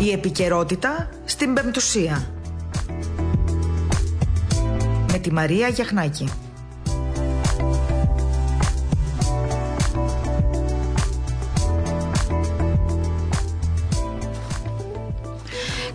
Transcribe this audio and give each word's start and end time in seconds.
Η 0.00 0.10
επικαιρότητα 0.12 1.08
στην 1.24 1.54
Πεμπτουσία. 1.54 2.30
Με 5.12 5.18
τη 5.18 5.32
Μαρία 5.32 5.68
Γιαχνάκη. 5.68 6.28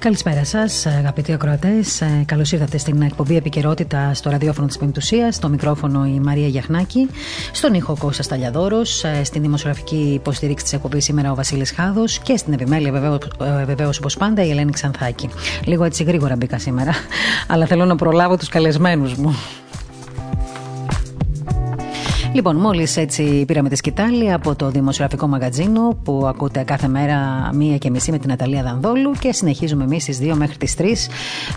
Καλησπέρα 0.04 0.46
σας, 0.46 0.86
αγαπητοί 0.86 1.34
ακροατές. 1.34 2.02
Ε, 2.02 2.24
Καλώς 2.26 2.52
ήρθατε 2.52 2.78
στην 2.78 3.02
εκπομπή 3.02 3.36
Επικαιρότητα 3.36 4.14
στο 4.14 4.30
ραδιόφωνο 4.30 4.68
της 4.68 4.78
Πεμπτουσίας. 4.78 5.36
Στο 5.36 5.50
μικρόφωνο 5.50 6.06
η 6.06 6.20
Μαρία 6.20 6.48
Γιαχνάκη. 6.48 7.10
Στον 7.52 7.74
ήχο 7.74 7.96
Κώστα 8.00 8.24
Ταλιαδόρο. 8.24 8.80
Ε, 8.80 9.24
στην 9.24 9.42
δημοσιογραφική 9.42 10.12
υποστήριξη 10.14 10.64
της 10.64 10.74
εκπομπής 10.74 11.04
σήμερα 11.04 11.32
ο 11.32 11.36
Βασίλης 11.36 11.72
Χάδος. 11.72 12.20
Και 12.20 12.38
στην 12.38 12.54
επιμέλεια 12.54 12.92
βεβαίως 13.66 13.98
όπως 13.98 14.18
πάντα 14.18 14.44
η 14.46 14.50
Ελένη 14.50 14.72
Ξανθάκη. 14.72 15.30
Λίγο 15.66 15.84
έτσι 15.84 16.04
γρήγορα 16.04 16.36
μπήκα 16.36 16.60
σήμερα. 16.60 16.92
Αλλά 17.52 17.66
θέλω 17.66 17.86
να 17.86 17.96
προλάβω 17.96 18.38
τους 18.38 18.50
καλεσμένους 18.50 19.16
μου. 19.16 19.36
Λοιπόν, 22.34 22.56
μόλις 22.56 22.98
έτσι 22.98 23.46
πήραμε 23.48 23.70
τη 23.70 23.76
σκητάλη 23.76 24.32
από 24.32 24.56
το 24.56 24.70
δημοσιογραφικό 24.70 25.28
μαγαζίνο 25.28 25.98
που 26.04 26.26
ακούτε 26.28 26.64
κάθε 26.64 26.88
μέρα 26.88 27.50
μία 27.54 27.78
και 27.78 27.90
μισή 27.90 28.12
με 28.12 28.18
την 28.18 28.32
Αταλία 28.32 28.64
Δανδόλου 28.64 29.12
και 29.20 29.34
συνεχίζουμε 29.34 29.84
εμείς 29.84 30.04
στις 30.04 30.20
2 30.22 30.34
μέχρι 30.36 30.58
τις 30.58 30.76
3 30.78 30.84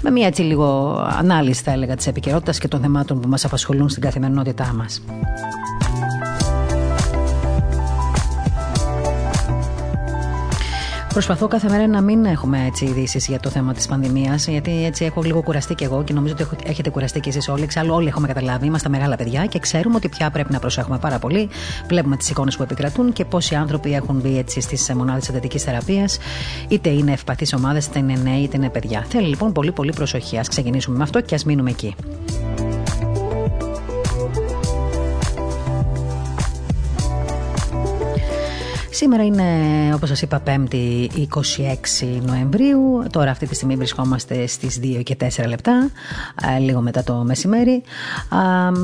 με 0.03 0.11
μία 0.11 0.27
έτσι 0.27 0.43
λίγο 0.43 0.99
ανάλυση, 1.19 1.63
θα 1.63 1.71
έλεγα, 1.71 1.97
της 1.97 2.07
επικαιρότητας 2.07 2.59
και 2.59 2.69
των 2.69 2.81
θεμάτων 2.81 3.21
που 3.21 3.29
μας 3.29 3.45
απασχολούν 3.45 3.89
στην 3.89 4.03
καθημερινότητά 4.03 4.75
μας. 4.77 5.03
Προσπαθώ 11.17 11.49
κάθε 11.49 11.69
μέρα 11.69 11.87
να 11.87 12.01
μην 12.01 12.25
έχουμε 12.25 12.65
έτσι 12.67 12.85
ειδήσεις 12.85 13.27
για 13.27 13.41
το 13.41 13.51
θέμα 13.51 13.73
της 13.73 13.87
πανδημίας, 13.87 14.47
γιατί 14.49 14.85
έτσι 14.85 15.05
έχω 15.05 15.23
λίγο 15.23 15.43
κουραστεί 15.43 15.75
κι 15.75 15.85
εγώ 15.85 16.05
και 16.05 16.13
νομίζω 16.13 16.35
ότι 16.41 16.57
έχετε 16.65 16.91
κουραστεί 16.91 17.21
κι 17.21 17.29
εσείς 17.29 17.49
όλοι. 17.49 17.63
Εξάλλου, 17.63 17.95
όλοι 17.95 18.09
έχουμε 18.09 18.27
καταλάβει, 18.27 18.67
είμαστε 18.67 18.89
μεγάλα 18.89 19.17
παιδιά 19.17 19.47
και 19.47 19.59
ξέρουμε 19.59 19.97
ότι 19.97 20.09
πια 20.09 20.31
πρέπει 20.31 20.53
να 20.53 20.59
προσέχουμε 20.59 20.99
πάρα 20.99 21.19
πολύ. 21.19 21.49
Βλέπουμε 21.89 22.17
τις 22.17 22.31
εικόνες 22.31 22.57
που 22.57 22.63
επικρατούν 22.63 23.13
και 23.13 23.25
πόσοι 23.25 23.55
άνθρωποι 23.55 23.95
έχουν 23.95 24.21
μπει 24.21 24.39
έτσι 24.39 24.61
στις 24.61 24.93
μονάδες 24.95 25.29
εντατικής 25.29 25.63
θεραπείας, 25.63 26.19
είτε 26.69 26.89
είναι 26.89 27.13
ευπαθείς 27.13 27.53
ομάδες, 27.53 27.87
είτε 27.87 27.99
είναι 27.99 28.19
νέοι, 28.23 28.41
είτε 28.43 28.57
είναι 28.57 28.71
παιδιά. 28.71 29.05
Θέλει 29.09 29.27
λοιπόν 29.27 29.53
πολύ 29.53 29.73
πολύ 29.73 29.93
προσοχή. 29.93 30.39
Α 30.39 30.45
ξεκινήσουμε 30.49 30.97
με 30.97 31.03
αυτό 31.03 31.21
και 31.21 31.35
ας 31.35 31.45
μείνουμε 31.45 31.71
εκεί. 31.71 31.95
Σήμερα 38.97 39.25
είναι, 39.25 39.45
όπως 39.95 40.09
σας 40.09 40.23
είπα, 40.23 40.43
5η 40.47 41.09
26 41.15 42.21
Νοεμβρίου. 42.23 43.05
Τώρα 43.13 43.31
αυτή 43.31 43.47
τη 43.47 43.55
στιγμή 43.55 43.77
βρισκόμαστε 43.77 44.47
στις 44.47 44.81
2 44.83 45.03
και 45.03 45.17
4 45.17 45.47
λεπτά, 45.49 45.91
λίγο 46.61 46.81
μετά 46.81 47.05
το 47.05 47.15
μεσημέρι. 47.15 47.83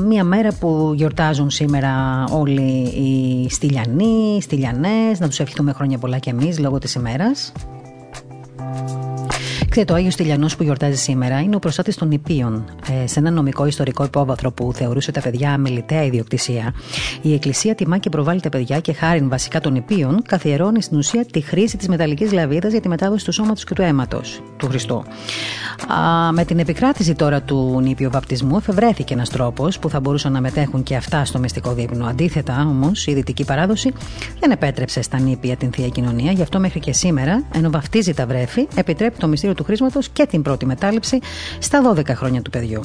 Μία 0.07 0.23
μέρα 0.23 0.53
που 0.59 0.91
γιορτάζουν 0.95 1.49
σήμερα 1.49 2.23
όλοι 2.31 2.81
οι 2.81 3.49
στυλιανοί, 3.49 4.41
στυλιανές. 4.41 5.19
Να 5.19 5.27
τους 5.27 5.39
ευχηθούμε 5.39 5.73
χρόνια 5.73 5.97
πολλά 5.97 6.17
και 6.17 6.29
εμείς 6.29 6.59
λόγω 6.59 6.77
της 6.77 6.93
ημέρας. 6.93 7.51
Ξέρετε, 9.73 9.93
ο 9.93 9.95
Άγιος 9.95 10.15
Τηλιανός 10.15 10.55
που 10.55 10.63
γιορτάζει 10.63 10.97
σήμερα 10.97 11.39
είναι 11.39 11.55
ο 11.55 11.59
προστάτη 11.59 11.95
των 11.95 12.07
νηπίων. 12.07 12.65
Ε, 13.03 13.07
σε 13.07 13.19
ένα 13.19 13.31
νομικό 13.31 13.65
ιστορικό 13.65 14.03
υπόβαθρο 14.03 14.51
που 14.51 14.73
θεωρούσε 14.73 15.11
τα 15.11 15.21
παιδιά 15.21 15.53
αμεληταία 15.53 16.03
ιδιοκτησία, 16.03 16.73
η 17.21 17.33
Εκκλησία 17.33 17.75
τιμά 17.75 17.97
και 17.97 18.09
προβάλλει 18.09 18.39
τα 18.41 18.49
παιδιά 18.49 18.79
και 18.79 18.93
χάριν 18.93 19.29
βασικά 19.29 19.59
των 19.59 19.73
νηπίων, 19.73 20.21
καθιερώνει 20.27 20.81
στην 20.81 20.97
ουσία 20.97 21.25
τη 21.25 21.41
χρήση 21.41 21.77
της 21.77 21.87
μεταλλικής 21.87 22.31
λαβίδας 22.31 22.71
για 22.71 22.81
τη 22.81 22.87
μετάδοση 22.87 23.25
του 23.25 23.31
σώματος 23.31 23.63
και 23.63 23.73
του 23.73 23.81
αίματος 23.81 24.41
του 24.57 24.67
Χριστού. 24.67 25.03
Α, 25.93 26.31
με 26.31 26.45
την 26.45 26.59
επικράτηση 26.59 27.15
τώρα 27.15 27.41
του 27.41 27.79
νήπιου 27.81 28.09
βαπτισμού, 28.11 28.57
εφευρέθηκε 28.57 29.13
ένας 29.13 29.29
τρόπος 29.29 29.79
που 29.79 29.89
θα 29.89 29.99
μπορούσαν 29.99 30.31
να 30.31 30.41
μετέχουν 30.41 30.83
και 30.83 30.95
αυτά 30.95 31.25
στο 31.25 31.39
μυστικό 31.39 31.73
δείπνο. 31.73 32.05
Αντίθετα, 32.05 32.65
όμως, 32.69 33.07
η 33.07 33.13
δυτική 33.13 33.45
παράδοση 33.45 33.93
δεν 34.39 34.51
επέτρεψε 34.51 35.01
στα 35.01 35.19
νήπια 35.19 35.55
την 35.55 35.71
θεία 35.71 35.87
κοινωνία, 35.87 36.31
γι' 36.31 36.41
αυτό 36.41 36.59
μέχρι 36.59 36.79
και 36.79 36.93
σήμερα, 36.93 37.43
ενώ 37.53 37.69
βαφτίζει 37.69 38.13
τα 38.13 38.25
βρέφη, 38.25 38.67
επιτρέπει 38.75 39.17
το 39.17 39.27
μυστήριο 39.27 39.55
του 39.55 39.62
του 39.63 39.69
χρήσματος 39.69 40.09
και 40.09 40.25
την 40.25 40.41
πρώτη 40.41 40.65
μετάληψη 40.65 41.19
στα 41.59 41.93
12 41.95 42.07
χρόνια 42.07 42.41
του 42.41 42.49
παιδιού. 42.49 42.81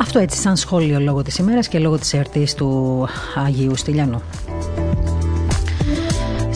Αυτό 0.00 0.18
έτσι 0.18 0.40
σαν 0.40 0.56
σχόλιο 0.56 1.00
λόγω 1.00 1.22
της 1.22 1.38
ημέρας 1.38 1.68
και 1.68 1.78
λόγω 1.78 1.98
της 1.98 2.14
εορτής 2.14 2.54
του 2.54 3.06
Αγίου 3.34 3.76
Στυλιανού. 3.76 4.22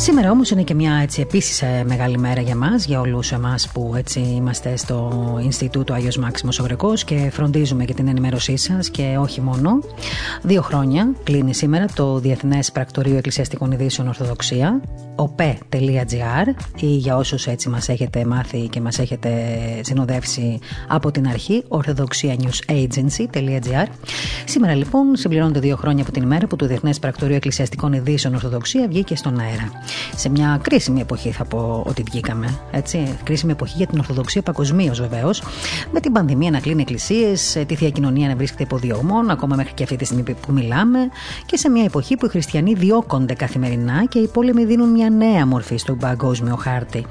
Σήμερα 0.03 0.31
όμως 0.31 0.51
είναι 0.51 0.63
και 0.63 0.75
μια 0.75 0.95
έτσι 0.95 1.21
επίσης 1.21 1.63
ε, 1.63 1.85
μεγάλη 1.87 2.19
μέρα 2.19 2.41
για 2.41 2.57
μας, 2.57 2.85
για 2.85 3.01
όλους 3.01 3.33
εμάς 3.33 3.69
που 3.73 3.93
έτσι 3.97 4.21
είμαστε 4.21 4.77
στο 4.77 5.11
Ινστιτούτο 5.43 5.93
Άγιος 5.93 6.17
Μάξιμος 6.17 6.59
Ογρεκός 6.59 7.05
και 7.05 7.31
φροντίζουμε 7.33 7.85
για 7.85 7.95
την 7.95 8.09
ενημέρωσή 8.09 8.57
σας 8.57 8.91
και 8.91 9.17
όχι 9.21 9.41
μόνο. 9.41 9.79
Δύο 10.43 10.63
χρόνια 10.63 11.15
κλείνει 11.23 11.55
σήμερα 11.55 11.87
το 11.95 12.19
Διεθνές 12.19 12.73
Πρακτορείο 12.73 13.17
Εκκλησιαστικών 13.17 13.73
Ειδήσεων 13.73 14.09
Ορθοδοξία, 14.09 14.81
op.gr 15.17 16.47
ή 16.81 16.87
για 16.87 17.17
όσους 17.17 17.47
έτσι 17.47 17.69
μας 17.69 17.89
έχετε 17.89 18.25
μάθει 18.25 18.69
και 18.69 18.81
μας 18.81 18.99
έχετε 18.99 19.31
συνοδεύσει 19.81 20.59
από 20.89 21.11
την 21.11 21.29
αρχή, 21.29 21.65
orthodoxianewsagency.gr 21.69 23.87
Σήμερα 24.45 24.75
λοιπόν 24.75 25.17
συμπληρώνονται 25.17 25.61
δύο 25.61 25.77
χρόνια 25.77 26.03
από 26.03 26.13
την 26.13 26.23
ημέρα 26.23 26.47
που 26.47 26.57
το 26.57 26.67
Διεθνές 26.67 26.99
Πρακτορείο 26.99 27.37
Εκκλησιαστικών 27.37 27.93
Ειδήσεων 27.93 28.35
Ορθοδοξία 28.35 28.89
βγήκε 28.89 29.17
στον 29.17 29.39
αέρα 29.39 29.71
σε 30.17 30.29
μια 30.29 30.59
κρίσιμη 30.63 31.01
εποχή, 31.01 31.31
θα 31.31 31.45
πω 31.45 31.83
ότι 31.87 32.03
βγήκαμε. 32.03 32.59
Έτσι. 32.71 33.19
Κρίσιμη 33.25 33.53
εποχή 33.53 33.75
για 33.77 33.87
την 33.87 33.99
Ορθοδοξία 33.99 34.43
παγκοσμίως 34.43 35.01
βεβαίως. 35.01 35.43
Με 35.93 36.01
την 36.01 36.13
πανδημία 36.13 36.51
να 36.51 36.61
κλείνει 36.61 36.81
εκκλησίες, 36.81 37.63
τη 37.67 37.75
θεία 37.75 37.91
κοινωνία 37.91 38.29
να 38.29 38.37
βρίσκεται 38.37 38.63
υπό 38.63 38.77
διωγμών, 38.77 39.31
ακόμα 39.31 39.57
μέχρι 39.57 39.73
και 39.75 39.83
αυτή 39.83 39.97
τη 39.97 40.05
στιγμή 40.05 40.23
που 40.23 40.53
μιλάμε. 40.53 40.99
Και 41.47 41.57
σε 41.57 41.71
μια 41.71 41.85
εποχή 41.85 42.17
που 42.17 42.27
οι 42.27 42.29
χριστιανοί 42.29 42.75
διώκονται 42.75 43.35
καθημερινά 43.35 44.07
και 44.07 44.19
οι 44.19 44.27
πόλεμοι 44.27 44.65
δίνουν 44.65 44.89
μια 44.89 45.11
νέα 45.11 45.47
μορφή 45.47 45.77
στον 45.77 45.99
παγκόσμιο 45.99 46.57
χάρτη. 46.57 47.07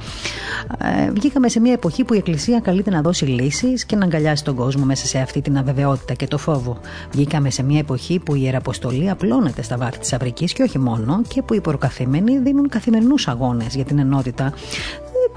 Ε, 0.78 1.12
βγήκαμε 1.12 1.50
σε 1.50 1.60
μια 1.60 1.74
εποχή 1.74 2.04
που 2.04 2.14
η 2.14 2.18
Εκκλησία 2.18 2.60
καλείται 2.60 2.90
να 2.90 3.02
δώσει 3.02 3.26
λύσεις 3.26 3.86
και 3.86 3.96
να 3.96 4.06
αγκαλιάσει 4.06 4.44
τον 4.44 4.56
κόσμο 4.56 4.86
μέσα 4.86 5.06
σε 5.06 5.20
αυτή 5.20 5.42
την 5.42 5.58
αβεβαιότητα 5.58 6.14
και 6.14 6.28
το 6.28 6.38
φόβο. 6.38 6.78
Βγήκαμε 7.12 7.50
σε 7.50 7.64
μια 7.64 7.80
εποχή 7.80 8.20
που 8.20 8.36
η 8.36 8.42
Ιεραποστολή 8.44 9.10
απλώνεται 9.10 9.62
στα 9.62 9.78
βάθη 9.78 10.00
της 10.00 10.14
Αφρικής 10.14 10.54
και 10.54 10.64
όχι 10.64 10.80
μόνο 10.80 11.22
και 11.28 11.42
που 11.42 11.54
οι 11.54 11.62
προκαθημένοι 11.62 12.38
δίνουν 12.38 12.61
καθημερινούς 12.70 13.28
αγώνες 13.28 13.76
για 13.76 13.86
την 13.86 14.00
ενότητα 14.00 14.54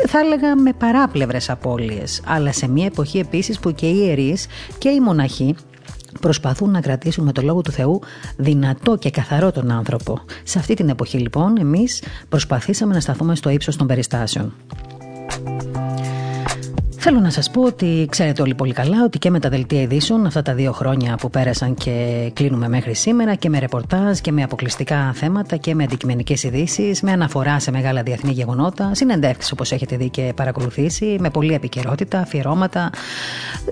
θα 0.06 0.18
έλεγα 0.18 0.56
με 0.56 0.72
παράπλευρες 0.72 1.50
απώλειες 1.50 2.22
αλλά 2.26 2.52
σε 2.52 2.68
μια 2.68 2.86
εποχή 2.86 3.18
επίσης 3.18 3.58
που 3.58 3.72
και 3.72 3.86
οι 3.86 3.96
ιερείς 3.96 4.46
και 4.78 4.88
οι 4.88 5.00
μοναχοί 5.00 5.54
προσπαθούν 6.20 6.70
να 6.70 6.80
κρατήσουν 6.80 7.24
με 7.24 7.32
το 7.32 7.42
λόγο 7.42 7.60
του 7.60 7.70
Θεού 7.70 8.00
δυνατό 8.36 8.96
και 8.96 9.10
καθαρό 9.10 9.52
τον 9.52 9.70
άνθρωπο. 9.70 10.20
Σε 10.42 10.58
αυτή 10.58 10.74
την 10.74 10.88
εποχή 10.88 11.18
λοιπόν 11.18 11.56
εμείς 11.58 12.02
προσπαθήσαμε 12.28 12.94
να 12.94 13.00
σταθούμε 13.00 13.34
στο 13.34 13.50
ύψος 13.50 13.76
των 13.76 13.86
περιστάσεων. 13.86 14.54
Θέλω 17.06 17.20
να 17.20 17.30
σας 17.30 17.50
πω 17.50 17.62
ότι 17.62 18.06
ξέρετε 18.10 18.42
όλοι 18.42 18.54
πολύ 18.54 18.72
καλά 18.72 19.04
ότι 19.04 19.18
και 19.18 19.30
με 19.30 19.40
τα 19.40 19.48
δελτία 19.48 19.80
ειδήσεων 19.80 20.26
αυτά 20.26 20.42
τα 20.42 20.54
δύο 20.54 20.72
χρόνια 20.72 21.16
που 21.16 21.30
πέρασαν 21.30 21.74
και 21.74 22.30
κλείνουμε 22.34 22.68
μέχρι 22.68 22.94
σήμερα 22.94 23.34
και 23.34 23.48
με 23.48 23.58
ρεπορτάζ 23.58 24.18
και 24.18 24.32
με 24.32 24.42
αποκλειστικά 24.42 25.12
θέματα 25.14 25.56
και 25.56 25.74
με 25.74 25.82
αντικειμενικές 25.82 26.42
ειδήσεις, 26.42 27.02
με 27.02 27.12
αναφορά 27.12 27.58
σε 27.58 27.70
μεγάλα 27.70 28.02
διεθνή 28.02 28.32
γεγονότα, 28.32 28.94
συνεντεύξεις 28.94 29.52
όπως 29.52 29.72
έχετε 29.72 29.96
δει 29.96 30.08
και 30.08 30.32
παρακολουθήσει, 30.36 31.16
με 31.20 31.30
πολλή 31.30 31.54
επικαιρότητα, 31.54 32.18
αφιερώματα, 32.18 32.90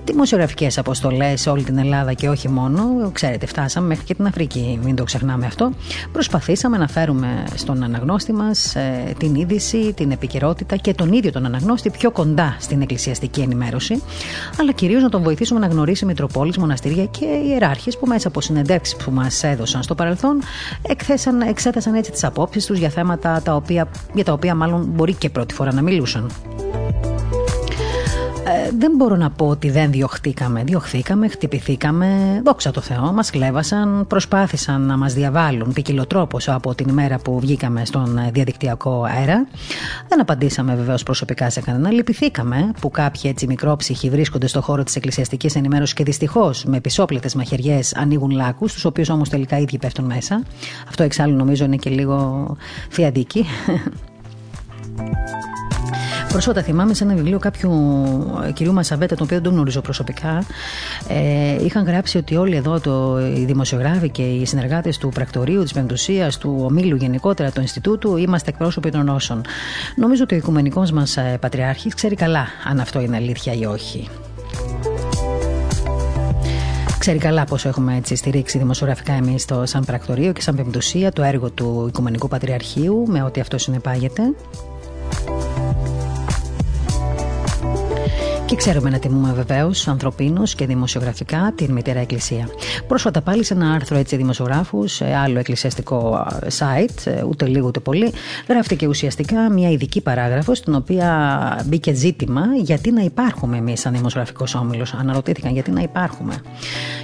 δημοσιογραφικές 0.03 0.77
αποστολές 0.77 1.41
σε 1.41 1.49
όλη 1.49 1.63
την 1.63 1.77
Ελλάδα 1.77 2.13
και 2.13 2.29
όχι 2.29 2.49
μόνο. 2.49 3.09
Ξέρετε, 3.11 3.45
φτάσαμε 3.45 3.87
μέχρι 3.87 4.03
και 4.05 4.13
την 4.13 4.25
Αφρική, 4.25 4.79
μην 4.83 4.95
το 4.95 5.03
ξεχνάμε 5.03 5.45
αυτό. 5.45 5.71
Προσπαθήσαμε 6.11 6.77
να 6.77 6.87
φέρουμε 6.87 7.43
στον 7.55 7.83
αναγνώστη 7.83 8.33
μας 8.33 8.75
ε, 8.75 9.13
την 9.17 9.35
είδηση, 9.35 9.93
την 9.93 10.11
επικαιρότητα 10.11 10.75
και 10.75 10.93
τον 10.93 11.13
ίδιο 11.13 11.31
τον 11.31 11.45
αναγνώστη 11.45 11.89
πιο 11.89 12.11
κοντά 12.11 12.55
στην 12.59 12.81
εκκλησιαστική 12.81 13.21
ενημέρωση, 13.41 14.01
αλλά 14.59 14.71
κυρίως 14.71 15.01
να 15.01 15.09
τον 15.09 15.23
βοηθήσουμε 15.23 15.59
να 15.59 15.67
γνωρίσει 15.67 16.05
Μητροπόλει, 16.05 16.53
μοναστήρια 16.59 17.05
και 17.05 17.25
ιεράρχες 17.25 17.97
που 17.97 18.07
μέσα 18.07 18.27
από 18.27 18.41
συνεντεύξεις 18.41 18.95
που 18.95 19.11
μας 19.11 19.43
έδωσαν 19.43 19.83
στο 19.83 19.95
παρελθόν 19.95 20.41
εκθέσαν, 20.81 21.41
εξέτασαν 21.41 21.93
έτσι 21.93 22.11
τις 22.11 22.23
απόψεις 22.23 22.65
τους 22.65 22.77
για 22.77 22.89
θέματα 22.89 23.41
τα 23.43 23.55
οποία, 23.55 23.87
για 24.13 24.23
τα 24.23 24.33
οποία 24.33 24.55
μάλλον 24.55 24.85
μπορεί 24.95 25.13
και 25.13 25.29
πρώτη 25.29 25.53
φορά 25.53 25.73
να 25.73 25.81
μιλούσαν. 25.81 26.31
Ε, 28.63 28.69
δεν 28.77 28.91
μπορώ 28.95 29.15
να 29.15 29.29
πω 29.29 29.47
ότι 29.47 29.69
δεν 29.69 29.91
διωχτήκαμε. 29.91 30.63
Διωχθήκαμε, 30.63 31.27
χτυπηθήκαμε. 31.27 32.41
Δόξα 32.45 32.71
τω 32.71 32.81
Θεώ, 32.81 33.11
μας 33.13 33.29
κλέβασαν, 33.29 34.05
προσπάθησαν 34.07 34.81
να 34.81 34.97
μας 34.97 35.13
διαβάλουν 35.13 35.73
ποικιλοτρόπως 35.73 36.49
από 36.49 36.75
την 36.75 36.87
ημέρα 36.87 37.17
που 37.17 37.39
βγήκαμε 37.39 37.85
στον 37.85 38.19
διαδικτυακό 38.31 39.03
αέρα. 39.03 39.47
Δεν 40.07 40.21
απαντήσαμε 40.21 40.75
βεβαίως 40.75 41.03
προσωπικά 41.03 41.49
σε 41.49 41.61
κανένα. 41.61 41.91
Λυπηθήκαμε 41.91 42.71
που 42.81 42.91
κάποιοι 42.91 43.21
έτσι 43.25 43.47
μικρόψυχοι 43.47 44.09
βρίσκονται 44.09 44.47
στο 44.47 44.61
χώρο 44.61 44.83
της 44.83 44.95
εκκλησιαστικής 44.95 45.55
ενημέρωσης 45.55 45.93
και 45.93 46.03
δυστυχώς 46.03 46.63
με 46.63 46.79
πισόπλετες 46.79 47.35
μαχαιριές 47.35 47.95
ανοίγουν 47.95 48.31
λάκους, 48.31 48.73
τους 48.73 48.85
οποίους 48.85 49.09
όμως 49.09 49.29
τελικά 49.29 49.57
ίδιοι 49.57 49.77
πέφτουν 49.77 50.05
μέσα. 50.05 50.43
Αυτό 50.87 51.03
εξάλλου 51.03 51.35
νομίζω 51.35 51.65
είναι 51.65 51.75
και 51.75 51.89
λίγο 51.89 52.47
θεαντική. 52.89 53.45
Πρόσφατα 56.33 56.61
θυμάμαι 56.63 56.93
σε 56.93 57.03
ένα 57.03 57.13
βιβλίο 57.13 57.39
κάποιου 57.39 57.71
ε, 58.47 58.51
κυρίου 58.51 58.73
Μασαβέτα, 58.73 59.15
τον 59.15 59.23
οποίο 59.25 59.35
δεν 59.35 59.45
τον 59.45 59.53
γνωρίζω 59.53 59.81
προσωπικά, 59.81 60.43
ε, 61.07 61.63
είχαν 61.63 61.85
γράψει 61.85 62.17
ότι 62.17 62.35
όλοι 62.35 62.55
εδώ, 62.55 62.79
το, 62.79 63.19
οι 63.35 63.45
δημοσιογράφοι 63.45 64.09
και 64.09 64.21
οι 64.21 64.45
συνεργάτες 64.45 64.97
του 64.97 65.09
πρακτορείου, 65.09 65.63
της 65.63 65.73
Πεντουσία, 65.73 66.31
του 66.39 66.61
ομίλου 66.63 66.95
γενικότερα, 66.95 67.51
του 67.51 67.61
Ινστιτούτου, 67.61 68.17
είμαστε 68.17 68.49
εκπρόσωποι 68.49 68.89
των 68.89 69.09
όσων. 69.09 69.41
Νομίζω 69.95 70.23
ότι 70.23 70.33
ο 70.33 70.37
οικουμενικός 70.37 70.91
μας 70.91 71.17
ε, 71.17 71.37
πατριάρχης 71.41 71.93
ξέρει 71.93 72.15
καλά 72.15 72.47
αν 72.69 72.79
αυτό 72.79 72.99
είναι 72.99 73.15
αλήθεια 73.15 73.53
ή 73.53 73.65
όχι. 73.65 74.09
Ξέρει 76.99 77.17
καλά 77.17 77.43
πόσο 77.43 77.69
έχουμε 77.69 77.95
έτσι 77.97 78.15
στηρίξει 78.15 78.57
δημοσιογραφικά 78.57 79.13
εμείς 79.13 79.45
το 79.45 79.65
σαν 79.65 79.85
πρακτορείο 79.85 80.33
και 80.33 80.41
σαν 80.41 80.55
πεμπτουσία 80.55 81.11
το 81.11 81.23
έργο 81.23 81.49
του 81.49 81.85
Οικουμενικού 81.87 82.27
Πατριαρχείου 82.27 83.03
με 83.07 83.23
ό,τι 83.23 83.39
αυτό 83.39 83.57
συνεπάγεται. 83.57 84.23
Και 88.53 88.59
ξέρουμε 88.59 88.89
να 88.89 88.99
τιμούμε 88.99 89.33
βεβαίως 89.33 89.87
ανθρωπίνους 89.87 90.55
και 90.55 90.65
δημοσιογραφικά 90.65 91.53
την 91.55 91.71
Μητέρα 91.71 91.99
Εκκλησία. 91.99 92.47
Πρόσφατα 92.87 93.21
πάλι 93.21 93.43
σε 93.43 93.53
ένα 93.53 93.71
άρθρο 93.71 93.97
έτσι 93.97 94.15
δημοσιογράφους, 94.15 94.93
σε 94.93 95.15
άλλο 95.15 95.39
εκκλησιαστικό 95.39 96.27
site, 96.59 97.23
ούτε 97.29 97.45
λίγο 97.45 97.67
ούτε 97.67 97.79
πολύ, 97.79 98.13
γράφτηκε 98.47 98.87
ουσιαστικά 98.87 99.49
μια 99.49 99.69
ειδική 99.69 100.01
παράγραφος, 100.01 100.57
στην 100.57 100.75
οποία 100.75 101.63
μπήκε 101.65 101.93
ζήτημα 101.93 102.41
γιατί 102.61 102.91
να 102.91 103.01
υπάρχουμε 103.01 103.57
εμείς 103.57 103.79
σαν 103.79 103.93
δημοσιογραφικός 103.93 104.55
όμιλος. 104.55 104.93
Αναρωτήθηκαν 104.93 105.53
γιατί 105.53 105.71
να 105.71 105.81
υπάρχουμε. 105.81 106.33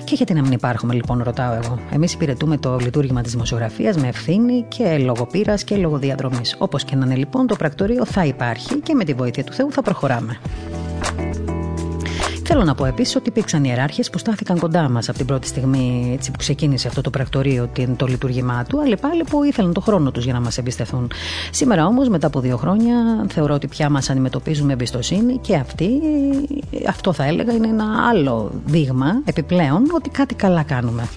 Και 0.04 0.16
γιατί 0.16 0.34
να 0.34 0.42
μην 0.42 0.52
υπάρχουμε, 0.52 0.94
λοιπόν, 0.94 1.24
ρωτάω 1.24 1.54
εγώ. 1.54 1.80
Εμείς 1.92 2.14
υπηρετούμε 2.14 2.58
το 2.58 2.78
λειτουργήμα 2.78 3.22
της 3.22 3.32
δημοσιογραφίας 3.32 3.98
με 3.98 4.08
ευθύνη 4.08 4.66
και 4.68 4.98
λογοπείρα 4.98 5.56
και 5.56 5.76
λογοδιαδρομή. 5.76 6.42
Όπως 6.58 6.84
και 6.84 6.96
να 6.96 7.06
είναι, 7.06 7.16
λοιπόν, 7.16 7.48
το 7.48 7.56
πρακτορείο 7.56 8.06
θα 8.06 8.26
υπάρχει 8.26 8.80
και 8.80 8.94
με 8.94 9.04
τη 9.04 9.14
βοήθεια 9.14 9.44
του 9.44 9.54
Θεού 9.54 9.72
θα 9.72 9.82
προχωράμε. 9.82 10.40
Θέλω 12.52 12.64
να 12.64 12.76
πω 12.76 12.86
επίσης 12.86 13.16
ότι 13.16 13.30
υπήρξαν 13.30 13.64
ιεράρχες 13.64 14.10
που 14.10 14.18
στάθηκαν 14.18 14.60
κοντά 14.60 14.90
μας 14.90 15.10
από 15.10 15.18
την 15.18 15.28
πρώτη 15.28 15.48
στιγμή 15.48 16.12
έτσι, 16.14 16.32
που 16.32 16.38
ξεκίνησε 16.38 16.88
αυτό 16.88 17.02
το 17.02 17.10
πρακτορείο, 17.10 17.70
το 17.96 18.06
λειτουργήμά 18.06 18.64
του, 18.64 18.82
αλλά 18.82 18.96
πάλι 18.96 19.24
που 19.24 19.44
ήθελαν 19.44 19.74
το 19.74 19.82
χρόνο 19.82 20.12
τους 20.12 20.24
για 20.24 20.34
να 20.34 20.40
μας 20.40 20.58
εμπιστευτούν. 20.58 21.12
Σήμερα 21.52 21.86
όμως, 21.86 22.10
μετά 22.10 22.28
από 22.28 22.40
δύο 22.40 22.58
χρόνια, 22.58 23.26
θεωρώ 23.30 23.54
ότι 23.54 23.68
πια 23.68 23.90
μας 23.90 24.10
αντιμετωπίζουν 24.10 24.66
με 24.66 24.74
εμπιστοσύνη 24.74 25.38
και 25.38 25.56
αυτοί, 25.56 25.90
αυτό 26.88 27.14
θα 27.14 27.24
έλεγα, 27.26 27.54
είναι 27.54 27.68
ένα 27.68 27.86
άλλο 28.10 28.52
δείγμα 28.66 29.22
επιπλέον 29.26 29.84
ότι 29.96 30.10
κάτι 30.10 30.36
καλά 30.36 30.64
κάνουμε. 30.64 31.08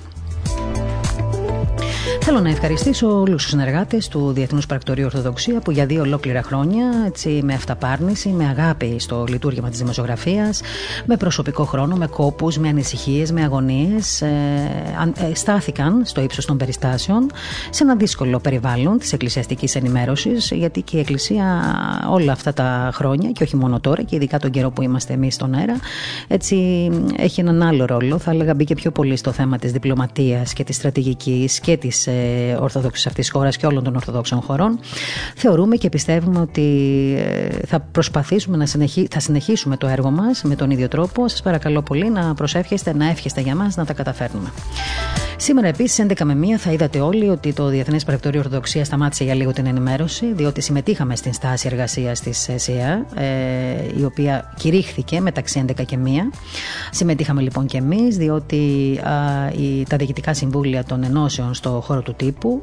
Θέλω 2.33 2.45
να 2.45 2.51
ευχαριστήσω 2.51 3.21
όλους 3.21 3.43
τους 3.43 3.51
συνεργάτες 3.51 4.09
του 4.09 4.33
Διεθνούς 4.33 4.67
Πρακτορείου 4.67 5.05
Ορθοδοξία 5.05 5.61
που 5.61 5.71
για 5.71 5.87
δύο 5.87 6.01
ολόκληρα 6.03 6.43
χρόνια, 6.43 6.87
έτσι, 7.07 7.41
με 7.45 7.55
αυταπάρνηση, 7.55 8.29
με 8.29 8.45
αγάπη 8.45 8.97
στο 8.99 9.25
λειτουργήμα 9.29 9.69
της 9.69 9.79
δημοσιογραφίας, 9.79 10.61
με 11.07 11.17
προσωπικό 11.17 11.65
χρόνο, 11.65 11.97
με 11.97 12.07
κόπους, 12.07 12.59
με 12.59 12.69
ανησυχίες, 12.69 13.33
με 13.33 13.43
αγωνίες, 13.43 14.23
ε, 14.23 14.31
ε, 15.31 15.35
στάθηκαν 15.35 16.03
στο 16.05 16.23
ύψος 16.23 16.45
των 16.45 16.57
περιστάσεων 16.57 17.31
σε 17.71 17.83
ένα 17.83 17.97
δύσκολο 17.97 18.39
περιβάλλον 18.39 18.99
της 18.99 19.13
εκκλησιαστικής 19.13 19.75
ενημέρωσης, 19.75 20.51
γιατί 20.51 20.83
και 20.83 20.97
η 20.97 21.01
Εκκλησία 21.01 21.63
όλα 22.11 22.33
αυτά 22.33 22.53
τα 22.53 22.91
χρόνια, 22.93 23.31
και 23.31 23.43
όχι 23.43 23.57
μόνο 23.57 23.81
τώρα, 23.81 24.03
και 24.03 24.17
ειδικά 24.17 24.39
τον 24.39 24.51
καιρό 24.51 24.71
που 24.71 24.83
είμαστε 24.83 25.13
εμείς 25.13 25.35
στον 25.35 25.55
αέρα, 25.55 25.77
έτσι 26.29 26.57
έχει 27.17 27.41
έναν 27.41 27.63
άλλο 27.63 27.85
ρόλο. 27.85 28.19
Θα 28.19 28.31
έλεγα 28.31 28.55
μπήκε 28.55 28.75
πιο 28.75 28.91
πολύ 28.91 29.17
στο 29.17 29.33
θέμα 29.33 29.59
της 29.59 29.73
διπλωματίας 29.73 30.53
και 30.53 30.65
της 30.65 30.77
στρατηγικής 30.77 31.61
και 31.61 31.77
της 31.77 32.07
ε, 32.23 32.55
Ορθοδόξη 32.61 33.09
αυτής 33.09 33.27
τη 33.27 33.33
χώρας 33.33 33.57
και 33.57 33.67
όλων 33.67 33.85
των 33.85 33.95
Ορθοδόξων 33.95 34.41
χωρών. 34.41 34.79
Θεωρούμε 35.37 35.77
και 35.77 35.89
πιστεύουμε 35.89 36.41
ότι 36.41 36.63
ε, 37.19 37.49
θα 37.67 37.81
προσπαθήσουμε 37.81 38.57
να 38.57 38.67
συνεχί... 38.67 39.09
θα 39.11 39.21
συνεχίσουμε 39.21 39.77
το 39.77 39.87
έργο 39.87 40.11
μας 40.11 40.43
με 40.43 40.55
τον 40.55 40.71
ίδιο 40.71 40.89
τρόπο. 40.89 41.29
Σας 41.29 41.43
παρακαλώ 41.43 41.83
πολύ 41.83 42.11
να 42.11 42.35
προσεύχεστε, 42.35 42.95
να 42.95 43.09
εύχεστε 43.09 43.41
για 43.41 43.55
μας 43.55 43.77
να 43.77 43.85
τα 43.85 43.93
καταφέρνουμε. 43.93 44.53
Σήμερα 45.37 45.69
επίσης, 45.69 46.07
11 46.09 46.23
με 46.25 46.35
1, 46.55 46.59
θα 46.59 46.73
είδατε 46.73 47.01
όλοι 47.01 47.29
ότι 47.29 47.53
το 47.53 47.67
Διεθνές 47.67 48.05
Πρακτορείο 48.05 48.41
Ορθοδοξίας 48.41 48.87
σταμάτησε 48.87 49.25
για 49.25 49.35
λίγο 49.35 49.53
την 49.53 49.67
ενημέρωση, 49.67 50.33
διότι 50.35 50.61
συμμετείχαμε 50.61 51.17
στην 51.17 51.33
στάση 51.33 51.69
εργασίας 51.71 52.21
της 52.21 52.49
ΕΣΥΑ, 52.49 53.07
ε, 53.15 54.01
η 54.01 54.05
οποία 54.05 54.53
κηρύχθηκε 54.57 55.21
μεταξύ 55.21 55.65
11 55.69 55.85
και 55.85 55.97
1. 55.97 56.33
Συμμετείχαμε 56.91 57.41
λοιπόν 57.41 57.67
και 57.67 57.77
εμείς, 57.77 58.17
διότι 58.17 58.61
τα 59.89 59.97
διοικητικά 59.97 60.35
συμβούλια 60.35 60.85
των 60.85 61.03
ενώσεων 61.03 61.55
στο 61.55 61.83
χώρο 61.85 62.02
του 62.03 62.15
τύπου 62.15 62.63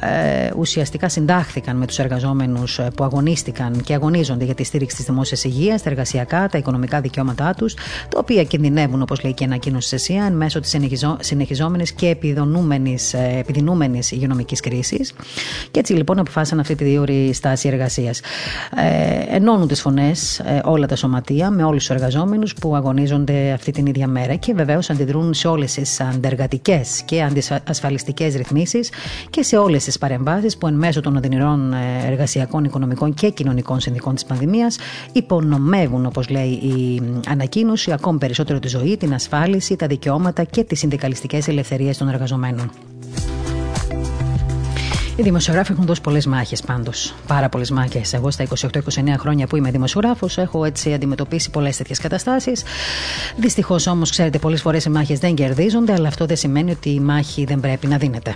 ε, 0.00 0.50
ουσιαστικά 0.56 1.08
συντάχθηκαν 1.08 1.76
με 1.76 1.86
τους 1.86 1.98
εργαζόμενους 1.98 2.78
ε, 2.78 2.90
που 2.96 3.04
αγωνίστηκαν 3.04 3.80
και 3.80 3.94
αγωνίζονται 3.94 4.44
για 4.44 4.54
τη 4.54 4.64
στήριξη 4.64 4.96
της 4.96 5.04
δημόσιας 5.04 5.44
υγείας, 5.44 5.82
τα 5.82 5.90
εργασιακά, 5.90 6.48
τα 6.48 6.58
οικονομικά 6.58 7.00
δικαιώματά 7.00 7.54
τους, 7.56 7.74
τα 8.08 8.18
οποία 8.18 8.44
κινδυνεύουν, 8.44 9.02
όπως 9.02 9.22
λέει 9.22 9.32
και 9.32 9.42
η 9.42 9.46
ανακοίνωση 9.46 9.90
της 9.90 10.08
ΕΣΥΑ, 10.08 10.24
εν 10.24 10.32
μέσω 10.32 10.60
της 10.60 10.76
συνεχιζόμενης 11.20 11.92
και 11.92 12.16
ε, 13.12 13.38
επιδεινούμενης 13.38 14.10
υγειονομικής 14.10 14.60
κρίσης. 14.60 15.12
Και 15.70 15.78
έτσι 15.78 15.92
λοιπόν 15.92 16.18
αποφάσισαν 16.18 16.60
αυτή 16.60 16.74
τη 16.74 16.84
δύο 16.84 17.04
στάση 17.32 17.68
εργασίας. 17.68 18.20
Ε, 18.76 19.36
ενώνουν 19.36 19.68
τις 19.68 19.80
φωνές 19.80 20.38
ε, 20.38 20.60
όλα 20.64 20.86
τα 20.86 20.96
σωματεία 20.96 21.50
με 21.50 21.64
όλους 21.64 21.86
τους 21.86 21.96
εργαζόμενους 21.96 22.54
που 22.54 22.76
αγωνίζονται 22.76 23.52
αυτή 23.52 23.70
την 23.70 23.86
ίδια 23.86 24.06
μέρα 24.06 24.34
και 24.34 24.54
βεβαίως 24.54 24.90
αντιδρούν 24.90 25.34
σε 25.34 25.48
όλες 25.48 25.72
τις 25.72 26.00
αντεργατικές 26.00 27.02
και 27.04 27.22
αντισφαλιστικέ 27.22 28.26
ρυθμίσεις 28.26 28.73
και 29.30 29.42
σε 29.42 29.56
όλες 29.56 29.84
τις 29.84 29.98
παρεμβάσεις 29.98 30.56
που 30.56 30.66
εν 30.66 30.74
μέσω 30.74 31.00
των 31.00 31.16
οδυνηρών 31.16 31.72
ε, 31.72 32.06
εργασιακών, 32.06 32.64
οικονομικών 32.64 33.14
και 33.14 33.30
κοινωνικών 33.30 33.80
συνδικών 33.80 34.14
της 34.14 34.24
πανδημίας 34.24 34.76
υπονομεύουν, 35.12 36.06
όπως 36.06 36.28
λέει 36.28 36.50
η 36.50 37.02
ανακοίνωση, 37.28 37.92
ακόμη 37.92 38.18
περισσότερο 38.18 38.58
τη 38.58 38.68
ζωή, 38.68 38.96
την 38.96 39.14
ασφάλιση, 39.14 39.76
τα 39.76 39.86
δικαιώματα 39.86 40.44
και 40.44 40.64
τις 40.64 40.78
συνδικαλιστικές 40.78 41.48
ελευθερίες 41.48 41.98
των 41.98 42.08
εργαζομένων. 42.08 42.70
Οι 45.16 45.22
δημοσιογράφοι 45.22 45.72
έχουν 45.72 45.84
δώσει 45.84 46.00
πολλές 46.00 46.26
μάχες 46.26 46.60
πάντως. 46.62 47.14
Πάρα 47.26 47.48
πολλές 47.48 47.70
μάχες. 47.70 48.12
Εγώ 48.12 48.30
στα 48.30 48.44
28-29 48.44 49.18
χρόνια 49.18 49.46
που 49.46 49.56
είμαι 49.56 49.70
δημοσιογράφος 49.70 50.38
έχω 50.38 50.64
έτσι 50.64 50.92
αντιμετωπίσει 50.92 51.50
πολλές 51.50 51.76
τέτοιες 51.76 51.98
καταστάσεις. 51.98 52.62
Δυστυχώς 53.36 53.86
όμως, 53.86 54.10
ξέρετε, 54.10 54.38
πολλές 54.38 54.60
φορές 54.60 54.84
οι 54.84 54.90
μάχες 54.90 55.18
δεν 55.18 55.34
κερδίζονται, 55.34 55.92
αλλά 55.92 56.08
αυτό 56.08 56.26
δεν 56.26 56.36
σημαίνει 56.36 56.70
ότι 56.70 56.90
η 56.90 57.00
μάχη 57.00 57.44
δεν 57.44 57.60
πρέπει 57.60 57.86
να 57.86 57.96
δίνεται. 57.96 58.34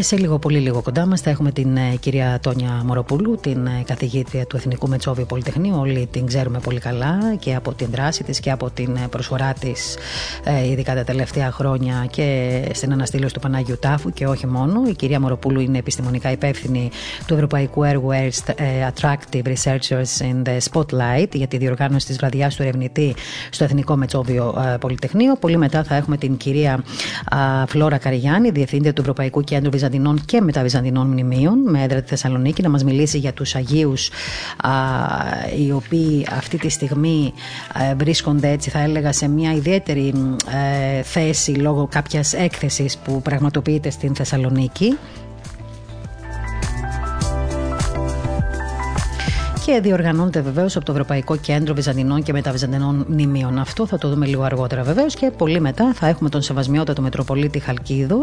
Σε 0.00 0.16
λίγο, 0.16 0.38
πολύ 0.38 0.58
λίγο 0.58 0.82
κοντά 0.82 1.06
μας 1.06 1.20
θα 1.20 1.30
έχουμε 1.30 1.52
την 1.52 1.76
ε, 1.76 1.96
κυρία 2.00 2.38
Τόνια 2.42 2.82
Μοροπούλου, 2.84 3.38
την 3.40 3.66
ε, 3.66 3.82
καθηγήτρια 3.86 4.46
του 4.46 4.56
Εθνικού 4.56 4.88
Μετσόβιου 4.88 5.24
Πολυτεχνείου. 5.28 5.74
Όλοι 5.78 6.08
την 6.10 6.26
ξέρουμε 6.26 6.58
πολύ 6.58 6.78
καλά 6.78 7.18
και 7.38 7.54
από 7.54 7.72
την 7.72 7.88
δράση 7.90 8.24
της 8.24 8.40
και 8.40 8.50
από 8.50 8.70
την 8.70 8.98
προσφορά 9.10 9.52
της, 9.52 9.96
ειδικά 10.70 10.94
τα 10.94 11.04
τελευταία 11.04 11.50
χρόνια 11.50 12.06
και 12.10 12.60
στην 12.72 12.92
αναστήλωση 12.92 13.34
του 13.34 13.40
Πανάγιου 13.40 13.78
Τάφου 13.80 14.10
και 14.12 14.26
όχι 14.26 14.46
μόνο. 14.46 14.82
Η 14.88 14.94
κυρία 14.94 15.20
Μοροπούλου 15.20 15.60
είναι 15.60 15.78
επιστημονικά 15.78 16.30
υπεύθυνη 16.30 16.90
του 17.26 17.34
Ευρωπαϊκού 17.34 17.84
Έργου 17.84 18.10
Attractive 18.90 19.42
Researchers 19.42 20.20
in 20.20 20.42
the 20.48 20.58
Spotlight 20.70 21.28
για 21.32 21.46
τη 21.46 21.56
διοργάνωση 21.56 22.06
της 22.06 22.16
βραδιάς 22.16 22.54
του 22.54 22.62
ερευνητή 22.62 23.14
στο 23.50 23.64
Εθνικό 23.64 23.96
Μετσόβιο 23.96 24.54
Πολυτεχνείο. 24.80 25.36
Πολύ 25.36 25.56
μετά 25.56 25.84
θα 25.84 25.94
έχουμε 25.94 26.16
την 26.16 26.36
κυρία 26.36 26.84
Φλόρα 27.66 27.98
Καριγιάννη, 27.98 28.50
διευθύντρια 28.50 28.92
του 28.92 29.00
Ευρωπαϊκού 29.00 29.40
Κέντρου 29.40 29.69
Βυζαντινών 29.70 30.20
και 30.24 30.40
μεταβυζαντινών 30.40 31.06
μνημείων 31.06 31.58
με 31.70 31.82
έδρα 31.82 32.00
τη 32.00 32.08
Θεσσαλονίκη 32.08 32.62
να 32.62 32.68
μας 32.68 32.84
μιλήσει 32.84 33.18
για 33.18 33.32
τους 33.32 33.54
Αγίους 33.54 34.10
οι 35.58 35.72
οποίοι 35.72 36.26
αυτή 36.30 36.56
τη 36.58 36.68
στιγμή 36.68 37.32
ε, 37.90 37.94
βρίσκονται 37.94 38.48
έτσι 38.48 38.70
θα 38.70 38.80
έλεγα 38.80 39.12
σε 39.12 39.28
μια 39.28 39.52
ιδιαίτερη 39.52 40.14
ε, 40.98 41.02
θέση 41.02 41.50
λόγω 41.50 41.86
κάποιας 41.90 42.32
έκθεσης 42.32 42.98
που 42.98 43.22
πραγματοποιείται 43.22 43.90
στην 43.90 44.14
Θεσσαλονίκη 44.14 44.96
και 49.66 49.80
διοργανώνεται 49.80 50.40
βεβαίως 50.40 50.76
από 50.76 50.84
το 50.84 50.92
Ευρωπαϊκό 50.92 51.36
Κέντρο 51.36 51.74
Βυζαντινών 51.74 52.22
και 52.22 52.32
Μεταβυζαντινών 52.32 53.04
Μνημείων. 53.08 53.58
Αυτό 53.58 53.86
θα 53.86 53.98
το 53.98 54.08
δούμε 54.08 54.26
λίγο 54.26 54.42
αργότερα 54.42 54.82
βεβαίως 54.82 55.14
και 55.14 55.30
πολύ 55.30 55.60
μετά 55.60 55.92
θα 55.94 56.06
έχουμε 56.06 56.28
τον 56.28 56.42
Σεβασμιότατο 56.42 57.02
Μετροπολίτη 57.02 57.58
Χαλκίδο, 57.58 58.22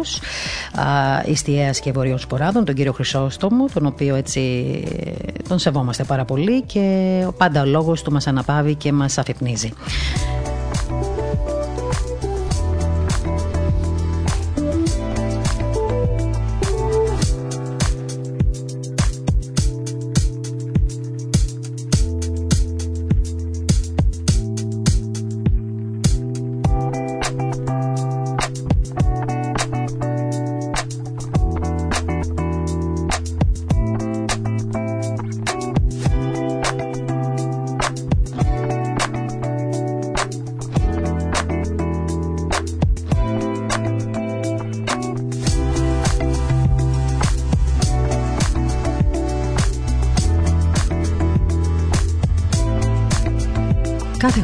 Ιστιαία 1.26 1.70
και 1.70 1.92
Βορείων 1.92 2.18
Σποράδων, 2.18 2.66
τον 2.66 2.76
κύριο 2.76 2.92
Χρυσόστομο, 2.92 3.66
τον 3.74 3.86
οποίο 3.86 4.16
έτσι 4.16 4.84
τον 5.48 5.60
σεβόμαστε 5.60 6.04
πάρα 6.04 6.26
πολύ 6.26 6.62
και 6.62 7.26
πάντα 7.38 7.62
ο 7.62 7.66
λόγος 7.66 8.02
του 8.02 8.12
μας 8.12 8.28
αναπαύει 8.28 8.76
και 8.76 8.92
μας 8.92 9.18
αφυπνίζει. 9.18 9.72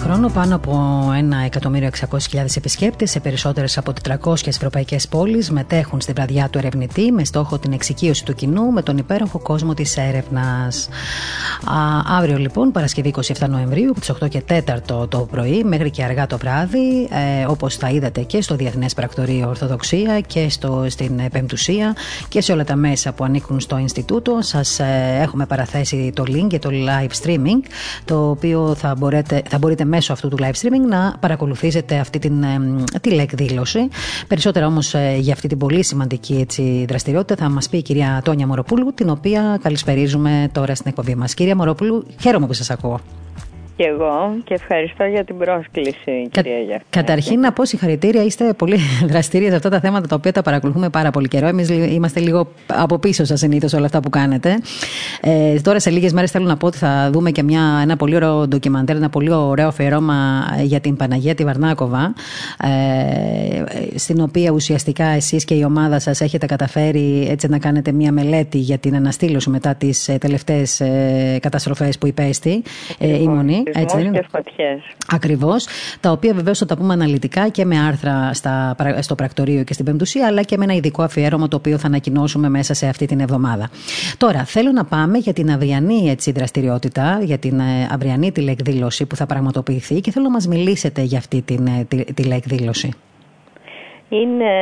Χρόνο 0.03 0.29
πάνω 0.29 0.55
από 0.55 1.03
1.600.000 1.51 2.45
επισκέπτες 2.57 3.09
σε 3.09 3.19
περισσότερες 3.19 3.77
από 3.77 3.93
400 4.23 4.33
ευρωπαϊκές 4.45 5.07
πόλεις 5.07 5.51
μετέχουν 5.51 6.01
στη 6.01 6.13
βραδιά 6.13 6.49
του 6.49 6.57
ερευνητή 6.57 7.11
με 7.11 7.23
στόχο 7.23 7.57
την 7.57 7.71
εξοικείωση 7.73 8.25
του 8.25 8.33
κοινού 8.33 8.71
με 8.71 8.81
τον 8.81 8.97
υπέροχο 8.97 9.39
κόσμο 9.39 9.73
της 9.73 9.97
έρευνας. 9.97 10.89
Αύριο 12.17 12.37
λοιπόν, 12.37 12.71
Παρασκευή 12.71 13.13
27 13.37 13.49
Νοεμβρίου, 13.49 13.89
από 13.89 13.99
τις 13.99 14.11
8 14.23 14.29
και 14.29 14.43
4 14.49 15.07
το 15.09 15.27
πρωί 15.31 15.63
μέχρι 15.63 15.89
και 15.89 16.03
αργά 16.03 16.27
το 16.27 16.37
βράδυ, 16.37 17.03
ε, 17.41 17.45
όπως 17.47 17.75
θα 17.75 17.89
είδατε 17.89 18.21
και 18.21 18.41
στο 18.41 18.55
Διεθνές 18.55 18.93
Πρακτορείο 18.93 19.47
Ορθοδοξία 19.47 20.19
και 20.19 20.49
στο, 20.49 20.85
στην 20.87 21.29
Πεμπτουσία 21.31 21.95
και 22.27 22.41
σε 22.41 22.51
όλα 22.51 22.63
τα 22.63 22.75
μέσα 22.75 23.13
που 23.13 23.23
ανήκουν 23.23 23.59
στο 23.59 23.77
Ινστιτούτο, 23.77 24.37
σας 24.41 24.79
ε, 24.79 25.19
έχουμε 25.21 25.45
παραθέσει 25.45 26.11
το 26.15 26.23
link 26.27 26.47
για 26.49 26.59
το 26.59 26.69
live 26.71 27.25
streaming, 27.25 27.67
το 28.05 28.29
οποίο 28.29 28.75
θα, 28.75 28.95
μπορείτε, 28.97 29.41
θα 29.49 29.57
μπορείτε 29.57 29.85
μέσω 29.93 30.13
αυτού 30.13 30.27
του 30.27 30.37
live 30.39 30.61
streaming 30.61 30.87
να 30.89 31.15
παρακολουθήσετε 31.19 31.97
αυτή 31.97 32.19
την 32.19 32.43
ε, 32.43 32.59
τηλεκδήλωση. 33.01 33.79
Περισσότερα 34.27 34.65
όμως 34.65 34.93
ε, 34.93 35.17
για 35.19 35.33
αυτή 35.33 35.47
την 35.47 35.57
πολύ 35.57 35.83
σημαντική 35.83 36.33
έτσι, 36.33 36.85
δραστηριότητα 36.87 37.35
θα 37.35 37.49
μας 37.49 37.69
πει 37.69 37.77
η 37.77 37.81
κυρία 37.81 38.21
Τόνια 38.23 38.47
Μοροπούλου, 38.47 38.93
την 38.93 39.09
οποία 39.09 39.59
καλησπερίζουμε 39.61 40.49
τώρα 40.51 40.75
στην 40.75 40.89
εκπομπή 40.89 41.15
μας. 41.15 41.33
Κυρία 41.33 41.55
Μοροπούλου, 41.55 42.05
χαίρομαι 42.21 42.47
που 42.47 42.53
σας 42.53 42.69
ακούω. 42.69 43.22
Και 43.75 43.83
εγώ 43.83 44.35
και 44.43 44.53
ευχαριστώ 44.53 45.03
για 45.03 45.23
την 45.23 45.37
πρόσκληση, 45.37 46.27
Κα, 46.31 46.41
κυρία 46.41 46.57
Γιάννη. 46.57 46.83
Καταρχήν, 46.89 47.39
να 47.39 47.51
πω 47.51 47.65
συγχαρητήρια. 47.65 48.23
Είστε 48.23 48.53
πολύ 48.53 48.77
δραστήριοι 49.11 49.49
σε 49.49 49.55
αυτά 49.55 49.69
τα 49.69 49.79
θέματα 49.79 50.07
τα 50.07 50.15
οποία 50.15 50.31
τα 50.31 50.41
παρακολουθούμε 50.41 50.89
πάρα 50.89 51.11
πολύ 51.11 51.27
καιρό. 51.27 51.47
Εμείς 51.47 51.69
είμαστε 51.69 52.19
λίγο 52.19 52.47
από 52.67 52.99
πίσω 52.99 53.23
σας 53.23 53.39
συνήθως 53.39 53.73
όλα 53.73 53.85
αυτά 53.85 53.99
που 53.99 54.09
κάνετε. 54.09 54.57
Ε, 55.21 55.59
τώρα, 55.61 55.79
σε 55.79 55.89
λίγες 55.89 56.13
μέρες, 56.13 56.31
θέλω 56.31 56.45
να 56.45 56.57
πω 56.57 56.67
ότι 56.67 56.77
θα 56.77 57.09
δούμε 57.11 57.31
και 57.31 57.43
μια, 57.43 57.79
ένα 57.81 57.95
πολύ 57.95 58.15
ωραίο 58.15 58.47
ντοκιμαντέρ, 58.47 58.95
ένα 58.95 59.09
πολύ 59.09 59.31
ωραίο 59.31 59.67
αφιερώμα 59.67 60.45
για 60.61 60.79
την 60.79 60.95
Παναγία 60.95 61.35
τη 61.35 61.43
Βαρνάκοβα. 61.43 62.13
Ε, 62.63 63.63
στην 63.95 64.21
οποία 64.21 64.51
ουσιαστικά 64.51 65.05
εσείς 65.05 65.45
και 65.45 65.53
η 65.53 65.63
ομάδα 65.63 65.99
σας 65.99 66.21
έχετε 66.21 66.45
καταφέρει 66.45 67.27
έτσι 67.29 67.47
να 67.47 67.59
κάνετε 67.59 67.91
μια 67.91 68.11
μελέτη 68.11 68.57
για 68.57 68.77
την 68.77 68.95
αναστήλωση 68.95 69.49
μετά 69.49 69.75
τις 69.75 70.09
τελευταίες 70.19 70.81
καταστροφές 71.39 71.97
που 71.97 72.07
υπέστη 72.07 72.63
ε, 72.99 73.21
η 73.21 73.27
Μονή. 73.27 73.62
Έτσι 73.65 73.95
δεν 73.97 74.05
είναι; 74.05 74.25
Ακριβώς. 75.07 75.67
Τα 75.99 76.11
οποία 76.11 76.33
βεβαίως 76.33 76.57
θα 76.57 76.65
τα 76.65 76.77
πούμε 76.77 76.93
αναλυτικά 76.93 77.49
και 77.49 77.65
με 77.65 77.79
άρθρα 77.79 78.33
στα, 78.33 78.75
στο 78.99 79.15
πρακτορείο 79.15 79.63
και 79.63 79.73
στην 79.73 79.85
Πεμπτουσία, 79.85 80.27
αλλά 80.27 80.43
και 80.43 80.57
με 80.57 80.63
ένα 80.63 80.73
ειδικό 80.73 81.03
αφιέρωμα 81.03 81.47
το 81.47 81.55
οποίο 81.55 81.77
θα 81.77 81.87
ανακοινώσουμε 81.87 82.49
μέσα 82.49 82.73
σε 82.73 82.87
αυτή 82.87 83.05
την 83.05 83.19
εβδομάδα. 83.19 83.69
Τώρα, 84.17 84.43
θέλω 84.43 84.71
να 84.71 84.85
πάμε 84.85 85.17
για 85.17 85.33
την 85.33 85.51
αυριανή 85.51 86.09
έτσι, 86.09 86.31
δραστηριότητα, 86.31 87.19
για 87.23 87.37
την 87.37 87.59
ε, 87.59 87.87
αυριανή 87.91 88.31
τηλεκδήλωση 88.31 89.05
που 89.05 89.15
θα 89.15 89.25
πραγματοποιηθεί 89.25 90.01
και 90.01 90.11
θέλω 90.11 90.25
να 90.25 90.31
μας 90.31 90.47
μιλήσετε 90.47 91.01
για 91.01 91.17
αυτή 91.17 91.41
την 91.41 91.67
ε, 91.67 92.03
τηλεκδήλωση. 92.13 92.93
Είναι 94.21 94.53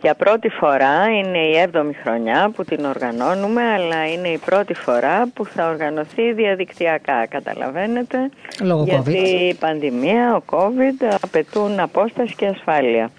για 0.00 0.14
πρώτη 0.14 0.48
φορά, 0.48 1.10
είναι 1.18 1.38
η 1.38 1.56
έβδομη 1.56 1.92
χρονιά 1.92 2.50
που 2.54 2.64
την 2.64 2.84
οργανώνουμε, 2.84 3.62
αλλά 3.62 4.12
είναι 4.12 4.28
η 4.28 4.38
πρώτη 4.38 4.74
φορά 4.74 5.28
που 5.34 5.44
θα 5.44 5.68
οργανωθεί 5.68 6.32
διαδικτυακά, 6.32 7.26
καταλαβαίνετε. 7.26 8.30
Λόγω 8.62 8.84
γιατί 8.84 9.12
COVID. 9.12 9.50
η 9.50 9.54
πανδημία, 9.54 10.36
ο 10.36 10.42
COVID 10.50 11.16
απαιτούν 11.22 11.80
απόσταση 11.80 12.34
και 12.34 12.46
ασφάλεια. 12.46 13.10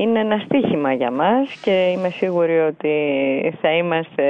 Είναι 0.00 0.18
ένα 0.18 0.42
στίχημα 0.44 0.92
για 0.92 1.10
μας 1.10 1.52
και 1.62 1.70
είμαι 1.70 2.08
σίγουρη 2.08 2.58
ότι 2.58 2.94
θα 3.60 3.70
είμαστε, 3.72 4.24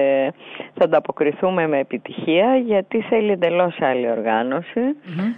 θα 0.75 0.85
ανταποκριθούμε 0.85 1.67
με 1.67 1.79
επιτυχία 1.79 2.57
γιατί 2.57 3.01
θέλει 3.01 3.31
εντελώς 3.31 3.77
άλλη 3.81 4.07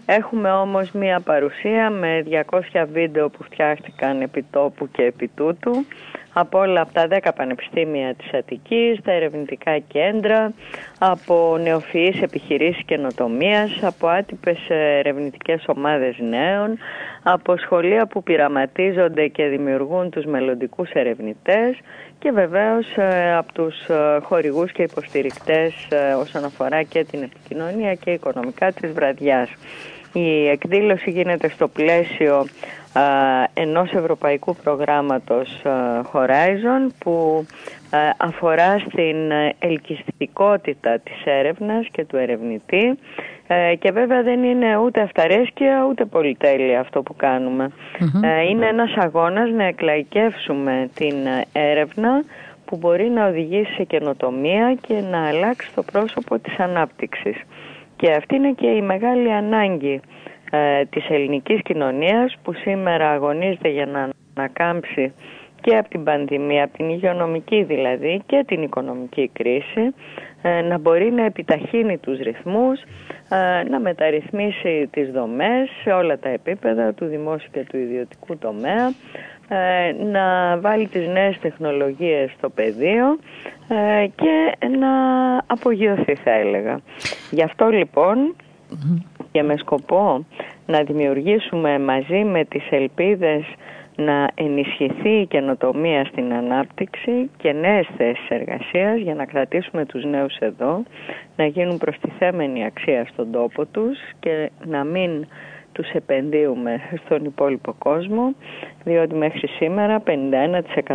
Έχουμε 0.06 0.50
όμως 0.50 0.90
μία 0.90 1.20
παρουσία 1.20 1.90
με 1.90 2.24
200 2.72 2.86
βίντεο 2.92 3.28
που 3.28 3.42
φτιάχτηκαν 3.42 4.20
επί 4.20 4.44
τόπου 4.50 4.88
και 4.90 5.02
επί 5.02 5.30
τούτου 5.36 5.84
από 6.34 6.58
όλα 6.58 6.80
από 6.80 6.92
τα 6.92 7.06
10 7.10 7.18
πανεπιστήμια 7.36 8.14
της 8.14 8.32
Αττικής, 8.32 9.00
τα 9.04 9.12
ερευνητικά 9.12 9.78
κέντρα, 9.78 10.52
από 10.98 11.58
νεοφυείς 11.62 12.22
επιχειρήσεις 12.22 12.84
καινοτομίας, 12.84 13.82
από 13.82 14.06
άτυπες 14.08 14.58
ερευνητικές 14.68 15.64
ομάδες 15.66 16.16
νέων, 16.18 16.78
από 17.22 17.56
σχολεία 17.56 18.06
που 18.06 18.22
πειραματίζονται 18.22 19.26
και 19.28 19.44
δημιουργούν 19.46 20.10
τους 20.10 20.24
μελλοντικούς 20.24 20.90
ερευνητές 20.90 21.78
και 22.18 22.30
βεβαίως 22.30 22.86
από 23.36 23.52
τους 23.52 23.74
χορηγούς 24.22 24.72
και 24.72 24.82
υποστηρικτές 24.82 25.88
όσον 26.20 26.44
αφορά 26.44 26.82
και 26.82 27.04
την 27.04 27.22
επικοινωνία 27.22 27.94
και 27.94 28.10
οικονομικά 28.10 28.72
της 28.72 28.92
βραδιάς. 28.92 29.50
Η 30.12 30.48
εκδήλωση 30.48 31.10
γίνεται 31.10 31.48
στο 31.48 31.68
πλαίσιο 31.68 32.46
ενός 33.54 33.92
ευρωπαϊκού 33.92 34.56
προγράμματος 34.64 35.62
Horizon 36.12 36.92
που 36.98 37.46
αφορά 38.16 38.78
στην 38.78 39.30
ελκυστικότητα 39.58 40.98
της 40.98 41.24
έρευνας 41.24 41.88
και 41.92 42.04
του 42.04 42.16
ερευνητή 42.16 42.98
και 43.78 43.92
βέβαια 43.92 44.22
δεν 44.22 44.42
είναι 44.42 44.76
ούτε 44.76 45.00
αυταρέσκεια 45.00 45.86
ούτε 45.88 46.04
πολυτέλεια 46.04 46.80
αυτό 46.80 47.02
που 47.02 47.16
κανουμε 47.16 47.70
Είναι 48.50 48.66
ένας 48.66 48.94
αγώνας 48.96 49.50
να 49.50 49.64
εκλαϊκεύσουμε 49.64 50.90
την 50.94 51.14
έρευνα 51.52 52.24
που 52.64 52.76
μπορεί 52.76 53.08
να 53.08 53.26
οδηγήσει 53.26 53.72
σε 53.72 53.84
καινοτομία 53.84 54.76
και 54.86 54.94
να 55.10 55.28
αλλάξει 55.28 55.70
το 55.74 55.82
πρόσωπο 55.82 56.38
της 56.38 56.58
ανάπτυξης. 56.58 57.36
Και 57.96 58.12
αυτή 58.12 58.34
είναι 58.36 58.52
και 58.52 58.66
η 58.66 58.82
μεγάλη 58.82 59.32
ανάγκη 59.32 60.00
ε, 60.54 60.84
της 60.84 61.08
ελληνικής 61.08 61.62
κοινωνίας 61.62 62.36
που 62.42 62.52
σήμερα 62.52 63.10
αγωνίζεται 63.10 63.68
για 63.68 63.86
να 63.86 64.08
ανακάμψει 64.34 65.12
και 65.64 65.76
από 65.76 65.88
την 65.88 66.04
πανδημία, 66.04 66.64
από 66.64 66.76
την 66.76 66.88
υγειονομική 66.88 67.62
δηλαδή 67.62 68.22
και 68.26 68.44
την 68.46 68.62
οικονομική 68.62 69.30
κρίση, 69.32 69.94
ε, 70.42 70.62
να 70.62 70.78
μπορεί 70.78 71.12
να 71.12 71.24
επιταχύνει 71.24 71.98
τους 71.98 72.18
ρυθμούς, 72.18 72.80
ε, 73.28 73.68
να 73.68 73.80
μεταρρυθμίσει 73.80 74.88
τις 74.92 75.10
δομές 75.10 75.70
σε 75.82 75.90
όλα 75.90 76.18
τα 76.18 76.28
επίπεδα 76.28 76.92
του 76.92 77.04
δημόσιου 77.06 77.48
και 77.52 77.64
του 77.70 77.76
ιδιωτικού 77.76 78.36
τομέα, 78.36 78.92
ε, 79.48 79.92
να 80.04 80.56
βάλει 80.60 80.86
τις 80.86 81.08
νέες 81.08 81.38
τεχνολογίες 81.38 82.30
στο 82.38 82.50
πεδίο 82.50 83.18
και 84.14 84.66
να 84.78 84.92
απογειωθεί 85.46 86.14
θα 86.14 86.30
έλεγα. 86.30 86.80
Γι' 87.30 87.42
αυτό 87.42 87.68
λοιπόν 87.68 88.34
και 89.34 89.42
με 89.42 89.56
σκοπό 89.56 90.24
να 90.66 90.82
δημιουργήσουμε 90.82 91.78
μαζί 91.78 92.24
με 92.24 92.44
τις 92.44 92.66
ελπίδες 92.70 93.44
να 93.96 94.28
ενισχυθεί 94.34 95.08
η 95.08 95.26
καινοτομία 95.26 96.04
στην 96.04 96.32
ανάπτυξη 96.32 97.30
και 97.36 97.52
νέες 97.52 97.86
θέσεις 97.96 98.28
εργασίας 98.28 99.00
για 99.00 99.14
να 99.14 99.24
κρατήσουμε 99.24 99.84
τους 99.84 100.04
νέους 100.04 100.36
εδώ, 100.36 100.82
να 101.36 101.46
γίνουν 101.46 101.78
προστιθέμενη 101.78 102.64
αξία 102.64 103.06
στον 103.12 103.30
τόπο 103.32 103.64
τους 103.66 103.98
και 104.20 104.50
να 104.64 104.84
μην 104.84 105.26
τους 105.74 105.90
επενδύουμε 105.90 106.80
στον 107.04 107.24
υπόλοιπο 107.24 107.74
κόσμο, 107.78 108.34
διότι 108.84 109.14
μέχρι 109.14 109.48
σήμερα 109.48 110.02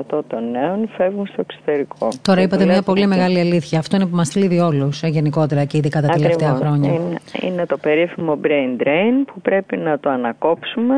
51% 0.09 0.21
των 0.27 0.51
νέων 0.51 0.89
φεύγουν 0.98 1.27
στο 1.27 1.41
εξωτερικό. 1.48 2.07
Τώρα 2.21 2.41
είπατε 2.41 2.65
μια 2.65 2.81
πολύ 2.81 3.07
μεγάλη 3.07 3.39
αλήθεια. 3.39 3.79
Αυτό 3.79 3.95
είναι 3.95 4.05
που 4.05 4.15
μας 4.15 4.29
θλίβει 4.29 4.59
όλους 4.59 5.03
ε, 5.03 5.07
γενικότερα 5.07 5.65
και 5.65 5.77
ειδικά 5.77 6.01
τα 6.01 6.07
τελευταία 6.07 6.55
χρόνια. 6.55 6.93
Είναι, 6.93 7.19
είναι 7.41 7.65
το 7.65 7.77
περίφημο 7.77 8.39
brain 8.43 8.81
drain 8.83 9.25
που 9.25 9.41
πρέπει 9.41 9.77
να 9.77 10.00
το 10.00 10.09
ανακόψουμε 10.09 10.95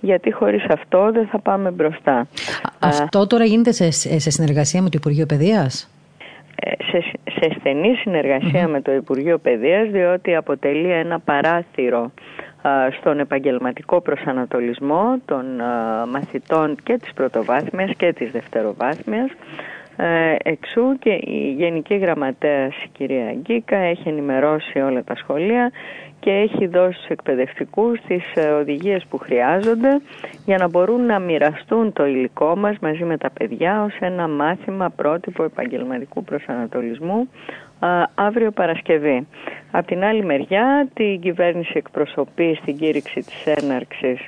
γιατί 0.00 0.32
χωρίς 0.32 0.64
αυτό 0.68 1.10
δεν 1.12 1.26
θα 1.26 1.38
πάμε 1.40 1.70
μπροστά. 1.70 2.26
Αυτό 2.78 3.26
τώρα 3.26 3.44
γίνεται 3.44 3.72
σε, 3.72 3.90
σε 4.18 4.30
συνεργασία 4.30 4.82
με 4.82 4.88
το 4.88 4.96
Υπουργείο 5.00 5.26
Παιδείας; 5.26 5.90
Ε, 6.64 6.70
σε, 6.90 7.00
σε 7.24 7.56
στενή 7.58 7.92
με 8.68 8.80
το 8.80 8.92
Υπουργείο 8.92 9.38
Παιδείας 9.38 9.90
διότι 9.90 10.34
αποτελεί 10.34 10.90
ένα 10.90 11.18
παράθυρο 11.20 12.10
στον 12.98 13.18
επαγγελματικό 13.18 14.00
προσανατολισμό 14.00 15.16
των 15.24 15.44
μαθητών 16.10 16.76
και 16.82 16.98
της 16.98 17.12
πρωτοβάθμιας 17.12 17.90
και 17.96 18.12
της 18.12 18.30
δευτεροβάθμιας. 18.30 19.30
Ε, 19.96 20.34
εξού 20.42 20.98
και 20.98 21.10
η 21.10 21.54
Γενική 21.56 21.94
Γραμματέας 21.94 22.74
η 22.84 22.88
κυρία 22.92 23.32
Γκίκα 23.32 23.76
έχει 23.76 24.08
ενημερώσει 24.08 24.78
όλα 24.78 25.04
τα 25.04 25.16
σχολεία 25.16 25.70
και 26.20 26.30
έχει 26.30 26.66
δώσει 26.66 26.94
στους 26.96 27.08
εκπαιδευτικούς 27.08 28.00
τις 28.00 28.24
ε, 28.34 28.48
οδηγίες 28.48 29.04
που 29.10 29.18
χρειάζονται 29.18 30.00
για 30.44 30.58
να 30.58 30.68
μπορούν 30.68 31.06
να 31.06 31.18
μοιραστούν 31.18 31.92
το 31.92 32.06
υλικό 32.06 32.56
μας 32.56 32.78
μαζί 32.80 33.04
με 33.04 33.16
τα 33.16 33.30
παιδιά 33.30 33.82
ως 33.82 33.96
ένα 34.00 34.28
μάθημα 34.28 34.90
πρότυπο 34.90 35.42
επαγγελματικού 35.42 36.24
προσανατολισμού 36.24 37.28
αύριο 38.14 38.50
Παρασκευή. 38.50 39.26
Απ' 39.70 39.86
την 39.86 40.04
άλλη 40.04 40.24
μεριά 40.24 40.88
την 40.94 41.20
κυβέρνηση 41.20 41.72
εκπροσωπεί 41.74 42.58
στην 42.62 42.76
κήρυξη 42.76 43.20
της 43.20 43.46
έναρξης 43.46 44.20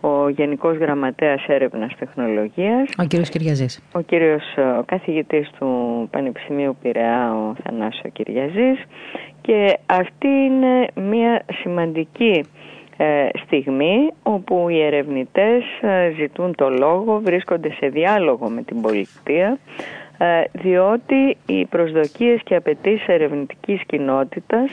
ο 0.00 0.28
Γενικός 0.28 0.76
Γραμματέας 0.76 1.44
Έρευνας 1.46 1.92
Τεχνολογίας. 1.98 2.88
Ο 2.98 3.04
κύριος 3.04 3.28
Κυριαζής. 3.28 3.82
Ο 3.92 4.00
κύριος 4.00 4.42
ο 4.78 4.82
καθηγητής 4.82 5.50
του 5.58 5.68
Πανεπιστημίου 6.10 6.76
Πειραιά, 6.82 7.34
ο 7.34 7.54
Θανάσης 7.64 8.12
Κυριαζής. 8.12 8.84
Και 9.40 9.78
αυτή 9.86 10.28
είναι 10.28 10.86
μια 10.94 11.42
σημαντική 11.60 12.44
ε, 12.96 13.28
στιγμή 13.44 14.10
όπου 14.22 14.68
οι 14.68 14.82
ερευνητές 14.82 15.62
ε, 15.80 16.10
ζητούν 16.16 16.54
το 16.54 16.70
λόγο, 16.70 17.20
βρίσκονται 17.24 17.70
σε 17.70 17.88
διάλογο 17.88 18.48
με 18.48 18.62
την 18.62 18.80
πολιτεία 18.80 19.58
ε, 20.05 20.05
διότι 20.52 21.36
οι 21.46 21.64
προσδοκίες 21.64 22.40
και 22.44 22.54
απαιτήσεις 22.54 23.06
ερευνητικής 23.06 23.80
κοινότητας 23.86 24.70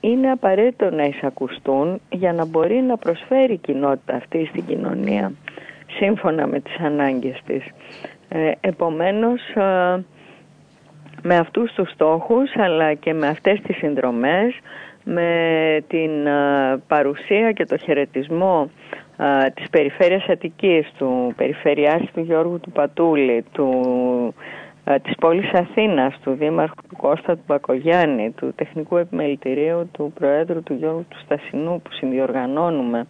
είναι 0.00 0.30
απαραίτητο 0.30 0.90
να 0.90 1.04
εισακουστούν 1.04 2.00
για 2.10 2.32
να 2.32 2.46
μπορεί 2.46 2.74
να 2.74 2.96
προσφέρει 2.96 3.52
η 3.52 3.56
κοινότητα 3.56 4.14
αυτή 4.14 4.46
στην 4.46 4.66
κοινωνία 4.66 5.32
σύμφωνα 5.98 6.46
με 6.46 6.60
τις 6.60 6.76
ανάγκες 6.78 7.40
της. 7.46 7.64
Επομένως 8.60 9.40
με 11.22 11.36
αυτούς 11.36 11.72
τους 11.72 11.90
στόχους 11.90 12.56
αλλά 12.56 12.94
και 12.94 13.12
με 13.14 13.26
αυτές 13.26 13.60
τις 13.60 13.76
συνδρομές 13.76 14.58
με 15.04 15.84
την 15.88 16.10
παρουσία 16.86 17.52
και 17.52 17.64
το 17.64 17.76
χαιρετισμό 17.76 18.70
της 19.54 19.70
Περιφέρειας 19.70 20.28
Αττικής, 20.28 20.92
του 20.98 21.32
Περιφερειάρχη 21.36 22.10
του 22.14 22.20
Γιώργου 22.20 22.60
του 22.60 22.70
Πατούλη, 22.70 23.44
του, 23.52 23.68
της 25.02 25.14
πόλης 25.20 25.52
Αθήνας, 25.52 26.18
του 26.22 26.32
Δήμαρχου 26.32 26.74
του 26.88 26.96
Κώστα 26.96 27.34
του 27.34 27.42
Μπακογιάννη, 27.46 28.30
του 28.30 28.52
Τεχνικού 28.54 28.96
Επιμελητηρίου 28.96 29.88
του 29.92 30.12
Προέδρου 30.14 30.62
του 30.62 30.74
Γιώργου 30.74 31.04
του 31.08 31.18
Στασινού 31.18 31.80
που 31.82 31.92
συνδιοργανώνουμε, 31.92 33.06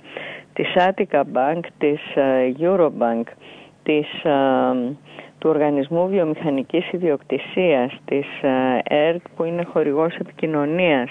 της 0.52 0.73
Attica 0.75 1.21
Bank, 1.33 1.61
της 1.78 2.00
Eurobank, 2.61 3.25
της 3.83 4.07
του 5.38 5.50
Οργανισμού 5.50 6.09
Βιομηχανικής 6.09 6.92
Ιδιοκτησίας, 6.92 8.00
της 8.04 8.26
ΕΡΤ 8.83 9.23
που 9.37 9.45
είναι 9.45 9.64
χορηγός 9.73 10.14
επικοινωνίας, 10.14 11.11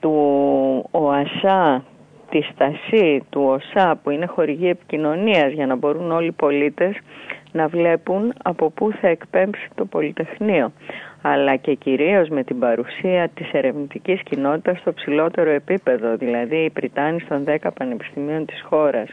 του 0.00 0.14
ΟΑΣΑ, 0.90 1.84
της 2.36 2.46
ΣΤΑΣΥ, 2.46 3.22
του 3.30 3.42
ΟΣΑ 3.44 4.00
που 4.02 4.10
είναι 4.10 4.26
χορηγή 4.26 4.68
επικοινωνίας 4.68 5.52
για 5.52 5.66
να 5.66 5.76
μπορούν 5.76 6.10
όλοι 6.10 6.26
οι 6.26 6.32
πολίτες 6.32 6.96
να 7.52 7.68
βλέπουν 7.68 8.32
από 8.42 8.70
πού 8.70 8.92
θα 9.00 9.08
εκπέμψει 9.08 9.68
το 9.74 9.84
Πολυτεχνείο. 9.84 10.72
Αλλά 11.22 11.56
και 11.56 11.74
κυρίως 11.74 12.28
με 12.28 12.44
την 12.44 12.58
παρουσία 12.58 13.28
της 13.28 13.52
ερευνητικής 13.52 14.22
κοινότητας 14.22 14.78
στο 14.78 14.92
ψηλότερο 14.92 15.50
επίπεδο, 15.50 16.16
δηλαδή 16.16 16.56
οι 16.56 16.70
Πριτάνη 16.70 17.20
των 17.28 17.44
10 17.44 17.56
πανεπιστημίων 17.74 18.46
της 18.46 18.62
χώρας, 18.68 19.08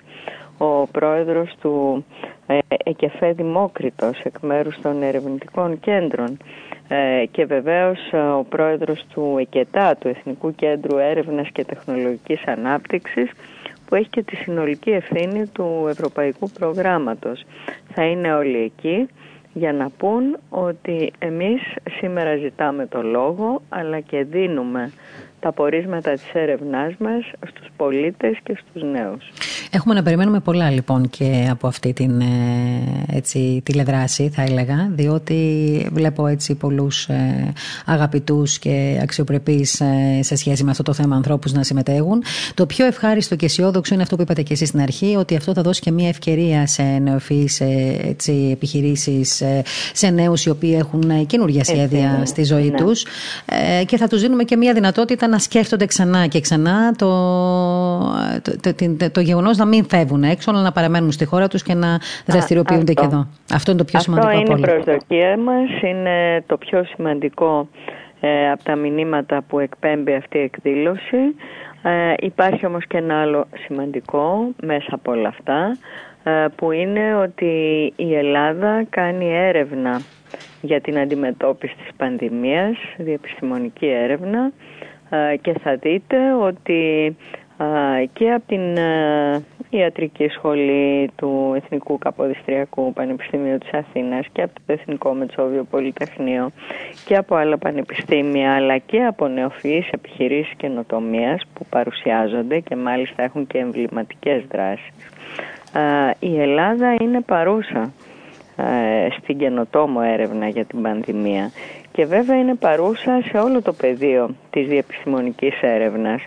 ο 0.64 0.88
πρόεδρος 0.92 1.56
του 1.62 2.06
ε, 2.48 2.58
ΕΚΕΦΕ 2.84 3.32
Δημόκριτος 3.32 4.20
εκ 4.24 4.40
μέρους 4.40 4.82
των 4.82 5.02
ερευνητικών 5.04 5.80
κέντρων 5.80 6.38
ε, 6.88 7.26
και 7.32 7.46
βεβαίως 7.46 8.00
ε, 8.12 8.18
ο 8.18 8.46
πρόεδρος 8.50 9.06
του 9.14 9.36
ΕΚΕΤΑ, 9.40 9.96
του 9.96 10.08
Εθνικού 10.08 10.56
Κέντρου 10.56 10.98
Έρευνας 10.98 11.50
και 11.52 11.66
Τεχνολογικής 11.66 12.44
Ανάπτυξης 12.46 13.32
που 13.86 13.96
έχει 13.96 14.10
και 14.10 14.24
τη 14.24 14.36
συνολική 14.36 14.90
ευθύνη 14.90 15.48
του 15.48 15.86
Ευρωπαϊκού 15.90 16.50
Προγράμματος. 16.50 17.44
Θα 17.94 18.04
είναι 18.06 18.34
όλοι 18.34 18.58
εκεί 18.58 19.08
για 19.54 19.74
να 19.74 19.90
πούν 19.98 20.38
ότι 20.50 21.12
εμείς 21.20 21.62
σήμερα 21.98 22.36
ζητάμε 22.36 22.86
το 22.88 23.02
λόγο 23.02 23.62
αλλά 23.70 24.00
και 24.00 24.24
δίνουμε 24.24 24.92
τα 25.44 25.52
πορίσματα 25.52 26.12
της 26.12 26.34
έρευνάς 26.34 26.94
μας 27.00 27.32
στους 27.48 27.68
πολίτες 27.76 28.38
και 28.44 28.58
στους 28.60 28.82
νέους. 28.84 29.24
Έχουμε 29.72 29.94
να 29.94 30.04
περιμένουμε 30.04 30.40
πολλά 30.40 30.70
λοιπόν 30.70 31.10
και 31.10 31.48
από 31.50 31.68
αυτή 31.68 31.94
την 31.94 32.22
ε, 32.22 32.26
έτσι, 33.12 33.62
τηλεδράση 33.66 34.30
θα 34.30 34.42
έλεγα 34.42 34.90
διότι 34.92 35.38
βλέπω 35.92 36.28
έτσι 36.28 36.56
πολλούς 36.56 37.08
ε, 37.08 37.54
αγαπητούς 37.86 38.60
και 38.60 39.00
αξιοπρεπείς 39.02 39.80
ε, 39.80 40.20
σε 40.22 40.36
σχέση 40.36 40.64
με 40.64 40.72
αυτό 40.72 40.84
το 40.84 40.94
θέμα 40.94 41.16
ανθρώπους 41.16 41.52
να 41.52 41.64
συμμετέχουν. 41.64 42.24
Το 42.54 42.66
πιο 42.66 42.86
ευχάριστο 42.86 43.36
και 43.36 43.46
αισιόδοξο 43.46 43.94
είναι 43.94 44.04
αυτό 44.04 44.16
που 44.16 44.22
είπατε 44.22 44.42
και 44.42 44.54
εσείς 44.54 44.68
στην 44.68 44.82
αρχή 44.82 45.16
ότι 45.16 45.36
αυτό 45.36 45.54
θα 45.54 45.62
δώσει 45.62 45.82
και 45.82 45.92
μια 45.92 46.08
ευκαιρία 46.08 46.68
σε 46.68 46.84
νεοφυείς 46.84 47.62
έτσι, 48.08 48.50
επιχειρήσεις, 48.52 49.44
σε 49.94 50.10
νέους 50.10 50.46
οι 50.46 50.50
οποίοι 50.50 50.76
έχουν 50.80 51.26
καινούργια 51.26 51.64
σχέδια 51.64 52.22
στη 52.26 52.44
ζωή 52.44 52.70
ναι. 52.70 52.78
τους 52.78 53.06
και 53.86 53.98
θα 53.98 54.08
τους 54.08 54.22
δίνουμε 54.22 54.44
και 54.44 54.58
μια 54.58 54.74
δυνατότητα 54.74 55.28
να 55.34 55.40
σκέφτονται 55.40 55.86
ξανά 55.86 56.28
και 56.28 56.40
ξανά 56.40 56.94
το, 56.98 57.10
το, 58.62 58.76
το, 58.98 59.12
το 59.12 59.20
γεγονός 59.20 59.58
να 59.58 59.66
μην 59.66 59.86
φεύγουν 59.86 60.24
έξω, 60.24 60.52
αλλά 60.52 60.62
να 60.62 60.72
παραμένουν 60.72 61.12
στη 61.12 61.26
χώρα 61.26 61.48
τους 61.48 61.64
και 61.64 61.74
να 61.74 62.00
δραστηριοποιούνται 62.26 62.94
και 62.94 63.06
εδώ. 63.06 63.28
Αυτό 63.54 63.72
είναι 63.72 63.80
το 63.80 63.86
πιο 63.86 64.00
σημαντικό. 64.00 64.28
Αυτό 64.28 64.52
είναι 64.52 64.60
η 64.60 64.64
προσδοκία 64.64 65.38
μας. 65.38 65.82
Είναι 65.82 66.44
το 66.48 66.58
πιο 66.58 66.84
σημαντικό 66.84 67.68
ε, 68.20 68.52
από 68.52 68.64
τα 68.64 68.76
μηνύματα 68.76 69.42
που 69.48 69.60
εκπέμπει 69.60 70.14
αυτή 70.14 70.38
η 70.38 70.42
εκδήλωση. 70.42 71.22
Ε, 71.84 72.14
υπάρχει 72.20 72.66
όμως 72.66 72.88
και 72.88 72.98
ένα 72.98 73.22
άλλο 73.22 73.48
σημαντικό 73.66 74.48
μέσα 74.62 74.90
από 74.92 75.12
όλα 75.12 75.28
αυτά 75.28 75.78
ε, 76.24 76.46
που 76.56 76.72
είναι 76.72 77.16
ότι 77.16 77.54
η 77.96 78.16
Ελλάδα 78.16 78.86
κάνει 78.90 79.34
έρευνα 79.34 80.02
για 80.62 80.82
την 80.82 81.00
αντιμετώπιση 81.00 81.76
της 81.76 81.90
πανδημίας, 81.98 82.76
διεπιστημονική 82.98 83.88
έρευνα 83.88 84.40
ε, 84.40 84.73
και 85.42 85.54
θα 85.64 85.76
δείτε 85.76 86.34
ότι 86.34 87.16
και 88.14 88.32
από 88.32 88.44
την 88.48 88.78
Ιατρική 89.70 90.28
Σχολή 90.28 91.12
του 91.16 91.54
Εθνικού 91.56 91.98
Καποδιστριακού 91.98 92.94
Πανεπιστημίου 92.94 93.58
της 93.58 93.72
Αθήνας 93.72 94.26
και 94.32 94.42
από 94.42 94.54
το 94.54 94.74
Εθνικό 94.74 95.14
Μετσόβιο 95.14 95.64
Πολυτεχνείο 95.64 96.52
και 97.06 97.16
από 97.16 97.36
άλλα 97.36 97.58
πανεπιστήμια 97.58 98.56
αλλά 98.56 98.78
και 98.78 99.04
από 99.04 99.28
νεοφυείς 99.28 99.90
επιχειρήσεις 99.90 100.54
καινοτομίας 100.58 101.44
που 101.54 101.66
παρουσιάζονται 101.70 102.60
και 102.60 102.76
μάλιστα 102.76 103.24
έχουν 103.24 103.48
και 103.48 103.58
εμβληματικές 103.58 104.44
δράσεις. 104.52 104.94
Η 106.20 106.42
Ελλάδα 106.42 106.96
είναι 107.02 107.22
παρούσα 107.22 107.94
στην 109.22 109.38
καινοτόμο 109.38 110.00
έρευνα 110.04 110.48
για 110.48 110.66
την 110.66 110.82
πανδημία 110.82 111.52
και 111.94 112.06
βέβαια 112.06 112.40
είναι 112.40 112.56
παρούσα 112.56 113.22
σε 113.32 113.38
όλο 113.38 113.62
το 113.62 113.74
πεδίο 113.74 114.36
της 114.50 114.68
διεπιστημονικής 114.68 115.62
έρευνας. 115.62 116.24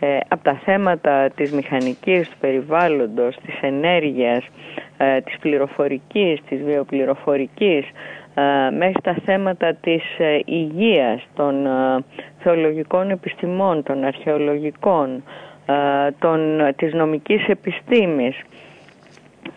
Ε, 0.00 0.18
από 0.28 0.44
τα 0.44 0.60
θέματα 0.64 1.30
της 1.30 1.52
μηχανικής, 1.52 2.28
του 2.28 2.36
περιβάλλοντος, 2.40 3.36
της 3.46 3.54
ενέργειας, 3.60 4.44
ε, 4.96 5.20
της 5.20 5.38
πληροφορικής, 5.38 6.40
της 6.48 6.62
βιοπληροφορικής 6.62 7.84
ε, 8.34 8.70
μέχρι 8.70 9.00
τα 9.02 9.16
θέματα 9.24 9.74
της 9.74 10.02
ε, 10.18 10.40
υγείας, 10.44 11.22
των 11.34 11.66
θεολογικών 12.38 13.10
επιστημών, 13.10 13.82
των 13.82 14.04
αρχαιολογικών, 14.04 15.22
των, 16.18 16.60
της 16.76 16.92
νομικής 16.92 17.48
επιστήμης 17.48 18.36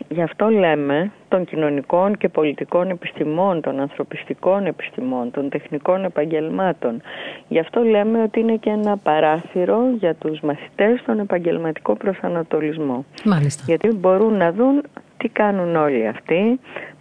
Γι' 0.08 0.21
αυτό 0.21 0.49
λέμε 0.49 1.12
των 1.28 1.45
κοινωνικών 1.45 2.17
και 2.17 2.30
πολιτικών 2.30 2.89
επιστημών, 2.89 3.62
των 3.62 3.80
ανθρωπιστικών 3.80 4.65
επιστημών, 4.65 5.32
των 5.32 5.49
τεχνικών 5.49 6.04
επαγγελμάτων. 6.04 7.02
Γι' 7.47 7.60
αυτό 7.60 7.82
λέμε 7.82 8.21
ότι 8.21 8.39
είναι 8.39 8.56
και 8.56 8.69
ένα 8.69 8.97
παράθυρο 8.97 9.80
για 9.99 10.15
τους 10.15 10.39
μαθητές 10.39 10.99
στον 10.99 11.19
επαγγελματικό 11.19 11.95
προσανατολισμό. 11.95 13.06
Μάλιστα. 13.25 13.63
Γιατί 13.65 13.88
μπορούν 13.88 14.34
να 14.34 14.52
δουν 14.52 14.84
τι 15.17 15.28
κάνουν 15.28 15.75
όλοι 15.75 16.08
αυτοί, 16.08 16.60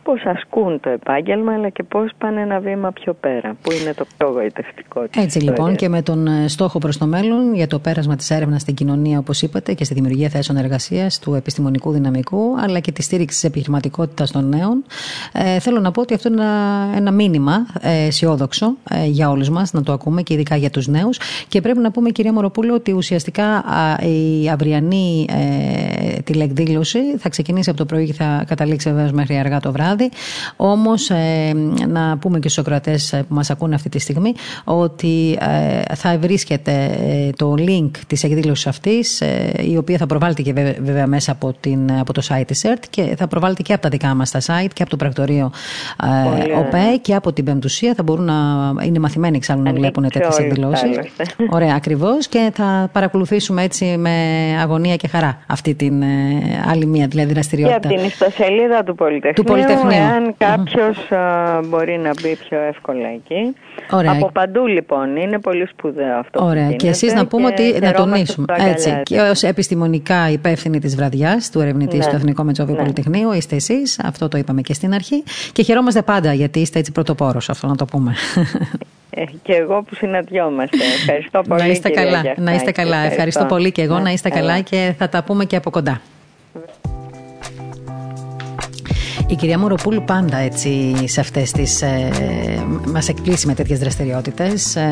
πώς 0.08 0.22
ασκούν 0.24 0.80
το 0.80 0.90
επάγγελμα 0.90 1.52
αλλά 1.52 1.68
και 1.68 1.82
πώς 1.82 2.10
πάνε 2.18 2.40
ένα 2.40 2.58
βήμα 2.60 2.92
πιο 2.92 3.12
πέρα 3.12 3.56
που 3.62 3.72
είναι 3.72 3.94
το 3.94 4.04
πιο 4.16 4.28
γοητευτικό 4.28 5.04
Έτσι 5.16 5.38
λοιπόν 5.40 5.76
και 5.76 5.88
με 5.88 6.02
τον 6.02 6.26
ε, 6.26 6.48
στόχο 6.48 6.78
προς 6.78 6.98
το 6.98 7.06
μέλλον 7.06 7.54
για 7.54 7.66
το 7.66 7.78
πέρασμα 7.78 8.16
της 8.16 8.30
έρευνας 8.30 8.60
στην 8.60 8.74
κοινωνία 8.74 9.18
όπως 9.18 9.42
είπατε 9.42 9.72
και 9.72 9.84
στη 9.84 9.94
δημιουργία 9.94 10.28
θέσεων 10.28 10.58
εργασίας 10.58 11.18
του 11.18 11.34
επιστημονικού 11.34 11.92
δυναμικού 11.92 12.60
αλλά 12.60 12.80
και 12.80 12.92
τη 12.92 13.02
στήριξη 13.02 13.40
της 13.40 13.44
επιχειρηματικότητας 13.44 14.30
των 14.30 14.48
νέων 14.48 14.84
ε, 15.32 15.58
θέλω 15.58 15.80
να 15.80 15.90
πω 15.90 16.00
ότι 16.00 16.14
αυτό 16.14 16.28
είναι 16.28 16.42
ένα, 16.42 16.92
ένα 16.96 17.10
μήνυμα 17.10 17.66
ε, 17.80 18.06
αισιόδοξο 18.06 18.76
ε, 18.90 19.06
για 19.06 19.30
όλους 19.30 19.50
μας 19.50 19.72
να 19.72 19.82
το 19.82 19.92
ακούμε 19.92 20.22
και 20.22 20.34
ειδικά 20.34 20.56
για 20.56 20.70
τους 20.70 20.86
νέους. 20.86 21.20
Και 21.48 21.60
πρέπει 21.60 21.78
να 21.78 21.90
πούμε 21.90 22.10
κυρία 22.10 22.32
Μοροπούλου 22.32 22.74
ότι 22.74 22.92
ουσιαστικά 22.92 23.64
η 24.00 24.48
αυριανή 24.48 25.26
ε, 25.28 26.20
τηλεκδήλωση 26.20 26.98
θα 27.18 27.28
ξεκινήσει 27.28 27.70
από 27.70 27.78
το 27.78 27.84
πρωί 27.84 28.06
και 28.06 28.12
θα 28.12 28.44
καταλήξει 28.46 28.92
βέβαια 28.92 29.12
μέχρι 29.12 29.38
αργά 29.38 29.60
το 29.60 29.72
βράδυ 29.72 29.97
βράδυ. 29.98 30.10
Όμως, 30.56 31.10
ε, 31.10 31.52
να 31.88 32.18
πούμε 32.18 32.38
και 32.38 32.48
στους 32.48 32.64
Σοκρατέ 32.64 32.98
ε, 33.10 33.16
που 33.16 33.34
μας 33.34 33.50
ακούνε 33.50 33.74
αυτή 33.74 33.88
τη 33.88 33.98
στιγμή 33.98 34.34
ότι 34.64 35.38
ε, 35.40 35.94
θα 35.94 36.18
βρίσκεται 36.18 36.90
το 37.36 37.54
link 37.58 37.90
της 38.06 38.24
εκδήλωσης 38.24 38.66
αυτής, 38.66 39.22
η 39.70 39.76
οποία 39.76 39.98
θα 39.98 40.06
προβάλλεται 40.06 40.42
και 40.42 40.52
βέβαια 40.80 41.06
μέσα 41.06 41.32
από, 41.32 41.54
την, 41.60 41.92
από 41.92 42.12
το 42.12 42.22
site 42.28 42.44
της 42.46 42.64
ΕΡΤ 42.64 42.84
και 42.90 43.14
θα 43.18 43.26
προβάλλεται 43.26 43.62
και 43.62 43.72
από 43.72 43.82
τα 43.82 43.88
δικά 43.88 44.14
μας 44.14 44.30
τα 44.30 44.40
site 44.40 44.70
και 44.72 44.82
από 44.82 44.90
το 44.90 44.96
πρακτορείο 44.96 45.50
ΟΠΕ 46.58 46.96
και 47.00 47.14
από 47.14 47.32
την 47.32 47.44
Πεμπτουσία. 47.44 47.94
Θα 47.94 48.02
μπορούν 48.02 48.24
να 48.24 48.34
είναι 48.84 48.98
μαθημένοι 48.98 49.36
εξάλλου 49.36 49.62
να 49.62 49.72
βλέπουν 49.72 50.08
τέτοιες 50.10 50.38
εκδηλώσεις. 50.38 50.98
Ωραία, 51.50 51.74
ακριβώς. 51.74 52.28
Και 52.28 52.50
θα 52.54 52.88
παρακολουθήσουμε 52.92 53.62
έτσι 53.62 53.84
με 53.84 54.10
αγωνία 54.62 54.96
και 54.96 55.08
χαρά 55.08 55.38
αυτή 55.46 55.74
την 55.74 56.02
άλλη 56.70 56.86
μία 56.86 57.06
δηλαδή 57.06 57.32
δραστηριότητα. 57.32 57.78
Και 57.78 57.86
από 57.86 57.96
την 57.96 58.04
ιστοσελίδα 58.04 58.84
του 58.84 58.94
Πολυτεχνείου. 58.94 59.32
Του 59.32 59.44
Πολυτεχνείου 59.44 59.87
εάν 59.94 60.34
κάποιος 60.38 61.08
μπορεί 61.68 61.98
να 61.98 62.10
μπει 62.22 62.36
πιο 62.48 62.58
εύκολα 62.60 63.08
εκεί. 63.08 63.54
Ωραία. 63.90 64.12
Από 64.12 64.30
παντού 64.32 64.66
λοιπόν. 64.66 65.16
Είναι 65.16 65.38
πολύ 65.38 65.66
σπουδαίο 65.66 66.18
αυτό 66.18 66.44
Ωραία. 66.44 66.52
που 66.52 66.58
γίνεται. 66.58 66.76
Και 66.76 66.88
εσείς 66.88 67.12
να 67.14 67.26
πούμε 67.26 67.46
ότι. 67.46 67.78
Να 67.80 67.92
τονίσουμε. 67.92 68.46
Έτσι. 68.58 69.00
Και 69.02 69.20
ως 69.20 69.42
επιστημονικά 69.42 70.30
υπεύθυνη 70.30 70.78
της 70.78 70.96
βραδιάς 70.96 71.50
του 71.50 71.60
ερευνητή 71.60 71.96
ναι. 71.96 72.04
του 72.04 72.14
Εθνικού 72.14 72.44
Μετσόβιου 72.44 72.74
ναι. 72.74 72.80
Πολυτεχνείου 72.80 73.32
είστε 73.32 73.56
εσείς. 73.56 73.98
Αυτό 74.04 74.28
το 74.28 74.38
είπαμε 74.38 74.60
και 74.60 74.74
στην 74.74 74.94
αρχή. 74.94 75.22
Και 75.52 75.62
χαιρόμαστε 75.62 76.02
πάντα 76.02 76.32
γιατί 76.32 76.60
είστε 76.60 76.78
έτσι 76.78 76.92
πρωτοπόρος, 76.92 77.48
αυτό 77.48 77.66
να 77.66 77.76
το 77.76 77.84
πούμε. 77.84 78.14
Ε, 79.10 79.24
και 79.42 79.54
εγώ 79.54 79.82
που 79.82 79.94
συναντιόμαστε. 79.94 80.76
Ευχαριστώ 81.00 81.42
πολύ. 81.48 81.60
Να 81.60 81.66
είστε 81.66 81.88
καλά. 81.88 82.22
Να 82.36 82.54
είστε 82.54 82.72
καλά. 82.72 82.96
Ευχαριστώ, 82.96 83.44
πολύ 83.44 83.72
και 83.72 83.82
εγώ. 83.82 83.98
Να 83.98 84.10
είστε 84.10 84.28
καλά 84.28 84.60
και 84.60 84.94
θα 84.98 85.08
τα 85.08 85.22
πούμε 85.22 85.44
και 85.44 85.56
από 85.56 85.70
κοντά. 85.70 86.00
Η 89.30 89.34
κυρία 89.34 89.58
Μοροπούλου 89.58 90.04
πάντα 90.04 90.36
έτσι 90.36 90.94
σε 91.04 91.20
αυτές 91.20 91.50
τις 91.50 91.82
ε, 91.82 92.10
μας 92.92 93.08
εκπλήσει 93.08 93.46
με 93.46 93.54
τέτοιες 93.54 93.78
δραστηριότητες. 93.78 94.76
Ε, 94.76 94.88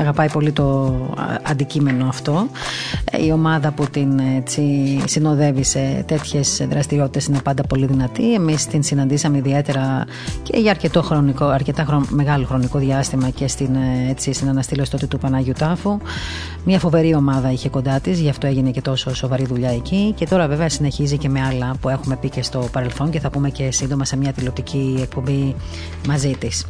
αγαπάει 0.00 0.30
πολύ 0.30 0.52
το 0.52 0.94
αντικείμενο 1.42 2.08
αυτό. 2.08 2.48
Ε, 3.10 3.24
η 3.24 3.30
ομάδα 3.30 3.70
που 3.70 3.86
την 3.86 4.18
έτσι, 4.36 4.62
συνοδεύει 5.04 5.64
σε 5.64 6.04
τέτοιες 6.06 6.66
δραστηριότητες 6.70 7.26
είναι 7.26 7.38
πάντα 7.42 7.62
πολύ 7.62 7.86
δυνατή. 7.86 8.34
Εμείς 8.34 8.66
την 8.66 8.82
συναντήσαμε 8.82 9.38
ιδιαίτερα 9.38 10.06
και 10.42 10.58
για 10.58 10.70
αρκετό 10.70 11.02
χρονικό, 11.02 11.44
αρκετά 11.44 12.04
μεγάλο 12.08 12.46
χρονικό 12.46 12.78
διάστημα 12.78 13.30
και 13.30 13.48
στην, 13.48 13.74
ε, 13.74 14.10
έτσι, 14.10 14.32
στην 14.32 14.48
αναστήλωση 14.48 14.90
τότε 14.90 15.06
του 15.06 15.18
Πανάγιου 15.18 15.54
Τάφου. 15.58 15.98
Μια 16.64 16.78
φοβερή 16.78 17.14
ομάδα 17.14 17.52
είχε 17.52 17.68
κοντά 17.68 18.00
της, 18.00 18.20
γι' 18.20 18.28
αυτό 18.28 18.46
έγινε 18.46 18.70
και 18.70 18.80
τόσο 18.80 19.14
σοβαρή 19.14 19.44
δουλειά 19.44 19.70
εκεί. 19.70 20.12
Και 20.16 20.26
τώρα 20.26 20.48
βέβαια 20.48 20.68
συνεχίζει 20.68 21.18
και 21.18 21.28
με 21.28 21.40
άλλα 21.40 21.74
που 21.80 21.88
έχουμε 21.88 22.16
πει 22.16 22.28
και 22.28 22.42
στο 22.42 22.68
παρελθόν 22.72 23.10
και 23.10 23.20
θα 23.20 23.30
πούμε 23.30 23.50
και 23.50 23.70
σύντομα 23.80 24.04
σε 24.04 24.16
μια 24.16 24.32
τηλεοπτική 24.32 24.98
εκπομπή 25.02 25.56
μαζί 26.06 26.36
της. 26.38 26.66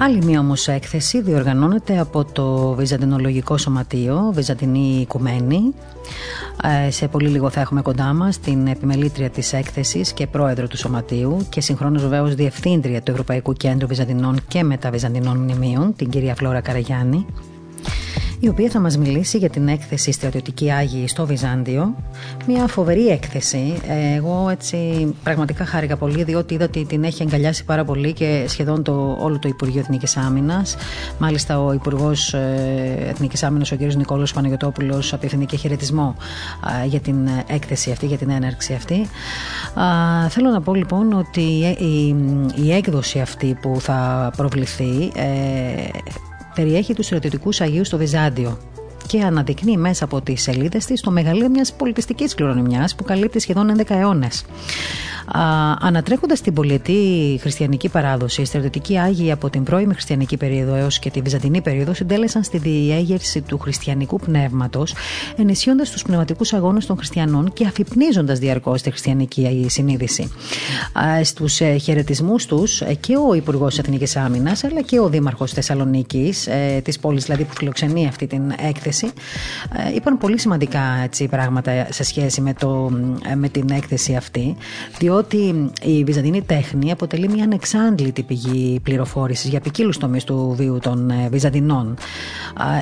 Άλλη 0.00 0.24
μία 0.24 0.40
όμως 0.40 0.68
έκθεση 0.68 1.20
διοργανώνεται 1.20 1.98
από 1.98 2.24
το 2.24 2.72
Βυζαντινολογικό 2.72 3.56
Σωματείο, 3.56 4.30
Βυζαντινή 4.34 5.00
Οικουμένη. 5.00 5.74
Ε, 6.86 6.90
σε 6.90 7.08
πολύ 7.08 7.28
λίγο 7.28 7.50
θα 7.50 7.60
έχουμε 7.60 7.82
κοντά 7.82 8.12
μας 8.12 8.38
την 8.38 8.66
επιμελήτρια 8.66 9.30
της 9.30 9.52
έκθεσης 9.52 10.12
και 10.12 10.26
πρόεδρο 10.26 10.66
του 10.66 10.76
Σωματείου 10.76 11.46
και 11.48 11.60
συγχρόνως 11.60 12.02
βεβαίως 12.02 12.34
διευθύντρια 12.34 13.02
του 13.02 13.10
Ευρωπαϊκού 13.10 13.52
Κέντρου 13.52 13.86
Βυζαντινών 13.86 14.40
και 14.48 14.62
Μεταβυζαντινών 14.62 15.36
Μνημείων, 15.36 15.94
την 15.96 16.10
κυρία 16.10 16.34
Φλόρα 16.34 16.60
Καραγιάννη 16.60 17.26
η 18.40 18.48
οποία 18.48 18.70
θα 18.70 18.80
μας 18.80 18.98
μιλήσει 18.98 19.38
για 19.38 19.50
την 19.50 19.68
έκθεση 19.68 20.12
Στρατιωτική 20.12 20.70
Άγιη 20.72 21.08
στο 21.08 21.26
Βυζάντιο. 21.26 21.94
Μια 22.46 22.66
φοβερή 22.66 23.08
έκθεση. 23.08 23.74
Εγώ 24.16 24.48
έτσι 24.50 24.78
πραγματικά 25.22 25.64
χάρηκα 25.64 25.96
πολύ 25.96 26.24
διότι 26.24 26.54
είδα 26.54 26.64
ότι 26.64 26.84
την 26.84 27.04
έχει 27.04 27.22
εγκαλιάσει 27.22 27.64
πάρα 27.64 27.84
πολύ 27.84 28.12
και 28.12 28.44
σχεδόν 28.48 28.82
το, 28.82 29.16
όλο 29.20 29.38
το 29.38 29.48
Υπουργείο 29.48 29.80
Εθνικής 29.80 30.16
Άμυνας. 30.16 30.76
Μάλιστα 31.18 31.64
ο 31.64 31.72
Υπουργός 31.72 32.34
ε, 32.34 33.06
Εθνικής 33.08 33.42
Άμυνας, 33.42 33.72
ο 33.72 33.76
κ. 33.76 33.80
Νικόλος 33.80 34.32
Παναγιωτόπουλος, 34.32 35.12
απευθυνεί 35.12 35.46
και 35.46 35.56
χαιρετισμό 35.56 36.16
για 36.86 37.00
την 37.00 37.28
έκθεση 37.46 37.90
αυτή, 37.90 38.06
για 38.06 38.16
την 38.16 38.30
έναρξη 38.30 38.74
αυτή. 38.74 39.08
Θέλω 40.28 40.50
να 40.50 40.60
πω 40.60 40.74
λοιπόν 40.74 41.12
ότι 41.12 41.76
η, 41.78 42.16
η 42.64 42.72
έκδοση 42.72 43.20
αυτή 43.20 43.58
που 43.62 43.76
θα 43.80 44.30
προβληθεί 44.36 45.12
ε, 45.14 45.98
περιέχει 46.58 46.94
τους 46.94 47.06
στρατιωτικού 47.06 47.50
Αγίου 47.58 47.84
στο 47.84 47.96
Βυζάντιο 47.96 48.58
και 49.08 49.22
αναδεικνύει 49.22 49.76
μέσα 49.76 50.04
από 50.04 50.20
τις 50.20 50.42
σελίδες 50.42 50.84
της 50.84 51.00
το 51.00 51.10
μεγαλείο 51.10 51.48
μιας 51.48 51.72
πολιτιστικής 51.72 52.34
κληρονομιάς 52.34 52.94
που 52.94 53.04
καλύπτει 53.04 53.40
σχεδόν 53.40 53.70
11 53.78 53.82
αιώνες. 53.88 54.44
Ανατρέχοντας 55.80 56.40
την 56.40 56.54
πολιετή 56.54 57.38
χριστιανική 57.40 57.88
παράδοση, 57.88 58.42
οι 58.42 58.44
στρατιωτικοί 58.44 58.98
Άγιοι 58.98 59.32
από 59.32 59.50
την 59.50 59.62
πρώιμη 59.62 59.92
χριστιανική 59.92 60.36
περίοδο 60.36 60.74
έως 60.74 60.98
και 60.98 61.10
τη 61.10 61.20
βυζαντινή 61.20 61.60
περίοδο 61.60 61.94
συντέλεσαν 61.94 62.42
στη 62.42 62.58
διέγερση 62.58 63.40
του 63.40 63.58
χριστιανικού 63.58 64.18
πνεύματος, 64.18 64.94
ενισχύοντας 65.36 65.90
τους 65.90 66.02
πνευματικούς 66.02 66.52
αγώνες 66.52 66.86
των 66.86 66.96
χριστιανών 66.96 67.52
και 67.52 67.66
αφυπνίζοντας 67.66 68.38
διαρκώς 68.38 68.82
τη 68.82 68.90
χριστιανική 68.90 69.66
συνείδηση. 69.68 70.30
Στους 71.22 71.60
ε, 71.60 71.76
χαιρετισμούς 71.76 72.46
τους 72.46 72.80
ε, 72.80 72.94
και 72.94 73.16
ο 73.28 73.34
Υπουργός 73.34 73.78
Εθνικής 73.78 74.16
Άμυνας, 74.16 74.64
αλλά 74.64 74.82
και 74.82 75.00
ο 75.00 75.08
Δήμαρχος 75.08 75.52
Θεσσαλονίκης, 75.52 76.46
ε, 76.46 76.80
της 76.84 76.98
πόλης 76.98 77.24
δηλαδή 77.24 77.44
που 77.44 77.54
φιλοξενεί 77.54 78.06
αυτή 78.06 78.26
την 78.26 78.52
έκθεση, 78.68 78.97
είπαν 79.96 80.18
πολύ 80.18 80.38
σημαντικά 80.38 80.80
έτσι, 81.02 81.28
πράγματα 81.28 81.86
σε 81.90 82.04
σχέση 82.04 82.40
με, 82.40 82.54
το, 82.54 82.90
με 83.36 83.48
την 83.48 83.70
έκθεση 83.70 84.14
αυτή, 84.14 84.56
ότι 85.10 85.70
η 85.82 86.04
βυζαντινή 86.04 86.42
τέχνη 86.42 86.90
αποτελεί 86.90 87.28
μια 87.28 87.44
ανεξάντλητη 87.44 88.22
πηγή 88.22 88.80
πληροφόρησης 88.82 89.50
για 89.50 89.60
ποικίλους 89.60 89.98
τομείς 89.98 90.24
του 90.24 90.54
βίου 90.56 90.78
των 90.82 91.10
ε, 91.10 91.28
Βυζαντινών. 91.30 91.96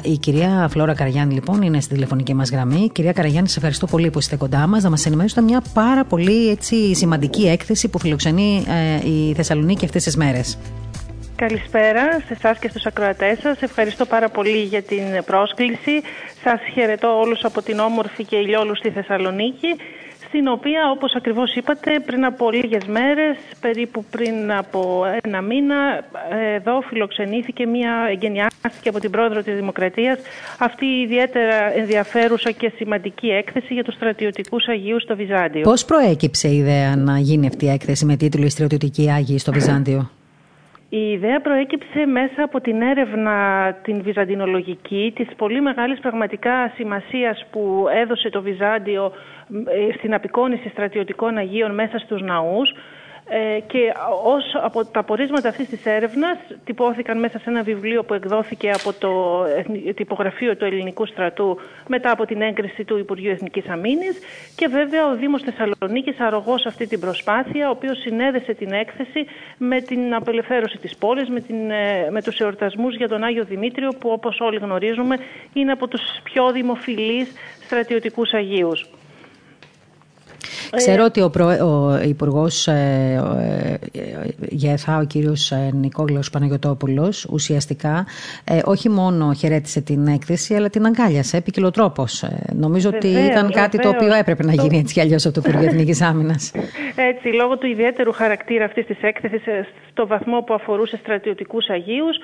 Η 0.03 0.17
κυρία 0.17 0.69
Φλόρα 0.71 0.95
Καραγιάννη, 0.95 1.35
λοιπόν, 1.35 1.63
είναι 1.63 1.81
στη 1.81 1.95
τηλεφωνική 1.95 2.35
μας 2.35 2.51
γραμμή. 2.51 2.91
Κυρία 2.93 3.13
Καραγιάννη, 3.13 3.49
σε 3.49 3.55
ευχαριστώ 3.57 3.87
πολύ 3.87 4.11
που 4.11 4.19
είστε 4.19 4.37
κοντά 4.37 4.67
μας. 4.67 4.83
Να 4.83 4.91
μας 4.91 5.07
ενημερώσετε 5.07 5.41
μια 5.41 5.63
πάρα 5.73 6.05
πολύ 6.05 6.49
έτσι, 6.49 6.95
σημαντική 6.95 7.47
έκθεση 7.47 7.89
που 7.89 7.99
φιλοξενεί 7.99 8.65
ε, 9.05 9.09
η 9.09 9.35
Θεσσαλονίκη 9.35 9.85
αυτές 9.85 10.03
τις 10.03 10.17
μέρες. 10.17 10.59
Καλησπέρα 11.37 12.13
σε 12.13 12.33
εσάς 12.33 12.59
και 12.59 12.69
στους 12.69 12.87
ακροατές 12.87 13.39
σας. 13.39 13.63
Ευχαριστώ 13.63 14.07
πάρα 14.07 14.29
πολύ 14.29 14.63
για 14.63 14.83
την 14.83 15.03
πρόσκληση. 15.27 16.03
Σας 16.45 16.61
χαιρετώ 16.75 17.19
όλους 17.19 17.45
από 17.45 17.63
την 17.63 17.79
όμορφη 17.79 18.25
και 18.25 18.37
ηλιόλουστη 18.37 18.91
Θεσσαλονίκη 18.91 19.69
στην 20.27 20.49
οποία 20.49 20.91
όπως 20.91 21.15
ακριβώς 21.15 21.55
είπατε 21.55 22.01
πριν 22.07 22.25
από 22.25 22.51
λίγες 22.51 22.85
μέρες, 22.85 23.37
περίπου 23.61 24.05
πριν 24.11 24.53
από 24.53 25.05
ένα 25.23 25.41
μήνα, 25.41 26.05
εδώ 26.55 26.81
φιλοξενήθηκε 26.89 27.67
μια 27.67 27.93
εγκαινιάστηκε 28.11 28.89
από 28.89 29.01
την 29.01 29.11
Πρόεδρο 29.11 29.43
της 29.43 29.55
Δημοκρατίας 29.55 30.19
αυτή 30.59 30.87
η 30.87 31.01
ιδιαίτερα 31.01 31.73
ενδιαφέρουσα 31.77 32.51
και 32.51 32.73
σημαντική 32.77 33.29
έκθεση 33.29 33.75
για 33.75 33.85
τους 33.85 33.95
στρατιωτικούς 33.95 34.67
Αγίους 34.69 35.03
στο 35.03 35.17
Βυζάντιο. 35.17 35.61
Πώς 35.63 35.85
προέκυψε 35.85 36.49
η 36.49 36.57
ιδέα 36.57 36.97
να 36.97 37.19
γίνει 37.19 37.47
αυτή 37.47 37.65
η 37.65 37.69
έκθεση 37.69 38.05
με 38.05 38.17
τίτλο 38.17 38.45
«Η 38.45 38.49
στρατιωτική 38.49 39.11
Άγιοι 39.11 39.39
στο 39.39 39.53
Βυζάντιο» 39.53 40.11
Η 40.89 41.11
ιδέα 41.11 41.41
προέκυψε 41.41 42.07
μέσα 42.07 42.43
από 42.43 42.61
την 42.61 42.83
έρευνα 42.83 43.73
την 43.83 44.03
βυζαντινολογική 44.03 45.13
της 45.15 45.29
πολύ 45.37 45.61
μεγάλης 45.61 46.01
πραγματικά 46.01 46.73
σημασίας 46.75 47.47
που 47.51 47.87
έδωσε 48.03 48.31
το 48.31 48.43
Βυζάντιο 48.43 49.13
ε, 49.67 49.93
στην 49.99 50.15
απεικόνηση 50.15 50.69
στρατιωτικών 50.69 51.37
Αγίων 51.37 51.75
μέσα 51.75 51.99
στους 51.99 52.21
ναούς. 52.23 52.71
ε, 52.71 52.96
και 53.67 53.93
ως 54.25 54.45
από 54.63 54.85
τα 54.85 55.03
πορίσματα 55.03 55.49
αυτής 55.49 55.69
της 55.69 55.87
έρευνας 55.87 56.39
τυπώθηκαν 56.65 57.19
μέσα 57.19 57.39
σε 57.39 57.51
ένα 57.51 57.63
βιβλίο 57.63 58.05
που 58.05 58.15
εκδόθηκε 58.15 58.71
από 58.71 58.93
το 58.93 59.43
τυπογραφείο 59.95 60.57
του 60.57 60.65
Ελληνικού 60.65 61.07
Στρατού 61.07 61.59
μετά 61.89 62.11
από 62.11 62.27
την 62.27 62.43
έγκριση 62.43 62.85
του 62.85 62.99
Υπουργείου 62.99 63.31
Εθνικής 63.31 63.69
Αμήνης 63.69 64.19
και 64.57 64.67
βέβαια 64.67 65.07
ο 65.07 65.15
Δήμος 65.17 65.43
Θεσσαλονίκης 65.43 66.21
αρρωγός 66.21 66.67
αυτή 66.67 66.87
την 66.87 67.01
προσπάθεια 67.01 67.69
ο 67.69 67.71
οποίος 67.71 67.99
συνέδεσε 67.99 68.55
την 68.55 68.73
έκθεση 68.73 69.27
με 69.59 69.81
την 69.81 70.15
απελευθέρωση 70.15 70.79
της 70.79 70.97
πόλης, 70.97 71.29
με, 71.29 71.41
την, 71.41 71.71
ε, 71.71 72.11
με 72.11 72.23
τους 72.23 72.39
εορτασμούς 72.39 72.97
για 72.97 73.09
τον 73.09 73.23
Άγιο 73.23 73.45
Δημήτριο 73.45 73.93
που 73.99 74.11
όπως 74.11 74.41
όλοι 74.41 74.59
γνωρίζουμε 74.59 75.19
είναι 75.53 75.73
από 75.73 75.89
τους 75.89 76.01
πιο 76.23 76.53
δημοφιλείς 76.53 77.33
στρατιωτικούς 77.65 78.33
Αγίους. 78.33 78.87
Ξέρω 80.77 81.05
ότι 81.05 81.21
ο, 81.21 81.31
προ, 81.31 81.47
ο 81.47 82.01
Υπουργός 82.03 82.67
ε, 82.67 83.23
ε, 83.93 84.07
ΓΕΘΑ, 84.51 84.99
ο 84.99 85.05
κύριος 85.05 85.51
ε, 85.51 85.71
Νικόλαος 85.75 86.31
Παναγιωτόπουλος, 86.31 87.27
ουσιαστικά 87.31 88.07
ε, 88.45 88.61
όχι 88.65 88.89
μόνο 88.89 89.33
χαιρέτησε 89.33 89.81
την 89.81 90.07
έκθεση, 90.07 90.55
αλλά 90.55 90.71
την 90.71 90.87
αγκάλιασε 90.87 91.37
επικοινωτρόπως. 91.37 92.23
Ε, 92.23 92.39
νομίζω 92.55 92.91
ότι 92.95 93.09
ήταν 93.09 93.51
κάτι 93.51 93.79
το 93.79 93.89
οποίο 93.89 94.15
έπρεπε 94.15 94.45
να 94.45 94.53
γίνει 94.53 94.79
έτσι 94.79 94.95
κι 94.95 95.01
αλλιώς 95.01 95.27
από 95.27 95.35
το 95.35 95.43
Υπουργείο 95.45 95.69
Εθνικής 95.69 96.03
Άμυνας. 96.03 96.53
Έτσι, 97.11 97.29
λόγω 97.29 97.59
του 97.59 97.67
ιδιαίτερου 97.67 98.13
χαρακτήρα 98.13 98.65
αυτής 98.65 98.87
της 98.87 98.99
έκθεσης, 99.01 99.43
στο 99.91 100.07
βαθμό 100.07 100.41
που 100.41 100.55
αφορούσε 100.55 100.97
στρατιωτικούς 100.97 101.69
Αγίους, 101.69 102.17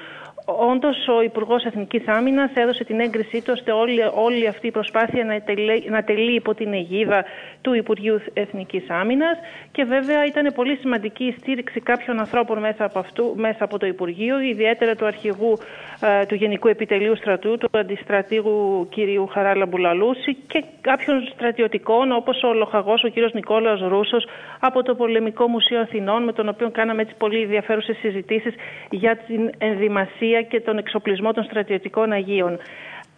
Όντως, 0.44 0.96
ο 1.08 1.22
Υπουργός 1.22 1.64
Εθνικής 1.64 2.08
Άμυνας 2.08 2.50
έδωσε 2.54 2.84
την 2.84 3.00
έγκρισή 3.00 3.42
του 3.42 3.52
ώστε 3.56 3.72
όλη, 3.72 4.00
όλη 4.14 4.46
αυτή 4.46 4.66
η 4.66 4.70
προσπάθεια 4.70 5.24
να, 5.24 5.40
τελεί, 5.40 5.84
να 5.88 6.04
τελεί 6.04 6.34
υπό 6.34 6.54
την 6.54 6.72
αιγίδα 6.72 7.24
του 7.60 7.74
Υπουργείου 7.74 8.20
Εθνικής 8.32 8.90
Άμυνας 8.90 9.38
και 9.72 9.84
βέβαια 9.84 10.24
ήταν 10.24 10.52
πολύ 10.54 10.76
σημαντική 10.76 11.24
η 11.24 11.34
στήριξη 11.38 11.80
κάποιων 11.80 12.18
ανθρώπων 12.18 12.58
μέσα 12.58 12.84
από, 12.84 12.98
αυτού, 12.98 13.34
μέσα 13.36 13.64
από 13.64 13.78
το 13.78 13.86
Υπουργείο, 13.86 14.40
ιδιαίτερα 14.40 14.94
του 14.94 15.06
αρχηγού 15.06 15.58
ε, 16.00 16.26
του 16.26 16.34
Γενικού 16.34 16.68
Επιτελείου 16.68 17.16
Στρατού, 17.16 17.58
του 17.58 17.68
αντιστρατήγου 17.72 18.88
κ. 18.90 18.94
Χαράλα 19.32 19.66
Μπουλαλούση 19.66 20.34
και 20.46 20.64
κάποιων 20.80 21.28
στρατιωτικών 21.34 22.12
όπως 22.12 22.42
ο 22.42 22.52
Λοχαγός, 22.52 23.04
ο 23.04 23.08
κ. 23.10 23.34
Νικόλαο 23.34 23.88
Ρούσος 23.88 24.26
από 24.60 24.82
το 24.82 24.94
Πολεμικό 24.94 25.48
Μουσείο 25.48 25.80
Αθηνών, 25.80 26.22
με 26.22 26.32
τον 26.32 26.48
οποίο 26.48 26.70
κάναμε 26.70 27.02
έτσι 27.02 27.14
πολύ 27.18 27.42
ενδιαφέρουσες 27.42 27.96
συζητήσεις 27.96 28.54
για 28.90 29.16
την 29.16 29.50
ενδυμασία 29.58 30.31
μαρτυρία 30.32 30.42
και 30.42 30.60
τον 30.60 30.78
εξοπλισμό 30.78 31.32
των 31.32 31.44
στρατιωτικών 31.44 32.12
Αγίων. 32.12 32.58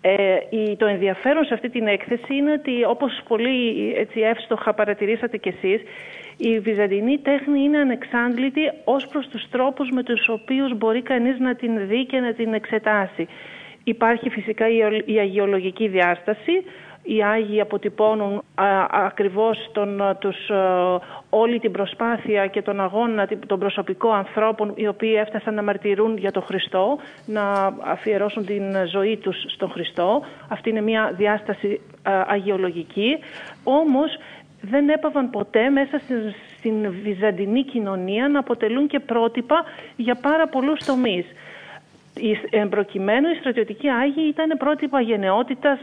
Ε, 0.00 0.36
το 0.76 0.86
ενδιαφέρον 0.86 1.44
σε 1.44 1.54
αυτή 1.54 1.70
την 1.70 1.86
έκθεση 1.86 2.34
είναι 2.34 2.52
ότι 2.52 2.84
όπως 2.84 3.20
πολύ 3.28 3.92
έτσι, 3.96 4.20
εύστοχα 4.20 4.74
παρατηρήσατε 4.74 5.36
κι 5.36 5.48
εσείς 5.48 5.82
η 6.36 6.58
βυζαντινή 6.58 7.18
τέχνη 7.18 7.60
είναι 7.60 7.78
ανεξάντλητη 7.78 8.60
ως 8.84 9.06
προς 9.06 9.28
τους 9.28 9.48
τρόπους 9.50 9.88
με 9.90 10.02
τους 10.02 10.28
οποίους 10.28 10.76
μπορεί 10.76 11.02
κανείς 11.02 11.38
να 11.38 11.54
την 11.54 11.86
δει 11.88 12.06
και 12.06 12.20
να 12.20 12.32
την 12.32 12.54
εξετάσει. 12.54 13.26
Υπάρχει 13.84 14.30
φυσικά 14.30 14.66
η 15.04 15.18
αγιολογική 15.18 15.88
διάσταση 15.88 16.64
οι 17.04 17.22
Άγιοι 17.22 17.60
αποτυπώνουν 17.60 18.42
α, 18.54 18.66
ακριβώς 18.90 19.70
τον, 19.72 20.02
τους, 20.18 20.36
όλη 21.30 21.58
την 21.58 21.72
προσπάθεια 21.72 22.46
και 22.46 22.62
τον 22.62 22.80
αγώνα 22.80 23.28
των 23.46 23.58
προσωπικών 23.58 24.14
ανθρώπων 24.14 24.72
οι 24.74 24.86
οποίοι 24.86 25.14
έφτασαν 25.18 25.54
να 25.54 25.62
μαρτυρούν 25.62 26.16
για 26.16 26.30
τον 26.30 26.42
Χριστό, 26.42 26.98
να 27.26 27.74
αφιερώσουν 27.82 28.46
την 28.46 28.62
ζωή 28.90 29.16
τους 29.16 29.36
στον 29.48 29.70
Χριστό. 29.70 30.22
Αυτή 30.48 30.70
είναι 30.70 30.80
μια 30.80 31.12
διάσταση 31.16 31.80
αγιολογική. 32.26 33.18
Όμως 33.64 34.18
δεν 34.60 34.88
έπαβαν 34.88 35.30
ποτέ 35.30 35.68
μέσα 35.68 35.98
στην, 35.98 36.16
στην 36.58 36.94
βυζαντινή 37.02 37.64
κοινωνία 37.64 38.28
να 38.28 38.38
αποτελούν 38.38 38.86
και 38.86 39.00
πρότυπα 39.00 39.64
για 39.96 40.14
πάρα 40.14 40.48
πολλούς 40.48 40.84
τομείς. 40.84 41.24
Εμπροκειμένου 42.50 43.28
η 43.28 43.36
στρατιωτική 43.40 43.88
Άγιοι 43.88 44.26
ήταν 44.28 44.58
πρότυπα 44.58 45.00
γενναιότητας, 45.00 45.78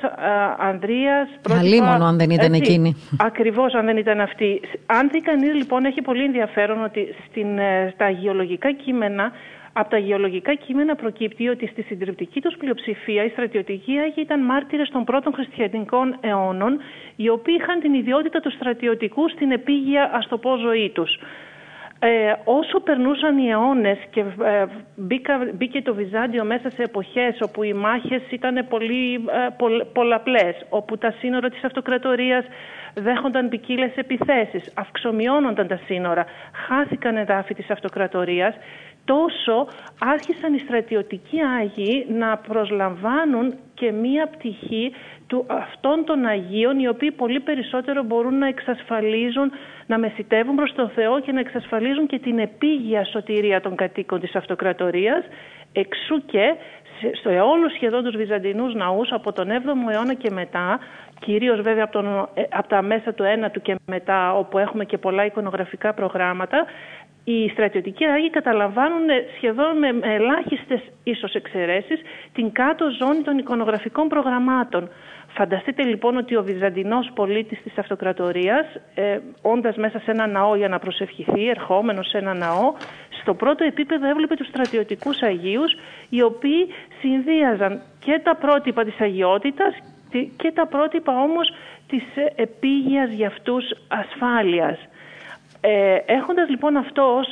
ανδρείας. 0.57 1.27
Αλίμονο 1.49 2.05
αν 2.05 2.17
δεν 2.17 2.29
ήταν 2.29 2.53
έτσι, 2.53 2.71
εκείνη. 2.71 2.95
Ακριβώς 3.19 3.73
αν 3.73 3.85
δεν 3.85 3.97
ήταν 3.97 4.19
αυτή. 4.19 4.61
Αν 4.85 5.09
δει 5.09 5.21
κανείς 5.21 5.53
λοιπόν, 5.53 5.85
έχει 5.85 6.01
πολύ 6.01 6.23
ενδιαφέρον 6.23 6.83
ότι 6.83 7.15
στην, 7.27 7.57
ε, 7.57 7.91
στα 7.93 8.09
γεωλογικά 8.09 8.73
κείμενα 8.73 9.31
από 9.73 9.89
τα 9.89 9.97
γεωλογικά 9.97 10.53
κείμενα 10.55 10.95
προκύπτει 10.95 11.47
ότι 11.47 11.67
στη 11.67 11.81
συντριπτική 11.81 12.41
τους 12.41 12.55
πλειοψηφία 12.57 13.23
οι 13.23 13.29
στρατιωτικοί 13.29 13.97
Άγιοι 13.97 14.13
ήταν 14.17 14.45
μάρτυρες 14.45 14.89
των 14.89 15.03
πρώτων 15.03 15.33
χριστιανικών 15.33 16.17
αιώνων, 16.21 16.79
οι 17.15 17.29
οποίοι 17.29 17.55
είχαν 17.59 17.79
την 17.79 17.93
ιδιότητα 17.93 18.39
τους 18.39 18.53
στρατιωτικούς 18.53 19.31
στην 19.31 19.51
επίγεια, 19.51 20.11
ας 20.13 20.27
το 20.27 20.37
πω, 20.37 20.57
ζωή 20.57 20.89
τους. 20.89 21.19
Ε, 22.03 22.33
όσο 22.43 22.79
περνούσαν 22.79 23.37
οι 23.37 23.49
αιώνες 23.49 23.97
και 24.09 24.19
ε, 24.19 24.65
μπήκε 25.53 25.81
το 25.81 25.93
Βυζάντιο 25.93 26.43
μέσα 26.43 26.69
σε 26.69 26.83
εποχές 26.83 27.41
όπου 27.41 27.63
οι 27.63 27.73
μάχες 27.73 28.21
ήταν 28.29 28.65
πολύ 28.69 29.13
ε, 29.13 29.65
πολλαπλές, 29.93 30.65
όπου 30.69 30.97
τα 30.97 31.11
σύνορα 31.19 31.49
της 31.49 31.63
αυτοκρατορίας 31.63 32.45
δέχονταν 32.93 33.49
ποικίλες 33.49 33.95
επιθέσεις, 33.95 34.71
αυξομειώνονταν 34.75 35.67
τα 35.67 35.79
σύνορα, 35.85 36.25
χάθηκαν 36.67 37.17
εδάφη 37.17 37.53
της 37.53 37.69
αυτοκρατορίας, 37.69 38.55
τόσο 39.05 39.67
άρχισαν 39.99 40.53
οι 40.53 40.59
στρατιωτικοί 40.59 41.41
Άγιοι 41.41 42.05
να 42.09 42.37
προσλαμβάνουν 42.37 43.53
και 43.73 43.91
μία 43.91 44.27
πτυχή 44.27 44.91
του 45.27 45.45
αυτών 45.47 46.05
των 46.05 46.25
Αγίων 46.25 46.79
οι 46.79 46.87
οποίοι 46.87 47.11
πολύ 47.11 47.39
περισσότερο 47.39 48.03
μπορούν 48.03 48.37
να 48.37 48.47
εξασφαλίζουν, 48.47 49.51
να 49.85 49.97
μεσητεύουν 49.97 50.55
προς 50.55 50.73
τον 50.73 50.89
Θεό 50.89 51.19
και 51.19 51.31
να 51.31 51.39
εξασφαλίζουν 51.39 52.07
και 52.07 52.19
την 52.19 52.39
επίγεια 52.39 53.05
σωτηρία 53.05 53.61
των 53.61 53.75
κατοίκων 53.75 54.19
της 54.19 54.35
αυτοκρατορίας. 54.35 55.23
Εξού 55.73 56.25
και 56.25 56.55
στο 57.19 57.29
όλους 57.45 57.73
σχεδόν 57.73 58.03
τους 58.03 58.15
Βυζαντινούς 58.15 58.73
ναούς 58.73 59.11
από 59.11 59.33
τον 59.33 59.47
7ο 59.49 59.91
αιώνα 59.91 60.13
και 60.13 60.29
μετά 60.31 60.79
κυρίως 61.19 61.61
βέβαια 61.61 61.83
από, 61.83 61.91
τον, 61.91 62.29
ε, 62.33 62.41
από 62.49 62.67
τα 62.67 62.81
μέσα 62.81 63.13
του 63.13 63.23
9ου 63.23 63.61
και 63.61 63.75
μετά 63.85 64.33
όπου 64.37 64.57
έχουμε 64.57 64.85
και 64.85 64.97
πολλά 64.97 65.25
εικονογραφικά 65.25 65.93
προγράμματα 65.93 66.65
οι 67.23 67.49
στρατιωτικοί 67.49 68.05
Άγιοι 68.05 68.29
καταλαμβάνουν 68.29 69.07
σχεδόν 69.35 69.77
με 69.77 69.87
ελάχιστες 70.01 70.81
ίσως 71.03 71.33
εξαιρέσεις 71.33 72.01
την 72.33 72.51
κάτω 72.51 72.85
ζώνη 72.99 73.21
των 73.21 73.37
εικονογραφικών 73.37 74.07
προγραμμάτων. 74.07 74.89
Φανταστείτε 75.27 75.83
λοιπόν 75.83 76.17
ότι 76.17 76.35
ο 76.35 76.43
Βυζαντινός 76.43 77.11
πολίτης 77.15 77.61
της 77.63 77.77
αυτοκρατορίας, 77.77 78.65
ε, 78.95 79.19
όντας 79.41 79.75
μέσα 79.75 79.99
σε 79.99 80.11
ένα 80.11 80.27
ναό 80.27 80.55
για 80.55 80.67
να 80.67 80.79
προσευχηθεί, 80.79 81.49
ερχόμενος 81.49 82.07
σε 82.09 82.17
ένα 82.17 82.33
ναό, 82.33 82.73
στο 83.21 83.33
πρώτο 83.33 83.63
επίπεδο 83.63 84.07
έβλεπε 84.07 84.35
τους 84.35 84.47
στρατιωτικούς 84.47 85.21
Αγίους, 85.21 85.75
οι 86.09 86.21
οποίοι 86.21 86.67
συνδύαζαν 86.99 87.81
και 87.99 88.21
τα 88.23 88.35
πρότυπα 88.35 88.83
της 88.83 88.99
αγιότητας 88.99 89.77
και 90.35 90.51
τα 90.51 90.67
πρότυπα 90.67 91.21
όμως 91.21 91.53
της 91.87 92.03
επίγειας 92.35 93.09
για 93.11 93.27
αυτούς 93.27 93.63
ασφάλειας. 93.87 94.79
Ε, 95.61 95.95
έχοντας 96.05 96.49
λοιπόν 96.49 96.77
αυτό 96.77 97.15
ως 97.15 97.27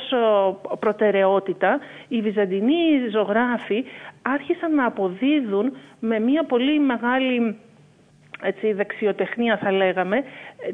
προτεραιότητα, 0.78 1.78
οι 2.08 2.20
Βυζαντινοί 2.20 3.08
ζωγράφοι 3.10 3.84
άρχισαν 4.22 4.74
να 4.74 4.84
αποδίδουν 4.86 5.76
με 6.00 6.18
μια 6.18 6.44
πολύ 6.44 6.80
μεγάλη 6.80 7.58
έτσι, 8.42 8.72
δεξιοτεχνία 8.72 9.56
θα 9.56 9.72
λέγαμε, 9.72 10.24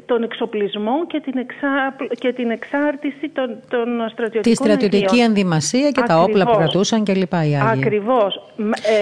τον 0.05 0.23
εξοπλισμό 0.23 1.05
και 1.07 1.19
την, 1.19 1.37
εξά, 1.37 1.95
και 2.19 2.33
την 2.33 2.49
εξάρτηση 2.49 3.29
των, 3.33 3.47
των 3.69 4.09
στρατιωτικών 4.09 4.41
Τη 4.41 4.55
στρατιωτική 4.55 5.19
ενδυμασία 5.19 5.91
και 5.91 6.01
τα 6.01 6.21
όπλα 6.21 6.45
που 6.45 6.55
κρατούσαν 6.57 7.03
και 7.03 7.13
λοιπά 7.13 7.45
οι 7.45 7.55
Άγιοι. 7.55 7.79
Ακριβώς. 7.79 8.41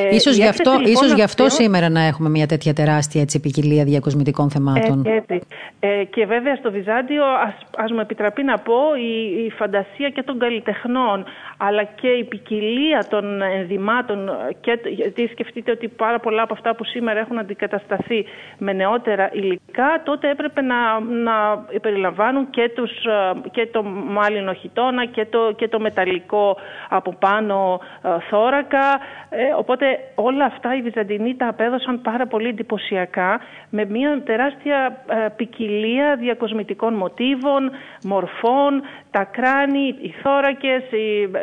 Ε, 0.10 0.16
ίσως, 0.16 0.36
γι 0.36 0.48
αυτό, 0.48 0.72
λοιπόν 0.72 0.92
ίσως 0.92 1.14
γι' 1.14 1.22
αυτό 1.22 1.50
σήμερα 1.50 1.90
να 1.90 2.02
έχουμε 2.02 2.30
μια 2.30 2.46
τέτοια 2.48 2.74
τεράστια 2.74 3.22
έτσι, 3.22 3.40
ποικιλία 3.40 3.84
διακοσμητικών 3.84 4.50
θεμάτων. 4.50 5.06
Έτσι, 5.06 5.42
Ε, 5.80 6.04
και 6.04 6.26
βέβαια 6.26 6.56
στο 6.56 6.72
Βυζάντιο, 6.72 7.24
ας, 7.24 7.54
ας 7.78 7.92
μου 7.92 8.00
επιτραπεί 8.00 8.44
να 8.44 8.58
πω, 8.58 8.80
η, 8.96 9.44
η 9.46 9.50
φαντασία 9.50 10.10
και 10.10 10.24
των 10.24 10.40
καλλιτεχνών, 10.40 11.26
αλλά 11.58 11.84
και 11.84 12.08
η 12.08 12.24
ποικιλία 12.24 13.06
των 13.10 13.42
ενδυμάτων, 13.42 14.30
και, 14.62 14.80
γιατί 14.90 15.28
σκεφτείτε 15.28 15.72
ότι 15.72 15.88
πάρα 15.88 16.20
πολλά 16.20 16.42
από 16.42 16.54
αυτά 16.54 16.76
που 16.76 16.84
σήμερα 16.84 17.20
έχουν 17.20 17.40
αντικατασταθεί 17.40 18.26
με 18.58 18.74
νεότερα 18.74 19.30
υλικά, 19.34 20.02
τότε 20.04 20.30
έπρεπε 20.30 20.62
να, 20.62 20.75
να 21.24 21.66
περιλαμβάνουν 21.82 22.50
και, 22.50 22.72
τους, 22.76 22.92
ε, 22.92 23.50
και 23.52 23.68
το 23.68 23.84
μάλινο 23.84 24.54
χιτόνα 24.54 25.06
και 25.06 25.26
το, 25.26 25.52
και 25.56 25.68
το 25.68 25.80
μεταλλικό 25.80 26.58
από 26.90 27.16
πάνω 27.20 27.80
ε, 28.02 28.10
θώρακα. 28.30 29.00
Ε, 29.30 29.54
οπότε 29.58 29.86
όλα 30.16 30.46
αυτά 30.46 30.76
οι 30.76 30.82
Βυζαντινοί 30.82 31.36
τα 31.36 31.48
απέδωσαν 31.48 32.02
πάρα 32.02 32.28
πολύ 32.28 32.48
εντυπωσιακά 32.48 33.40
με 33.76 33.86
μια 33.86 34.22
τεράστια 34.26 35.06
ποικιλία 35.36 36.16
διακοσμητικών 36.16 36.94
μοτίβων, 36.94 37.72
μορφών, 38.04 38.82
τα 39.12 39.24
κράνη, 39.24 39.96
οι 40.02 40.14
θώρακες, 40.22 40.84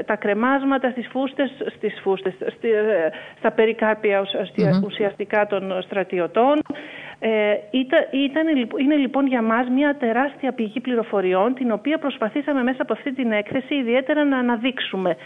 τα 0.06 0.16
κρεμάσματα 0.16 0.90
στις 0.90 1.08
φούστες, 1.12 1.50
στις 1.76 2.00
φούστες 2.02 2.34
στα 3.38 3.50
περικάρπια 3.52 4.24
ουσιαστικά 4.84 5.46
των 5.46 5.82
στρατιωτών. 5.82 6.60
Ε, 7.18 7.54
ήταν, 8.10 8.46
είναι 8.80 8.96
λοιπόν 8.96 9.26
για 9.26 9.42
μας 9.42 9.68
μια 9.68 9.96
τεράστια 9.96 10.52
πηγή 10.52 10.80
πληροφοριών 10.80 11.54
την 11.54 11.72
οποία 11.72 11.98
προσπαθήσαμε 11.98 12.62
μέσα 12.62 12.82
από 12.82 12.92
αυτή 12.92 13.12
την 13.12 13.32
έκθεση 13.32 13.74
ιδιαίτερα 13.74 14.24
να 14.24 14.38
αναδείξουμε 14.38 15.16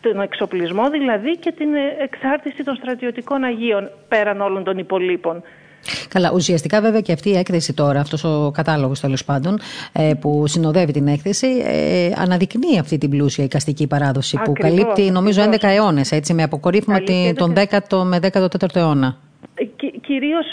τον 0.00 0.20
εξοπλισμό 0.20 0.90
δηλαδή 0.90 1.36
και 1.36 1.52
την 1.52 1.68
εξάρτηση 1.98 2.64
των 2.64 2.74
στρατιωτικών 2.74 3.44
Αγίων 3.44 3.90
πέραν 4.08 4.40
όλων 4.40 4.64
των 4.64 4.78
υπολείπων. 4.78 5.42
Καλά, 6.08 6.30
ουσιαστικά 6.34 6.80
βέβαια 6.80 7.00
και 7.00 7.12
αυτή 7.12 7.28
η 7.28 7.36
έκθεση 7.36 7.74
τώρα, 7.74 8.00
αυτός 8.00 8.24
ο 8.24 8.50
κατάλογος 8.54 9.00
τέλος 9.00 9.24
πάντων, 9.24 9.58
ε, 9.92 10.12
που 10.20 10.46
συνοδεύει 10.46 10.92
την 10.92 11.06
έκθεση, 11.06 11.46
ε, 11.64 12.10
αναδεικνύει 12.16 12.78
αυτή 12.78 12.98
την 12.98 13.10
πλούσια 13.10 13.44
οικαστική 13.44 13.86
παράδοση 13.86 14.40
που 14.44 14.52
καλύπτει 14.52 15.10
νομίζω 15.10 15.42
11 15.42 15.68
αιώνες, 15.68 16.12
με 16.32 16.42
αποκορύφημα 16.42 16.98
τον 17.36 17.54
10ο 17.54 18.02
με 18.04 18.18
14ο 18.18 18.76
αιώνα. 18.76 19.16
Κυρίως 20.00 20.46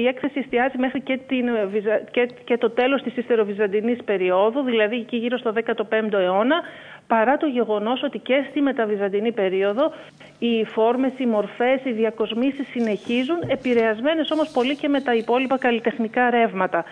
η 0.00 0.06
έκθεση 0.06 0.38
εστιάζει 0.38 0.78
μέχρι 0.78 1.00
και, 1.00 1.18
την, 1.26 1.46
και, 2.10 2.28
και 2.44 2.56
το 2.58 2.70
τέλος 2.70 3.02
της 3.02 3.16
ιστεροβυζαντινής 3.16 3.98
περίοδου, 4.04 4.62
δηλαδή 4.62 4.96
εκεί 4.96 5.16
γύρω 5.16 5.38
στο 5.38 5.52
15ο 5.52 6.12
αιώνα, 6.12 6.56
παρά 7.06 7.36
το 7.36 7.46
γεγονός 7.46 8.02
ότι 8.02 8.18
και 8.18 8.44
στη 8.50 8.60
μεταβυζαντινή 8.60 9.32
περίοδο 9.32 9.92
οι 10.38 10.64
φόρμες, 10.64 11.12
οι 11.16 11.26
μορφές, 11.26 11.84
οι 11.84 11.92
διακοσμήσεις 11.92 12.66
συνεχίζουν, 12.68 13.36
επηρεασμένες 13.46 14.30
όμως 14.30 14.50
πολύ 14.50 14.76
και 14.76 14.88
με 14.88 15.00
τα 15.00 15.14
υπόλοιπα 15.14 15.58
καλλιτεχνικά 15.58 16.30
ρεύματα. 16.30 16.84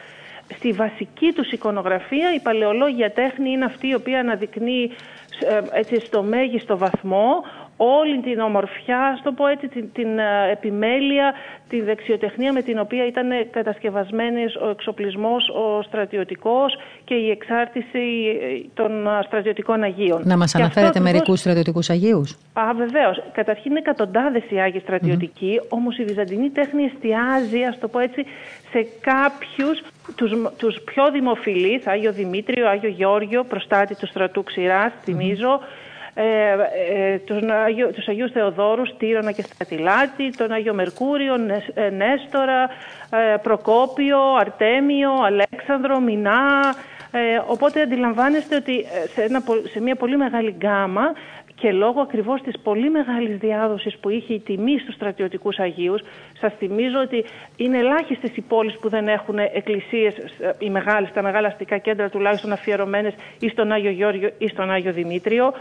Στη 0.54 0.72
βασική 0.72 1.32
τους 1.32 1.52
εικονογραφία 1.52 2.34
η 2.34 2.40
παλαιολόγια 2.40 3.10
τέχνη 3.10 3.50
είναι 3.50 3.64
αυτή 3.64 3.88
η 3.88 3.94
οποία 3.94 4.20
αναδεικνύει 4.20 4.90
ε, 5.40 5.78
έτσι, 5.78 6.00
στο 6.00 6.22
μέγιστο 6.22 6.78
βαθμό 6.78 7.44
όλη 7.76 8.20
την 8.20 8.40
ομορφιά, 8.40 9.16
στο 9.20 9.32
πω 9.32 9.46
έτσι, 9.46 9.68
την, 9.68 9.92
την 9.92 10.18
ε, 10.18 10.50
επιμέλεια, 10.52 11.34
τη 11.68 11.80
δεξιοτεχνία 11.80 12.52
με 12.52 12.62
την 12.62 12.78
οποία 12.78 13.06
ήταν 13.06 13.28
κατασκευασμένος 13.50 14.56
ο 14.56 14.68
εξοπλισμός, 14.68 15.48
ο 15.48 15.82
στρατιωτικός 15.82 16.78
και 17.04 17.14
η 17.14 17.30
εξάρτηση 17.30 17.98
ε, 18.42 18.68
των 18.74 19.06
ε, 19.06 19.10
στρατιωτικών 19.26 19.82
Αγίων. 19.82 20.22
Να 20.24 20.36
μας 20.36 20.54
αναφέρετε 20.54 21.00
μερικούς 21.00 21.40
στρατιωτικούς 21.40 21.90
Αγίους. 21.90 22.36
Α, 22.52 22.62
βεβαίως. 22.76 23.22
Καταρχήν 23.32 23.70
είναι 23.70 23.78
εκατοντάδες 23.78 24.42
οι 24.50 24.60
Άγιοι 24.60 24.80
στρατιωτικοί, 24.80 25.60
mm-hmm. 25.60 25.68
όμως 25.68 25.98
η 25.98 26.04
Βυζαντινή 26.04 26.50
τέχνη 26.50 26.82
εστιάζει, 26.84 27.64
ας 27.64 27.78
το 27.78 27.88
πω 27.88 27.98
έτσι, 27.98 28.24
σε 28.70 28.86
κάποιους 29.00 29.82
τους, 30.14 30.32
τους 30.56 30.80
πιο 30.84 31.10
δημοφιλείς, 31.10 31.86
Άγιο 31.86 32.12
Δημήτριο, 32.12 32.68
Άγιο 32.68 32.88
Γεώργιο, 32.88 33.44
προστάτη 33.44 33.94
του 33.96 34.06
στρατού 34.06 34.42
Ξηράς, 34.42 34.92
θυμίζω, 35.02 35.60
ε, 36.14 37.18
τους, 37.18 37.38
τους 37.94 38.08
Αγίους 38.08 38.30
Θεοδόρους, 38.30 38.96
Τύρονα 38.96 39.32
και 39.32 39.42
Στρατιλάτη, 39.42 40.30
τον 40.36 40.52
Άγιο 40.52 40.74
Μερκούριο, 40.74 41.34
ε, 41.74 41.90
Νέστορα, 41.90 42.62
ε, 43.10 43.36
Προκόπιο, 43.42 44.20
Αρτέμιο, 44.40 45.12
Αλέξανδρο, 45.24 46.00
Μινά. 46.00 46.74
οπότε 47.46 47.80
αντιλαμβάνεστε 47.80 48.56
ότι 48.56 48.84
σε, 49.14 49.42
σε 49.72 49.80
μια 49.80 49.94
πολύ 49.94 50.16
μεγάλη 50.16 50.50
γκάμα 50.50 51.12
και 51.54 51.72
λόγω 51.72 52.00
ακριβώς 52.00 52.42
της 52.42 52.58
πολύ 52.62 52.90
μεγάλης 52.90 53.38
διάδοσης 53.38 53.96
που 53.96 54.08
είχε 54.08 54.34
η 54.34 54.40
τιμή 54.40 54.78
στους 54.78 54.94
στρατιωτικούς 54.94 55.58
Αγίους, 55.58 56.02
σας 56.40 56.52
θυμίζω 56.58 57.00
ότι 57.00 57.24
είναι 57.56 57.78
ελάχιστες 57.78 58.36
οι 58.36 58.40
πόλεις 58.40 58.78
που 58.78 58.88
δεν 58.88 59.08
έχουν 59.08 59.38
εκκλησίες, 59.38 60.14
οι 60.58 60.70
μεγάλες, 60.70 61.12
τα 61.12 61.22
μεγάλα 61.22 61.48
αστικά 61.48 61.78
κέντρα 61.78 62.08
τουλάχιστον 62.08 62.52
αφιερωμένες 62.52 63.14
ή 63.40 63.48
στον 63.48 63.72
Άγιο 63.72 63.90
Γιώργιο 63.90 64.30
ή 64.38 64.48
στον 64.48 64.70
Άγιο 64.70 64.92
Δημήτριο. 64.92 65.52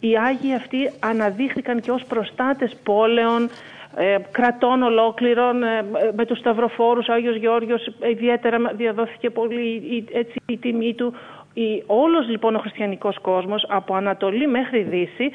Οι 0.00 0.16
Άγιοι 0.16 0.54
αυτοί 0.54 0.90
αναδείχθηκαν 1.00 1.80
και 1.80 1.90
ως 1.90 2.04
προστάτες 2.04 2.76
πόλεων, 2.84 3.50
ε, 3.96 4.16
κρατών 4.30 4.82
ολόκληρων, 4.82 5.62
ε, 5.62 5.84
με 6.16 6.26
τους 6.26 6.38
Σταυροφόρους, 6.38 7.08
ο 7.08 7.12
Άγιος 7.12 7.36
Γιώργος 7.36 7.86
ιδιαίτερα 8.10 8.58
διαδόθηκε 8.74 9.30
πολύ 9.30 10.04
έτσι, 10.12 10.40
η 10.46 10.56
τιμή 10.56 10.94
του, 10.94 11.14
η, 11.54 11.82
όλος 11.86 12.28
λοιπόν 12.28 12.54
ο 12.54 12.58
χριστιανικός 12.58 13.18
κόσμος 13.18 13.66
από 13.68 13.94
Ανατολή 13.94 14.46
μέχρι 14.46 14.82
Δύση 14.82 15.30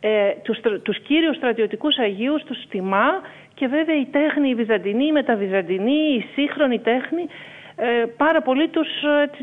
ε, 0.00 0.30
τους, 0.42 0.58
τους 0.82 0.98
κύριους 1.00 1.36
στρατιωτικούς 1.36 1.98
Αγίους 1.98 2.42
τους 2.42 2.66
τιμά 2.68 3.20
και 3.54 3.66
βέβαια 3.66 4.00
η 4.00 4.04
τέχνη 4.04 4.48
η 4.48 4.54
Βυζαντινή, 4.54 5.06
η 5.06 5.12
μεταβυζαντινή, 5.12 6.14
η 6.16 6.24
σύγχρονη 6.34 6.78
τέχνη 6.78 7.22
ε, 7.22 7.55
πάρα 8.16 8.42
πολύ 8.42 8.68
τους, 8.68 8.88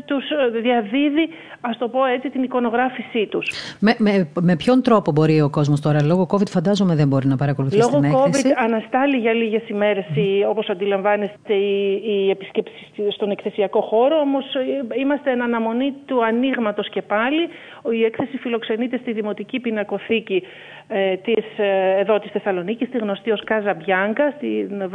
τους 0.04 0.24
διαδίδει, 0.62 1.28
ας 1.60 1.78
το 1.78 1.88
πω 1.88 2.04
έτσι, 2.04 2.30
την 2.30 2.42
εικονογράφησή 2.42 3.26
τους. 3.26 3.46
Με, 3.80 3.94
με, 3.98 4.28
με 4.40 4.56
ποιον 4.56 4.82
τρόπο 4.82 5.12
μπορεί 5.12 5.40
ο 5.40 5.50
κόσμος 5.50 5.80
τώρα, 5.80 6.02
λόγω 6.02 6.26
COVID 6.30 6.48
φαντάζομαι 6.48 6.94
δεν 6.94 7.08
μπορεί 7.08 7.26
να 7.26 7.36
παρακολουθήσει 7.36 7.80
λόγω 7.80 8.00
την 8.00 8.04
έκθεση. 8.04 8.46
Λόγω 8.46 8.56
COVID 8.56 8.64
αναστάλει 8.64 9.16
για 9.16 9.32
λίγες 9.32 9.68
ημέρες, 9.68 10.04
mm. 10.14 10.48
όπως 10.48 10.68
αντιλαμβάνεστε, 10.68 11.54
η, 11.54 12.02
η 12.04 12.30
επισκέψη 12.30 12.72
στον 13.10 13.30
εκθεσιακό 13.30 13.80
χώρο, 13.80 14.16
όμως 14.16 14.44
ε, 14.54 15.00
είμαστε 15.00 15.30
εν 15.30 15.42
αναμονή 15.42 15.94
του 16.06 16.24
ανοίγματος 16.24 16.88
και 16.88 17.02
πάλι. 17.02 17.48
Η 17.92 18.04
έκθεση 18.04 18.36
φιλοξενείται 18.36 18.96
στη 18.96 19.12
Δημοτική 19.12 19.60
Πινακοθήκη 19.60 20.42
ε, 20.88 21.16
της, 21.16 21.44
ε, 21.56 21.98
εδώ 21.98 22.18
της 22.18 22.30
Θεσσαλονίκης, 22.30 22.88
στη 22.88 22.98
γνωστή 22.98 23.30
ως 23.30 23.44
Κάζα 23.44 23.74
Μπιάνκα, 23.74 24.30
στην 24.36 24.90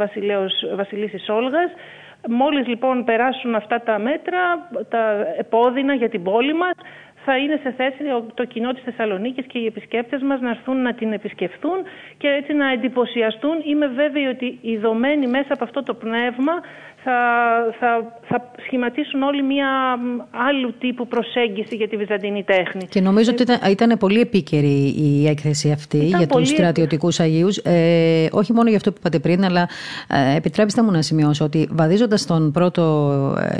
Βασιλίσης 0.76 1.28
Όλγας. 1.28 1.70
Μόλις 2.28 2.66
λοιπόν 2.66 3.04
περάσουν 3.04 3.54
αυτά 3.54 3.80
τα 3.80 3.98
μέτρα, 3.98 4.68
τα 4.88 5.26
επώδυνα 5.38 5.94
για 5.94 6.08
την 6.08 6.22
πόλη 6.22 6.54
μας, 6.54 6.74
θα 7.24 7.36
είναι 7.36 7.60
σε 7.62 7.70
θέση 7.76 7.96
το 8.34 8.44
κοινό 8.44 8.72
της 8.72 8.82
Θεσσαλονίκης 8.82 9.46
και 9.46 9.58
οι 9.58 9.66
επισκέπτες 9.66 10.22
μας 10.22 10.40
να 10.40 10.50
έρθουν 10.50 10.82
να 10.82 10.94
την 10.94 11.12
επισκεφθούν 11.12 11.78
και 12.18 12.28
έτσι 12.28 12.52
να 12.52 12.70
εντυπωσιαστούν. 12.72 13.54
Είμαι 13.64 13.86
βέβαιη 13.86 14.24
ότι 14.26 14.58
οι 14.60 14.76
μέσα 15.26 15.52
από 15.52 15.64
αυτό 15.64 15.82
το 15.82 15.94
πνεύμα 15.94 16.52
θα, 17.04 17.18
θα, 17.78 18.20
θα 18.28 18.50
σχηματίσουν 18.66 19.22
όλοι 19.22 19.42
μια 19.42 19.68
άλλου 20.30 20.74
τύπου 20.78 21.06
προσέγγιση 21.06 21.76
για 21.76 21.88
τη 21.88 21.96
βυζαντινή 21.96 22.44
τέχνη. 22.44 22.86
Και 22.88 23.00
νομίζω 23.00 23.30
ότι 23.32 23.42
ήταν, 23.42 23.58
ήταν 23.70 23.98
πολύ 23.98 24.20
επίκαιρη 24.20 24.94
η 24.98 25.28
έκθεση 25.28 25.70
αυτή 25.70 25.98
για 26.04 26.26
πολύ... 26.26 26.44
τους 26.44 26.52
στρατιωτικούς 26.52 27.20
Αγίους. 27.20 27.56
Ε, 27.56 28.28
όχι 28.30 28.52
μόνο 28.52 28.68
για 28.68 28.76
αυτό 28.76 28.92
που 28.92 28.96
είπατε 29.00 29.18
πριν, 29.18 29.44
αλλά 29.44 29.68
ε, 30.08 30.36
επιτρέψτε 30.36 30.82
μου 30.82 30.90
να 30.90 31.02
σημειώσω 31.02 31.44
ότι 31.44 31.68
βαδίζοντας 31.72 32.20
στον, 32.20 32.52
πρώτο, 32.52 32.82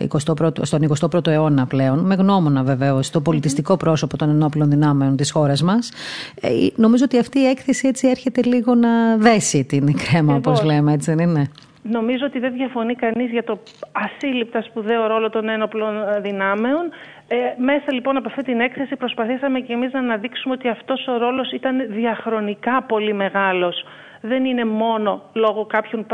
21ο, 0.09 0.59
ε, 0.61 0.65
στον 0.65 0.97
21ο 1.01 1.27
αιώνα 1.27 1.67
πλέον, 1.67 1.99
με 1.99 2.15
γνώμονα 2.15 2.63
βεβαίως 2.63 3.11
το 3.11 3.21
πολιτιστικό 3.21 3.77
πρόσωπο 3.77 4.17
των 4.17 4.29
ενόπλων 4.31 4.71
δυνάμεων 4.71 5.17
της 5.17 5.31
χώρας 5.31 5.63
μας, 5.63 5.93
ε, 6.41 6.49
νομίζω 6.75 7.05
ότι 7.05 7.19
αυτή 7.19 7.39
η 7.39 7.47
έκθεση 7.47 7.89
έτσι 7.89 8.09
έρχεται 8.09 8.43
λίγο 8.43 8.75
να 8.75 9.17
δέσει 9.17 9.65
την 9.65 9.97
κρέμα, 9.97 10.35
όπως 10.35 10.63
λέμε, 10.63 10.93
έτσι 10.93 11.15
δεν 11.15 11.29
είναι; 11.29 11.51
Νομίζω 11.83 12.27
ότι 12.27 12.39
δεν 12.39 12.53
διαφωνεί 12.53 12.95
κανείς 12.95 13.31
για 13.31 13.45
το 13.45 13.59
ασύλληπτα 13.93 14.63
σπουδαίο 14.63 15.07
ρόλο 15.07 15.31
των 15.31 15.49
ένοπλων 15.49 15.97
ε, 15.97 16.21
δυνάμεων. 16.21 16.91
Ε, 17.29 17.37
μέσα 17.57 17.93
λοιπόν 17.93 18.17
από 18.17 18.29
αυτή 18.29 18.43
την 18.43 18.61
έκθεση 18.61 18.97
προσπαθήσαμε 18.97 19.61
και 19.61 19.73
εμείς 19.73 19.93
να 19.93 19.99
αναδείξουμε 19.99 20.55
ότι 20.55 20.69
αυτός 20.69 21.07
ο 21.09 21.17
ρόλος 21.17 21.53
ήταν 21.53 21.87
διαχρονικά 21.89 22.83
πολύ 22.83 23.13
μεγάλος. 23.13 23.85
Δεν 24.21 24.45
είναι 24.45 24.65
μόνο 24.65 25.23
λόγω 25.33 25.65
κάποιων 25.65 26.07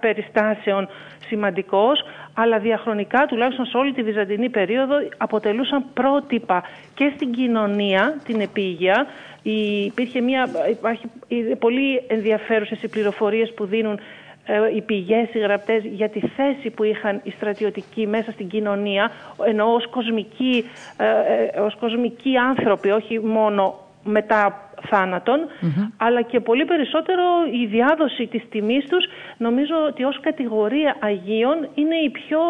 περιστάσεων 0.00 0.88
σημαντικός, 1.26 2.04
αλλά 2.34 2.58
διαχρονικά, 2.58 3.26
τουλάχιστον 3.26 3.66
σε 3.66 3.76
όλη 3.76 3.92
τη 3.92 4.02
Βυζαντινή 4.02 4.48
περίοδο, 4.48 4.94
αποτελούσαν 5.16 5.84
πρότυπα 5.94 6.62
και 6.94 7.12
στην 7.14 7.32
κοινωνία, 7.32 8.20
την 8.24 8.40
επίγεια. 8.40 9.06
Υπήρχε 9.86 10.20
μια, 10.20 10.48
υπάρχει 10.70 11.10
πολύ 11.58 12.02
ενδιαφέρουσες 12.06 12.82
οι 12.82 12.88
πληροφορίες 12.88 13.52
που 13.54 13.64
δίνουν 13.64 13.94
ε, 13.94 14.00
οι 14.76 14.80
πηγές, 14.80 15.34
οι 15.34 15.38
γραπτές 15.38 15.84
για 15.84 16.08
τη 16.08 16.20
θέση 16.20 16.70
που 16.70 16.84
είχαν 16.84 17.20
οι 17.22 17.30
στρατιωτικοί 17.30 18.06
μέσα 18.06 18.32
στην 18.32 18.48
κοινωνία 18.48 19.10
ενώ 19.46 19.72
ως 19.74 19.88
κοσμικοί, 19.88 20.64
ε, 20.96 21.06
ε, 21.56 21.60
ως 21.60 21.76
κοσμικοί 21.80 22.36
άνθρωποι, 22.36 22.90
όχι 22.90 23.20
μόνο 23.20 23.74
μετά 24.04 24.66
αλλά 25.96 26.22
και 26.22 26.40
πολύ 26.40 26.64
περισσότερο 26.64 27.22
η 27.62 27.66
διάδοση 27.66 28.26
της 28.26 28.42
τιμής 28.50 28.84
τους 28.84 29.04
νομίζω 29.36 29.74
ότι 29.88 30.04
ως 30.04 30.20
κατηγορία 30.20 30.96
Αγίων 31.00 31.68
είναι 31.74 31.96
η 31.96 32.10
πιο, 32.10 32.40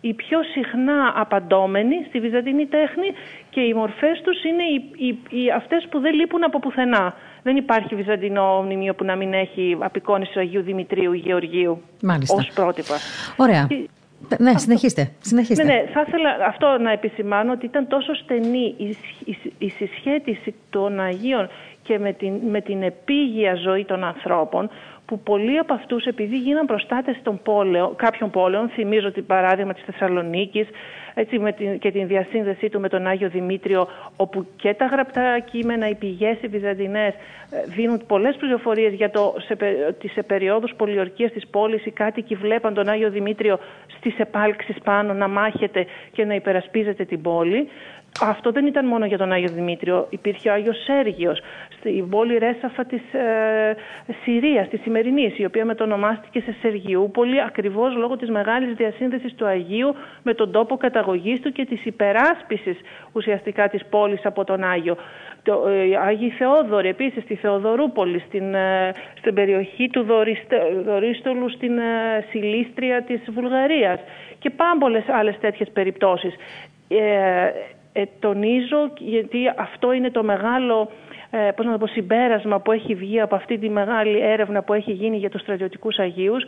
η 0.00 0.14
πιο 0.14 0.38
συχνά 0.42 1.12
απαντώμενη 1.16 2.04
στη 2.08 2.20
βυζαντινή 2.20 2.66
τέχνη 2.66 3.08
και 3.58 3.64
οι 3.64 3.74
μορφές 3.74 4.20
τους 4.24 4.44
είναι 4.44 4.62
οι, 4.62 5.06
οι, 5.06 5.40
οι 5.42 5.50
αυτές 5.50 5.86
που 5.90 6.00
δεν 6.00 6.14
λείπουν 6.14 6.44
από 6.44 6.58
πουθενά. 6.58 7.14
Δεν 7.42 7.56
υπάρχει 7.56 7.94
βυζαντινό 7.94 8.62
μνημείο 8.62 8.94
που 8.94 9.04
να 9.04 9.16
μην 9.16 9.32
έχει 9.32 9.76
απεικόνιση 9.78 10.32
του 10.32 10.40
Αγίου 10.40 10.62
Δημητρίου 10.62 11.12
ή 11.12 11.18
Γεωργίου 11.18 11.82
ως 12.28 12.50
πρότυπα. 12.54 12.96
Ωραία. 13.36 13.68
Ναι, 14.38 14.58
συνεχίστε. 14.58 15.10
συνεχίστε. 15.20 15.64
Ναι, 15.64 15.72
ναι, 15.72 15.84
θα 15.92 16.04
ήθελα 16.06 16.30
αυτό 16.46 16.78
να 16.80 16.90
επισημάνω 16.92 17.52
ότι 17.52 17.66
ήταν 17.66 17.88
τόσο 17.88 18.14
στενή 18.14 18.74
η, 18.76 18.96
η, 19.24 19.36
η 19.58 19.68
συσχέτιση 19.68 20.54
των 20.70 21.00
Αγίων 21.00 21.48
και 21.82 21.98
με 21.98 22.12
την, 22.12 22.34
με 22.50 22.60
την 22.60 22.82
επίγεια 22.82 23.54
ζωή 23.54 23.84
των 23.84 24.04
ανθρώπων 24.04 24.70
που 25.08 25.18
πολλοί 25.18 25.58
από 25.58 25.74
αυτούς 25.74 26.04
επειδή 26.04 26.38
γίναν 26.38 26.66
προστάτες 26.66 27.16
των 27.22 27.40
πόλεων, 27.42 27.96
κάποιων 27.96 28.30
πόλεων, 28.30 28.68
θυμίζω 28.68 29.12
την 29.12 29.26
παράδειγμα 29.26 29.72
της 29.74 29.82
Θεσσαλονίκης 29.84 30.68
έτσι, 31.14 31.38
με 31.38 31.52
την, 31.52 31.78
και 31.78 31.90
την 31.90 32.06
διασύνδεσή 32.06 32.68
του 32.68 32.80
με 32.80 32.88
τον 32.88 33.06
Άγιο 33.06 33.28
Δημήτριο 33.28 33.88
όπου 34.16 34.46
και 34.56 34.74
τα 34.74 34.86
γραπτά 34.86 35.38
κείμενα, 35.38 35.88
οι 35.88 35.94
πηγές, 35.94 36.36
οι 36.42 36.46
βυζαντινές 36.46 37.14
ε, 37.14 37.70
δίνουν 37.76 38.02
πολλές 38.06 38.36
πληροφορίες 38.36 38.92
για 38.92 39.10
το 39.10 39.34
σε, 39.38 39.56
ότι 39.88 40.08
σε 40.08 40.22
περιόδους 40.22 40.72
πολιορκίας 40.76 41.32
της 41.32 41.46
πόλης 41.46 41.86
οι 41.86 41.90
κάτοικοι 41.90 42.34
βλέπαν 42.34 42.74
τον 42.74 42.88
Άγιο 42.88 43.10
Δημήτριο 43.10 43.58
στις 43.96 44.18
επάλξεις 44.18 44.76
πάνω 44.84 45.12
να 45.12 45.28
μάχεται 45.28 45.86
και 46.12 46.24
να 46.24 46.34
υπερασπίζεται 46.34 47.04
την 47.04 47.22
πόλη. 47.22 47.68
Αυτό 48.20 48.50
δεν 48.50 48.66
ήταν 48.66 48.86
μόνο 48.86 49.06
για 49.06 49.18
τον 49.18 49.32
Άγιο 49.32 49.48
Δημήτριο. 49.48 50.06
Υπήρχε 50.10 50.48
ο 50.48 50.52
Άγιος 50.52 50.82
Σέργιος 50.84 51.40
στην 51.78 52.08
πόλη 52.08 52.38
Ρέσαφα 52.38 52.84
της 52.84 53.00
ε, 53.12 53.76
Συρίας, 54.22 54.68
της 54.68 54.80
σημερινής, 54.80 55.38
η 55.38 55.44
οποία 55.44 55.64
μετονομάστηκε 55.64 56.40
σε 56.40 56.56
Σεργιούπολη 56.60 57.42
ακριβώς 57.42 57.96
λόγω 57.96 58.16
της 58.16 58.30
μεγάλης 58.30 58.74
διασύνδεσης 58.74 59.34
του 59.34 59.46
Αγίου 59.46 59.94
με 60.22 60.34
τον 60.34 60.52
τόπο 60.52 60.76
καταγωγής 60.76 61.40
του 61.40 61.52
και 61.52 61.64
της 61.64 61.84
υπεράσπισης 61.84 62.78
ουσιαστικά 63.12 63.68
της 63.68 63.84
πόλης 63.90 64.24
από 64.24 64.44
τον 64.44 64.62
Άγιο. 64.64 64.96
Το, 65.42 65.68
ε, 65.68 65.96
Άγιοι 65.96 66.30
Θεόδωροι 66.30 66.88
επίσης 66.88 67.22
στη 67.22 67.34
Θεοδωρούπολη, 67.34 68.22
στην, 68.26 68.54
ε, 68.54 68.94
στην 69.18 69.34
περιοχή 69.34 69.88
του 69.88 70.06
Δωρίστολου 70.84 71.50
στην 71.50 71.78
ε, 71.78 72.24
Σιλίστρια 72.30 73.02
της 73.02 73.20
Βουλγαρίας 73.34 74.00
και 74.38 74.50
πάμπολες 74.50 75.04
άλλες 75.08 75.38
τέτοιες 75.40 75.70
περιπτώσεις. 75.70 76.34
Ε, 76.88 77.50
ε, 77.98 78.04
τονίζω 78.18 78.90
γιατί 78.98 79.38
αυτό 79.56 79.92
είναι 79.92 80.10
το 80.10 80.22
μεγάλο 80.22 80.90
ε, 81.30 81.50
πώς 81.56 81.66
να 81.66 81.72
το 81.72 81.78
πω, 81.78 81.86
συμπέρασμα 81.86 82.60
που 82.60 82.72
έχει 82.72 82.94
βγει 82.94 83.20
από 83.20 83.34
αυτή 83.34 83.58
τη 83.58 83.68
μεγάλη 83.68 84.20
έρευνα 84.20 84.62
που 84.62 84.72
έχει 84.74 84.92
γίνει 84.92 85.16
για 85.16 85.30
τους 85.30 85.40
στρατιωτικούς 85.40 85.98
Αγίους 85.98 86.44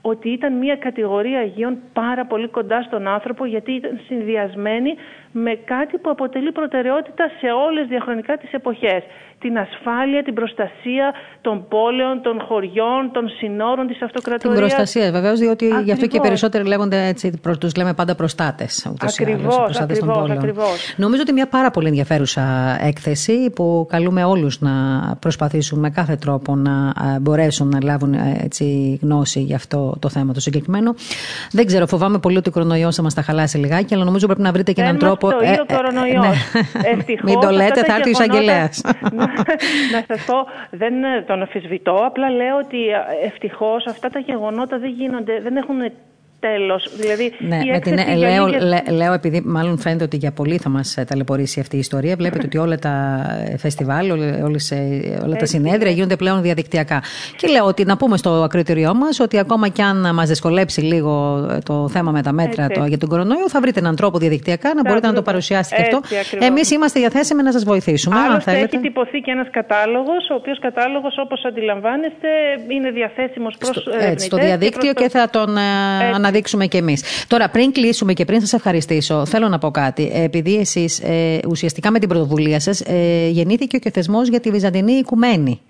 ότι 0.00 0.28
ήταν 0.30 0.52
μια 0.52 0.76
κατηγορία 0.76 1.38
Αγίων 1.38 1.78
πάρα 1.92 2.26
πολύ 2.26 2.48
κοντά 2.48 2.82
στον 2.82 3.06
άνθρωπο 3.08 3.44
γιατί 3.44 3.72
ήταν 3.72 4.00
συνδυασμένη 4.06 4.94
με 5.32 5.54
κάτι 5.54 5.98
που 5.98 6.10
αποτελεί 6.10 6.52
προτεραιότητα 6.52 7.30
σε 7.40 7.46
όλες 7.46 7.86
διαχρονικά 7.86 8.36
τις 8.36 8.52
εποχές. 8.52 9.02
Την 9.44 9.58
ασφάλεια, 9.58 10.22
την 10.22 10.34
προστασία 10.34 11.06
των 11.40 11.68
πόλεων, 11.68 12.22
των 12.22 12.40
χωριών, 12.48 13.02
των 13.12 13.28
συνόρων 13.38 13.86
της 13.86 14.02
αυτοκρατορίας. 14.02 14.58
Την 14.58 14.64
προστασία 14.64 15.12
βεβαίως, 15.12 15.38
διότι 15.38 15.64
ακριβώς. 15.64 15.84
γι' 15.84 15.92
αυτό 15.92 16.06
και 16.06 16.16
οι 16.16 16.20
περισσότεροι 16.20 16.64
λέγονται 16.66 17.06
έτσι, 17.06 17.40
τους 17.58 17.74
λέμε 17.76 17.94
πάντα 17.94 18.14
προστάτες. 18.14 18.86
Ακριβώς, 19.00 19.56
προστάτες 19.56 19.80
ακριβώς, 19.80 19.98
των 19.98 20.22
πόλεων. 20.22 20.38
ακριβώς. 20.38 20.94
Νομίζω 20.96 21.22
ότι 21.22 21.32
μια 21.32 21.46
πάρα 21.46 21.70
πολύ 21.70 21.86
ενδιαφέρουσα 21.86 22.42
έκθεση 22.80 23.50
που 23.54 23.86
καλούμε 23.90 24.24
όλους 24.24 24.60
να 24.60 24.72
προσπαθήσουν 25.20 25.78
με 25.78 25.90
κάθε 25.90 26.16
τρόπο 26.16 26.56
να 26.56 26.92
ε, 27.14 27.18
μπορέσουν 27.20 27.68
να 27.68 27.78
λάβουν 27.82 28.14
ε, 28.14 28.40
έτσι, 28.44 28.98
γνώση 29.02 29.40
για 29.40 29.56
αυτό 29.56 29.96
το 29.98 30.08
θέμα 30.08 30.32
το 30.32 30.40
συγκεκριμένο. 30.40 30.94
Δεν 31.50 31.66
ξέρω, 31.66 31.86
φοβάμαι 31.86 32.18
πολύ 32.18 32.36
ότι 32.36 32.48
ο 32.48 32.52
κορονοϊός 32.52 32.94
θα 32.94 33.02
μας 33.02 33.14
τα 33.14 33.22
χαλάσει 33.22 33.58
λιγάκι, 33.58 33.94
αλλά 33.94 34.04
νομίζω 34.04 34.26
πρέπει 34.26 34.42
να 34.42 34.52
βρείτε 34.52 34.72
και 34.72 34.80
έναν 34.80 34.98
τρόπο. 34.98 35.30
Το 35.30 35.38
ε, 35.42 35.50
ε, 35.50 36.94
ναι. 36.94 37.04
Μην 37.22 37.40
το 37.40 37.50
λέτε, 37.50 37.84
θα 37.84 37.94
έρθει 37.94 38.08
ο 38.08 38.10
εισαγγελέας. 38.10 38.82
Να 39.92 40.16
σα 40.16 40.24
πω, 40.32 40.46
δεν 40.70 40.94
τον 41.26 41.42
αφισβητώ. 41.42 41.94
Απλά 41.94 42.30
λέω 42.30 42.56
ότι 42.56 42.78
ευτυχώς 43.24 43.86
αυτά 43.86 44.10
τα 44.10 44.18
γεγονότα 44.18 44.78
δεν 44.78 44.90
γίνονται, 44.90 45.40
δεν 45.40 45.56
έχουν 45.56 45.92
τέλος. 46.48 46.90
Δηλαδή, 46.96 47.32
ναι, 47.38 47.58
με 47.72 47.78
την, 47.80 47.98
λέω, 48.16 48.46
λέω, 48.90 49.12
επειδή 49.12 49.42
μάλλον 49.44 49.78
φαίνεται 49.78 50.04
ότι 50.04 50.16
για 50.16 50.32
πολύ 50.32 50.56
θα 50.58 50.68
μας 50.68 50.98
ταλαιπωρήσει 51.06 51.60
αυτή 51.60 51.76
η 51.76 51.78
ιστορία. 51.78 52.16
Βλέπετε 52.16 52.46
ότι 52.46 52.58
όλα 52.58 52.78
τα 52.78 52.94
φεστιβάλ, 53.58 54.10
όλες, 54.44 54.72
όλα 55.24 55.36
τα 55.36 55.46
συνέδρια 55.46 55.90
γίνονται 55.90 56.16
πλέον 56.16 56.42
διαδικτυακά. 56.42 57.02
Και 57.36 57.48
λέω 57.48 57.64
ότι 57.64 57.84
να 57.84 57.96
πούμε 57.96 58.16
στο 58.16 58.30
ακροτηριό 58.30 58.94
μας 58.94 59.20
ότι 59.20 59.38
ακόμα 59.38 59.68
κι 59.68 59.82
αν 59.82 60.14
μας 60.14 60.28
δυσκολέψει 60.28 60.80
λίγο 60.80 61.12
το 61.64 61.88
θέμα 61.88 62.10
με 62.10 62.22
τα 62.22 62.32
μέτρα 62.32 62.68
το, 62.68 62.84
για 62.84 62.98
τον 62.98 63.08
κορονοϊό, 63.08 63.48
θα 63.48 63.60
βρείτε 63.60 63.80
έναν 63.80 63.96
τρόπο 63.96 64.18
διαδικτυακά 64.18 64.74
να 64.74 64.82
μπορείτε 64.82 65.06
να 65.06 65.12
το 65.12 65.22
παρουσιάσετε 65.22 65.82
αυτό. 65.82 66.00
Εμείς 66.38 66.70
είμαστε 66.70 67.00
διαθέσιμοι 67.00 67.42
να 67.42 67.52
σας 67.52 67.64
βοηθήσουμε. 67.64 68.16
Άλλωστε, 68.16 68.50
αν 68.50 68.56
έχει 68.56 68.78
τυπωθεί 68.78 69.18
και 69.18 69.30
ένας 69.30 69.46
κατάλογος, 69.50 70.30
ο 70.30 70.34
οποίος 70.34 70.58
κατάλογος, 70.58 71.14
όπως 71.18 71.44
αντιλαμβάνεστε, 71.44 72.28
είναι 72.68 72.90
διαθέσιμος 72.90 73.56
προς. 73.58 73.88
Στο 74.16 74.36
διαδίκτυο 74.36 74.92
και, 74.92 75.08
θα 75.08 75.30
τον 75.30 75.56
ε, 75.56 75.60
δείξουμε 76.34 76.66
κι 76.66 76.76
εμείς. 76.76 77.26
Τώρα, 77.26 77.48
πριν 77.48 77.72
κλείσουμε 77.72 78.12
και 78.12 78.24
πριν 78.24 78.46
σα 78.46 78.56
ευχαριστήσω, 78.56 79.26
θέλω 79.26 79.48
να 79.48 79.58
πω 79.58 79.70
κάτι. 79.70 80.10
Επειδή 80.14 80.56
εσείς 80.56 81.00
ε, 81.00 81.38
ουσιαστικά 81.48 81.90
με 81.90 81.98
την 81.98 82.08
πρωτοβουλία 82.08 82.60
σας 82.60 82.80
ε, 82.80 83.28
γεννήθηκε 83.28 83.78
και 83.78 83.88
ο 83.88 83.90
θεσμός 83.90 84.28
για 84.28 84.40
τη 84.40 84.50
Βυζαντινή 84.50 84.92
Οικουμένη. 84.92 85.60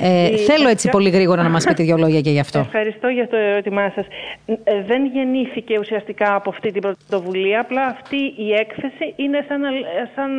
Ε, 0.00 0.36
θέλω 0.36 0.68
έτσι 0.68 0.88
πολύ 0.88 1.10
γρήγορα 1.10 1.42
να 1.42 1.48
μας 1.48 1.64
πείτε 1.64 1.82
δύο 1.82 1.96
λόγια 1.96 2.20
και 2.20 2.30
γι' 2.30 2.38
αυτό. 2.38 2.58
Ευχαριστώ 2.58 3.08
για 3.08 3.28
το 3.28 3.36
ερώτημά 3.36 3.92
σας. 3.94 4.06
Ε, 4.46 4.82
δεν 4.86 5.06
γεννήθηκε 5.06 5.78
ουσιαστικά 5.78 6.34
από 6.34 6.50
αυτή 6.50 6.72
την 6.72 6.80
πρωτοβουλία, 6.80 7.60
απλά 7.60 7.84
αυτή 7.86 8.16
η 8.16 8.52
έκθεση 8.52 9.12
είναι 9.16 9.44
σαν, 9.48 9.60
σαν 10.14 10.30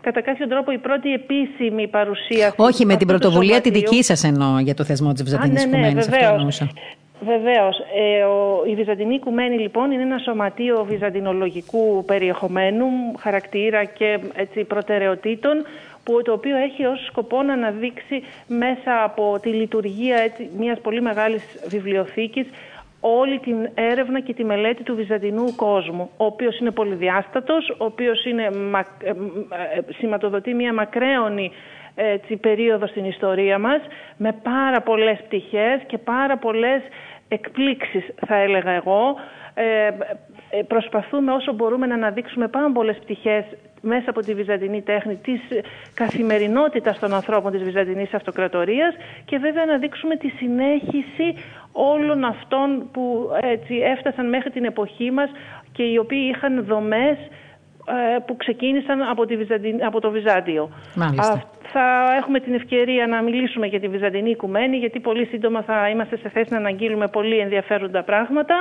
κατά 0.00 0.20
κάποιο 0.22 0.48
τρόπο 0.48 0.72
η 0.72 0.78
πρώτη 0.78 1.12
επίσημη 1.12 1.88
παρουσία. 1.88 2.52
Όχι, 2.56 2.86
με 2.86 2.96
την 2.96 3.06
πρωτοβουλία 3.06 3.60
τη 3.60 3.70
δική 3.70 4.02
σας 4.02 4.24
εννοώ 4.24 4.58
για 4.58 4.74
το 4.74 4.84
θεσμό 4.84 5.12
της 5.12 5.22
Βυζαντινής 5.22 5.64
ναι, 5.64 5.78
ναι, 5.78 5.86
Οικουμένης. 5.88 6.62
Βεβαίως. 7.20 7.78
Ε, 7.78 8.70
η 8.70 8.74
Βυζαντινή 8.74 9.14
Οικουμένη 9.14 9.58
λοιπόν 9.58 9.90
είναι 9.90 10.02
ένα 10.02 10.18
σωματείο 10.18 10.84
βυζαντινολογικού 10.84 12.04
περιεχομένου, 12.06 12.86
χαρακτήρα 13.18 13.84
και 13.84 14.18
έτσι, 14.34 14.64
προτεραιοτήτων 14.64 15.64
που, 16.04 16.22
το 16.22 16.32
οποίο 16.32 16.56
έχει 16.56 16.84
ως 16.84 17.04
σκοπό 17.06 17.42
να 17.42 17.52
αναδείξει 17.52 18.22
μέσα 18.46 19.02
από 19.04 19.38
τη 19.42 19.48
λειτουργία 19.48 20.16
έτσι, 20.16 20.50
μιας 20.58 20.80
πολύ 20.80 21.00
μεγάλης 21.00 21.42
βιβλιοθήκης 21.66 22.46
όλη 23.00 23.38
την 23.38 23.68
έρευνα 23.74 24.20
και 24.20 24.34
τη 24.34 24.44
μελέτη 24.44 24.82
του 24.82 24.94
βυζαντινού 24.94 25.54
κόσμου, 25.56 26.10
ο 26.16 26.24
οποίος 26.24 26.58
είναι 26.58 26.70
πολυδιάστατος, 26.70 27.70
ο 27.70 27.84
οποίος 27.84 28.24
είναι, 28.24 28.42
ε, 29.04 29.08
ε, 29.08 29.14
σηματοδοτεί 29.98 30.54
μια 30.54 30.72
μακραίωνη 30.72 31.52
έτσι, 31.94 32.36
περίοδο 32.36 32.86
στην 32.86 33.04
ιστορία 33.04 33.58
μας 33.58 33.80
με 34.16 34.32
πάρα 34.42 34.80
πολλές 34.80 35.18
πτυχές 35.24 35.80
και 35.86 35.98
πάρα 35.98 36.36
πολλές 36.36 36.82
εκπλήξεις 37.30 38.04
θα 38.26 38.34
έλεγα 38.36 38.70
εγώ. 38.70 39.16
Ε, 39.54 39.86
ε, 40.50 40.62
προσπαθούμε 40.62 41.32
όσο 41.32 41.52
μπορούμε 41.52 41.86
να 41.86 41.94
αναδείξουμε 41.94 42.48
πάρα 42.48 42.70
πολλές 42.72 42.96
πτυχές 42.98 43.44
μέσα 43.80 44.10
από 44.10 44.20
τη 44.20 44.34
βυζαντινή 44.34 44.82
τέχνη 44.82 45.16
της 45.16 45.40
καθημερινότητας 45.94 46.98
των 46.98 47.14
ανθρώπων 47.14 47.52
της 47.52 47.62
βυζαντινής 47.62 48.14
αυτοκρατορίας 48.14 48.94
και 49.24 49.38
βέβαια 49.38 49.64
να 49.64 49.78
δείξουμε 49.78 50.16
τη 50.16 50.28
συνέχιση 50.28 51.34
όλων 51.72 52.24
αυτών 52.24 52.88
που 52.92 53.30
έτσι 53.40 53.74
έφτασαν 53.74 54.28
μέχρι 54.28 54.50
την 54.50 54.64
εποχή 54.64 55.10
μας 55.10 55.30
και 55.72 55.82
οι 55.82 55.96
οποίοι 55.98 56.32
είχαν 56.34 56.64
δομές 56.64 57.16
ε, 57.18 57.28
που 58.26 58.36
ξεκίνησαν 58.36 59.02
από, 59.02 59.26
τη 59.26 59.36
από 59.86 60.00
το 60.00 60.10
Βυζάντιο. 60.10 60.70
Μάλιστα 60.94 61.44
θα 61.72 62.14
έχουμε 62.18 62.40
την 62.40 62.54
ευκαιρία 62.54 63.06
να 63.06 63.22
μιλήσουμε 63.22 63.66
για 63.66 63.80
τη 63.80 63.88
Βυζαντινή 63.88 64.30
Οικουμένη, 64.30 64.76
γιατί 64.76 65.00
πολύ 65.00 65.24
σύντομα 65.26 65.62
θα 65.62 65.88
είμαστε 65.88 66.16
σε 66.16 66.28
θέση 66.28 66.48
να 66.50 66.56
αναγγείλουμε 66.56 67.08
πολύ 67.08 67.38
ενδιαφέροντα 67.38 68.02
πράγματα. 68.02 68.54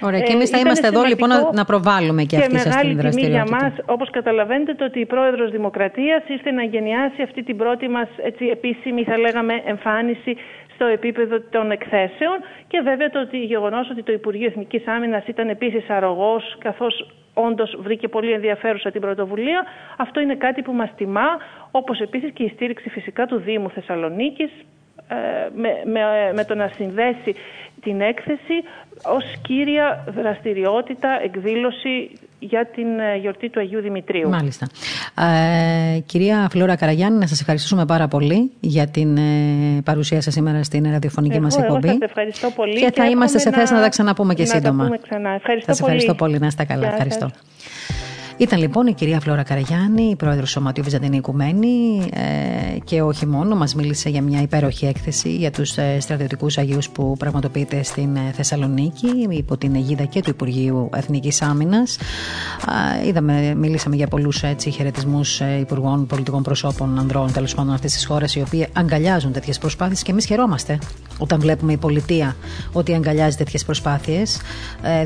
Ωραία, 0.00 0.20
και 0.20 0.32
εμείς 0.32 0.50
θα 0.50 0.56
ε, 0.56 0.60
είμαστε 0.60 0.86
εδώ 0.86 1.02
λοιπόν 1.02 1.28
να 1.52 1.64
προβάλλουμε 1.64 2.22
και, 2.22 2.36
και 2.36 2.42
αυτή 2.42 2.58
σας 2.58 2.76
την 2.76 2.96
δραστηριότητα. 2.96 3.08
Και 3.08 3.16
μεγάλη 3.16 3.16
τιμή 3.16 3.36
για 3.36 3.46
μας, 3.60 3.72
όπως 3.94 4.10
καταλαβαίνετε, 4.10 4.74
το 4.74 4.84
ότι 4.84 5.00
η 5.00 5.06
πρόεδρος 5.06 5.50
Δημοκρατίας 5.50 6.22
ήρθε 6.26 6.50
να 6.50 6.62
γενιάσει 6.62 7.22
αυτή 7.22 7.42
την 7.42 7.56
πρώτη 7.56 7.88
μας 7.88 8.08
επίσημη, 8.52 9.04
θα 9.04 9.18
λέγαμε, 9.18 9.54
εμφάνιση 9.66 10.36
στο 10.76 10.84
επίπεδο 10.86 11.40
των 11.50 11.70
εκθέσεων 11.70 12.36
και 12.68 12.80
βέβαια 12.80 13.10
το 13.10 13.20
ότι 13.20 13.38
γεγονός 13.38 13.90
ότι 13.90 14.02
το 14.02 14.12
Υπουργείο 14.12 14.46
Εθνικής 14.46 14.86
Άμυνας 14.86 15.26
ήταν 15.26 15.48
επίσης 15.48 15.90
αρρωγός, 15.90 16.56
καθώς 16.58 17.10
όντως 17.34 17.76
βρήκε 17.80 18.08
πολύ 18.08 18.32
ενδιαφέρουσα 18.32 18.90
την 18.90 19.00
πρωτοβουλία. 19.00 19.64
Αυτό 19.96 20.20
είναι 20.20 20.34
κάτι 20.34 20.62
που 20.62 20.72
μας 20.72 20.90
τιμά, 20.96 21.28
όπως 21.70 22.00
επίσης 22.00 22.32
και 22.32 22.42
η 22.42 22.48
στήριξη 22.48 22.88
φυσικά 22.90 23.26
του 23.26 23.36
Δήμου 23.36 23.70
Θεσσαλονίκης 23.70 24.50
ε, 25.08 25.14
με, 25.54 25.68
με, 25.84 26.32
με 26.34 26.44
το 26.44 26.54
να 26.54 26.68
συνδέσει 26.68 27.34
την 27.82 28.00
έκθεση 28.00 28.54
ως 29.04 29.24
κύρια 29.42 30.04
δραστηριότητα, 30.08 31.20
εκδήλωση 31.22 32.10
για 32.38 32.66
την 32.74 32.98
ε, 32.98 33.16
γιορτή 33.16 33.50
του 33.50 33.60
Αγίου 33.60 33.80
Δημητρίου. 33.80 34.28
Μάλιστα. 34.28 34.66
Ε, 35.94 35.98
κυρία 35.98 36.48
Φλόρα 36.50 36.76
Καραγιάννη, 36.76 37.18
να 37.18 37.26
σας 37.26 37.40
ευχαριστούμε 37.40 37.86
πάρα 37.86 38.08
πολύ 38.08 38.50
για 38.60 38.86
την 38.86 39.16
ε, 39.16 39.80
παρουσία 39.84 40.20
σας 40.20 40.32
σήμερα 40.32 40.62
στην 40.62 40.90
ραδιοφωνική 40.90 41.40
μας 41.40 41.56
εκπομπή. 41.56 41.88
Εγώ 41.88 41.98
σας 41.98 42.08
ευχαριστώ 42.08 42.50
πολύ. 42.50 42.80
Και, 42.80 42.92
θα 42.94 43.08
είμαστε 43.08 43.38
σε 43.38 43.50
θέση 43.50 43.72
να, 43.72 43.78
να 43.78 43.84
τα 43.84 43.90
ξαναπούμε 43.90 44.34
και 44.34 44.42
να 44.42 44.48
σύντομα. 44.48 44.82
Να 44.84 44.90
τα 44.90 44.96
πούμε 44.96 44.98
ξανά. 45.08 45.30
Ευχαριστώ 45.30 45.72
σας 45.72 45.80
ευχαριστώ 45.80 46.14
πολύ. 46.14 46.38
Να 46.38 46.46
είστε 46.46 46.64
καλά. 46.64 46.86
Ευχαριστώ. 46.86 47.30
Ήταν 48.38 48.58
λοιπόν 48.58 48.86
η 48.86 48.92
κυρία 48.92 49.20
Φλόρα 49.20 49.42
Καραγιάννη, 49.42 50.02
η 50.02 50.16
πρόεδρος 50.16 50.50
Σωματείου 50.50 50.84
Βυζαντινή 50.84 51.16
Οικουμένη 51.16 52.08
ε, 52.12 52.78
και 52.84 53.02
όχι 53.02 53.26
μόνο, 53.26 53.56
μας 53.56 53.74
μίλησε 53.74 54.08
για 54.08 54.22
μια 54.22 54.40
υπέροχη 54.40 54.86
έκθεση 54.86 55.36
για 55.36 55.50
τους 55.50 55.76
ε, 55.76 56.00
στρατιωτικούς 56.00 56.58
Αγίους 56.58 56.88
που 56.88 57.16
πραγματοποιείται 57.18 57.82
στην 57.82 58.16
ε, 58.16 58.32
Θεσσαλονίκη 58.32 59.26
υπό 59.28 59.56
την 59.56 59.74
αιγίδα 59.74 60.04
και 60.04 60.20
του 60.20 60.30
Υπουργείου 60.30 60.90
Εθνικής 60.94 61.42
Άμυνας. 61.42 61.98
είδαμε, 63.06 63.54
μίλησαμε 63.54 63.96
για 63.96 64.06
πολλούς 64.06 64.42
έτσι, 64.42 64.70
χαιρετισμούς 64.70 65.40
υπουργών, 65.60 66.06
πολιτικών 66.06 66.42
προσώπων, 66.42 66.98
ανδρών 66.98 67.32
τέλος 67.32 67.54
πάντων 67.54 67.72
αυτής 67.72 67.92
της 67.92 68.06
χώρας 68.06 68.34
οι 68.34 68.40
οποίοι 68.40 68.66
αγκαλιάζουν 68.72 69.32
τέτοιες 69.32 69.58
προσπάθειες 69.58 70.02
και 70.02 70.10
εμείς 70.10 70.24
χαιρόμαστε 70.26 70.78
όταν 71.18 71.40
βλέπουμε 71.40 71.72
η 71.72 71.76
πολιτεία 71.76 72.36
ότι 72.72 72.94
αγκαλιάζει 72.94 73.36
τέτοιες 73.36 73.64
προσπάθειες. 73.64 74.40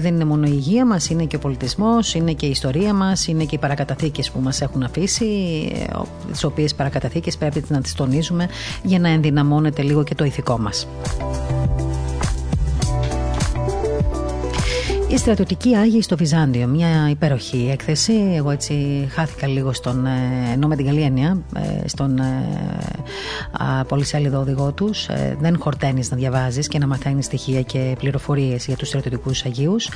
δεν 0.01 0.15
είναι 0.15 0.25
μόνο 0.25 0.47
η 0.47 0.53
υγεία 0.55 0.87
μας, 0.87 1.11
είναι 1.11 1.25
και 1.25 1.37
ο 1.37 1.39
πολιτισμός, 1.39 2.15
είναι 2.15 2.33
και 2.33 2.47
η 2.47 2.51
ιστορία 2.51 2.95
μας, 2.95 3.27
είναι 3.27 3.45
και 3.45 3.55
οι 3.55 3.59
παρακαταθήκες 3.59 4.31
που 4.31 4.41
μας 4.41 4.61
έχουν 4.61 4.83
αφήσει, 4.83 5.27
ε, 5.75 6.01
τις 6.33 6.45
οποίες 6.45 6.75
παρακαταθήκες 6.75 7.37
πρέπει 7.37 7.65
να 7.69 7.81
τις 7.81 7.95
τονίζουμε 7.95 8.49
για 8.83 8.99
να 8.99 9.09
ενδυναμώνεται 9.09 9.83
λίγο 9.83 10.05
και 10.05 10.15
το 10.15 10.25
ηθικό 10.25 10.59
μας. 10.59 10.87
Η 15.13 15.17
στρατιωτική 15.17 15.77
Άγιοι 15.77 16.03
στο 16.03 16.17
Βυζάντιο. 16.17 16.67
Μια 16.67 17.11
υπέροχη 17.11 17.69
έκθεση. 17.73 18.33
Εγώ 18.35 18.51
έτσι 18.51 19.07
χάθηκα 19.11 19.47
λίγο 19.47 19.73
στον, 19.73 20.07
ε, 20.07 20.11
ενώ 20.53 20.67
με 20.67 20.77
την 20.77 20.87
καλή 20.87 21.01
έννοια, 21.01 21.43
ε, 21.57 21.89
στον 21.89 22.19
ε, 22.19 22.45
πολυσέλιδο 23.89 24.39
οδηγό 24.39 24.73
τους. 24.73 25.07
Δεν 25.41 25.59
χορταίνεις 25.59 26.11
να 26.11 26.17
διαβάζεις 26.17 26.69
και 26.69 26.79
να 26.79 26.87
μαθαίνεις 26.87 27.25
στοιχεία 27.25 27.63
και 27.63 27.97
πληροφορίες 27.99 28.67
για 28.67 28.77
τους 28.77 28.89
στρατιωτικούς 28.89 29.45
Αγίους. 29.45 29.89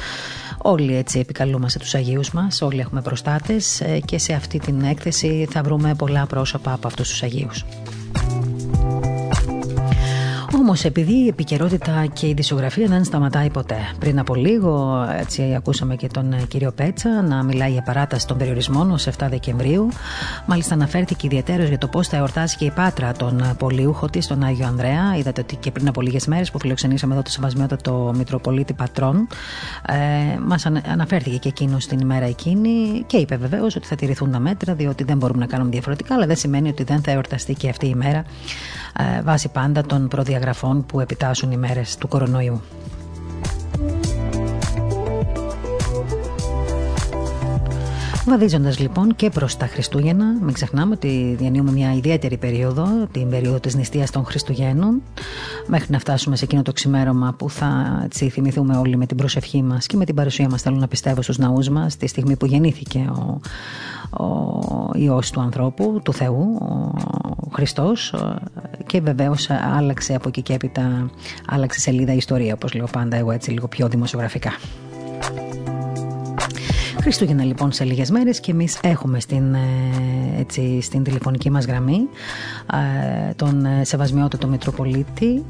Όλοι 0.58 0.96
έτσι 0.96 1.18
επικαλούμαστε 1.18 1.78
τους 1.78 1.94
Αγίους 1.94 2.30
μας. 2.30 2.62
Όλοι 2.62 2.80
έχουμε 2.80 3.02
προστάτες 3.02 3.82
και 4.04 4.18
σε 4.18 4.32
αυτή 4.32 4.58
την 4.58 4.82
έκθεση 4.82 5.48
θα 5.50 5.62
βρούμε 5.62 5.94
πολλά 5.94 6.26
πρόσωπα 6.26 6.72
από 6.72 6.86
αυτούς 6.86 7.08
τους 7.08 7.22
Αγίους. 7.22 7.64
Όμως, 10.66 10.84
επειδή 10.84 11.12
η 11.12 11.26
επικαιρότητα 11.28 12.06
και 12.12 12.26
η 12.26 12.32
δισογραφία 12.32 12.86
δεν 12.86 13.04
σταματάει 13.04 13.50
ποτέ. 13.50 13.76
Πριν 13.98 14.18
από 14.18 14.34
λίγο, 14.34 15.04
έτσι, 15.18 15.54
ακούσαμε 15.56 15.96
και 15.96 16.06
τον 16.06 16.46
κύριο 16.48 16.72
Πέτσα 16.72 17.22
να 17.22 17.42
μιλάει 17.42 17.70
για 17.70 17.82
παράταση 17.82 18.26
των 18.26 18.38
περιορισμών 18.38 18.90
ως 18.90 19.06
7 19.06 19.10
Δεκεμβρίου. 19.30 19.88
Μάλιστα, 20.46 20.74
αναφέρθηκε 20.74 21.26
ιδιαίτερω 21.26 21.62
για 21.62 21.78
το 21.78 21.86
πώς 21.86 22.08
θα 22.08 22.16
εορτάσει 22.16 22.56
και 22.56 22.64
η 22.64 22.70
Πάτρα 22.70 23.12
τον 23.12 23.54
πολιούχο 23.58 24.06
της, 24.10 24.26
τον 24.26 24.42
Άγιο 24.42 24.66
Ανδρέα. 24.66 25.16
Είδατε 25.18 25.40
ότι 25.40 25.56
και 25.56 25.70
πριν 25.70 25.88
από 25.88 26.00
λίγες 26.00 26.26
μέρες 26.26 26.50
που 26.50 26.58
φιλοξενήσαμε 26.58 27.14
εδώ 27.14 27.22
το 27.22 27.30
Σεβασμιότατο 27.30 28.12
Μητροπολίτη 28.16 28.72
Πατρών, 28.72 29.28
ε, 29.88 30.38
μας 30.46 30.66
αναφέρθηκε 30.66 31.36
και 31.36 31.48
εκείνος 31.48 31.82
στην 31.82 31.98
ημέρα 31.98 32.26
εκείνη 32.26 33.04
και 33.06 33.16
είπε 33.16 33.36
βεβαίως 33.36 33.76
ότι 33.76 33.86
θα 33.86 33.94
τηρηθούν 33.94 34.30
τα 34.30 34.38
μέτρα, 34.38 34.74
διότι 34.74 35.04
δεν 35.04 35.16
μπορούμε 35.16 35.38
να 35.38 35.46
κάνουμε 35.46 35.70
διαφορετικά, 35.70 36.14
αλλά 36.14 36.26
δεν 36.26 36.36
σημαίνει 36.36 36.68
ότι 36.68 36.82
δεν 36.84 37.02
θα 37.02 37.10
εορταστεί 37.10 37.54
και 37.54 37.68
αυτή 37.68 37.86
η 37.86 37.94
μέρα 37.94 38.24
ε, 38.98 39.22
βάσει 39.22 39.48
πάντα 39.48 39.82
των 39.82 40.08
προδιαγραφών 40.08 40.52
που 40.86 41.00
επιτάσσουν 41.00 41.52
οι 41.52 41.56
μέρες 41.56 41.96
του 41.96 42.08
κορονοϊού. 42.08 42.60
Βαδίζοντας 48.26 48.78
λοιπόν 48.78 49.16
και 49.16 49.30
προς 49.30 49.56
τα 49.56 49.66
Χριστούγεννα, 49.66 50.24
μην 50.40 50.54
ξεχνάμε 50.54 50.94
ότι 50.94 51.34
διανύουμε 51.38 51.72
μια 51.72 51.92
ιδιαίτερη 51.94 52.36
περίοδο, 52.36 52.86
την 53.12 53.28
περίοδο 53.28 53.60
της 53.60 53.74
νηστείας 53.74 54.10
των 54.10 54.24
Χριστουγέννων, 54.24 55.02
μέχρι 55.66 55.92
να 55.92 55.98
φτάσουμε 55.98 56.36
σε 56.36 56.44
εκείνο 56.44 56.62
το 56.62 56.72
ξημέρωμα 56.72 57.34
που 57.38 57.50
θα 57.50 58.00
έτσι, 58.04 58.28
θυμηθούμε 58.28 58.76
όλοι 58.76 58.96
με 58.96 59.06
την 59.06 59.16
προσευχή 59.16 59.62
μας 59.62 59.86
και 59.86 59.96
με 59.96 60.04
την 60.04 60.14
παρουσία 60.14 60.48
μας, 60.48 60.62
θέλω 60.62 60.76
να 60.76 60.88
πιστεύω, 60.88 61.22
στους 61.22 61.38
ναούς 61.38 61.68
μας, 61.68 61.96
τη 61.96 62.06
στιγμή 62.06 62.36
που 62.36 62.46
γεννήθηκε 62.46 63.10
ο, 63.10 63.40
ο 64.24 64.90
Υιός 64.94 65.30
του 65.30 65.40
ανθρώπου, 65.40 66.00
του 66.04 66.12
Θεού, 66.12 66.58
ο 67.36 67.48
Χριστός 67.52 68.14
και 68.86 69.00
βεβαίως 69.00 69.50
άλλαξε 69.50 70.14
από 70.14 70.28
εκεί 70.28 70.42
και 70.42 70.52
έπειτα 70.52 71.10
άλλαξε 71.46 71.80
σελίδα 71.80 72.12
ιστορία 72.12 72.54
όπως 72.54 72.74
λέω 72.74 72.86
πάντα 72.92 73.16
εγώ 73.16 73.30
έτσι 73.30 73.50
λίγο 73.50 73.68
πιο 73.68 73.88
δημοσιογραφικά. 73.88 74.52
Χριστούγεννα 77.00 77.44
λοιπόν 77.44 77.72
σε 77.72 77.84
λίγες 77.84 78.10
μέρες 78.10 78.40
και 78.40 78.50
εμείς 78.50 78.78
έχουμε 78.82 79.20
στην, 79.20 79.54
ε, 79.54 79.58
έτσι, 80.38 80.80
στην 80.80 81.02
τηλεφωνική 81.02 81.50
μας 81.50 81.64
γραμμή 81.64 82.08
ε, 83.28 83.34
τον 83.34 83.64
ε, 83.64 83.84
Σεβασμιότατο 83.84 84.46
Μητροπολίτη 84.46 85.44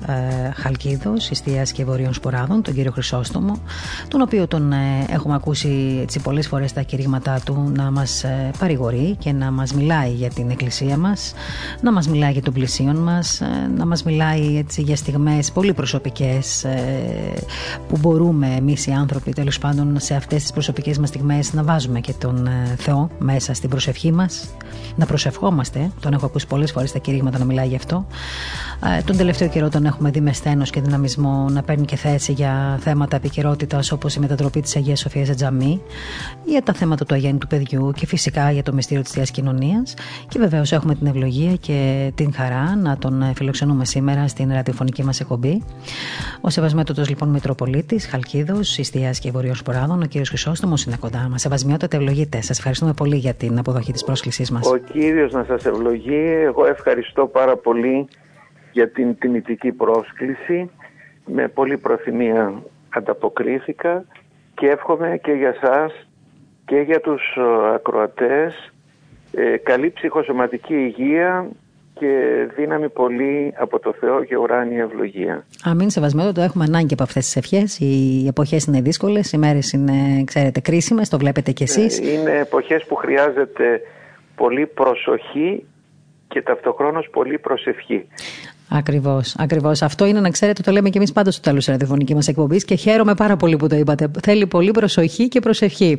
Χαλκίδος, 0.54 1.30
Ιστίας 1.30 1.72
και 1.72 1.84
Βορείων 1.84 2.14
Σποράδων, 2.14 2.62
τον 2.62 2.74
κύριο 2.74 2.90
Χρυσόστομο, 2.90 3.58
τον 4.08 4.20
οποίο 4.20 4.46
τον 4.46 4.72
έχουμε 5.10 5.34
ακούσει 5.34 5.98
έτσι, 6.02 6.20
πολλές 6.20 6.46
φορές 6.46 6.72
τα 6.72 6.80
κηρύγματά 6.82 7.40
του 7.44 7.72
να 7.76 7.90
μας 7.90 8.24
παρηγορεί 8.58 9.16
και 9.18 9.32
να 9.32 9.50
μας 9.50 9.74
μιλάει 9.74 10.10
για 10.10 10.28
την 10.28 10.50
εκκλησία 10.50 10.96
μας, 10.96 11.34
να 11.80 11.92
μας 11.92 12.08
μιλάει 12.08 12.32
για 12.32 12.42
τον 12.42 12.52
πλησίον 12.52 12.96
μας, 12.96 13.42
να 13.76 13.86
μας 13.86 14.02
μιλάει 14.02 14.56
έτσι, 14.56 14.82
για 14.82 14.96
στιγμές 14.96 15.52
πολύ 15.52 15.72
προσωπικές 15.72 16.66
που 17.88 17.96
μπορούμε 18.00 18.54
εμείς 18.56 18.86
οι 18.86 18.90
άνθρωποι 18.90 19.32
τέλος 19.32 19.58
πάντων 19.58 20.00
σε 20.00 20.14
αυτές 20.14 20.42
τις 20.42 20.52
προσωπικές 20.52 20.98
μας 20.98 21.08
στιγμές 21.08 21.33
να 21.52 21.62
βάζουμε 21.62 22.00
και 22.00 22.12
τον 22.12 22.46
ε, 22.46 22.74
Θεό 22.78 23.10
μέσα 23.18 23.54
στην 23.54 23.70
προσευχή 23.70 24.12
μας, 24.12 24.48
να 24.96 25.06
προσευχόμαστε. 25.06 25.90
Τον 26.00 26.12
έχω 26.12 26.26
ακούσει 26.26 26.46
πολλές 26.46 26.72
φορές 26.72 26.88
στα 26.88 26.98
κηρύγματα 26.98 27.38
να 27.38 27.44
μιλάει 27.44 27.66
γι' 27.66 27.76
αυτό. 27.76 28.06
Ε, 28.98 29.02
τον 29.02 29.16
τελευταίο 29.16 29.48
καιρό 29.48 29.68
τον 29.68 29.84
έχουμε 29.84 30.10
δει 30.10 30.20
με 30.20 30.32
στένος 30.32 30.70
και 30.70 30.80
δυναμισμό 30.80 31.46
να 31.50 31.62
παίρνει 31.62 31.84
και 31.84 31.96
θέση 31.96 32.32
για 32.32 32.78
θέματα 32.80 33.16
επικαιρότητας 33.16 33.92
όπως 33.92 34.14
η 34.14 34.20
μετατροπή 34.20 34.60
της 34.60 34.76
Αγίας 34.76 35.00
Σοφίας 35.00 35.26
σε 35.26 35.34
τζαμί, 35.34 35.80
για 36.44 36.62
τα 36.62 36.72
θέματα 36.72 37.04
του 37.04 37.14
Αγέννη 37.14 37.38
του 37.38 37.46
Παιδιού 37.46 37.92
και 37.96 38.06
φυσικά 38.06 38.50
για 38.50 38.62
το 38.62 38.72
μυστήριο 38.72 39.02
της 39.02 39.12
Θείας 39.12 39.30
Κοινωνίας. 39.30 39.94
Και 40.28 40.38
βεβαίως 40.38 40.72
έχουμε 40.72 40.94
την 40.94 41.06
ευλογία 41.06 41.54
και 41.54 42.10
την 42.14 42.34
χαρά 42.34 42.76
να 42.76 42.96
τον 42.96 43.32
φιλοξενούμε 43.34 43.84
σήμερα 43.84 44.28
στην 44.28 44.52
ραδιοφωνική 44.52 45.04
μας 45.04 45.20
εκπομπή. 45.20 45.62
Ο 46.40 46.50
Σεβασμέτωτος 46.50 47.08
λοιπόν 47.08 47.28
Μητροπολίτης, 47.28 48.06
Χαλκίδος, 48.06 48.78
Ιστίας 48.78 49.18
και 49.18 49.30
Βορείος 49.30 49.62
Ποράδων, 49.62 50.02
ο 50.02 50.06
κύριος 50.06 50.28
Χρυσόστομος 50.28 50.84
είναι 50.84 50.96
κοντά 50.96 51.23
μας. 51.28 51.40
Σεβασμιότατε, 51.40 51.96
ευλογείτε. 51.96 52.40
Σας 52.40 52.58
ευχαριστούμε 52.58 52.92
πολύ 52.92 53.16
για 53.16 53.34
την 53.34 53.58
αποδοχή 53.58 53.92
της 53.92 54.04
πρόσκλησής 54.04 54.50
μας. 54.50 54.66
Ο 54.66 54.76
κύριος 54.76 55.32
να 55.32 55.44
σας 55.44 55.64
ευλογεί. 55.64 56.24
Εγώ 56.24 56.66
ευχαριστώ 56.66 57.26
πάρα 57.26 57.56
πολύ 57.56 58.08
για 58.72 58.90
την 58.90 59.18
τιμητική 59.18 59.72
πρόσκληση. 59.72 60.70
Με 61.26 61.48
πολύ 61.48 61.76
προθυμία 61.78 62.62
ανταποκρίθηκα 62.88 64.04
και 64.54 64.68
εύχομαι 64.68 65.18
και 65.22 65.32
για 65.32 65.56
σας 65.60 66.08
και 66.64 66.76
για 66.76 67.00
τους 67.00 67.22
ε, 67.36 67.74
ακροατές 67.74 68.72
ε, 69.32 69.56
καλή 69.56 69.90
ψυχοσωματική 69.90 70.74
υγεία 70.74 71.48
και 72.04 72.46
δύναμη 72.56 72.88
πολύ 72.88 73.54
από 73.56 73.78
το 73.78 73.94
Θεό 74.00 74.24
και 74.24 74.36
ουράνια 74.36 74.82
ευλογία. 74.82 75.44
Αμήν, 75.64 75.90
σεβασμένο, 75.90 76.32
το 76.32 76.40
έχουμε 76.40 76.64
ανάγκη 76.64 76.92
από 76.92 77.02
αυτές 77.02 77.24
τις 77.24 77.36
ευχές. 77.36 77.78
Οι 77.78 78.26
εποχές 78.26 78.64
είναι 78.64 78.80
δύσκολες, 78.80 79.32
οι 79.32 79.38
μέρες 79.38 79.72
είναι, 79.72 80.24
ξέρετε, 80.24 80.60
κρίσιμες, 80.60 81.08
το 81.08 81.18
βλέπετε 81.18 81.52
κι 81.52 81.62
εσείς. 81.62 82.00
Ε, 82.00 82.12
είναι 82.12 82.38
εποχές 82.38 82.84
που 82.84 82.94
χρειάζεται 82.94 83.80
πολύ 84.36 84.66
προσοχή 84.66 85.66
και 86.28 86.42
ταυτοχρόνως 86.42 87.08
πολύ 87.10 87.38
προσευχή. 87.38 88.06
Ακριβώς, 88.76 89.34
ακριβώς. 89.38 89.82
Αυτό 89.82 90.06
είναι 90.06 90.20
να 90.20 90.30
ξέρετε, 90.30 90.62
το 90.62 90.70
λέμε 90.72 90.88
και 90.88 90.98
εμείς 90.98 91.12
πάντα 91.12 91.30
στο 91.30 91.40
τέλος 91.40 91.64
της 91.64 91.72
ραδιοφωνικής 91.72 92.14
μας 92.14 92.28
εκπομπής 92.28 92.64
και 92.64 92.74
χαίρομαι 92.74 93.14
πάρα 93.14 93.36
πολύ 93.36 93.56
που 93.56 93.66
το 93.66 93.76
είπατε. 93.76 94.10
Θέλει 94.22 94.46
πολύ 94.46 94.70
προσοχή 94.70 95.28
και 95.28 95.40
προσευχή. 95.40 95.98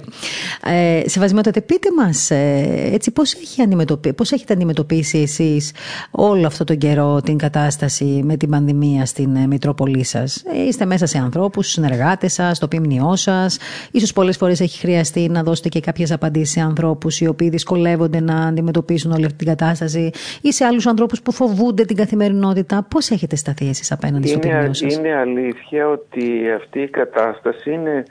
Ε, 0.64 1.10
Σεβασμιότατε, 1.10 1.62
πείτε 1.62 1.90
μας, 1.98 2.32
ε, 2.32 2.90
έτσι, 2.94 3.12
πώς 3.12 3.34
έχει 3.34 4.14
πώς 4.16 4.32
έχετε 4.32 4.54
αντιμετωπίσει 4.54 5.18
εσείς 5.18 5.72
όλο 6.12 6.48
αυτό 6.48 6.64
τον 6.64 6.78
καιρό 6.78 7.22
την 7.22 7.38
κατάσταση 7.38 8.22
με 8.24 8.38
την 8.38 8.50
πανδημία 8.50 9.06
στην 9.06 9.36
ε, 9.36 9.48
Μητρόπολή 9.48 10.04
σας; 10.04 10.44
Ε, 10.54 10.68
είστε 10.68 10.86
μέσα 10.86 11.06
σε 11.06 11.18
ανθρώπους, 11.18 11.68
συνεργάτες 11.68 12.34
σας, 12.34 12.58
στο 12.58 12.68
ποιμνιό 12.68 13.16
σας. 13.16 13.58
σω 14.06 14.14
πολλές 14.14 14.38
φορές 14.38 14.60
έχει 14.60 14.80
χρειαστεί 14.80 15.30
να 15.30 15.44
δώσετε 15.44 15.70
και 15.70 15.80
κάποιες 15.80 16.12
απαντήσεις 16.12 16.52
σε 16.52 16.60
ανθρώπους 16.62 17.20
οι 17.20 17.28
οποίοι 17.28 17.50
δυσκολεύονται 17.50 18.20
να 18.20 18.36
αντιμετωπίσουν 18.36 19.12
όλη 19.12 19.26
αυτή 19.26 19.38
την 19.38 19.48
κατάσταση 19.48 20.10
ή 20.42 20.54
σε 20.54 20.66
άλλους 20.66 20.88
ανθρώπους 20.88 21.22
που 21.22 21.32
φοβούνται 21.32 21.86
την 21.86 21.96
καθημερινότητα 21.96 22.64
Πώ 22.68 22.86
Πώς 22.90 23.10
έχετε 23.10 23.36
σταθεί 23.36 23.70
εσείς 23.70 23.92
απέναντι 23.92 24.28
στο 24.28 24.40
ποινιό 24.40 24.74
σας; 24.74 24.96
Είναι 24.96 25.16
αλήθεια 25.16 25.88
ότι 25.90 26.52
αυτή 26.52 26.80
η 26.82 26.90
κατάσταση 26.90 27.72
είναι 27.72 28.04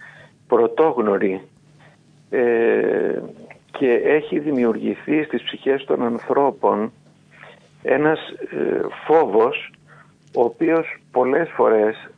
πρωτόγνωρη 0.46 1.40
ε, 2.30 3.18
και 3.70 4.00
έχει 4.04 4.38
δημιουργηθεί 4.38 5.22
στις 5.22 5.42
ψυχές 5.42 5.84
των 5.84 6.02
ανθρώπων 6.02 6.92
ένας 7.82 8.18
ε, 8.28 8.80
φόβος 9.06 9.72
ο 10.34 10.42
οποίος 10.42 11.00
πολλές 11.10 11.48
φορές 11.54 12.10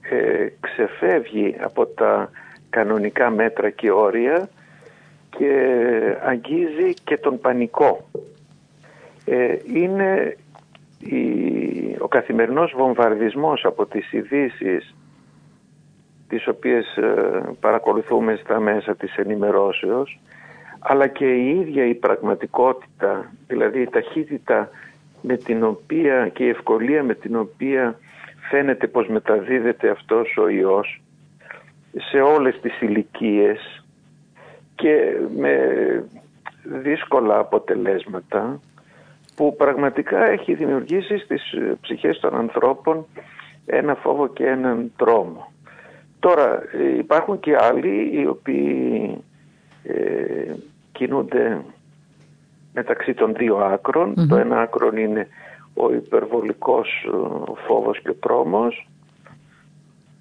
ε, 0.00 0.46
ξεφεύγει 0.60 1.54
από 1.60 1.86
τα 1.86 2.30
κανονικά 2.70 3.30
μέτρα 3.30 3.70
και 3.70 3.90
όρια 3.90 4.48
και 5.38 5.76
αγγίζει 6.24 6.94
και 7.04 7.16
τον 7.16 7.40
πανικό. 7.40 8.08
Ε, 9.24 9.56
είναι 9.74 10.36
ο 11.98 12.08
καθημερινός 12.08 12.72
βομβαρδισμός 12.76 13.64
από 13.64 13.86
τις 13.86 14.12
ειδήσεις 14.12 14.94
τις 16.28 16.48
οποίες 16.48 16.96
ε, 16.96 17.42
παρακολουθούμε 17.60 18.38
στα 18.42 18.60
μέσα 18.60 18.94
της 18.94 19.16
ενημερώσεως 19.16 20.20
αλλά 20.78 21.06
και 21.06 21.26
η 21.34 21.58
ίδια 21.60 21.86
η 21.86 21.94
πραγματικότητα, 21.94 23.32
δηλαδή 23.46 23.80
η 23.80 23.88
ταχύτητα 23.88 24.70
με 25.20 25.36
την 25.36 25.64
οποία 25.64 26.28
και 26.28 26.44
η 26.44 26.48
ευκολία 26.48 27.02
με 27.02 27.14
την 27.14 27.36
οποία 27.36 27.98
φαίνεται 28.50 28.86
πως 28.86 29.08
μεταδίδεται 29.08 29.90
αυτός 29.90 30.36
ο 30.36 30.48
ιός 30.48 31.00
σε 32.10 32.20
όλες 32.20 32.60
τις 32.60 32.80
ηλικίες 32.80 33.84
και 34.74 35.16
με 35.36 35.58
δύσκολα 36.62 37.38
αποτελέσματα 37.38 38.60
που 39.34 39.56
πραγματικά 39.56 40.24
έχει 40.24 40.54
δημιουργήσει 40.54 41.18
στις 41.18 41.52
ε, 41.52 41.76
ψυχές 41.80 42.20
των 42.20 42.34
ανθρώπων 42.34 43.06
ένα 43.66 43.94
φόβο 43.94 44.28
και 44.28 44.46
έναν 44.46 44.92
τρόμο. 44.96 45.52
Τώρα 46.20 46.62
ε, 46.72 46.96
υπάρχουν 46.98 47.40
και 47.40 47.56
άλλοι 47.60 48.10
οι 48.12 48.26
οποίοι 48.26 49.24
ε, 49.82 50.54
κινούνται 50.92 51.64
μεταξύ 52.72 53.14
των 53.14 53.34
δύο 53.34 53.80
Το 54.28 54.36
ένα 54.36 54.60
άκρο 54.60 54.96
είναι 54.96 55.28
ο 55.74 55.94
υπερβολικός 55.94 56.88
ε, 57.06 57.52
φόβος 57.66 58.00
και 58.00 58.10
ο 58.10 58.14
τρόμος. 58.14 58.88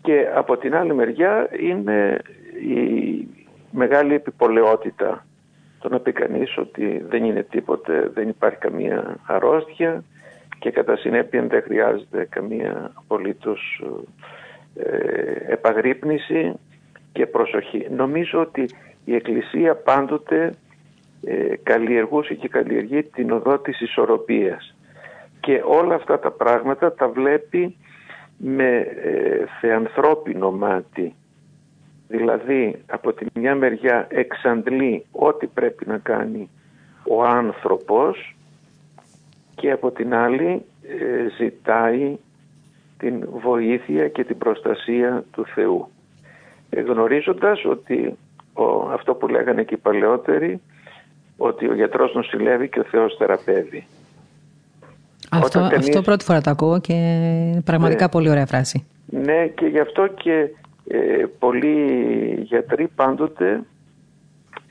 Και 0.01 0.27
από 0.35 0.57
την 0.57 0.75
άλλη 0.75 0.93
μεριά 0.93 1.49
είναι 1.59 2.21
η 2.67 3.27
μεγάλη 3.71 4.13
επιπολαιότητα 4.13 5.25
το 5.81 5.89
να 5.89 5.99
πει 5.99 6.11
κανείς 6.11 6.57
ότι 6.57 7.05
δεν 7.09 7.23
είναι 7.23 7.43
τίποτε, 7.43 8.11
δεν 8.13 8.29
υπάρχει 8.29 8.57
καμία 8.57 9.17
αρρώστια 9.25 10.03
και 10.59 10.71
κατά 10.71 10.95
συνέπεια 10.97 11.41
δεν 11.41 11.61
χρειάζεται 11.61 12.27
καμία 12.29 12.91
απολύτως 12.93 13.83
ε, 14.75 15.53
επαγρύπνηση 15.53 16.53
και 17.11 17.25
προσοχή. 17.25 17.87
Νομίζω 17.89 18.39
ότι 18.39 18.69
η 19.05 19.15
Εκκλησία 19.15 19.75
πάντοτε 19.75 20.53
ε, 21.23 21.55
καλλιεργούσε 21.63 22.33
και 22.33 22.47
καλλιεργεί 22.47 23.03
την 23.03 23.31
οδό 23.31 23.59
της 23.59 23.81
ισορροπίας 23.81 24.75
και 25.39 25.61
όλα 25.65 25.95
αυτά 25.95 26.19
τα 26.19 26.31
πράγματα 26.31 26.93
τα 26.93 27.07
βλέπει 27.07 27.75
με 28.37 28.77
ε, 29.03 29.45
θεανθρώπινο 29.61 30.51
μάτι. 30.51 31.15
Δηλαδή 32.11 32.81
από 32.87 33.13
τη 33.13 33.25
μια 33.33 33.55
μεριά 33.55 34.07
εξαντλεί 34.09 35.05
ό,τι 35.11 35.47
πρέπει 35.47 35.87
να 35.87 35.97
κάνει 35.97 36.49
ο 37.07 37.23
άνθρωπος 37.23 38.35
και 39.55 39.71
από 39.71 39.91
την 39.91 40.13
άλλη 40.13 40.65
ε, 40.83 41.29
ζητάει 41.37 42.17
την 42.97 43.27
βοήθεια 43.41 44.07
και 44.07 44.23
την 44.23 44.37
προστασία 44.37 45.23
του 45.31 45.45
Θεού. 45.45 45.87
Γνωρίζοντας 46.87 47.65
ότι 47.65 48.17
ο, 48.53 48.63
αυτό 48.91 49.13
που 49.13 49.27
λέγανε 49.27 49.63
και 49.63 49.73
οι 49.73 49.77
παλαιότεροι 49.77 50.61
ότι 51.37 51.69
ο 51.69 51.73
γιατρός 51.73 52.13
νοσηλεύει 52.13 52.69
και 52.69 52.79
ο 52.79 52.83
Θεός 52.83 53.15
θεραπεύει. 53.17 53.87
Αυτό, 55.31 55.59
αυτό 55.59 56.01
πρώτη 56.01 56.23
φορά 56.23 56.41
το 56.41 56.49
ακούω 56.49 56.79
και 56.79 56.95
πραγματικά 57.65 58.03
ναι. 58.03 58.09
πολύ 58.09 58.29
ωραία 58.29 58.45
φράση. 58.45 58.85
Ναι 59.05 59.47
και 59.47 59.65
γι' 59.65 59.79
αυτό 59.79 60.07
και 60.07 60.49
ε, 60.87 61.25
πολλοί 61.39 62.37
γιατροί 62.41 62.87
πάντοτε 62.95 63.63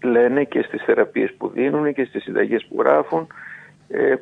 λένε 0.02 0.44
και 0.44 0.62
στις 0.62 0.82
θεραπείες 0.84 1.34
που 1.38 1.48
δίνουν 1.48 1.92
και 1.92 2.04
στις 2.04 2.22
συνταγές 2.22 2.66
που 2.66 2.76
γράφουν 2.78 3.26
ε, 3.88 4.14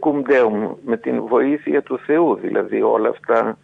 με 0.84 0.96
την 0.96 1.22
βοήθεια 1.26 1.82
του 1.82 1.98
Θεού 1.98 2.34
δηλαδή 2.34 2.82
όλα 2.82 3.08
αυτά 3.08 3.58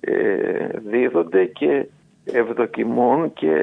ε, 0.00 0.66
δίδονται 0.86 1.44
και 1.44 1.86
ευδοκιμούν 2.24 3.32
και, 3.32 3.56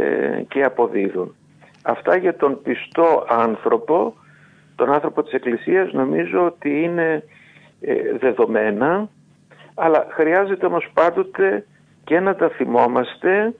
και 0.48 0.64
αποδίδουν. 0.64 1.36
Αυτά 1.84 2.18
για 2.18 2.36
τον 2.36 2.62
πιστό 2.62 3.26
άνθρωπο, 3.30 4.14
τον 4.76 4.94
άνθρωπο 4.94 5.24
της 5.24 5.34
Εκκλησίας 5.34 5.94
νομίζω 5.94 6.46
ότι 6.46 6.84
είναι 6.84 7.24
ε, 7.82 8.18
δεδομένα 8.20 9.10
αλλά 9.76 10.08
χρειάζεται 10.10 10.66
όμως 10.66 10.90
πάντοτε 10.94 11.66
και 12.04 12.20
να 12.20 12.36
τα 12.36 12.50
θυμόμαστε 12.50 13.38
ε, 13.42 13.52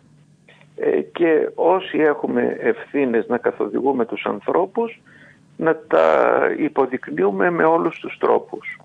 και 1.12 1.50
όσοι 1.56 1.98
έχουμε 1.98 2.58
ευθύνες 2.60 3.28
να 3.28 3.38
καθοδηγούμε 3.38 4.06
τους 4.06 4.26
ανθρώπους 4.26 5.02
να 5.58 5.76
τα 5.88 6.40
υποδεικνύουμε 6.58 7.50
με 7.50 7.64
όλους 7.64 8.00
τους 8.00 8.18
τρόπους. 8.18 8.80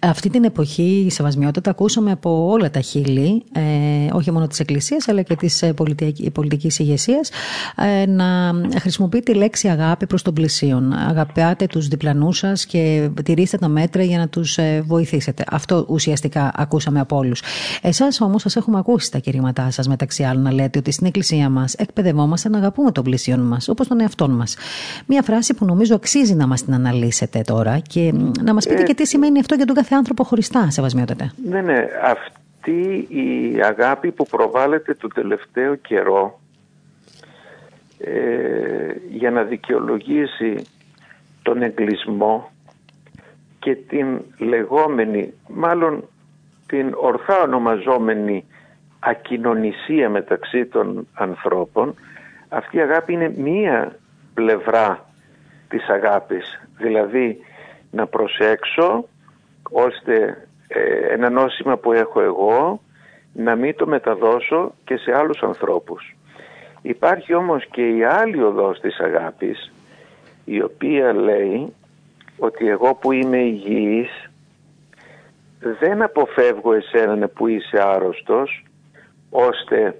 Αυτή 0.00 0.30
την 0.30 0.44
εποχή 0.44 1.02
η 1.06 1.10
σεβασμιότητα 1.10 1.70
ακούσαμε 1.70 2.10
από 2.10 2.48
όλα 2.50 2.70
τα 2.70 2.80
χείλη, 2.80 3.42
ε, 3.52 3.60
όχι 4.12 4.30
μόνο 4.30 4.46
της 4.46 4.60
Εκκλησίας 4.60 5.08
αλλά 5.08 5.22
και 5.22 5.36
της 5.36 5.62
ε, 5.62 5.72
πολιτικής, 5.72 6.30
πολιτικής 6.32 6.78
ηγεσίας, 6.78 7.30
ε, 7.76 8.06
να 8.06 8.52
χρησιμοποιείτε 8.80 9.32
τη 9.32 9.38
λέξη 9.38 9.68
αγάπη 9.68 10.06
προς 10.06 10.22
τον 10.22 10.34
πλησίον. 10.34 10.92
Αγαπάτε 10.92 11.66
τους 11.66 11.88
διπλανούς 11.88 12.38
σας 12.38 12.66
και 12.66 13.10
τηρήστε 13.22 13.56
τα 13.56 13.68
μέτρα 13.68 14.02
για 14.02 14.18
να 14.18 14.28
τους 14.28 14.58
ε, 14.58 14.82
βοηθήσετε. 14.86 15.44
Αυτό 15.50 15.84
ουσιαστικά 15.88 16.52
ακούσαμε 16.54 17.00
από 17.00 17.16
όλους. 17.16 17.42
Εσάς 17.82 18.20
όμως 18.20 18.42
σας 18.42 18.56
έχουμε 18.56 18.78
ακούσει 18.78 19.10
τα 19.10 19.18
κηρύματά 19.18 19.70
σας 19.70 19.88
μεταξύ 19.88 20.22
άλλων 20.22 20.42
να 20.42 20.52
λέτε 20.52 20.78
ότι 20.78 20.90
στην 20.90 21.06
Εκκλησία 21.06 21.48
μας 21.48 21.74
εκπαιδευόμαστε 21.74 22.48
να 22.48 22.58
αγαπούμε 22.58 22.92
τον 22.92 23.04
πλησίον 23.04 23.40
μας 23.40 23.68
όπως 23.68 23.88
τον 23.88 24.00
εαυτό 24.00 24.28
μας. 24.28 24.56
Μια 25.06 25.22
φράση 25.22 25.54
που 25.54 25.64
νομίζω 25.64 25.94
αξίζει 25.94 26.34
να 26.34 26.46
μας 26.46 26.64
την 26.64 26.74
αναλύσετε 26.74 27.40
τώρα 27.40 27.78
και 27.78 28.12
να 28.44 28.54
μας 28.54 28.66
πείτε 28.66 28.82
και 28.82 28.94
τι 28.94 29.06
σημαίνει 29.06 29.38
αυτό 29.38 29.54
για 29.54 29.66
τον 29.66 29.77
κάθε 29.78 29.94
άνθρωπο 29.94 30.24
χωριστά, 30.24 30.70
σεβασμιότατε. 30.70 31.30
Ναι, 31.44 31.60
ναι. 31.60 31.86
Αυτή 32.02 33.06
η 33.08 33.60
αγάπη 33.62 34.12
που 34.12 34.26
προβάλλεται 34.26 34.94
το 34.94 35.08
τελευταίο 35.08 35.74
καιρό 35.74 36.40
ε, 37.98 38.12
για 39.10 39.30
να 39.30 39.42
δικαιολογήσει 39.42 40.66
τον 41.42 41.62
εγκλισμό 41.62 42.50
και 43.58 43.74
την 43.74 44.06
λεγόμενη, 44.38 45.32
μάλλον 45.48 46.04
την 46.66 46.92
ορθά 46.94 47.40
ονομαζόμενη 47.42 48.44
ακοινωνισία 48.98 50.10
μεταξύ 50.10 50.66
των 50.66 51.06
ανθρώπων, 51.14 51.94
αυτή 52.48 52.76
η 52.76 52.80
αγάπη 52.80 53.12
είναι 53.12 53.34
μία 53.36 53.98
πλευρά 54.34 55.06
της 55.68 55.88
αγάπης. 55.88 56.60
Δηλαδή 56.76 57.38
να 57.90 58.06
προσέξω 58.06 59.08
ώστε 59.70 60.46
ε, 60.68 61.12
ένα 61.12 61.30
νόσημα 61.30 61.76
που 61.76 61.92
έχω 61.92 62.20
εγώ 62.20 62.80
να 63.32 63.56
μην 63.56 63.76
το 63.76 63.86
μεταδώσω 63.86 64.74
και 64.84 64.96
σε 64.96 65.16
άλλους 65.16 65.42
ανθρώπους. 65.42 66.16
Υπάρχει 66.82 67.34
όμως 67.34 67.66
και 67.70 67.88
η 67.88 68.04
άλλη 68.04 68.42
οδός 68.42 68.80
της 68.80 68.98
αγάπης 68.98 69.72
η 70.44 70.62
οποία 70.62 71.12
λέει 71.12 71.72
ότι 72.38 72.68
εγώ 72.68 72.94
που 72.94 73.12
είμαι 73.12 73.38
υγιής 73.38 74.30
δεν 75.60 76.02
αποφεύγω 76.02 76.72
εσένα 76.72 77.28
που 77.28 77.46
είσαι 77.46 77.82
άρρωστος 77.82 78.64
ώστε 79.30 79.96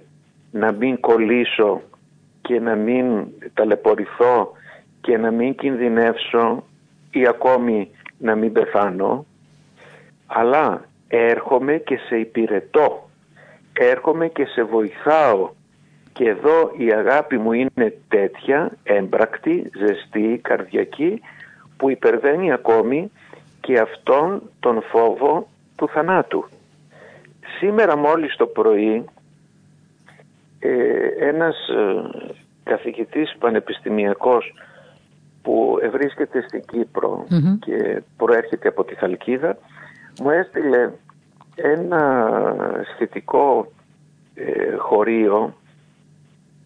να 0.51 0.71
μην 0.71 0.99
κολλήσω 0.99 1.81
και 2.41 2.59
να 2.59 2.75
μην 2.75 3.27
ταλαιπωρηθώ 3.53 4.51
και 5.01 5.17
να 5.17 5.31
μην 5.31 5.55
κινδυνεύσω 5.55 6.63
ή 7.11 7.27
ακόμη 7.27 7.89
να 8.17 8.35
μην 8.35 8.51
πεθάνω 8.51 9.25
αλλά 10.31 10.85
έρχομαι 11.07 11.77
και 11.77 11.97
σε 12.07 12.15
υπηρετώ, 12.15 13.09
έρχομαι 13.73 14.27
και 14.27 14.45
σε 14.45 14.63
βοηθάω. 14.63 15.49
Και 16.13 16.29
εδώ 16.29 16.71
η 16.77 16.93
αγάπη 16.93 17.37
μου 17.37 17.51
είναι 17.51 17.97
τέτοια, 18.07 18.71
έμπρακτη, 18.83 19.71
ζεστή, 19.77 20.39
καρδιακή 20.43 21.21
που 21.77 21.89
υπερβαίνει 21.89 22.51
ακόμη 22.51 23.11
και 23.61 23.79
αυτόν 23.79 24.41
τον 24.59 24.81
φόβο 24.81 25.47
του 25.75 25.87
θανάτου. 25.87 26.45
Σήμερα 27.59 27.97
μόλις 27.97 28.35
το 28.35 28.45
πρωί 28.45 29.05
ε, 30.59 31.07
ένας 31.19 31.55
ε, 31.67 32.09
καθηγητής 32.63 33.35
πανεπιστημιακός 33.39 34.53
που 35.41 35.79
βρίσκεται 35.91 36.43
στην 36.47 36.63
κυπρο 36.65 37.25
και 37.59 38.01
προέρχεται 38.17 38.67
από 38.67 38.83
τη 38.83 38.95
Χαλκίδα 38.95 39.57
μου 40.21 40.29
έστειλε 40.29 40.91
ένα 41.55 42.31
σχετικό 42.93 43.71
ε, 44.35 44.75
χωρίο, 44.75 45.53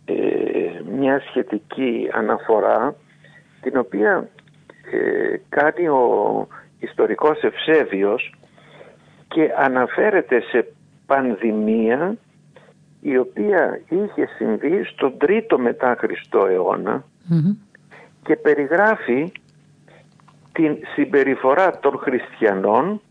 ε, 0.05 0.13
μια 0.97 1.19
σχετική 1.19 2.09
αναφορά 2.13 2.95
την 3.61 3.77
οποία 3.77 4.29
ε, 4.91 5.35
κάνει 5.49 5.87
ο 5.87 6.47
ιστορικός 6.79 7.41
Ευσέβιος 7.41 8.35
και 9.27 9.51
αναφέρεται 9.57 10.41
σε 10.41 10.73
πανδημία 11.05 12.17
η 13.01 13.17
οποία 13.17 13.81
είχε 13.89 14.27
συμβεί 14.37 14.83
στον 14.83 15.17
τρίτο 15.17 15.59
μετά 15.59 15.95
Χριστό 15.99 16.47
και 18.23 18.35
περιγράφει 18.35 19.31
την 20.51 20.77
συμπεριφορά 20.95 21.79
των 21.79 21.97
χριστιανών 21.97 23.01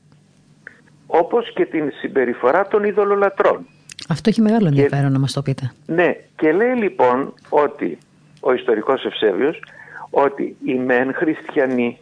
όπως 1.15 1.53
και 1.53 1.67
την 1.67 1.93
συμπεριφορά 2.01 2.67
των 2.67 2.85
ειδωλολατρών. 2.85 3.67
Αυτό 4.09 4.29
έχει 4.29 4.41
μεγάλο 4.41 4.67
ενδιαφέρον 4.67 5.13
να 5.13 5.19
μας 5.19 5.33
το 5.33 5.43
πείτε. 5.43 5.73
Ναι, 5.87 6.17
και 6.37 6.53
λέει 6.53 6.75
λοιπόν 6.75 7.35
ότι 7.49 7.99
ο 8.41 8.53
ιστορικός 8.53 9.05
Ευσέβιος 9.05 9.63
ότι 10.11 10.57
οι 10.65 10.75
μεν 10.75 11.15
χριστιανοί 11.15 11.99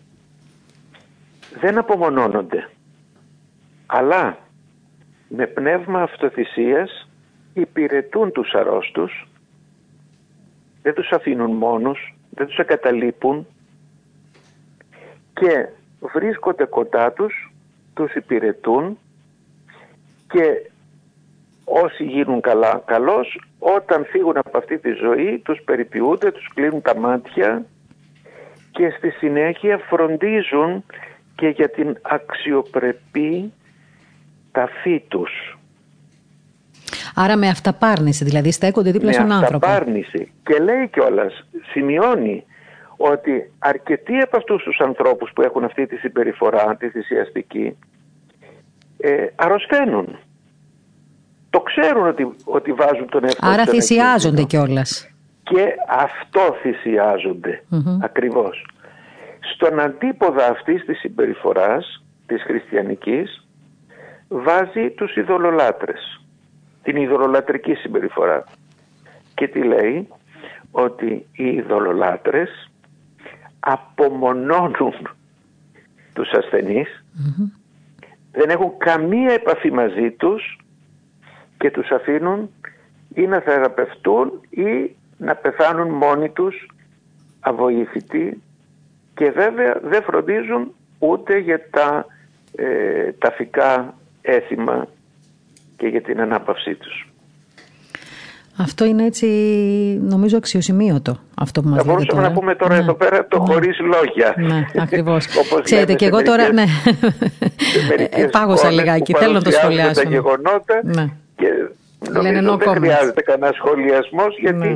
δεν 1.61 1.79
απομονώνονται 1.79 2.69
αλλά 3.87 4.39
με 5.29 5.47
πνεύμα 5.47 6.03
αυτοθυσίας 6.03 7.09
υπηρετούν 7.55 8.33
τους 8.33 8.53
αρρώστους 8.53 9.29
δεν 10.83 10.95
τους 10.95 11.11
αφήνουν 11.11 11.51
μόνους 11.51 12.15
δεν 12.31 12.47
τους 12.47 12.57
εγκαταλείπουν 12.57 13.47
και 15.33 15.69
βρίσκονται 16.15 16.65
κοντά 16.65 17.13
τους 17.13 17.50
τους 17.95 18.15
υπηρετούν 18.15 18.99
και 20.29 20.71
όσοι 21.65 22.05
γίνουν 22.05 22.41
καλά 22.41 22.83
καλώς 22.87 23.41
όταν 23.59 24.05
φύγουν 24.05 24.37
από 24.37 24.59
αυτή 24.59 24.79
τη 24.79 24.93
ζωή 24.93 25.39
τους 25.45 25.61
περιποιούνται, 25.65 26.33
τους 26.33 26.49
κλείνουν 26.55 26.83
τα 26.83 26.97
μάτια 26.97 27.65
και 28.71 28.91
στη 28.97 29.11
συνέχεια 29.11 29.79
φροντίζουν 29.79 30.85
και 31.35 31.49
για 31.49 31.71
την 31.71 31.99
αξιοπρεπή 32.03 33.53
ταφή 34.53 35.03
τους. 35.09 35.59
Άρα 37.15 37.37
με 37.37 37.49
αυταπάρνηση, 37.49 38.25
δηλαδή 38.25 38.51
στέκονται 38.51 38.91
δίπλα 38.91 39.13
στον 39.13 39.33
άνθρωπο. 39.33 39.67
Με 39.67 39.73
αυταπάρνηση. 39.73 40.33
Και 40.43 40.59
λέει 40.59 40.89
κιόλας, 40.89 41.47
σημειώνει 41.73 42.45
ότι 43.03 43.53
αρκετοί 43.59 44.19
από 44.19 44.37
αυτούς 44.37 44.63
τους 44.63 44.79
ανθρώπους 44.81 45.31
που 45.35 45.43
έχουν 45.43 45.65
αυτή 45.65 45.87
τη 45.87 45.97
συμπεριφορά, 45.97 46.77
τη 46.77 46.89
θυσιαστική, 46.89 47.79
ε, 48.99 49.27
αρρωσταίνουν. 49.35 50.19
Το 51.51 51.61
ξέρουν 51.61 52.07
ότι, 52.07 52.35
ότι 52.45 52.73
βάζουν 52.73 53.09
τον 53.09 53.25
εαυτό 53.25 53.47
Άρα 53.47 53.67
θυσιάζονται 53.67 54.43
κιόλας. 54.43 55.11
Και 55.43 55.67
αυτό 55.89 56.57
θυσιάζονται 56.63 57.65
ακριβώς. 58.01 58.67
Στον 59.55 59.81
αντίποδα 59.81 60.47
αυτής 60.47 60.85
της 60.85 60.99
συμπεριφοράς 60.99 62.05
της 62.27 62.43
χριστιανικής 62.43 63.49
βάζει 64.29 64.91
τους 64.91 65.17
ειδωλολάτρες. 65.17 66.21
την 66.83 66.97
ειδωλολατρική 66.97 67.75
συμπεριφορά. 67.75 68.45
Και 69.35 69.49
τι 69.49 69.63
λέει, 69.63 70.09
ότι 70.71 71.27
οι 71.33 71.47
ειδωλολάτρες 71.47 72.70
απομονώνουν 73.61 75.09
τους 76.13 76.31
ασθενεις 76.31 77.05
δεν 78.33 78.51
έχουν 78.51 78.73
καμία 78.79 79.33
επαφή 79.33 79.71
μαζί 79.73 80.11
τους 80.11 80.59
και 81.59 81.71
τους 81.71 81.91
αφήνουν 81.91 82.51
ή 83.15 83.27
να 83.27 83.41
θεραπευτούν 83.41 84.41
ή 84.51 84.97
να 85.17 85.35
πεθάνουν 85.35 85.89
μόνοι 85.89 86.29
τους 86.29 86.67
αβοήθητοι 87.41 88.43
και 89.15 89.31
βέβαια 89.31 89.81
δεν 89.83 90.03
φροντίζουν 90.03 90.75
ούτε 90.99 91.39
για 91.39 91.71
τα 91.71 92.07
ε, 92.57 93.13
ταφικά 93.13 93.95
έθιμα 94.23 94.89
και 95.77 95.87
για 95.87 96.03
την 96.03 96.21
ανάπαυσή 96.21 96.75
τους. 96.75 97.10
Αυτό 98.61 98.85
είναι 98.85 99.05
έτσι 99.05 99.27
νομίζω 100.03 100.37
αξιοσημείωτο 100.37 101.17
αυτό 101.35 101.61
που 101.61 101.69
μας 101.69 101.79
Θα 101.79 101.85
μπορούσαμε 101.85 102.23
να 102.23 102.33
πούμε 102.33 102.55
τώρα 102.55 102.75
ναι. 102.75 102.81
εδώ 102.81 102.95
πέρα 102.95 103.27
το 103.27 103.39
ναι. 103.39 103.53
χωρίς 103.53 103.79
λόγια. 103.79 104.35
Ναι, 104.37 104.67
ακριβώς. 104.83 105.27
Ξέρετε 105.63 105.95
και 105.95 106.07
εγώ 106.07 106.23
τώρα, 106.23 106.53
ναι, 106.53 106.65
ε, 108.11 108.27
πάγωσα 108.27 108.71
λιγάκι, 108.71 109.15
θέλω 109.15 109.33
να 109.33 109.43
το 109.43 109.51
σχολιάσω. 109.51 110.03
τα 110.03 110.09
γεγονότα 110.09 110.81
ναι. 110.83 111.07
και 111.37 111.47
νομίζω 112.11 112.57
δεν 112.57 112.75
χρειάζεται 112.75 113.23
κανένα 113.23 113.53
σχολιασμός 113.53 114.39
γιατί 114.39 114.69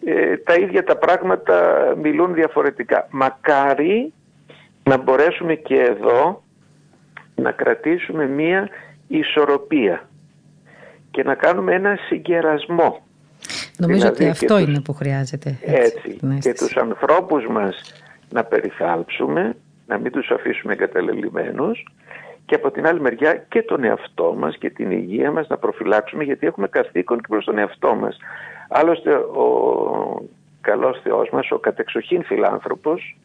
ναι. 0.00 0.12
ε, 0.12 0.36
τα 0.36 0.54
ίδια 0.54 0.84
τα 0.84 0.96
πράγματα 0.96 1.54
μιλούν 2.02 2.34
διαφορετικά. 2.34 3.06
Μακάρι 3.10 4.12
να 4.82 4.96
μπορέσουμε 4.96 5.54
και 5.54 5.80
εδώ 5.80 6.42
να 7.34 7.50
κρατήσουμε 7.50 8.26
μία 8.26 8.68
ισορροπία 9.08 10.08
και 11.10 11.22
να 11.22 11.34
κάνουμε 11.34 11.74
ένα 11.74 11.98
συγκερασμό. 12.08 13.03
Νομίζω 13.78 13.98
δηλαδή 13.98 14.24
ότι 14.24 14.30
αυτό 14.30 14.58
είναι 14.58 14.80
που 14.80 14.92
χρειάζεται. 14.92 15.58
Έτσι. 15.62 16.18
και 16.40 16.52
τους 16.52 16.76
ανθρώπους 16.76 17.46
μας 17.46 17.94
να 18.30 18.44
περιθάλψουμε, 18.44 19.56
να 19.86 19.98
μην 19.98 20.12
τους 20.12 20.30
αφήσουμε 20.30 20.72
εγκαταλελειμμένους 20.72 21.84
και 22.46 22.54
από 22.54 22.70
την 22.70 22.86
άλλη 22.86 23.00
μεριά 23.00 23.34
και 23.34 23.62
τον 23.62 23.84
εαυτό 23.84 24.34
μας 24.38 24.56
και 24.56 24.70
την 24.70 24.90
υγεία 24.90 25.30
μας 25.30 25.48
να 25.48 25.56
προφυλάξουμε 25.56 26.24
γιατί 26.24 26.46
έχουμε 26.46 26.68
καθήκον 26.68 27.20
και 27.20 27.26
προς 27.28 27.44
τον 27.44 27.58
εαυτό 27.58 27.94
μας. 27.94 28.16
Άλλωστε 28.68 29.14
ο 29.14 29.48
καλός 30.60 31.00
Θεός 31.02 31.30
μας, 31.30 31.50
ο 31.50 31.58
κατεξοχήν 31.58 32.24
φιλάνθρωπος, 32.24 33.16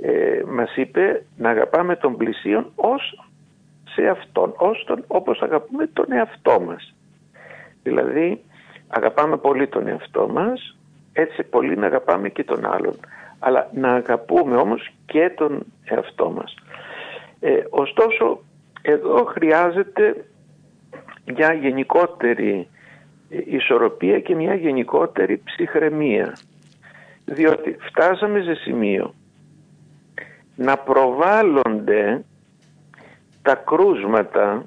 ε, 0.00 0.42
μας 0.46 0.76
είπε 0.76 1.24
να 1.36 1.50
αγαπάμε 1.50 1.96
τον 1.96 2.16
πλησίον 2.16 2.72
ως 2.74 3.26
σε 3.94 4.06
αυτόν, 4.06 4.54
ως 4.56 4.84
τον, 4.86 5.04
όπως 5.06 5.42
αγαπούμε 5.42 5.86
τον 5.86 6.12
εαυτό 6.12 6.60
μας. 6.60 6.94
Δηλαδή 7.82 8.42
αγαπάμε 8.94 9.36
πολύ 9.36 9.66
τον 9.66 9.86
εαυτό 9.88 10.28
μας, 10.28 10.76
έτσι 11.12 11.42
πολύ 11.42 11.76
να 11.76 11.86
αγαπάμε 11.86 12.28
και 12.28 12.44
τον 12.44 12.66
άλλον. 12.66 12.96
Αλλά 13.38 13.70
να 13.72 13.92
αγαπούμε 13.92 14.56
όμως 14.56 14.90
και 15.06 15.32
τον 15.36 15.66
εαυτό 15.84 16.30
μας. 16.30 16.54
Ε, 17.40 17.62
ωστόσο, 17.70 18.40
εδώ 18.82 19.24
χρειάζεται 19.24 20.24
μια 21.36 21.52
γενικότερη 21.52 22.68
ισορροπία 23.28 24.20
και 24.20 24.34
μια 24.34 24.54
γενικότερη 24.54 25.42
ψυχραιμία. 25.44 26.36
Διότι 27.24 27.76
φτάσαμε 27.80 28.40
σε 28.40 28.54
σημείο 28.54 29.14
να 30.56 30.76
προβάλλονται 30.76 32.24
τα 33.42 33.54
κρούσματα 33.54 34.64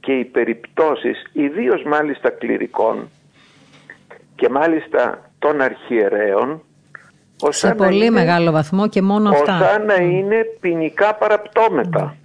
και 0.00 0.12
οι 0.12 0.24
περιπτώσεις, 0.24 1.26
ιδίως 1.32 1.82
μάλιστα 1.82 2.30
κληρικών 2.30 3.08
και 4.42 4.48
μάλιστα 4.48 5.30
των 5.38 5.60
αρχιερέων, 5.60 6.62
σε 7.48 7.74
πολύ 7.74 8.10
μεγάλο 8.10 8.50
βαθμό 8.50 8.88
και 8.88 9.02
μόνο 9.02 9.30
αυτά. 9.30 9.58
Σαν 9.58 9.86
να 9.86 9.94
είναι 9.94 10.44
ποινικά 10.60 11.14
παραπτώμετα. 11.14 12.16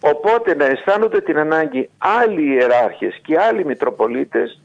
Οπότε 0.00 0.54
να 0.54 0.64
αισθάνονται 0.64 1.20
την 1.20 1.38
ανάγκη 1.38 1.90
άλλοι 1.98 2.52
ιεράρχες 2.52 3.20
και 3.22 3.38
άλλοι 3.38 3.64
μητροπολίτες 3.64 4.60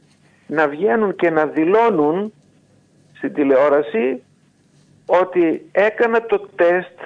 να 0.48 0.68
βγαίνουν 0.68 1.16
και 1.16 1.30
να 1.30 1.46
δηλώνουν 1.46 2.34
στην 3.14 3.34
τηλεόραση 3.34 4.22
ότι 5.06 5.66
έκανα 5.72 6.26
το 6.26 6.50
τεστ 6.56 7.00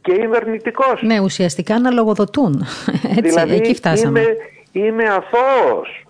και 0.00 0.12
είμαι 0.12 0.36
αρνητικός. 0.36 1.02
Ναι, 1.02 1.20
ουσιαστικά 1.20 1.78
να 1.78 1.90
λογοδοτούν. 1.90 2.64
Έτσι, 3.08 3.20
δηλαδή, 3.20 3.54
εκεί 3.54 3.74
φτάσαμε. 3.74 4.20
Είμαι, 4.20 4.36
είμαι 4.72 5.04
αθώος. 5.04 6.06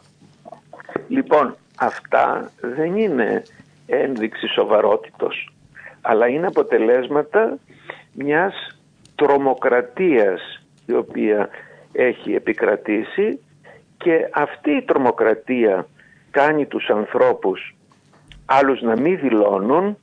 Λοιπόν, 1.08 1.56
αυτά 1.78 2.50
δεν 2.60 2.96
είναι 2.96 3.42
ένδειξη 3.86 4.46
σοβαρότητος, 4.46 5.52
αλλά 6.00 6.28
είναι 6.28 6.46
αποτελέσματα 6.46 7.58
μιας 8.12 8.78
τρομοκρατίας 9.14 10.62
η 10.86 10.92
οποία 10.92 11.48
έχει 11.92 12.34
επικρατήσει 12.34 13.40
και 13.96 14.28
αυτή 14.32 14.70
η 14.70 14.82
τρομοκρατία 14.82 15.86
κάνει 16.30 16.66
τους 16.66 16.88
ανθρώπους 16.88 17.74
άλλους 18.48 18.82
να 18.82 19.00
μην 19.00 19.18
δηλώνουν, 19.18 19.98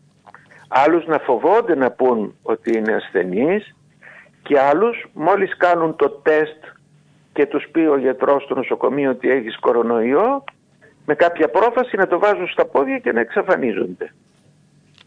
άλλους 0.67 1.05
να 1.05 1.17
φοβόνται 1.17 1.75
να 1.75 1.91
πούν 1.91 2.35
ότι 2.43 2.77
είναι 2.77 2.93
ασθενείς 2.93 3.75
και 4.43 4.59
άλλους 4.59 5.05
μόλις 5.13 5.57
κάνουν 5.57 5.95
το 5.95 6.09
τεστ 6.09 6.63
και 7.33 7.45
τους 7.45 7.67
πει 7.71 7.79
ο 7.79 7.97
γιατρός 7.97 8.43
στο 8.43 8.55
νοσοκομείο 8.55 9.09
ότι 9.09 9.29
έχεις 9.29 9.59
κορονοϊό 9.59 10.43
με 11.05 11.15
κάποια 11.15 11.49
πρόφαση 11.49 11.97
να 11.97 12.07
το 12.07 12.19
βάζουν 12.19 12.47
στα 12.47 12.65
πόδια 12.65 12.97
και 12.97 13.11
να 13.11 13.19
εξαφανίζονται. 13.19 14.11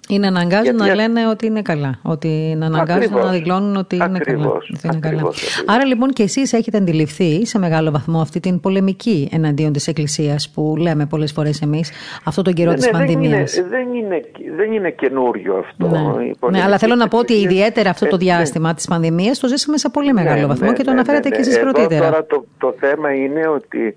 Είναι 0.08 0.26
αναγκάζουν 0.26 0.76
να 0.76 0.94
λένε 0.94 1.28
ότι 1.28 1.46
είναι 1.46 1.62
καλά. 1.62 1.98
Ότι 2.02 2.54
να 2.58 2.66
αναγκάζουν 2.66 3.14
να 3.14 3.30
δηλώνουν 3.30 3.76
ότι 3.76 3.96
είναι 3.96 4.18
καλά. 4.18 4.52
είναι 4.84 4.98
καλά. 5.00 5.22
Άρα 5.66 5.84
λοιπόν 5.84 6.10
και 6.10 6.22
εσείς 6.22 6.52
έχετε 6.52 6.76
αντιληφθεί 6.76 7.46
σε 7.46 7.58
μεγάλο 7.58 7.90
βαθμό 7.90 8.20
αυτή 8.20 8.40
την 8.40 8.60
πολεμική 8.60 9.28
εναντίον 9.32 9.72
της 9.72 9.88
Εκκλησίας 9.88 10.50
που 10.54 10.74
λέμε 10.78 11.06
πολλές 11.06 11.32
φορές 11.32 11.62
εμείς 11.62 11.92
αυτό 12.24 12.42
τον 12.42 12.52
καιρό 12.52 12.70
ναι, 12.70 12.76
της 12.76 12.84
ναι, 12.84 12.90
πανδημίας. 12.90 13.54
Δεν 13.54 13.64
είναι, 13.64 13.68
δεν, 13.68 13.94
είναι, 13.94 14.54
δεν 14.56 14.72
είναι 14.72 14.90
καινούριο 14.90 15.54
αυτό. 15.56 15.88
Ναι. 15.88 16.50
ναι 16.50 16.62
αλλά 16.62 16.78
θέλω 16.78 16.94
να 16.94 17.08
πω 17.08 17.18
ότι 17.18 17.32
ιδιαίτερα 17.32 17.90
αυτό 17.90 18.06
το 18.06 18.14
ε, 18.14 18.18
διάστημα 18.18 18.68
ναι. 18.68 18.74
της 18.74 18.86
πανδημίας 18.86 19.38
το 19.38 19.48
ζήσαμε 19.48 19.78
σε 19.78 19.88
πολύ 19.88 20.12
μεγάλο 20.12 20.46
βαθμό 20.46 20.72
και 20.72 20.84
το 20.84 20.90
αναφέρατε 20.90 21.28
και 21.28 21.40
εσείς 21.40 21.60
πρωτήτερα. 21.60 22.04
Τώρα 22.04 22.24
το, 22.24 22.44
το 22.58 22.74
θέμα 22.78 23.14
είναι 23.14 23.48
ότι 23.48 23.96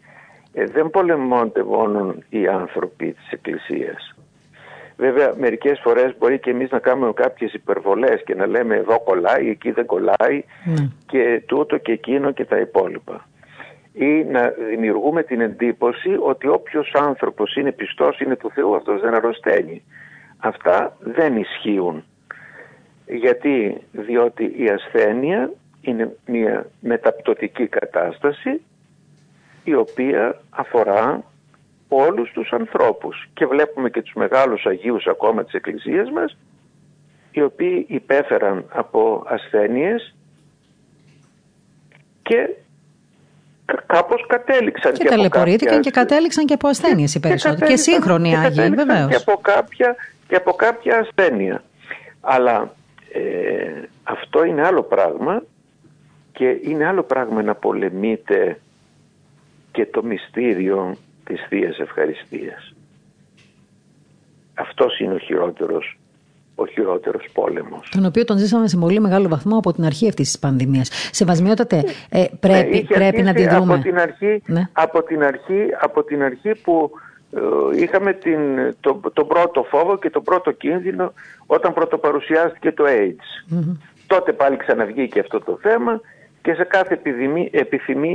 ε, 0.54 0.66
δεν 0.66 0.89
πολεμώνται 0.89 1.64
μόνο 1.64 2.16
οι 2.30 2.47
άνθρωποι 2.47 3.12
της 3.12 3.32
Εκκλησίας. 3.32 4.16
Βέβαια 4.97 5.34
μερικές 5.38 5.80
φορές 5.84 6.16
μπορεί 6.18 6.39
και 6.39 6.49
εμείς 6.49 6.70
να 6.72 6.80
κάνουμε 6.80 7.14
κάποιες 7.14 7.54
υπερβολές 7.54 8.24
και 8.24 8.36
να 8.36 8.47
λέμε 8.47 8.76
εδώ 8.76 8.99
κολλάει, 8.99 9.49
εκεί 9.49 9.72
δεν 9.72 9.86
κολλάει 9.86 10.43
ναι. 10.66 10.88
και 11.06 11.41
τούτο 11.45 11.78
και 11.78 11.91
εκείνο 11.91 12.32
και 12.32 12.45
τα 12.45 12.58
υπόλοιπα. 12.60 13.28
Ή 13.93 14.24
να 14.24 14.54
δημιουργούμε 14.70 15.24
την 15.24 15.41
εντύπωση 15.41 16.18
ότι 16.20 16.47
όποιος 16.47 16.93
άνθρωπος 16.95 17.56
είναι 17.56 17.72
πιστός, 17.72 18.20
είναι 18.20 18.36
του 18.36 18.52
Θεού, 18.54 18.76
αυτός 18.76 19.02
δεν 19.02 19.14
αρρωσταίνει. 19.14 19.84
Αυτά 20.38 20.97
δεν 20.99 21.38
ισχύουν. 21.38 22.04
Γιατί, 23.06 23.82
διότι 23.91 24.54
η 24.58 24.68
ασθένεια 24.70 25.52
είναι 25.82 26.16
μια 26.26 26.66
μεταπτωτική 26.80 27.68
κατάσταση 27.68 28.62
η 29.64 29.74
οποία 29.76 30.41
αφορά 30.49 31.24
όλους 31.88 32.32
τους 32.32 32.51
ανθρώπους. 32.51 33.30
Και 33.34 33.45
βλέπουμε 33.45 33.89
και 33.89 34.01
τους 34.01 34.14
μεγάλους 34.14 34.66
Αγίους 34.66 35.07
ακόμα 35.07 35.43
της 35.43 35.53
Εκκλησίας 35.53 36.12
μας 36.12 36.38
οι 37.32 37.41
οποίοι 37.41 37.86
υπέφεραν 37.89 38.66
από 38.70 39.24
ασθένειες 39.28 40.16
και 42.22 42.49
κάπως 43.86 44.26
κατέληξαν 44.28 44.93
και, 44.93 45.03
και 45.03 45.09
ταλαιπωρήθηκαν 45.09 45.82
και 45.82 45.91
κατέληξαν 45.91 46.45
και 46.45 46.53
από 46.53 46.68
ασθένειες 46.68 47.16
οι 47.16 47.20
περισσότεροι. 47.20 47.62
Και, 47.62 47.68
και 47.68 47.78
σύγχρονοι 47.78 48.38
Άγιοι 48.38 48.70
βεβαίως. 48.70 49.09
και 49.09 49.16
από, 49.16 49.39
κάποια, 49.41 49.95
και 50.28 50.36
από 50.36 50.53
κάποια 50.53 50.97
ασθένεια. 50.97 51.64
Αλλά 52.22 52.74
ε, 53.14 53.82
αυτό 54.03 54.43
είναι 54.43 54.66
άλλο 54.66 54.84
πράγμα 54.84 55.43
και 56.32 56.59
είναι 56.64 56.86
άλλο 56.86 57.03
πράγμα 57.03 57.41
να 57.41 57.55
πολεμείτε 57.55 58.59
και 59.72 59.86
το 59.86 60.03
μυστήριο 60.03 60.95
της 61.24 61.45
Θείας 61.49 61.80
Ευχαριστίας. 61.80 62.74
Αυτός 64.53 64.99
είναι 64.99 65.13
ο 65.13 65.17
χειρότερος 65.17 65.95
ο 66.55 66.65
χειρότερος 66.65 67.26
πόλεμος. 67.34 67.89
Τον 67.91 68.05
οποίο 68.05 68.24
τον 68.26 68.38
ζήσαμε 68.38 68.67
σε 68.67 68.78
πολύ 68.78 68.99
μεγάλο 68.99 69.28
βαθμό 69.28 69.57
από 69.57 69.74
την 69.74 69.86
αρχή 69.86 70.07
αυτής 70.07 70.28
της 70.28 70.39
πανδημίας. 70.39 70.89
Σεβασμιότατε, 71.11 71.84
ε, 72.09 72.26
πρέπει, 72.39 72.88
ναι, 72.89 72.95
πρέπει 72.95 73.22
να 73.22 73.34
τη 73.34 73.47
δούμε. 73.47 73.74
Από 73.74 73.84
την 73.84 73.99
αρχή, 73.99 74.41
ναι. 74.45 74.69
από 74.72 75.03
την 75.03 75.24
αρχή, 75.24 75.67
από 75.82 76.03
την 76.03 76.24
αρχή 76.24 76.55
που 76.55 76.91
ε, 77.32 77.82
είχαμε 77.82 78.13
την, 78.13 78.39
το, 78.80 79.01
τον 79.13 79.28
πρώτο 79.28 79.63
φόβο 79.63 79.97
και 79.97 80.09
τον 80.09 80.24
πρώτο 80.24 80.51
κίνδυνο 80.51 81.13
όταν 81.45 81.74
πρωτοπαρουσιάστηκε 81.74 82.72
το 82.72 82.84
AIDS. 82.88 83.55
Τότε 84.07 84.34
πάλι 84.34 84.57
ξαναβγήκε 84.57 85.19
αυτό 85.19 85.39
το 85.39 85.57
θέμα 85.61 86.01
και 86.41 86.53
σε 86.53 86.63
κάθε 86.63 86.93
επιδημία, 86.93 87.49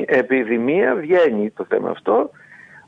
επιδημία 0.06 0.94
βγαίνει 0.94 1.50
το 1.50 1.64
θέμα 1.68 1.90
αυτό 1.90 2.30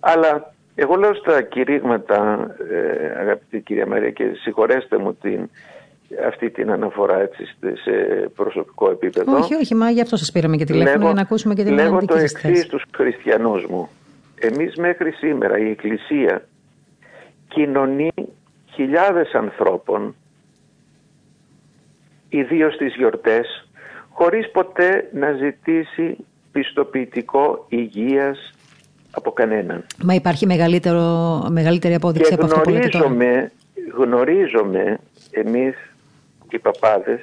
Αλλά 0.00 0.52
εγώ 0.74 0.94
λέω 0.94 1.14
στα 1.14 1.42
κηρύγματα, 1.42 2.50
ε, 2.70 3.20
αγαπητή 3.20 3.60
κυρία 3.60 3.86
Μαρία, 3.86 4.10
και 4.10 4.24
συγχωρέστε 4.42 4.98
μου 4.98 5.14
την, 5.14 5.50
αυτή 6.26 6.50
την 6.50 6.70
αναφορά 6.70 7.20
έτσι, 7.20 7.44
σε 7.84 7.90
προσωπικό 8.34 8.90
επίπεδο. 8.90 9.36
Όχι, 9.36 9.54
όχι, 9.54 9.74
μα 9.74 9.90
γι' 9.90 10.00
αυτό 10.00 10.16
σας 10.16 10.32
πήραμε 10.32 10.56
και 10.56 10.64
τηλέφωνο 10.64 10.92
λέγω, 10.92 11.04
για 11.04 11.14
να 11.14 11.20
ακούσουμε 11.20 11.54
και 11.54 11.64
την 11.64 11.74
Λέγω 11.74 12.04
το 12.04 12.16
εξής 12.16 12.64
στους 12.64 12.84
χριστιανούς 12.96 13.66
μου. 13.66 13.88
Εμείς 14.40 14.76
μέχρι 14.76 15.10
σήμερα 15.10 15.58
η 15.58 15.70
Εκκλησία 15.70 16.48
κοινωνεί 17.48 18.10
χιλιάδες 18.74 19.32
ανθρώπων, 19.32 20.14
ιδίως 22.28 22.74
στις 22.74 22.94
γιορτές, 22.94 23.67
χωρίς 24.18 24.50
ποτέ 24.50 25.08
να 25.12 25.32
ζητήσει 25.32 26.16
πιστοποιητικό 26.52 27.66
υγείας 27.68 28.52
από 29.10 29.30
κανέναν. 29.30 29.84
Μα 30.02 30.14
υπάρχει 30.14 30.46
μεγαλύτερο, 30.46 31.02
μεγαλύτερη 31.50 31.94
απόδειξη 31.94 32.34
από 32.34 32.44
αυτό 32.44 32.60
που 32.60 32.70
λέτε 32.70 32.88
τώρα. 32.88 33.50
Γνωρίζομαι 33.96 34.98
εμείς 35.30 35.74
οι 36.50 36.58
παπάδες, 36.58 37.20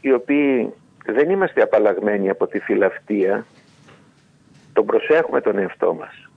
οι 0.00 0.12
οποίοι 0.12 0.72
δεν 1.06 1.30
είμαστε 1.30 1.62
απαλλαγμένοι 1.62 2.30
από 2.30 2.46
τη 2.46 2.58
φιλαυτία, 2.58 3.46
τον 4.72 4.86
προσέχουμε 4.86 5.40
τον 5.40 5.58
εαυτό 5.58 5.94
μας 5.94 6.30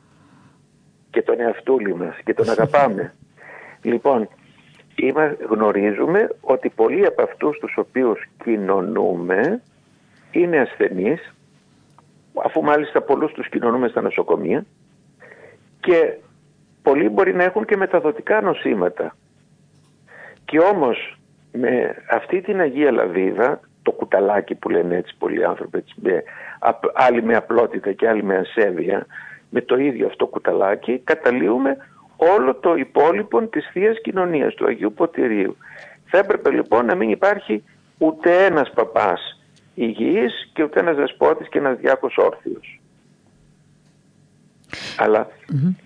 και 1.10 1.22
τον 1.22 1.40
εαυτούλη 1.40 1.96
μας 1.96 2.16
και 2.24 2.34
τον 2.34 2.50
αγαπάμε. 2.50 3.14
λοιπόν, 3.92 4.30
γνωρίζουμε 5.50 6.30
ότι 6.42 6.70
πολλοί 6.70 7.06
από 7.06 7.22
αυτούς 7.22 7.60
τους 7.60 7.74
οποίους 7.78 8.20
κοινωνούμε 8.44 9.62
είναι 10.40 10.60
ασθενείς 10.60 11.34
αφού 12.44 12.64
μάλιστα 12.64 13.02
πολλούς 13.02 13.32
τους 13.32 13.50
κοινωνούμε 13.50 13.88
στα 13.88 14.02
νοσοκομεία 14.02 14.66
και 15.80 16.18
πολλοί 16.82 17.10
μπορεί 17.10 17.34
να 17.34 17.44
έχουν 17.44 17.66
και 17.66 17.78
μεταδοτικά 17.78 18.42
νοσήματα. 18.42 19.16
Και 20.46 20.60
όμως 20.60 21.18
με 21.52 21.96
αυτή 22.10 22.42
την 22.42 22.60
Αγία 22.60 22.92
Λαβίδα, 22.92 23.60
το 23.82 23.92
κουταλάκι 23.92 24.56
που 24.56 24.70
λένε 24.70 24.96
έτσι 24.96 25.16
πολλοί 25.18 25.46
άνθρωποι, 25.46 25.78
έτσι, 25.78 25.94
με, 25.96 26.24
άλλοι 26.94 27.24
με 27.24 27.36
απλότητα 27.36 27.92
και 27.92 28.08
άλλοι 28.08 28.24
με 28.24 28.36
ασέβεια, 28.36 29.06
με 29.50 29.62
το 29.62 29.78
ίδιο 29.78 30.08
αυτό 30.08 30.28
κουταλάκι 30.28 31.02
καταλύουμε 31.04 31.78
όλο 32.16 32.56
το 32.56 32.76
υπόλοιπο 32.76 33.42
της 33.42 33.70
θείας 33.74 34.02
Κοινωνίας, 34.02 34.54
του 34.54 34.66
Αγίου 34.66 34.94
Ποτηρίου. 34.94 35.58
Θα 36.06 36.18
έπρεπε 36.18 36.50
λοιπόν 36.50 36.86
να 36.86 36.96
μην 36.96 37.10
υπάρχει 37.10 37.64
ούτε 37.98 38.46
ένας 38.46 38.72
παπάς 38.72 39.40
υγιής 39.76 40.50
και 40.54 40.64
ούτε 40.64 40.80
ένας 40.80 40.96
δεσπότης 40.96 41.50
και 41.50 41.58
ένας 41.58 41.78
διάκος 41.78 42.18
όρθιος. 42.18 42.80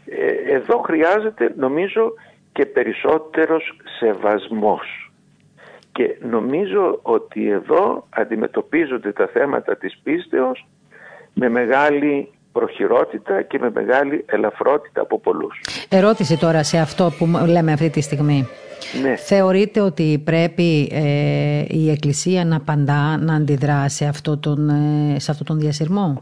ε, 0.06 0.54
εδώ 0.56 0.78
χρειάζεται 0.78 1.54
νομίζω 1.58 2.14
και 2.52 2.66
περισσότερος 2.66 3.80
σεβασμός. 4.00 5.12
Και 5.92 6.18
νομίζω 6.30 7.00
ότι 7.02 7.50
εδώ 7.50 8.08
αντιμετωπίζονται 8.10 9.12
τα 9.12 9.28
θέματα 9.28 9.78
της 9.78 10.00
πίστεως 10.04 10.68
με 11.34 11.50
μεγάλη 11.50 12.32
προχειρότητα 12.52 13.42
και 13.42 13.60
με 13.60 13.72
μεγάλη 13.74 14.26
ελαφρότητα 14.28 15.02
από 15.02 15.20
πολλούς. 15.20 15.62
Ερώτηση 15.90 16.38
τώρα 16.38 16.64
σε 16.64 16.78
αυτό 16.78 17.12
που 17.18 17.26
λέμε 17.48 17.72
αυτή 17.72 17.90
τη 17.90 18.02
στιγμή. 18.02 18.48
Ναι. 19.02 19.16
Θεωρείτε 19.16 19.82
ότι 19.82 20.22
πρέπει 20.24 20.90
ε, 20.92 21.64
η 21.68 21.90
Εκκλησία 21.90 22.46
να 22.46 22.56
απαντά, 22.56 23.18
να 23.18 23.34
αντιδρά 23.36 23.90
σε 23.90 24.06
αυτό 24.06 24.38
τον, 24.38 24.70
ε, 24.70 25.20
σε 25.20 25.32
αυτό 25.32 25.44
τον 25.44 25.60
διασυρμό; 25.60 26.22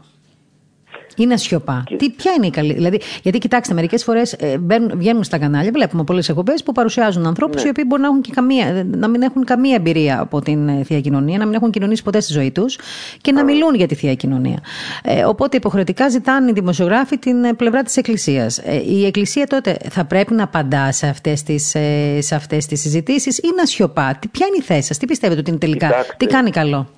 Ή 1.18 1.26
να 1.26 1.36
σιωπά. 1.36 1.84
Τι, 1.96 2.10
ποια 2.10 2.32
είναι 2.36 2.46
η 2.46 2.50
καλή. 2.50 2.72
Δηλαδή, 2.72 3.00
γιατί 3.22 3.38
κοιτάξτε, 3.38 3.74
μερικές 3.74 4.04
φορές 4.04 4.32
ε, 4.32 4.58
βγαίνουν 4.94 5.24
στα 5.24 5.38
κανάλια, 5.38 5.70
βλέπουμε 5.70 6.04
πολλές 6.04 6.28
εκπομπές 6.28 6.62
που 6.62 6.72
παρουσιάζουν 6.72 7.26
ανθρώπους 7.26 7.62
ναι. 7.62 7.66
οι 7.66 7.70
οποίοι 7.70 7.84
μπορεί 7.86 8.02
να, 8.02 8.08
έχουν 8.08 8.20
και 8.20 8.30
καμία, 8.34 8.86
να 8.96 9.08
μην 9.08 9.22
έχουν 9.22 9.44
καμία 9.44 9.74
εμπειρία 9.74 10.20
από 10.20 10.40
την 10.40 10.68
ε, 10.68 10.82
θεία 10.84 11.00
κοινωνία, 11.00 11.38
να 11.38 11.44
μην 11.44 11.54
έχουν 11.54 11.70
κοινωνήσει 11.70 12.02
ποτέ 12.02 12.20
στη 12.20 12.32
ζωή 12.32 12.50
τους 12.50 12.78
και 13.20 13.32
να 13.32 13.44
μιλούν 13.44 13.74
για 13.74 13.86
τη 13.86 13.94
θεία 13.94 14.14
κοινωνία. 14.14 14.58
Ε, 15.02 15.24
οπότε 15.24 15.56
υποχρεωτικά 15.56 16.08
ζητάνε 16.08 16.50
οι 16.50 16.52
δημοσιογράφοι 16.52 17.18
την 17.18 17.44
ε, 17.44 17.52
πλευρά 17.54 17.82
της 17.82 17.96
Εκκλησίας. 17.96 18.58
Ε, 18.58 18.82
η 18.86 19.06
Εκκλησία 19.06 19.46
τότε 19.46 19.76
θα 19.90 20.04
πρέπει 20.04 20.34
να 20.34 20.42
απαντά 20.44 20.92
σε 20.92 21.06
αυτές 21.06 21.42
τις 21.42 21.74
ε, 21.74 22.18
αυτές 22.32 22.66
τις 22.66 22.80
συζητήσεις 22.80 23.38
ή 23.38 23.48
να 23.56 23.66
σιωπά; 23.66 24.18
Ποια 24.30 24.46
είναι 24.46 24.56
η 24.58 24.62
θέση 24.62 24.82
σας, 24.82 24.98
τι 24.98 25.06
πιστεύετε 25.06 25.40
ότι 25.40 25.50
είναι 25.50 25.58
τελικά, 25.58 25.86
Κοιτάξτε, 25.86 26.14
τι 26.16 26.26
κάνει 26.26 26.50
καλό; 26.50 26.88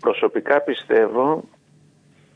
Προσωπικά 0.00 0.60
πιστεύω 0.60 1.44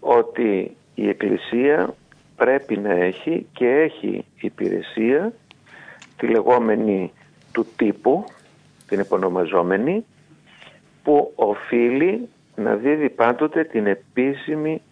ότι 0.01 0.77
η 0.97 1.09
Εκκλησία 1.09 1.95
πρέπει 2.37 2.77
να 2.77 2.93
έχει 2.93 3.47
και 3.53 3.69
έχει 3.69 4.25
υπηρεσία 4.41 5.33
τη 6.17 6.27
λεγόμενη 6.27 7.13
του 7.53 7.67
τύπου, 7.77 8.25
την 8.89 8.99
επωνομαζόμενη, 8.99 10.05
που 11.03 11.33
οφείλει 11.35 12.29
να 12.55 12.75
δίδει 12.75 13.11
πάντοτε 13.11 13.65
την 13.65 13.87
επίσημη 13.87 14.83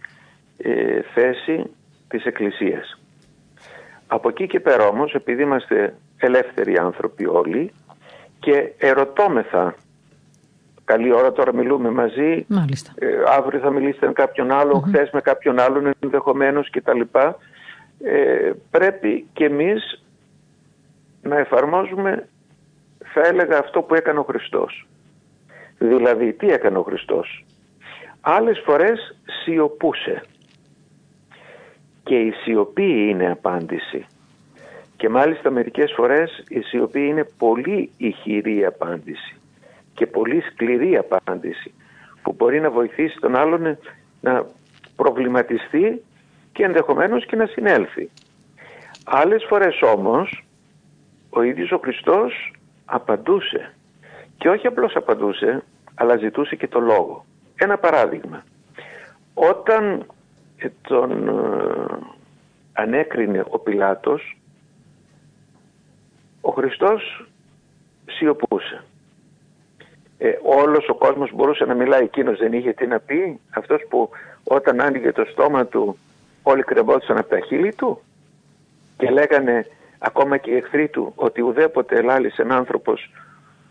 ε, 0.56 1.00
θέση 1.14 1.70
της 2.08 2.24
Εκκλησίας. 2.24 3.00
Από 4.06 4.28
εκεί 4.28 4.46
και 4.46 4.60
πέρα 4.60 4.86
όμως, 4.86 5.14
επειδή 5.14 5.42
είμαστε 5.42 5.94
ελεύθεροι 6.16 6.78
άνθρωποι 6.78 7.26
όλοι 7.26 7.72
και 8.40 8.72
ερωτώμεθα 8.78 9.74
καλή 10.84 11.12
ώρα 11.12 11.32
τώρα 11.32 11.54
μιλούμε 11.54 11.90
μαζί. 11.90 12.44
Ε, 12.94 13.06
αύριο 13.26 13.60
θα 13.60 13.70
μιλήσετε 13.70 14.06
με 14.06 14.12
κάποιον 14.12 14.50
άλλο, 14.50 14.78
χθες 14.86 15.10
με 15.10 15.20
κάποιον 15.20 15.58
άλλον 15.58 15.90
ενδεχομένως 15.98 16.70
κτλ. 16.70 17.00
Ε, 18.04 18.52
πρέπει 18.70 19.26
και 19.32 19.44
εμείς 19.44 20.02
να 21.22 21.38
εφαρμόζουμε 21.38 22.28
θα 23.04 23.20
έλεγα 23.26 23.58
αυτό 23.58 23.82
που 23.82 23.94
έκανε 23.94 24.18
ο 24.18 24.22
Χριστός. 24.22 24.86
Δηλαδή 25.78 26.32
τι 26.32 26.50
έκανε 26.50 26.78
ο 26.78 26.82
Χριστός; 26.82 27.44
Άλλες 28.20 28.62
φορές 28.64 29.16
σιωπούσε. 29.42 30.22
Και 32.02 32.14
η 32.14 32.30
σιωπή 32.30 33.08
είναι 33.08 33.30
απάντηση. 33.30 34.06
Και 34.96 35.08
μάλιστα 35.08 35.50
μερικές 35.50 35.92
φορές 35.96 36.44
η 36.48 36.60
σιωπή 36.60 37.06
είναι 37.06 37.28
πολύ 37.38 37.90
ηχηρή 37.96 38.64
απάντηση 38.64 39.38
και 39.94 40.06
πολύ 40.06 40.40
σκληρή 40.40 40.96
απάντηση 40.96 41.74
που 42.22 42.32
μπορεί 42.32 42.60
να 42.60 42.70
βοηθήσει 42.70 43.18
τον 43.20 43.36
άλλον 43.36 43.78
να 44.20 44.46
προβληματιστεί 44.96 46.02
και 46.52 46.64
ενδεχομένως 46.64 47.26
και 47.26 47.36
να 47.36 47.46
συνέλθει. 47.46 48.10
Άλλες 49.04 49.44
φορές 49.48 49.82
όμως 49.82 50.44
ο 51.30 51.42
ίδιος 51.42 51.70
ο 51.70 51.78
Χριστός 51.78 52.52
απαντούσε 52.84 53.74
και 54.36 54.48
όχι 54.48 54.66
απλώς 54.66 54.96
απαντούσε 54.96 55.62
αλλά 55.94 56.16
ζητούσε 56.16 56.56
και 56.56 56.68
το 56.68 56.80
λόγο. 56.80 57.24
Ένα 57.56 57.78
παράδειγμα. 57.78 58.44
Όταν 59.34 60.06
τον 60.82 61.28
ε, 61.28 61.98
ανέκρινε 62.72 63.44
ο 63.48 63.58
Πιλάτος 63.58 64.38
ο 66.40 66.50
Χριστός 66.50 67.26
σιωπούσε 68.06 68.84
ε, 70.24 70.38
όλος 70.42 70.88
ο 70.88 70.94
κόσμος 70.94 71.30
μπορούσε 71.34 71.64
να 71.64 71.74
μιλάει, 71.74 72.02
εκείνος 72.02 72.38
δεν 72.38 72.52
είχε 72.52 72.72
τι 72.72 72.86
να 72.86 72.98
πει, 72.98 73.40
αυτός 73.50 73.82
που 73.88 74.10
όταν 74.44 74.80
άνοιγε 74.80 75.12
το 75.12 75.24
στόμα 75.32 75.66
του 75.66 75.98
όλοι 76.42 76.62
κρεμόντουσαν 76.62 77.18
από 77.18 77.28
τα 77.28 77.40
χείλη 77.40 77.74
του 77.74 78.00
και 78.96 79.10
λέγανε 79.10 79.66
ακόμα 79.98 80.36
και 80.36 80.50
οι 80.50 80.56
εχθροί 80.56 80.88
του 80.88 81.12
ότι 81.16 81.40
ουδέποτε 81.40 81.96
ελάλησε 81.96 82.42
ένα 82.42 82.56
άνθρωπος 82.56 83.10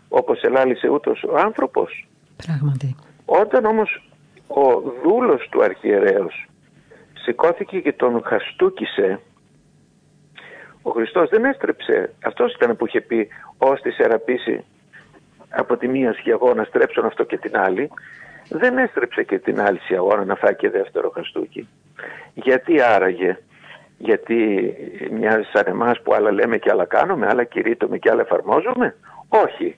όπως 0.08 0.42
ελάλησε 0.42 0.88
ούτως 0.88 1.22
ο 1.22 1.36
άνθρωπος. 1.36 2.08
Πράγματι. 2.36 2.96
Όταν 3.24 3.64
όμως 3.64 4.10
ο 4.46 4.80
δούλος 5.02 5.48
του 5.50 5.62
αρχιερέως 5.62 6.46
σηκώθηκε 7.24 7.80
και 7.80 7.92
τον 7.92 8.22
χαστούκησε 8.24 9.20
ο 10.82 10.90
Χριστός 10.90 11.28
δεν 11.28 11.44
έστρεψε. 11.44 12.14
Αυτός 12.24 12.54
ήταν 12.54 12.76
που 12.76 12.86
είχε 12.86 13.00
πει 13.00 13.28
«Ως 13.58 13.80
εραπήσει 13.98 14.64
από 15.48 15.76
τη 15.76 15.88
μία 15.88 16.12
σκιαγόνα 16.12 16.64
στρέψουν 16.64 17.04
αυτό 17.04 17.24
και 17.24 17.38
την 17.38 17.56
άλλη, 17.56 17.90
δεν 18.48 18.78
έστρεψε 18.78 19.22
και 19.22 19.38
την 19.38 19.60
άλλη 19.60 19.78
σκιαγόνα 19.78 20.24
να 20.24 20.34
φάει 20.34 20.54
και 20.54 20.70
δεύτερο 20.70 21.10
χαστούκι. 21.10 21.68
Γιατί 22.34 22.82
άραγε, 22.82 23.38
γιατί 23.98 24.74
μοιάζει 25.10 25.48
σαν 25.52 25.64
εμάς 25.66 26.02
που 26.02 26.14
άλλα 26.14 26.32
λέμε 26.32 26.58
και 26.58 26.70
άλλα 26.70 26.84
κάνουμε, 26.84 27.26
άλλα 27.26 27.44
κηρύττουμε 27.44 27.98
και 27.98 28.10
άλλα 28.10 28.20
εφαρμόζουμε; 28.20 28.96
Όχι. 29.28 29.76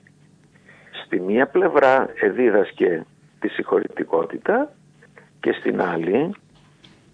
Στη 1.05 1.19
μία 1.19 1.47
πλευρά 1.47 2.09
εδίδασκε 2.21 3.05
τη 3.39 3.47
συγχωρητικότητα 3.47 4.71
και 5.39 5.51
στην 5.51 5.81
άλλη 5.81 6.35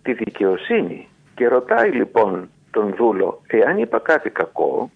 τη 0.02 0.14
δικαιοσύνη. 0.14 1.08
Και 1.36 1.48
ρωτάει 1.48 1.90
λοιπόν 1.92 2.50
τον 2.72 2.94
δούλο, 2.96 3.42
εάν 3.48 3.78
είπα 3.78 4.00
κάτι 4.00 4.30
κακό, 4.30 4.92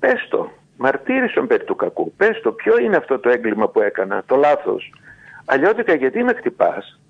πες 0.00 0.26
το, 0.30 0.50
μαρτύρησαν 0.76 1.46
περί 1.46 1.64
του 1.64 1.76
κακού. 1.76 2.12
Πες 2.16 2.40
το, 2.40 2.52
ποιο 2.52 2.78
είναι 2.78 2.96
αυτό 2.96 3.18
το 3.18 3.28
έγκλημα 3.28 3.68
που 3.68 3.80
έκανα, 3.80 4.22
το 4.26 4.36
λάθος. 4.36 4.92
Αλλιώτικα 5.44 5.94
γιατί 5.94 6.22
με 6.22 6.32
χτυπάς; 6.32 7.00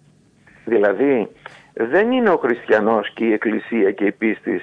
Δηλαδή 0.64 1.28
δεν 1.72 2.12
είναι 2.12 2.30
ο 2.30 2.36
χριστιανός 2.36 3.12
και 3.14 3.24
η 3.24 3.32
εκκλησία 3.32 3.90
και 3.90 4.04
η 4.04 4.12
πίστη 4.12 4.60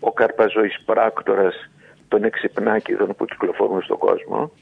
ο 0.00 0.12
καρπαζοής 0.12 0.82
πράκτορας 0.84 1.70
των 2.08 2.24
εξυπνάκηδων 2.24 3.14
που 3.16 3.24
κυκλοφορούν 3.24 3.82
στον 3.82 3.98
κόσμο; 3.98 4.52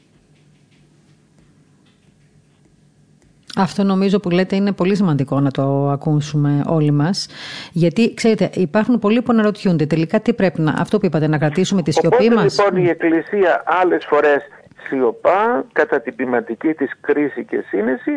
Αυτό 3.57 3.83
νομίζω 3.83 4.19
που 4.19 4.29
λέτε 4.29 4.55
είναι 4.55 4.71
πολύ 4.71 4.95
σημαντικό 4.95 5.39
να 5.39 5.51
το 5.51 5.89
ακούσουμε 5.89 6.61
όλοι 6.67 6.91
μας. 6.91 7.27
Γιατί, 7.71 8.13
ξέρετε, 8.13 8.49
υπάρχουν 8.53 8.99
πολλοί 8.99 9.21
που 9.21 9.31
αναρωτιούνται 9.31 9.85
τελικά 9.85 10.19
τι 10.19 10.33
πρέπει 10.33 10.61
να... 10.61 10.73
Αυτό 10.77 10.97
που 10.99 11.05
είπατε, 11.05 11.27
να 11.27 11.37
κρατήσουμε 11.37 11.81
τη 11.81 11.91
σιωπή 11.91 12.15
Οπότε, 12.25 12.35
μας; 12.35 12.57
λοιπόν 12.59 12.83
η 12.85 12.89
Εκκλησία 12.89 13.63
άλλες 13.65 14.05
φορές 14.09 14.41
σιωπά 14.87 15.65
κατά 15.71 16.01
την 16.01 16.15
ποιηματική 16.15 16.67
της 16.73 16.91
κρίση 17.01 17.45
και 17.45 17.63
σύνεση 17.69 18.11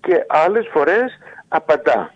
και 0.00 0.24
άλλες 0.28 0.68
φορές 0.72 1.18
απαντά. 1.48 2.12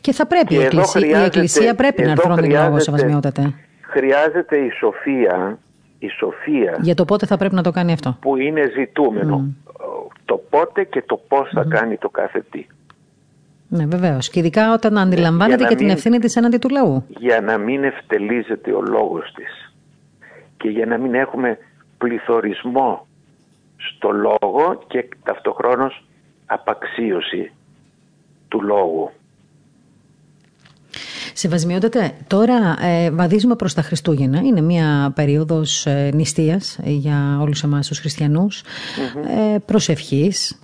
Και 0.00 0.12
θα 0.12 0.26
πρέπει 0.26 0.46
Και 0.46 0.54
η, 0.54 0.56
εδώ 0.56 0.66
εκκλησία, 0.66 1.00
η 1.00 1.02
χρειάζεται- 1.04 1.34
εκκλησία 1.34 1.74
πρέπει 1.74 2.02
να 2.02 2.10
εδώ 2.10 2.20
αρθρώνει 2.22 2.48
λόγο, 2.48 2.54
χρειάζεται- 2.60 2.82
σεβασμιότατε. 2.82 3.54
Χρειάζεται 3.80 4.56
η 4.56 4.70
σοφία, 4.70 5.58
η 5.98 6.08
σοφία 6.08 6.76
Για 6.80 6.94
το 6.94 7.04
πότε 7.04 7.26
θα 7.26 7.36
πρέπει 7.36 7.54
να 7.54 7.62
το 7.62 7.70
κάνει 7.70 7.92
αυτό. 7.92 8.16
που 8.20 8.36
είναι 8.36 8.70
ζητούμενο. 8.78 9.44
Το 10.30 10.36
πότε 10.50 10.84
και 10.84 11.02
το 11.06 11.16
πώς 11.28 11.48
θα 11.54 11.64
κάνει 11.68 11.96
το 11.96 12.08
κάθε 12.08 12.44
τι. 12.50 12.66
Ναι, 13.68 13.86
βεβαίως. 13.86 14.28
Και 14.30 14.38
ειδικά 14.38 14.72
όταν 14.72 14.98
αντιλαμβάνεται 14.98 15.56
για 15.56 15.64
να 15.64 15.70
και 15.70 15.76
την 15.76 15.86
μην- 15.86 15.94
ευθύνη 15.94 16.18
της 16.18 16.36
έναντι 16.36 16.58
του 16.58 16.68
λαού. 16.68 17.04
για 17.08 17.40
να 17.40 17.58
μην 17.58 17.84
ευτελίζεται 17.84 18.72
ο 18.72 18.80
λόγος 18.82 19.32
της 19.34 19.72
και 20.56 20.68
για 20.68 20.86
να 20.86 20.98
μην 20.98 21.14
έχουμε 21.14 21.58
πληθωρισμό 21.98 23.06
στο 23.76 24.10
λόγο 24.10 24.84
και 24.86 25.08
ταυτοχρόνως 25.24 26.04
απαξίωση 26.46 27.52
του 28.48 28.62
λόγου. 28.62 29.10
Σεβασμιότατε, 31.42 32.10
τώρα 32.26 32.76
ε, 32.82 33.10
βαδίζουμε 33.10 33.54
προς 33.56 33.74
τα 33.74 33.82
Χριστούγεννα. 33.82 34.38
Είναι 34.44 34.60
μια 34.60 35.12
περίοδος 35.14 35.86
ε, 35.86 36.10
νηστείας 36.14 36.78
ε, 36.84 36.90
για 36.90 37.38
όλους 37.40 37.62
εμάς 37.62 37.86
τους 37.88 37.98
χριστιανους 37.98 38.62
ε, 39.54 39.58
προσευχής. 39.64 40.60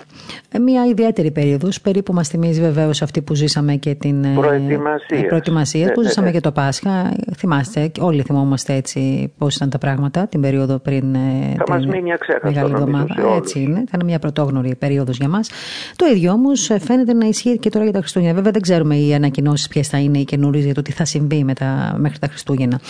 Ε, 0.53 0.59
μια 0.59 0.85
ιδιαίτερη 0.87 1.31
περίοδος, 1.31 1.81
περίπου 1.81 2.13
μας 2.13 2.29
θυμίζει 2.29 2.61
βεβαίως 2.61 3.03
αυτή 3.03 3.23
που 3.23 3.35
ζήσαμε 3.35 3.75
και 3.77 3.95
την 3.95 4.25
ε, 4.25 4.33
Προετοιμασίας. 4.35 5.23
ε, 5.23 5.27
προετοιμασίας 5.27 5.87
Ναι, 5.89 5.93
που 5.93 6.01
ναι, 6.01 6.07
ζήσαμε 6.09 6.27
ναι. 6.27 6.33
και 6.33 6.41
το 6.41 6.53
Πάσχα. 6.53 7.13
Θυμάστε, 7.37 7.87
και 7.87 8.01
όλοι 8.01 8.23
θυμόμαστε 8.23 8.75
έτσι 8.75 9.33
πώς 9.39 9.57
ήταν 9.57 9.71
τα 9.71 9.79
πράγματα 9.79 10.27
την 10.27 10.41
περίοδο 10.41 10.79
πριν 10.79 11.15
ε, 11.15 11.19
Θα 11.57 11.65
την 11.65 11.75
μας 11.75 11.87
μείνει 11.87 12.13
αξέχαστο, 12.13 12.47
Μεγάλη 12.49 12.73
νομίζω, 12.73 12.87
Εβδομάδα. 12.89 13.15
σε 13.15 13.21
όλους. 13.27 13.37
Έτσι 13.37 13.61
είναι, 13.61 13.75
θα 13.75 13.91
είναι 13.95 14.05
μια 14.05 14.19
πρωτόγνωρη 14.19 14.75
περίοδος 14.75 15.17
για 15.17 15.29
μας. 15.29 15.51
Το 15.97 16.07
ίδιο 16.07 16.33
όμως 16.33 16.71
ε, 16.71 16.79
φαίνεται 16.79 17.13
να 17.13 17.27
ισχύει 17.27 17.59
και 17.59 17.69
τώρα 17.69 17.85
για 17.85 17.93
τα 17.95 17.99
Χριστούγεννα. 18.01 18.35
Βέβαια 18.35 18.53
δεν 18.53 18.63
ξέρουμε 18.63 18.97
οι 18.97 19.15
ανακοινώσεις 19.15 19.69
ποιες 19.69 19.89
θα 19.89 19.99
είναι 19.99 20.19
οι 20.19 20.25
καινούριες 20.25 20.65
για 20.67 20.75
το 20.75 20.83
τι 20.83 20.93
θα 20.93 21.05
συμβεί 21.05 21.45
με 21.45 21.55
τα, 21.55 21.95
μέχρι 21.99 22.19
τα 22.19 22.27
Χριστούγεννα. 22.27 22.81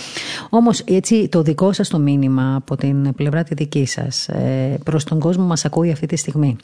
Όμως 0.51 0.81
έτσι 0.81 1.29
το 1.29 1.43
δικό 1.43 1.73
σας 1.73 1.89
το 1.89 1.99
μήνυμα 1.99 2.55
από 2.57 2.77
την 2.77 3.15
πλευρά 3.15 3.43
τη 3.43 3.55
δική 3.55 3.87
σας 3.87 4.29
ε, 4.29 4.79
προς 4.85 5.05
τον 5.05 5.19
κόσμο 5.21 5.45
μας 5.45 5.65
ακούει 5.65 5.91
αυτή 5.91 6.07
τη 6.07 6.17
στιγμή. 6.17 6.57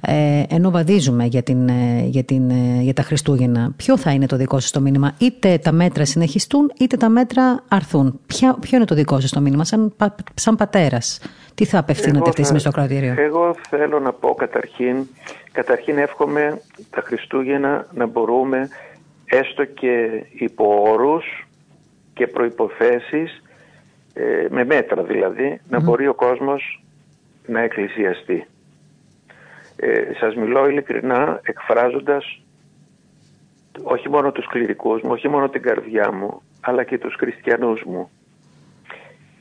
Ε, 0.00 0.42
ενώ 0.48 0.70
βαδίζουμε 0.70 1.24
για, 1.24 1.42
την, 1.42 1.68
ε, 1.68 2.04
για, 2.04 2.24
την, 2.24 2.50
ε, 2.50 2.80
για 2.82 2.92
τα 2.92 3.02
Χριστούγεννα, 3.02 3.72
ποιο 3.76 3.98
θα 3.98 4.10
είναι 4.10 4.26
το 4.26 4.36
δικό 4.36 4.60
σας 4.60 4.70
το 4.70 4.80
μήνυμα; 4.80 5.14
Είτε 5.18 5.58
τα 5.58 5.72
μέτρα 5.72 6.04
συνεχιστούν, 6.04 6.72
είτε 6.78 6.96
τα 6.96 7.08
μέτρα 7.08 7.62
αρθούν. 7.68 8.20
Ποια, 8.26 8.56
ποιο 8.60 8.76
είναι 8.76 8.86
το 8.86 8.94
δικό 8.94 9.20
σας 9.20 9.30
το 9.30 9.40
μήνυμα, 9.40 9.64
σαν, 9.64 9.92
πα- 9.96 10.14
σαν 10.34 10.56
πατέρας; 10.56 11.20
Τι 11.54 11.64
θα 11.64 11.78
απευθύνετε 11.78 12.18
Εγώ 12.18 12.28
αυτή 12.28 12.36
τη 12.40 12.42
στιγμή 12.42 12.60
στο 12.60 12.70
θα- 12.70 12.78
κρατήριο; 12.78 13.14
Εγώ 13.18 13.54
θέλω 13.68 13.98
να 14.00 14.12
πω 14.12 14.34
καταρχήν, 14.34 14.96
καταρχήν 15.52 15.98
εύχομαι 15.98 16.60
τα 16.90 17.02
Χριστούγεννα 17.04 17.86
να 17.94 18.06
μπορούμε 18.06 18.68
έστω 19.30 19.64
και 19.64 20.24
υπό 20.32 20.82
όρους 20.90 21.46
και 22.14 22.26
προϋποθέσεις, 22.26 23.42
ε, 24.14 24.46
με 24.50 24.64
μέτρα 24.64 25.02
δηλαδή, 25.02 25.60
να 25.68 25.80
μπορεί 25.80 26.08
ο 26.08 26.14
κόσμος 26.14 26.82
να 27.46 27.60
εκκλησιαστεί. 27.60 28.46
Ε, 29.76 30.12
σας 30.20 30.34
μιλώ 30.34 30.68
ειλικρινά 30.68 31.40
εκφράζοντας 31.42 32.40
όχι 33.82 34.08
μόνο 34.08 34.32
τους 34.32 34.46
κληρικούς 34.46 35.02
μου, 35.02 35.10
όχι 35.10 35.28
μόνο 35.28 35.48
την 35.48 35.62
καρδιά 35.62 36.12
μου, 36.12 36.42
αλλά 36.60 36.84
και 36.84 36.98
τους 36.98 37.14
χριστιανούς 37.14 37.82
μου 37.82 38.10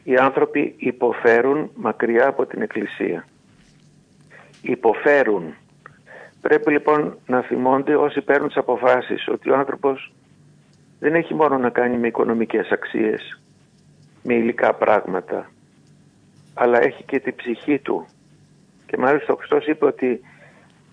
οι 0.08 0.16
άνθρωποι 0.16 0.76
υποφέρουν 0.78 1.70
μακριά 1.76 2.28
από 2.28 2.46
την 2.46 2.62
Εκκλησία. 2.62 3.28
Υποφέρουν. 4.62 5.54
Πρέπει 6.48 6.72
λοιπόν 6.72 7.18
να 7.28 7.42
θυμώνται 7.42 7.96
όσοι 7.96 8.22
παίρνουν 8.22 8.48
τις 8.48 8.58
αποφάσεις 8.58 9.28
ότι 9.28 9.50
ο 9.50 9.58
άνθρωπος 9.58 10.14
δεν 11.00 11.16
έχει 11.16 11.34
μόνο 11.34 11.58
να 11.58 11.70
κάνει 11.70 11.98
με 11.98 12.08
οικονομικές 12.08 12.70
αξίες, 12.70 13.42
με 14.24 14.34
υλικά 14.34 14.74
πράγματα, 14.74 15.52
αλλά 16.54 16.84
έχει 16.84 17.04
και 17.04 17.20
την 17.20 17.36
ψυχή 17.36 17.80
του. 17.80 18.06
Και 18.86 18.98
μάλιστα 18.98 19.34
ο 19.34 19.36
Χριστός 19.36 19.68
είπε 19.68 19.86
ότι 19.86 20.22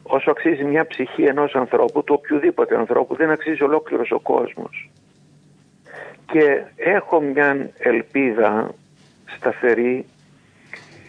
όσο 0.03 0.31
αξίζει 0.31 0.65
μια 0.65 0.87
ψυχή 0.87 1.23
ενός 1.23 1.55
ανθρώπου, 1.55 2.05
του 2.05 2.15
οποιοδήποτε 2.19 2.77
ανθρώπου, 2.77 3.15
δεν 3.15 3.31
αξίζει 3.31 3.63
ολόκληρος 3.63 4.11
ο 4.11 4.21
κόσμος. 4.21 4.91
Και 6.27 6.65
έχω 6.77 7.21
μια 7.21 7.71
ελπίδα 7.79 8.75
σταθερή 9.37 10.05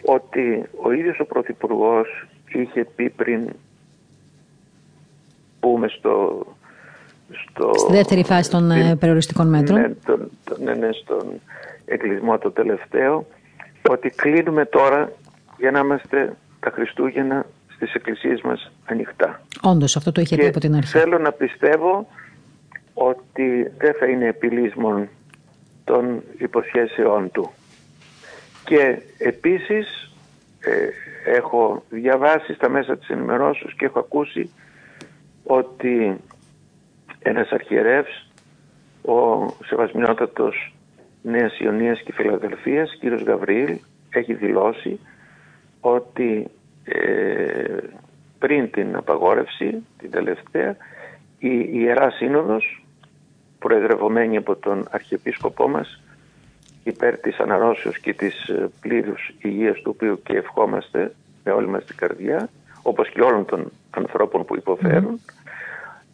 ότι 0.04 0.62
ο 0.82 0.92
ίδιος 0.92 1.20
ο 1.20 1.24
Πρωθυπουργός 1.24 2.26
είχε 2.48 2.84
πει 2.84 3.10
πριν 3.10 3.50
πούμε 5.70 5.88
στο... 5.88 6.46
στο 7.50 7.70
Στη 7.74 7.92
δεύτερη 7.92 8.24
φάση 8.24 8.50
των 8.50 8.70
ε, 8.70 8.82
στην- 8.84 8.98
περιοριστικών 8.98 9.48
μέτρων. 9.48 9.80
ναι, 9.80 9.88
τον, 10.04 10.30
τον- 10.44 10.62
ναι, 10.64 10.74
ναι, 10.74 10.88
στον 10.92 11.26
εκκλεισμό 11.84 12.38
το 12.38 12.50
τελευταίο 12.50 13.26
ότι 13.88 14.08
κλείνουμε 14.10 14.64
τώρα 14.64 15.12
για 15.58 15.70
να 15.70 15.78
είμαστε 15.78 16.36
τα 16.60 16.70
Χριστούγεννα 16.70 17.46
στις 17.74 17.94
εκκλησίες 17.94 18.40
μας 18.40 18.72
ανοιχτά. 18.86 19.40
Όντως, 19.62 19.96
αυτό 19.96 20.12
το 20.12 20.20
είχε 20.20 20.36
πει 20.36 20.46
από 20.46 20.60
την 20.60 20.74
αρχή. 20.74 20.98
θέλω 20.98 21.18
να 21.18 21.32
πιστεύω 21.32 22.08
ότι 22.94 23.72
δεν 23.78 23.94
θα 23.98 24.06
είναι 24.06 24.26
επιλύσμον 24.26 25.08
των 25.84 26.22
υποσχέσεών 26.38 27.30
του. 27.30 27.50
Και 28.64 28.98
επίσης 29.18 30.12
ε, 30.60 30.70
έχω 31.36 31.82
διαβάσει 31.90 32.54
στα 32.54 32.68
μέσα 32.68 32.96
της 32.98 33.08
ενημερώσεως 33.08 33.74
και 33.74 33.84
έχω 33.84 33.98
ακούσει 33.98 34.50
ότι 35.46 36.16
ένας 37.18 37.50
αρχιερεύς, 37.50 38.30
ο 39.02 39.46
Σεβασμιότατος 39.64 40.74
Νέας 41.22 41.58
Ιωνίας 41.58 42.00
και 42.00 42.12
Φιλαδελφίας, 42.12 42.96
κύριος 43.00 43.22
Γαβριήλ, 43.22 43.78
έχει 44.10 44.34
δηλώσει 44.34 45.00
ότι 45.80 46.46
ε, 46.84 47.76
πριν 48.38 48.70
την 48.70 48.96
απαγόρευση, 48.96 49.82
την 49.98 50.10
τελευταία, 50.10 50.76
η 51.38 51.68
Ιερά 51.72 52.10
Σύνοδος, 52.10 52.84
προεδρευομένη 53.58 54.36
από 54.36 54.56
τον 54.56 54.88
Αρχιεπίσκοπό 54.90 55.68
μας, 55.68 56.02
υπέρ 56.84 57.18
της 57.18 57.38
αναρρώσεως 57.38 57.98
και 57.98 58.14
της 58.14 58.48
ε, 58.48 58.70
πλήρους 58.80 59.34
υγείας 59.38 59.80
του 59.80 59.92
οποίου 59.94 60.20
και 60.22 60.36
ευχόμαστε 60.36 61.14
με 61.44 61.52
όλη 61.52 61.66
μας 61.66 61.84
την 61.84 61.96
καρδιά, 61.96 62.48
όπως 62.82 63.08
και 63.08 63.20
όλων 63.20 63.44
των 63.44 63.72
ανθρώπων 63.90 64.44
που 64.44 64.56
υποφέρουν, 64.56 65.20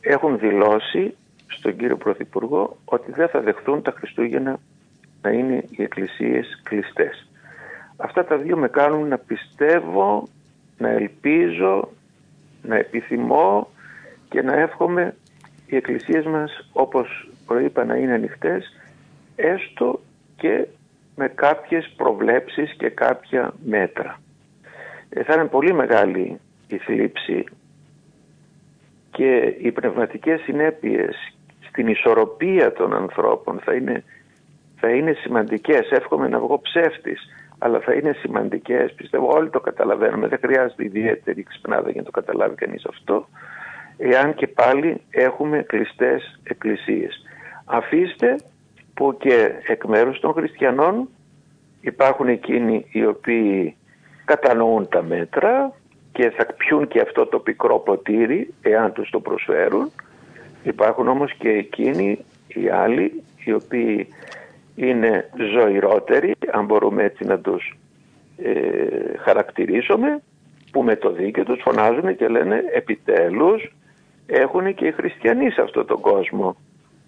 έχουν 0.02 0.38
δηλώσει 0.38 1.14
στον 1.46 1.76
κύριο 1.76 1.96
Πρωθυπουργό 1.96 2.76
ότι 2.84 3.12
δεν 3.12 3.28
θα 3.28 3.40
δεχθούν 3.40 3.82
τα 3.82 3.90
Χριστούγεννα 3.90 4.58
να 5.22 5.30
είναι 5.30 5.64
οι 5.70 5.82
εκκλησίες 5.82 6.60
κλειστές. 6.62 7.26
Αυτά 7.96 8.24
τα 8.24 8.36
δύο 8.36 8.56
με 8.56 8.68
κάνουν 8.68 9.08
να 9.08 9.18
πιστεύω, 9.18 10.28
να 10.78 10.88
ελπίζω, 10.88 11.88
να 12.62 12.76
επιθυμώ 12.76 13.68
και 14.28 14.42
να 14.42 14.52
εύχομαι 14.52 15.16
οι 15.66 15.76
εκκλησίες 15.76 16.24
μας 16.24 16.68
όπως 16.72 17.30
προείπα 17.46 17.84
να 17.84 17.96
είναι 17.96 18.12
ανοιχτές 18.12 18.76
έστω 19.36 20.00
και 20.36 20.66
με 21.16 21.28
κάποιες 21.28 21.92
προβλέψεις 21.96 22.74
και 22.74 22.88
κάποια 22.88 23.54
μέτρα. 23.64 24.20
Ε, 25.08 25.22
θα 25.22 25.34
είναι 25.34 25.44
πολύ 25.44 25.72
μεγάλη 25.72 26.40
η 26.68 26.76
θλίψη 26.76 27.44
και 29.12 29.54
οι 29.58 29.72
πνευματικές 29.72 30.40
συνέπειες 30.40 31.34
στην 31.68 31.86
ισορροπία 31.86 32.72
των 32.72 32.94
ανθρώπων 32.94 33.60
θα 33.64 33.74
είναι, 33.74 34.04
θα 34.76 34.90
είναι 34.90 35.12
σημαντικές. 35.12 35.90
Εύχομαι 35.90 36.28
να 36.28 36.38
βγω 36.38 36.60
ψεύτης, 36.60 37.28
αλλά 37.58 37.80
θα 37.80 37.92
είναι 37.92 38.12
σημαντικές. 38.12 38.92
Πιστεύω 38.92 39.32
όλοι 39.32 39.50
το 39.50 39.60
καταλαβαίνουμε. 39.60 40.28
Δεν 40.28 40.38
χρειάζεται 40.42 40.84
ιδιαίτερη 40.84 41.42
ξυπνάδα 41.42 41.90
για 41.90 42.00
να 42.00 42.10
το 42.10 42.20
καταλάβει 42.20 42.54
κανείς 42.54 42.84
αυτό. 42.84 43.28
Εάν 43.96 44.34
και 44.34 44.46
πάλι 44.46 45.00
έχουμε 45.10 45.62
κλειστές 45.62 46.40
εκκλησίες. 46.42 47.22
Αφήστε 47.64 48.36
που 48.94 49.16
και 49.18 49.52
εκ 49.66 49.84
μέρους 49.84 50.20
των 50.20 50.32
χριστιανών 50.32 51.08
υπάρχουν 51.80 52.28
εκείνοι 52.28 52.86
οι 52.92 53.06
οποίοι 53.06 53.76
κατανοούν 54.24 54.88
τα 54.88 55.02
μέτρα 55.02 55.74
και 56.12 56.30
θα 56.30 56.46
πιούν 56.56 56.88
και 56.88 57.00
αυτό 57.00 57.26
το 57.26 57.38
πικρό 57.38 57.78
ποτήρι 57.78 58.54
εάν 58.62 58.92
τους 58.92 59.10
το 59.10 59.20
προσφέρουν 59.20 59.90
Υπάρχουν 60.62 61.08
όμως 61.08 61.34
και 61.34 61.48
εκείνοι 61.48 62.24
οι 62.48 62.68
άλλοι 62.68 63.22
οι 63.44 63.52
οποίοι 63.52 64.08
είναι 64.74 65.30
ζωηρότεροι, 65.52 66.34
αν 66.52 66.64
μπορούμε 66.64 67.02
έτσι 67.04 67.24
να 67.24 67.38
τους 67.38 67.76
ε, 68.36 69.18
χαρακτηρίσουμε, 69.18 70.22
που 70.70 70.82
με 70.82 70.96
το 70.96 71.10
δίκαιο 71.10 71.44
τους 71.44 71.60
φωνάζουν 71.62 72.16
και 72.16 72.28
λένε 72.28 72.62
επιτέλους 72.74 73.72
έχουν 74.26 74.74
και 74.74 74.86
οι 74.86 74.92
χριστιανοί 74.92 75.50
σε 75.50 75.60
αυτόν 75.60 75.86
τον 75.86 76.00
κόσμο 76.00 76.56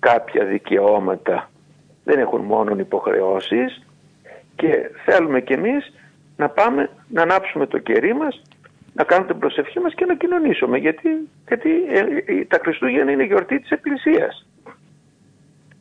κάποια 0.01 0.45
δικαιώματα. 0.45 1.51
Δεν 2.05 2.19
έχουν 2.19 2.41
μόνο 2.41 2.77
υποχρεώσεις 2.79 3.87
και 4.57 4.91
θέλουμε 5.05 5.41
κι 5.41 5.53
εμείς 5.53 5.93
να 6.37 6.49
πάμε 6.49 6.91
να 7.09 7.23
ανάψουμε 7.23 7.67
το 7.67 7.79
κερί 7.79 8.15
μας, 8.15 8.43
να 8.95 9.05
κάνουμε 9.05 9.29
την 9.29 9.39
προσευχή 9.39 9.79
μας 9.81 9.95
και 9.95 10.05
να 10.05 10.15
κοινωνήσουμε. 10.15 10.79
Γιατί, 10.79 11.09
γιατί 11.49 11.71
ε, 11.89 12.45
τα 12.45 12.59
Χριστούγεννα 12.63 13.11
είναι 13.11 13.25
γιορτή 13.25 13.61
της 13.61 13.71
Εκκλησίας. 13.71 14.47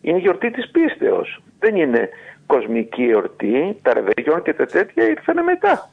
Είναι 0.01 0.17
γιορτή 0.17 0.51
της 0.51 0.69
πίστεως. 0.71 1.41
Δεν 1.59 1.75
είναι 1.75 2.09
κοσμική 2.45 3.03
γιορτή. 3.03 3.77
Τα 3.81 3.93
ρεβεγιόν 3.93 4.41
και 4.41 4.53
τα 4.53 4.65
τέτοια 4.65 5.09
ήρθαν 5.09 5.43
μετά. 5.43 5.89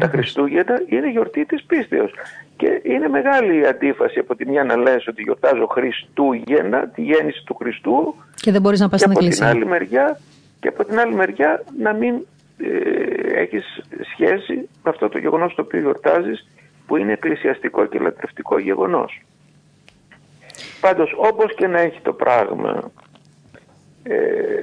Τα 0.00 0.06
Χριστούγεννα 0.06 0.82
είναι 0.86 1.10
γιορτή 1.10 1.44
της 1.44 1.62
πίστεως. 1.62 2.12
Και 2.56 2.80
είναι 2.82 3.08
μεγάλη 3.08 3.60
η 3.60 3.66
αντίφαση 3.66 4.18
από 4.18 4.36
τη 4.36 4.48
μια 4.48 4.64
να 4.64 4.76
λες 4.76 5.06
ότι 5.06 5.22
γιορτάζω 5.22 5.66
Χριστούγεννα, 5.66 6.88
τη 6.88 7.02
γέννηση 7.02 7.42
του 7.44 7.54
Χριστού. 7.54 8.14
Και 8.34 8.50
δεν 8.50 8.60
μπορείς 8.60 8.80
να 8.80 8.88
πας 8.88 9.00
στην 9.00 9.12
εκκλησία. 9.12 9.46
Την 9.46 9.56
άλλη 9.56 9.66
μεριά, 9.66 10.20
και 10.60 10.68
από 10.68 10.84
την 10.84 10.98
άλλη 10.98 11.14
μεριά 11.14 11.64
να 11.78 11.92
μην 11.92 12.14
ε, 12.62 13.40
έχεις 13.40 13.82
σχέση 14.12 14.54
με 14.54 14.90
αυτό 14.90 15.08
το 15.08 15.18
γεγονός 15.18 15.54
το 15.54 15.62
οποίο 15.62 15.80
γιορτάζεις 15.80 16.48
που 16.86 16.96
είναι 16.96 17.12
εκκλησιαστικό 17.12 17.86
και 17.86 17.98
λατρευτικό 17.98 18.58
γεγονός. 18.58 19.22
Πάντως 20.80 21.14
όπως 21.16 21.54
και 21.54 21.66
να 21.66 21.80
έχει 21.80 22.00
το 22.00 22.12
πράγμα 22.12 22.90
ε, 24.02 24.16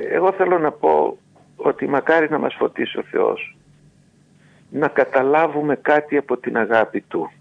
εγώ 0.09 0.31
θέλω 0.31 0.59
να 0.59 0.71
πω 0.71 1.17
ότι 1.55 1.87
μακάρι 1.87 2.29
να 2.29 2.37
μας 2.37 2.55
φωτίσει 2.55 2.97
ο 2.97 3.03
Θεός 3.03 3.57
να 4.69 4.87
καταλάβουμε 4.87 5.75
κάτι 5.75 6.17
από 6.17 6.37
την 6.37 6.57
αγάπη 6.57 7.01
Του. 7.01 7.31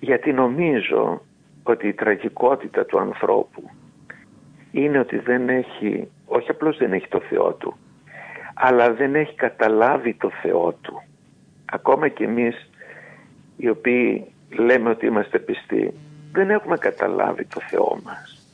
Γιατί 0.00 0.32
νομίζω 0.32 1.22
ότι 1.62 1.88
η 1.88 1.92
τραγικότητα 1.92 2.84
του 2.84 2.98
ανθρώπου 2.98 3.70
είναι 4.70 4.98
ότι 4.98 5.18
δεν 5.18 5.48
έχει, 5.48 6.08
όχι 6.26 6.50
απλώς 6.50 6.76
δεν 6.76 6.92
έχει 6.92 7.08
το 7.08 7.20
Θεό 7.20 7.52
Του, 7.52 7.76
αλλά 8.64 8.92
δεν 8.92 9.14
έχει 9.14 9.34
καταλάβει 9.34 10.14
το 10.14 10.30
Θεό 10.42 10.72
Του. 10.72 11.02
Ακόμα 11.64 12.08
και 12.08 12.24
εμείς 12.24 12.70
οι 13.56 13.68
οποίοι 13.68 14.26
λέμε 14.58 14.90
ότι 14.90 15.06
είμαστε 15.06 15.38
πιστοί, 15.38 15.92
δεν 16.32 16.50
έχουμε 16.50 16.76
καταλάβει 16.76 17.44
το 17.44 17.60
Θεό 17.60 17.98
μας. 18.04 18.46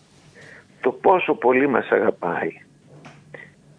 Το 0.81 0.93
πόσο 0.93 1.35
πολύ 1.35 1.67
μας 1.67 1.91
αγαπάει 1.91 2.61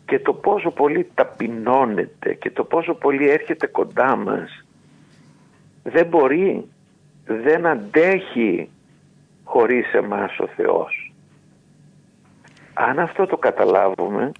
και 0.06 0.20
το 0.20 0.34
πόσο 0.34 0.72
πολύ 0.72 1.12
ταπεινώνεται 1.14 2.34
και 2.34 2.52
το 2.52 2.64
πόσο 2.64 2.94
πολύ 2.94 3.30
έρχεται 3.30 3.68
κοντά 3.68 4.16
μας 4.16 4.66
δεν 5.84 6.06
μπορεί, 6.06 6.66
δεν 7.26 7.66
αντέχει 7.66 8.70
χωρίς 9.44 9.94
εμάς 9.94 10.40
ο 10.40 10.48
Θεός. 10.48 11.14
Αν 12.74 13.00
αυτό 13.00 13.26
το 13.26 13.38
καταλάβουμε 13.38 14.32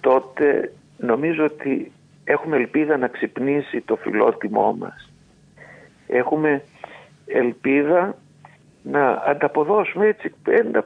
τότε 0.00 0.72
νομίζω 0.96 1.44
ότι 1.44 1.92
έχουμε 2.24 2.56
ελπίδα 2.56 2.96
να 2.96 3.08
ξυπνήσει 3.08 3.80
το 3.80 3.96
φιλότιμό 3.96 4.76
μας. 4.78 5.10
Έχουμε 6.06 6.62
ελπίδα 7.26 8.16
να 8.82 9.10
ανταποδώσουμε 9.10 10.06
έτσι 10.06 10.34
ένα 10.48 10.84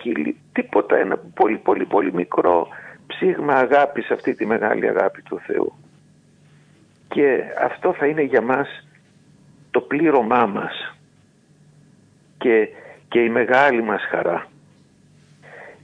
χίλι, 0.00 0.36
τίποτα, 0.52 0.96
ένα 0.96 1.16
πολύ 1.16 1.56
πολύ 1.56 1.84
πολύ 1.84 2.12
μικρό 2.12 2.68
ψήγμα 3.06 3.54
αγάπης 3.54 4.06
σε 4.06 4.12
αυτή 4.12 4.34
τη 4.34 4.46
μεγάλη 4.46 4.88
αγάπη 4.88 5.22
του 5.22 5.40
Θεού. 5.46 5.72
Και 7.08 7.42
αυτό 7.62 7.92
θα 7.92 8.06
είναι 8.06 8.22
για 8.22 8.40
μας 8.42 8.88
το 9.70 9.80
πλήρωμά 9.80 10.46
μας 10.46 10.96
και, 12.38 12.68
και 13.08 13.20
η 13.20 13.28
μεγάλη 13.28 13.82
μας 13.82 14.02
χαρά. 14.10 14.46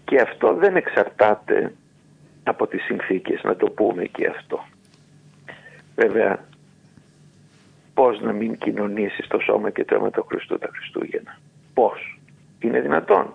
Και 0.04 0.20
αυτό 0.20 0.54
δεν 0.54 0.76
εξαρτάται 0.76 1.72
από 2.44 2.66
τις 2.66 2.82
συνθήκες, 2.82 3.42
να 3.42 3.56
το 3.56 3.70
πούμε 3.70 4.04
και 4.04 4.26
αυτό. 4.26 4.64
Βέβαια, 5.94 6.44
πώς 7.94 8.20
να 8.20 8.32
μην 8.32 8.58
κοινωνήσεις 8.58 9.26
το 9.26 9.38
σώμα 9.38 9.70
και 9.70 9.84
το 9.84 9.94
αίμα 9.94 10.10
του 10.10 10.26
Χριστού 10.28 10.58
τα 10.58 10.68
Χριστούγεννα. 10.72 11.38
Πώς. 11.74 12.20
Είναι 12.58 12.80
δυνατόν. 12.80 13.32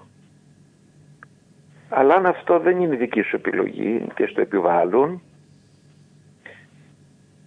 Αλλά 1.89 2.15
αν 2.15 2.25
αυτό 2.25 2.59
δεν 2.59 2.81
είναι 2.81 2.95
δική 2.95 3.21
σου 3.21 3.35
επιλογή 3.35 4.07
και 4.15 4.25
στο 4.25 4.41
επιβάλλουν, 4.41 5.21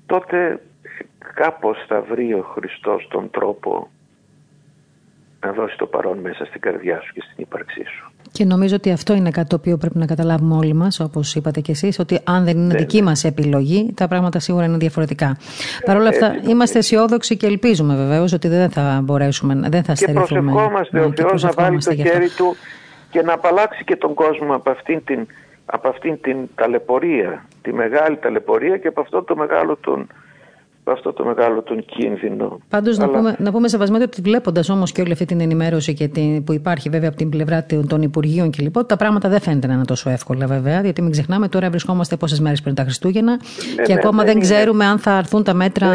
τότε 0.06 0.62
κάπως 1.34 1.84
θα 1.86 2.00
βρει 2.00 2.34
ο 2.34 2.42
Χριστός 2.42 3.08
τον 3.08 3.30
τρόπο 3.30 3.90
να 5.46 5.52
δώσει 5.52 5.76
το 5.76 5.86
παρόν 5.86 6.18
μέσα 6.18 6.44
στην 6.44 6.60
καρδιά 6.60 7.00
σου 7.00 7.12
και 7.12 7.20
στην 7.20 7.34
ύπαρξή 7.36 7.84
σου. 7.84 8.12
Και 8.32 8.44
νομίζω 8.44 8.74
ότι 8.76 8.90
αυτό 8.90 9.14
είναι 9.14 9.30
κάτι 9.30 9.48
το 9.48 9.56
οποίο 9.56 9.76
πρέπει 9.76 9.98
να 9.98 10.06
καταλάβουμε 10.06 10.54
όλοι 10.54 10.74
μας, 10.74 11.00
όπως 11.00 11.34
είπατε 11.34 11.60
κι 11.60 11.70
εσείς, 11.70 11.98
ότι 11.98 12.20
αν 12.24 12.44
δεν 12.44 12.56
είναι 12.56 12.72
ναι, 12.72 12.78
δική 12.78 12.98
ναι. 12.98 13.04
μας 13.04 13.24
επιλογή, 13.24 13.92
τα 13.94 14.08
πράγματα 14.08 14.38
σίγουρα 14.38 14.64
είναι 14.64 14.76
διαφορετικά. 14.76 15.36
Παρ' 15.84 15.96
όλα 15.96 16.08
αυτά, 16.08 16.36
είμαστε 16.48 16.78
αισιόδοξοι 16.78 17.36
και 17.36 17.46
ελπίζουμε 17.46 17.96
βεβαίως 17.96 18.32
ότι 18.32 18.48
δεν 18.48 18.70
θα 18.70 19.00
μπορέσουμε, 19.02 19.54
δεν 19.68 19.84
θα 19.84 19.94
στερηθούμε. 19.94 20.40
Και 20.40 20.46
προσευχόμαστε 20.46 20.98
ναι, 20.98 21.04
ο 21.04 21.12
Θεό 21.16 21.34
να 21.40 21.50
βάλει 21.50 21.78
το 21.78 21.94
χέρι 21.94 22.28
του 22.36 22.56
και 23.10 23.22
να 23.22 23.32
απαλλάξει 23.32 23.84
και 23.84 23.96
τον 23.96 24.14
κόσμο 24.14 24.54
από 24.54 24.70
αυτήν 24.70 25.04
την, 25.04 25.26
από 25.64 25.88
αυτήν 25.88 26.20
την 26.20 26.36
ταλαιπωρία, 26.54 27.44
τη 27.62 27.72
μεγάλη 27.72 28.16
ταλαιπωρία 28.16 28.76
και 28.76 28.88
από 28.88 29.00
αυτό 29.00 29.22
το 29.22 29.36
μεγάλο 29.36 29.76
τον, 29.76 30.06
αυτό 30.84 31.12
το 31.12 31.24
μεγάλο 31.24 31.62
τον 31.62 31.84
κίνδυνο. 31.84 32.60
Πάντως 32.68 32.98
Αλλά... 32.98 33.06
να, 33.06 33.12
πούμε, 33.12 33.36
να 33.38 33.52
πούμε 33.52 33.68
σεβασμένο 33.68 34.04
ότι 34.04 34.20
βλέποντας 34.20 34.68
όμως 34.68 34.92
και 34.92 35.00
όλη 35.00 35.12
αυτή 35.12 35.24
την 35.24 35.40
ενημέρωση 35.40 35.94
και 35.94 36.08
την, 36.08 36.44
που 36.44 36.52
υπάρχει 36.52 36.88
βέβαια 36.88 37.08
από 37.08 37.18
την 37.18 37.28
πλευρά 37.28 37.66
των 37.88 38.02
Υπουργείων 38.02 38.50
και 38.50 38.62
λοιπόν, 38.62 38.86
τα 38.86 38.96
πράγματα 38.96 39.28
δεν 39.28 39.40
φαίνεται 39.40 39.66
να 39.66 39.72
είναι 39.72 39.84
τόσο 39.84 40.10
εύκολα 40.10 40.46
βέβαια, 40.46 40.80
γιατί 40.80 41.02
μην 41.02 41.10
ξεχνάμε 41.10 41.48
τώρα 41.48 41.70
βρισκόμαστε 41.70 42.16
πόσες 42.16 42.40
μέρες 42.40 42.62
πριν 42.62 42.74
τα 42.74 42.82
Χριστούγεννα 42.82 43.32
ναι, 43.32 43.82
και 43.82 43.92
ναι, 43.92 43.98
ακόμα 43.98 44.24
δεν, 44.24 44.40
ξέρουμε 44.40 44.84
αν 44.84 44.98
θα 44.98 45.16
έρθουν 45.18 45.44
τα 45.44 45.54
μέτρα 45.54 45.88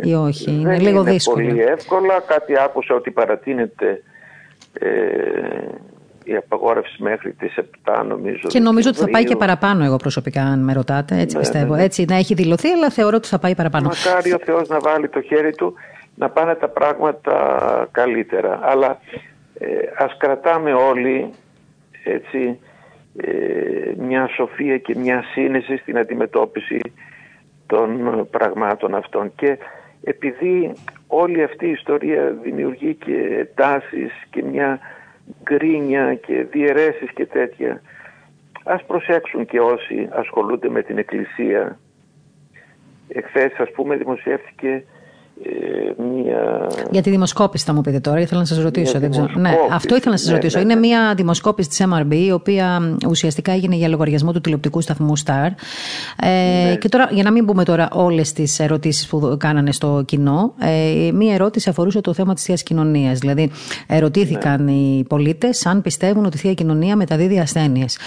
ή 0.00 0.14
όχι. 0.14 0.50
είναι 0.50 0.68
δεν 0.68 0.80
λίγο 0.80 1.00
είναι 1.00 1.10
δύσκολο. 1.10 1.46
πολύ 1.46 1.60
εύκολα. 1.60 2.20
Κάτι 2.26 2.58
άκουσα 2.58 2.94
ότι 2.94 3.10
παρατείνεται 3.10 4.02
ε, 4.72 4.88
η 6.28 6.36
απαγόρευση 6.36 7.02
μέχρι 7.02 7.32
τις 7.32 7.54
7 7.84 8.04
νομίζω. 8.06 8.48
Και 8.48 8.60
νομίζω 8.60 8.88
ότι 8.88 8.98
θα 8.98 9.08
πάει 9.08 9.24
και 9.24 9.36
παραπάνω 9.36 9.84
εγώ 9.84 9.96
προσωπικά 9.96 10.42
αν 10.42 10.64
με 10.64 10.72
ρωτάτε, 10.72 11.18
έτσι 11.18 11.36
ναι, 11.36 11.42
πιστεύω. 11.42 11.72
Ναι, 11.72 11.78
ναι. 11.78 11.84
Έτσι 11.84 12.04
να 12.08 12.16
έχει 12.16 12.34
δηλωθεί 12.34 12.68
αλλά 12.68 12.90
θεωρώ 12.90 13.16
ότι 13.16 13.28
θα 13.28 13.38
πάει 13.38 13.54
παραπάνω. 13.54 13.88
Μακάρι 13.88 14.32
ο 14.32 14.38
Θεός 14.44 14.68
να 14.68 14.78
βάλει 14.78 15.08
το 15.08 15.20
χέρι 15.20 15.54
του 15.54 15.74
να 16.14 16.30
πάνε 16.30 16.54
τα 16.54 16.68
πράγματα 16.68 17.34
καλύτερα. 17.90 18.60
Αλλά 18.62 19.00
ε, 19.58 19.66
ας 19.98 20.16
κρατάμε 20.16 20.72
όλοι 20.72 21.30
έτσι 22.04 22.58
ε, 23.16 23.92
μια 23.98 24.28
σοφία 24.28 24.78
και 24.78 24.94
μια 24.96 25.24
σύνεση 25.32 25.76
στην 25.76 25.98
αντιμετώπιση 25.98 26.80
των 27.66 27.88
πραγμάτων 28.30 28.94
αυτών 28.94 29.32
και 29.36 29.58
επειδή 30.02 30.72
όλη 31.06 31.42
αυτή 31.42 31.66
η 31.66 31.70
ιστορία 31.70 32.36
δημιουργεί 32.42 32.94
και 32.94 33.46
τάσεις 33.54 34.12
και 34.30 34.42
μια 34.42 34.78
γκρίνια 35.42 36.14
και 36.14 36.46
διαιρέσεις 36.50 37.10
και 37.14 37.26
τέτοια. 37.26 37.82
Ας 38.64 38.84
προσέξουν 38.84 39.46
και 39.46 39.60
όσοι 39.60 40.08
ασχολούνται 40.10 40.68
με 40.68 40.82
την 40.82 40.98
Εκκλησία. 40.98 41.78
Εχθές 43.08 43.52
ας 43.58 43.70
πούμε 43.70 43.96
δημοσιεύτηκε 43.96 44.84
ε, 45.42 46.02
μία... 46.02 46.66
Για 46.90 47.02
τη 47.02 47.10
δημοσκόπηση 47.10 47.64
θα 47.64 47.72
μου 47.72 47.80
πείτε 47.80 48.00
τώρα, 48.00 48.20
ήθελα 48.20 48.40
να 48.40 48.46
σας 48.46 48.62
ρωτήσω. 48.62 48.98
Δεν 48.98 49.10
Ναι, 49.36 49.50
αυτό 49.70 49.96
ήθελα 49.96 50.10
να 50.10 50.18
σας 50.18 50.28
ναι, 50.28 50.32
ρωτήσω. 50.32 50.58
Ναι, 50.58 50.64
Είναι 50.64 50.74
ναι. 50.74 50.80
μια 50.80 51.14
δημοσκόπηση 51.16 51.68
της 51.68 51.84
MRB, 51.92 52.14
η 52.14 52.32
οποία 52.32 52.96
ουσιαστικά 53.08 53.52
έγινε 53.52 53.76
για 53.76 53.88
λογαριασμό 53.88 54.32
του 54.32 54.40
τηλεοπτικού 54.40 54.80
σταθμού 54.80 55.12
Star. 55.24 55.48
Ε, 56.22 56.76
Και 56.76 56.88
τώρα, 56.88 57.08
για 57.12 57.22
να 57.22 57.32
μην 57.32 57.44
πούμε 57.44 57.64
τώρα 57.64 57.88
όλες 57.92 58.32
τις 58.32 58.58
ερωτήσεις 58.58 59.06
που 59.06 59.36
κάνανε 59.38 59.72
στο 59.72 60.02
κοινό, 60.06 60.54
ε, 60.58 61.10
μία 61.12 61.34
ερώτηση 61.34 61.68
αφορούσε 61.68 62.00
το 62.00 62.12
θέμα 62.12 62.34
της 62.34 62.42
Θείας 62.42 62.62
Κοινωνίας. 62.62 63.18
Δηλαδή, 63.18 63.50
ερωτήθηκαν 63.86 64.68
οι 64.68 65.04
πολίτες 65.08 65.66
αν 65.66 65.82
πιστεύουν 65.82 66.24
ότι 66.24 66.36
η 66.36 66.40
Θεία 66.40 66.54
Κοινωνία 66.54 66.96
μεταδίδει 66.96 67.38
ασθένειες. 67.38 67.98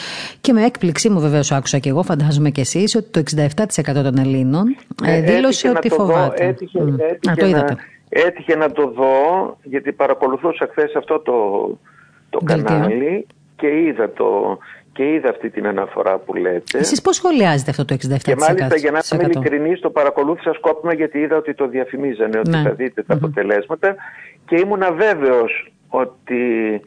Και 0.42 0.54
με 0.54 0.64
έκπληξή 0.64 1.10
μου 1.10 1.20
βεβαίως 1.20 1.52
άκουσα 1.52 1.78
και 1.78 1.90
εγώ, 1.90 2.04
φαντάζομαι 2.04 2.50
και 2.50 2.62
εσείς, 2.62 2.96
ότι 2.96 3.08
το 3.12 3.20
67% 3.20 4.04
των 4.04 4.18
Ελλήνων 4.18 4.76
ε, 5.04 5.16
ε 5.16 5.22
δήλωσε 5.22 5.70
ότι 5.70 5.90
φοβάται. 5.90 6.46
Έτυχε, 6.46 6.80
να, 7.26 7.78
έτυχε 8.10 8.56
να 8.56 8.72
το 8.72 8.88
δω 8.88 9.58
γιατί 9.64 9.92
παρακολουθούσα 9.92 10.68
χθες 10.72 10.96
αυτό 10.96 11.20
το, 11.20 11.68
το 12.30 12.40
κανάλι 12.46 13.28
και 13.56 13.68
είδα 13.68 14.10
το, 14.10 14.58
και 14.94 15.14
είδα 15.14 15.30
αυτή 15.30 15.50
την 15.50 15.68
αναφορά 15.68 16.18
που 16.18 16.36
λέτε. 16.36 16.78
Εσείς 16.78 17.02
πώς 17.02 17.16
σχολιάζετε 17.16 17.70
αυτό 17.70 17.86
το 17.86 17.94
67%? 17.94 18.18
Και 18.18 18.36
μάλιστα 18.36 18.76
για 18.76 18.92
να 18.92 19.00
είμαι 19.14 19.24
ειλικρινής 19.24 19.80
το 19.80 19.90
παρακολούθησα 19.90 20.54
σκόπιμα 20.54 20.94
γιατί 20.94 21.20
είδα 21.20 21.36
ότι 21.36 21.54
το 21.54 21.68
διαφημίζανε 21.68 22.40
ότι 22.40 22.50
ναι. 22.50 22.62
θα 22.62 22.72
δείτε 22.72 23.04
τα 23.04 23.14
αποτελέσματα 23.14 23.96
και 24.46 24.56
ήμουν 24.56 24.84
αβέβαιος 24.84 25.72
ότι 25.88 26.82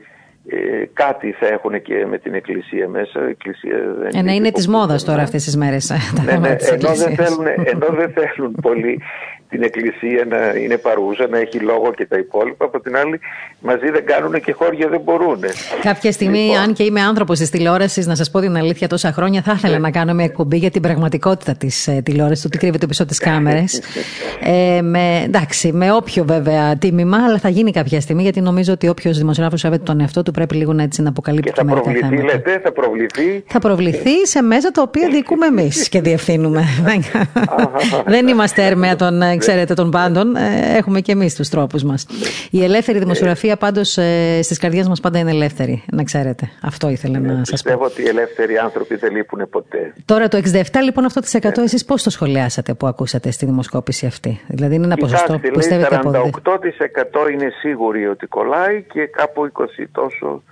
ε, 0.47 0.85
κάτι 0.93 1.33
θα 1.33 1.47
έχουν 1.47 1.83
και 1.83 2.07
με 2.07 2.19
την 2.19 2.35
Εκκλησία 2.35 2.89
μέσα. 2.89 3.27
Η 3.27 3.31
Εκκλησία 3.31 3.95
δεν 3.99 4.11
ε, 4.15 4.23
ναι, 4.23 4.35
είναι 4.35 4.51
της 4.51 4.69
μόδας 4.69 5.05
τώρα 5.05 5.23
αυτές 5.23 5.45
τις 5.45 5.57
μέρες. 5.57 5.91
Ναι, 6.25 6.33
ναι, 6.37 6.57
ενώ, 6.71 6.95
δεν 6.95 7.15
θέλουν, 7.17 7.47
ενώ 7.47 7.87
δεν 7.91 8.13
θέλουν 8.13 8.53
πολύ 8.63 9.01
την 9.49 9.63
Εκκλησία 9.63 10.25
να 10.29 10.59
είναι 10.59 10.77
παρούσα, 10.77 11.27
να 11.29 11.39
έχει 11.39 11.59
λόγο 11.59 11.93
και 11.97 12.07
τα 12.07 12.19
υπόλοιπα. 12.19 12.65
Από 12.65 12.81
την 12.81 12.97
άλλη, 12.97 13.21
μαζί 13.61 13.91
δεν 13.91 14.05
κάνουν 14.05 14.41
και 14.41 14.53
χώρια 14.53 14.89
δεν 14.89 15.01
μπορούν. 15.01 15.39
Κάποια 15.83 16.13
στιγμή, 16.13 16.39
λοιπόν. 16.39 16.57
αν 16.57 16.73
και 16.73 16.83
είμαι 16.83 17.01
άνθρωπος 17.01 17.39
της 17.39 17.51
τηλεόρασης, 17.51 18.07
να 18.07 18.15
σας 18.15 18.31
πω 18.31 18.41
την 18.41 18.57
αλήθεια, 18.57 18.89
τόσα 18.89 19.13
χρόνια 19.13 19.43
θα 19.43 19.53
ήθελα 19.57 19.73
ναι. 19.73 19.79
να 19.79 19.91
κάνω 19.91 20.15
μια 20.15 20.25
εκπομπή 20.25 20.57
για 20.57 20.71
την 20.71 20.83
πραγματικότητα 20.83 21.55
της 21.55 21.87
ε, 21.87 22.01
τηλεόρασης, 22.05 22.43
το 22.43 22.49
τι 22.49 22.59
κρύβεται 22.59 22.87
πίσω 22.87 23.07
τις 23.07 23.19
κάμερες. 23.19 23.81
ε, 24.77 24.81
με, 24.83 25.23
εντάξει, 25.25 25.73
με 25.73 25.93
όποιο 25.93 26.25
βέβαια 26.25 26.77
τίμημα, 26.77 27.19
αλλά 27.25 27.39
θα 27.39 27.49
γίνει 27.49 27.71
κάποια 27.71 28.01
στιγμή, 28.01 28.23
γιατί 28.23 28.41
νομίζω 28.41 28.73
ότι 28.73 28.89
όποιος 28.89 29.19
δημοσιογράφος 29.19 29.61
σέβεται 29.61 29.83
τον 29.83 30.01
εαυτό 30.01 30.23
του 30.23 30.31
πρέπει 30.31 30.55
λίγο 30.55 30.75
έτσι 30.81 31.03
να 31.03 31.09
αποκαλύπτει 31.09 31.51
και 31.51 31.55
θα 31.57 31.65
προβληθεί, 31.65 32.23
λέτε, 32.23 32.61
θα 32.63 32.73
προβληθεί. 32.73 33.45
Θα 33.47 33.59
προβληθεί 33.59 34.27
σε 34.27 34.43
μέσα 34.43 34.71
τα 34.71 34.83
οποία 34.83 35.09
διοικούμε 35.09 35.47
εμείς 35.47 35.89
και 35.89 36.01
διευθύνουμε. 36.01 36.65
δεν 38.07 38.29
είμαστε 38.29 38.67
έρμεα 38.67 38.97
των 38.97 39.23
ε, 39.35 39.39
ξέρετε, 39.39 39.75
των 39.75 39.91
πάντων. 39.91 40.37
Ε, 40.37 40.77
έχουμε 40.77 41.01
και 41.01 41.13
εμείς 41.13 41.35
τους 41.35 41.49
τρόπους 41.49 41.83
μας. 41.83 42.07
Η 42.51 42.65
ελεύθερη 42.65 42.99
δημοσιογραφία 42.99 43.57
πάντως 43.57 43.99
ε, 43.99 44.43
στις 44.43 44.59
καρδιές 44.59 44.89
μας 44.89 45.01
πάντα 45.01 45.19
είναι 45.19 45.31
ελεύθερη, 45.31 45.85
να 45.93 46.03
ξέρετε. 46.03 46.51
Αυτό 46.63 46.89
ήθελα 46.89 47.19
να 47.19 47.35
σας 47.35 47.45
πω. 47.45 47.53
Πιστεύω 47.53 47.85
ότι 47.85 48.03
οι 48.03 48.09
ελεύθεροι 48.09 48.59
άνθρωποι 48.59 48.95
δεν 48.97 49.13
λείπουν 49.13 49.49
ποτέ. 49.51 49.93
Τώρα 50.05 50.29
το 50.29 50.41
67 50.53 50.61
λοιπόν 50.85 51.05
αυτό 51.05 51.21
το 51.21 51.27
100 51.33 51.59
εσείς 51.59 51.85
πώς 51.85 52.03
το 52.03 52.11
σχολιάσατε 52.11 52.75
που 52.75 52.87
ακούσατε 52.87 53.31
στη 53.31 53.47
δημοσκόπηση 53.47 54.07
αυτή; 54.07 54.41
Δηλαδή 54.47 54.75
είναι 54.75 54.85
ένα 54.85 54.97
ποσοστό 54.97 55.33
που 55.39 55.51
πιστεύετε 55.55 55.97
από 55.97 56.11
48% 56.11 57.33
είναι 57.33 57.49
σίγουροι 57.61 58.07
ότι 58.07 58.27
κολλάει 58.27 58.83
και 58.83 59.07
κάπου 59.07 59.53
20 59.53 59.65
τόσο, 59.93 60.43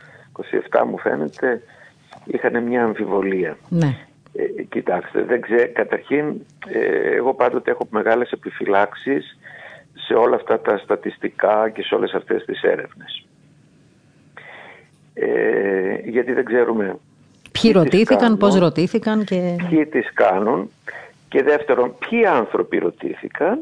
27 0.73 0.83
μου 0.87 0.99
φαίνεται, 0.99 1.63
είχαν 2.25 2.63
μια 2.63 2.85
αμφιβολία. 2.85 3.57
Ναι. 3.69 3.97
Ε, 4.35 4.63
κοιτάξτε, 4.63 5.23
δεν 5.23 5.41
ξέρω, 5.41 5.73
καταρχήν 5.73 6.35
ε, 6.67 7.15
εγώ 7.15 7.35
πάντοτε 7.35 7.71
έχω 7.71 7.87
μεγάλες 7.91 8.31
επιφυλάξεις 8.31 9.39
σε 9.95 10.15
όλα 10.15 10.37
αυτά 10.37 10.61
τα 10.61 10.79
στατιστικά 10.79 11.71
και 11.71 11.83
σε 11.83 11.95
όλες 11.95 12.13
αυτές 12.13 12.45
τις 12.45 12.63
έρευνες. 12.63 13.27
Ε, 15.15 15.95
γιατί 16.05 16.33
δεν 16.33 16.45
ξέρουμε 16.45 16.97
ποιοι 17.53 17.73
ρωτήθηκαν, 17.73 18.37
πώς 18.37 18.55
ρωτήθηκαν 18.55 19.25
και... 19.25 19.57
Ποιοι 19.69 19.87
τις 19.87 20.13
κάνουν 20.13 20.71
και 21.29 21.43
δεύτερον 21.43 21.95
ποιοι 21.99 22.27
άνθρωποι 22.27 22.79
ρωτήθηκαν 22.79 23.59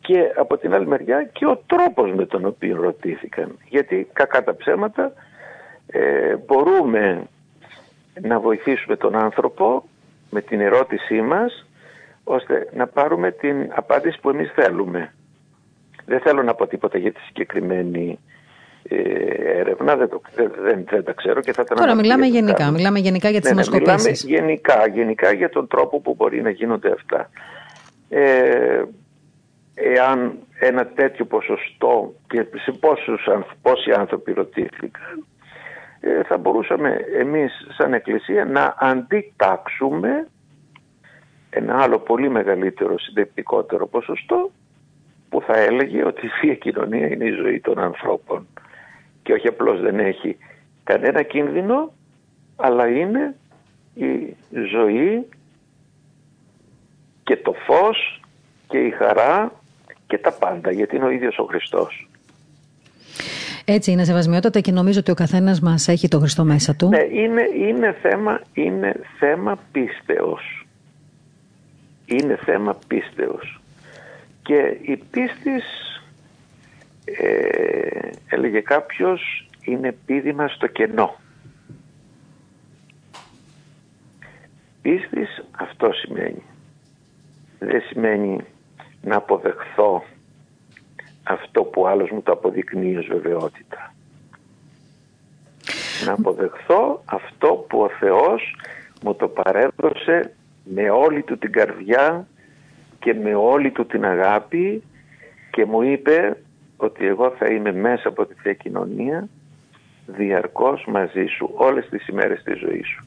και 0.00 0.32
από 0.36 0.56
την 0.56 0.74
άλλη 0.74 0.86
μεριά 0.86 1.28
και 1.32 1.46
ο 1.46 1.62
τρόπος 1.66 2.12
με 2.12 2.26
τον 2.26 2.44
οποίο 2.44 2.82
ρωτήθηκαν. 2.82 3.58
Γιατί 3.68 4.08
κακά 4.12 4.44
τα 4.44 4.56
ψέματα 4.56 5.12
ε, 5.86 6.36
μπορούμε 6.46 7.22
να 8.20 8.40
βοηθήσουμε 8.40 8.96
τον 8.96 9.16
άνθρωπο 9.16 9.84
με 10.30 10.40
την 10.40 10.60
ερώτησή 10.60 11.20
μας 11.20 11.66
ώστε 12.24 12.68
να 12.74 12.86
πάρουμε 12.86 13.30
την 13.30 13.72
απάντηση 13.74 14.18
που 14.20 14.30
εμείς 14.30 14.52
θέλουμε. 14.54 15.14
Δεν 16.04 16.20
θέλω 16.20 16.42
να 16.42 16.54
πω 16.54 16.66
τίποτα 16.66 16.98
για 16.98 17.12
τη 17.12 17.20
συγκεκριμένη 17.20 18.18
ε, 18.82 18.96
έρευνα, 19.58 19.96
δεν, 19.96 20.08
το, 20.08 20.20
δεν, 20.34 20.84
δεν, 20.90 21.04
τα 21.04 21.12
ξέρω 21.12 21.40
και 21.40 21.52
θα 21.52 21.64
τα 21.64 21.74
Τώρα 21.74 21.94
μιλάμε 21.94 22.26
γενικά, 22.26 22.70
μιλάμε 22.70 22.98
γενικά 22.98 23.28
για 23.28 23.40
τις 23.40 23.52
ναι, 23.52 23.62
ναι, 23.62 23.78
Μιλάμε 23.78 24.10
γενικά, 24.10 24.86
γενικά 24.86 25.32
για 25.32 25.48
τον 25.48 25.68
τρόπο 25.68 26.00
που 26.00 26.14
μπορεί 26.14 26.42
να 26.42 26.50
γίνονται 26.50 26.92
αυτά. 26.92 27.30
Ε, 28.08 28.82
εάν 29.74 30.38
ένα 30.58 30.86
τέτοιο 30.86 31.24
ποσοστό 31.24 32.14
και 32.26 32.46
σε 32.64 32.72
πόσους, 32.72 33.28
πόσοι 33.62 33.90
άνθρωποι 33.92 34.32
ρωτήθηκαν 34.32 34.92
ε, 35.10 35.31
θα 36.26 36.38
μπορούσαμε 36.38 37.04
εμείς 37.18 37.52
σαν 37.76 37.94
Εκκλησία 37.94 38.44
να 38.44 38.74
αντιτάξουμε 38.78 40.28
ένα 41.50 41.82
άλλο 41.82 41.98
πολύ 41.98 42.28
μεγαλύτερο 42.28 42.98
συντεπτικότερο 42.98 43.86
ποσοστό 43.86 44.50
που 45.28 45.40
θα 45.40 45.56
έλεγε 45.56 46.04
ότι 46.04 46.26
η 46.26 46.28
Θεία 46.28 46.54
Κοινωνία 46.54 47.06
είναι 47.06 47.24
η 47.24 47.30
ζωή 47.32 47.60
των 47.60 47.78
ανθρώπων 47.78 48.46
και 49.22 49.32
όχι 49.32 49.48
απλώς 49.48 49.80
δεν 49.80 49.98
έχει 49.98 50.36
κανένα 50.84 51.22
κίνδυνο 51.22 51.92
αλλά 52.56 52.88
είναι 52.88 53.36
η 53.94 54.36
ζωή 54.70 55.28
και 57.24 57.36
το 57.36 57.52
φως 57.52 58.20
και 58.68 58.78
η 58.78 58.90
χαρά 58.90 59.52
και 60.06 60.18
τα 60.18 60.32
πάντα 60.32 60.70
γιατί 60.70 60.96
είναι 60.96 61.04
ο 61.04 61.10
ίδιος 61.10 61.38
ο 61.38 61.44
Χριστός. 61.44 62.08
Έτσι 63.64 63.90
είναι 63.90 64.04
σεβασμιότατα 64.04 64.60
και 64.60 64.72
νομίζω 64.72 64.98
ότι 64.98 65.10
ο 65.10 65.14
καθένας 65.14 65.60
μας 65.60 65.88
έχει 65.88 66.08
το 66.08 66.18
Χριστό 66.18 66.44
μέσα 66.44 66.74
του. 66.74 66.88
Ναι, 66.88 67.02
είναι, 67.12 67.42
είναι, 67.56 67.96
θέμα, 68.02 68.40
είναι 68.52 69.00
θέμα 69.18 69.58
πίστεως. 69.72 70.66
Είναι 72.04 72.38
θέμα 72.44 72.78
πίστεως. 72.86 73.60
Και 74.42 74.76
η 74.82 74.96
πίστης, 75.10 75.64
ε, 77.04 78.10
έλεγε 78.28 78.60
κάποιος, 78.60 79.48
είναι 79.64 79.96
πίδημα 80.06 80.48
στο 80.48 80.66
κενό. 80.66 81.16
Πίστης 84.82 85.44
αυτό 85.50 85.92
σημαίνει. 85.92 86.42
Δεν 87.58 87.82
σημαίνει 87.88 88.38
να 89.02 89.16
αποδεχθώ 89.16 90.04
αυτό 91.22 91.62
που 91.62 91.86
άλλος 91.86 92.10
μου 92.10 92.22
το 92.22 92.32
αποδεικνύει 92.32 92.96
ως 92.96 93.06
βεβαιότητα. 93.06 93.94
Να 96.06 96.12
αποδεχθώ 96.12 97.02
αυτό 97.04 97.48
που 97.68 97.80
ο 97.80 97.88
Θεός 97.88 98.56
μου 99.02 99.14
το 99.14 99.28
παρέδωσε 99.28 100.34
με 100.64 100.90
όλη 100.90 101.22
του 101.22 101.38
την 101.38 101.52
καρδιά 101.52 102.26
και 102.98 103.14
με 103.14 103.34
όλη 103.34 103.70
του 103.70 103.86
την 103.86 104.04
αγάπη 104.04 104.82
και 105.50 105.64
μου 105.64 105.82
είπε 105.82 106.36
ότι 106.76 107.06
εγώ 107.06 107.34
θα 107.38 107.46
είμαι 107.46 107.72
μέσα 107.72 108.08
από 108.08 108.26
τη 108.26 108.34
Θεία 108.34 108.54
Κοινωνία 108.54 109.28
διαρκώς 110.06 110.84
μαζί 110.86 111.26
σου 111.26 111.50
όλες 111.54 111.88
τις 111.88 112.06
ημέρες 112.06 112.42
της 112.42 112.58
ζωής 112.58 112.86
σου. 112.86 113.06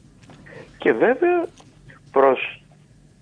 Και 0.78 0.94
βέβαια 0.94 1.46
προς 2.12 2.64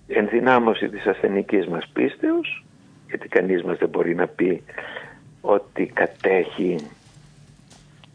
ενδυνάμωση 0.06 0.88
της 0.88 1.06
ασθενικής 1.06 1.66
μας 1.66 1.88
πίστεως 1.92 2.63
γιατί 3.08 3.28
κανείς 3.28 3.62
μας 3.62 3.78
δεν 3.78 3.88
μπορεί 3.88 4.14
να 4.14 4.26
πει 4.26 4.62
ότι 5.40 5.86
κατέχει 5.86 6.76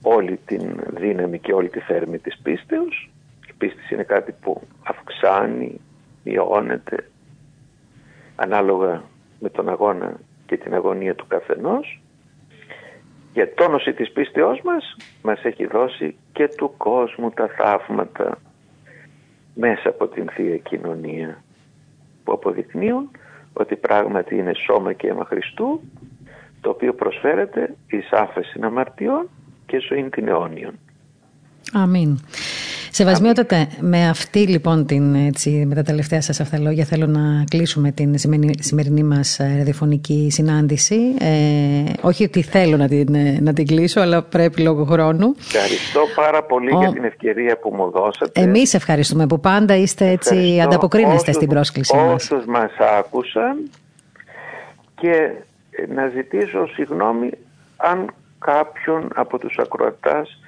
όλη 0.01 0.39
την 0.45 0.79
δύναμη 0.95 1.39
και 1.39 1.53
όλη 1.53 1.69
τη 1.69 1.79
θέρμη 1.79 2.19
της 2.19 2.37
πίστεως. 2.43 3.09
Η 3.47 3.53
πίστη 3.57 3.93
είναι 3.93 4.03
κάτι 4.03 4.31
που 4.41 4.61
αυξάνει, 4.83 5.79
μειώνεται 6.23 7.09
ανάλογα 8.35 9.03
με 9.39 9.49
τον 9.49 9.69
αγώνα 9.69 10.19
και 10.45 10.57
την 10.57 10.73
αγωνία 10.73 11.15
του 11.15 11.27
καθενός. 11.27 12.01
Για 13.33 13.53
τόνωση 13.53 13.93
της 13.93 14.11
πίστεώς 14.11 14.61
μας 14.61 14.95
μας 15.21 15.43
έχει 15.43 15.65
δώσει 15.65 16.15
και 16.31 16.47
του 16.47 16.73
κόσμου 16.77 17.29
τα 17.29 17.47
θαύματα 17.47 18.37
μέσα 19.55 19.89
από 19.89 20.07
την 20.07 20.29
Θεία 20.29 20.57
Κοινωνία 20.57 21.43
που 22.23 22.31
αποδεικνύουν 22.33 23.11
ότι 23.59 23.75
πράγματι 23.75 24.35
είναι 24.35 24.53
σώμα 24.53 24.93
και 24.93 25.07
αίμα 25.07 25.25
Χριστού 25.25 25.81
το 26.61 26.69
οποίο 26.69 26.93
προσφέρεται 26.93 27.75
εις 27.87 28.11
άφεση 28.11 28.59
αμαρτιών 28.61 29.29
και 29.65 29.79
ζωή 29.89 30.09
την 30.09 30.27
αιώνιον. 30.27 30.79
Αμήν. 31.73 32.19
Σεβασμιότατε, 32.91 33.67
με 33.79 34.09
αυτή 34.09 34.39
λοιπόν 34.39 34.85
την, 34.85 35.15
έτσι, 35.15 35.65
με 35.67 35.75
τα 35.75 35.83
τελευταία 35.83 36.21
σας 36.21 36.39
αυτά 36.39 36.59
λόγια 36.59 36.85
θέλω 36.85 37.05
να 37.05 37.43
κλείσουμε 37.49 37.91
την 37.91 38.17
σημερινή 38.59 39.03
μας 39.03 39.39
ε, 39.39 39.55
ραδιοφωνική 39.57 40.27
συνάντηση. 40.31 40.99
Ε, 41.19 41.91
όχι 42.01 42.23
ότι 42.23 42.41
θέλω 42.41 42.77
να 42.77 42.87
την, 42.87 43.15
ε, 43.15 43.37
να 43.41 43.53
την 43.53 43.67
κλείσω, 43.67 44.01
αλλά 44.01 44.23
πρέπει 44.23 44.61
λόγω 44.61 44.83
χρόνου. 44.83 45.35
Ευχαριστώ 45.37 46.01
πάρα 46.15 46.43
πολύ 46.43 46.75
για 46.75 46.91
την 46.91 47.03
ευκαιρία 47.03 47.57
που 47.57 47.73
μου 47.75 47.89
δώσατε. 47.89 48.41
Εμείς 48.41 48.73
ευχαριστούμε 48.73 49.27
που 49.27 49.39
πάντα 49.39 49.75
είστε 49.75 50.07
έτσι, 50.07 50.35
Ευχαριστώ 50.35 50.63
ανταποκρίνεστε 50.63 51.31
στην 51.31 51.47
πρόσκληση 51.47 51.95
μας. 51.95 52.13
Όσους 52.13 52.45
μας 52.45 52.71
άκουσαν 52.99 53.69
και 54.95 55.31
να 55.95 56.07
ζητήσω 56.07 56.67
συγγνώμη 56.67 57.29
αν 57.77 58.13
κάποιον 58.39 59.09
από 59.15 59.39
τους 59.39 59.57
ακροατάς 59.57 60.39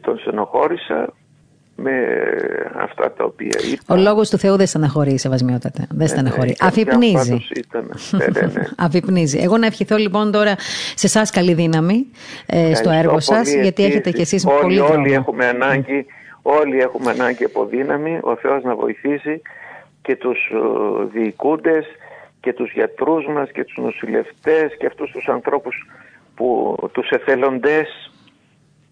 τον 0.00 0.18
στενοχώρησα 0.18 1.12
με 1.76 1.92
αυτά 2.76 3.12
τα 3.12 3.24
οποία 3.24 3.60
είπα. 3.72 3.94
Ο 3.94 3.96
λόγος 3.96 4.30
του 4.30 4.38
Θεού 4.38 4.56
δεν 4.56 4.66
στεναχωρεί, 4.66 5.18
σεβασμιότατα. 5.18 5.84
Δεν 5.88 5.96
ναι, 5.96 6.06
στεναχωρεί. 6.06 6.48
Ναι, 6.48 6.66
Αφυπνίζει. 6.68 7.46
Ναι, 8.10 8.26
ναι, 8.26 8.52
Αφυπνίζει. 8.86 9.38
Εγώ 9.38 9.56
να 9.56 9.66
ευχηθώ 9.66 9.96
λοιπόν 9.96 10.32
τώρα 10.32 10.54
σε 10.94 11.06
εσάς 11.06 11.30
καλή 11.30 11.54
δύναμη 11.54 12.06
ε, 12.46 12.74
στο 12.74 12.90
έργο 12.90 13.20
σας, 13.20 13.54
γιατί 13.54 13.84
έχετε 13.84 14.10
κι 14.10 14.20
εσείς 14.20 14.46
όλοι, 14.46 14.60
πολύ 14.60 14.76
δρόμο. 14.76 14.92
Όλοι 14.94 15.12
έχουμε 15.12 15.46
ανάγκη, 15.46 16.06
όλοι 16.42 16.78
έχουμε 16.80 17.10
ανάγκη 17.10 17.44
από 17.44 17.66
δύναμη, 17.66 18.18
ο 18.22 18.36
Θεός 18.36 18.62
να 18.62 18.74
βοηθήσει 18.74 19.42
και 20.02 20.16
τους 20.16 20.52
uh, 20.54 21.06
διοικούντες 21.12 21.86
και 22.40 22.52
τους 22.52 22.72
γιατρούς 22.72 23.26
μας 23.26 23.50
και 23.50 23.64
τους 23.64 23.76
νοσηλευτές 23.76 24.76
και 24.78 24.86
αυτούς 24.86 25.10
τους 25.10 25.28
ανθρώπους 25.28 25.86
που 26.34 26.76
τους 26.92 27.08
εθελοντές 27.10 28.12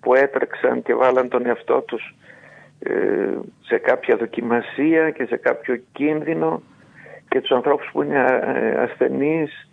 που 0.00 0.14
έτρεξαν 0.14 0.82
και 0.82 0.94
βάλαν 0.94 1.28
τον 1.28 1.46
εαυτό 1.46 1.80
τους 1.80 2.02
ε, 2.02 2.19
σε 3.60 3.78
κάποια 3.78 4.16
δοκιμασία 4.16 5.10
και 5.10 5.24
σε 5.24 5.36
κάποιο 5.36 5.80
κίνδυνο 5.92 6.62
και 7.28 7.40
τους 7.40 7.50
ανθρώπους 7.50 7.88
που 7.92 8.02
είναι 8.02 8.18
ε, 8.18 8.82
ασθενείς, 8.82 9.68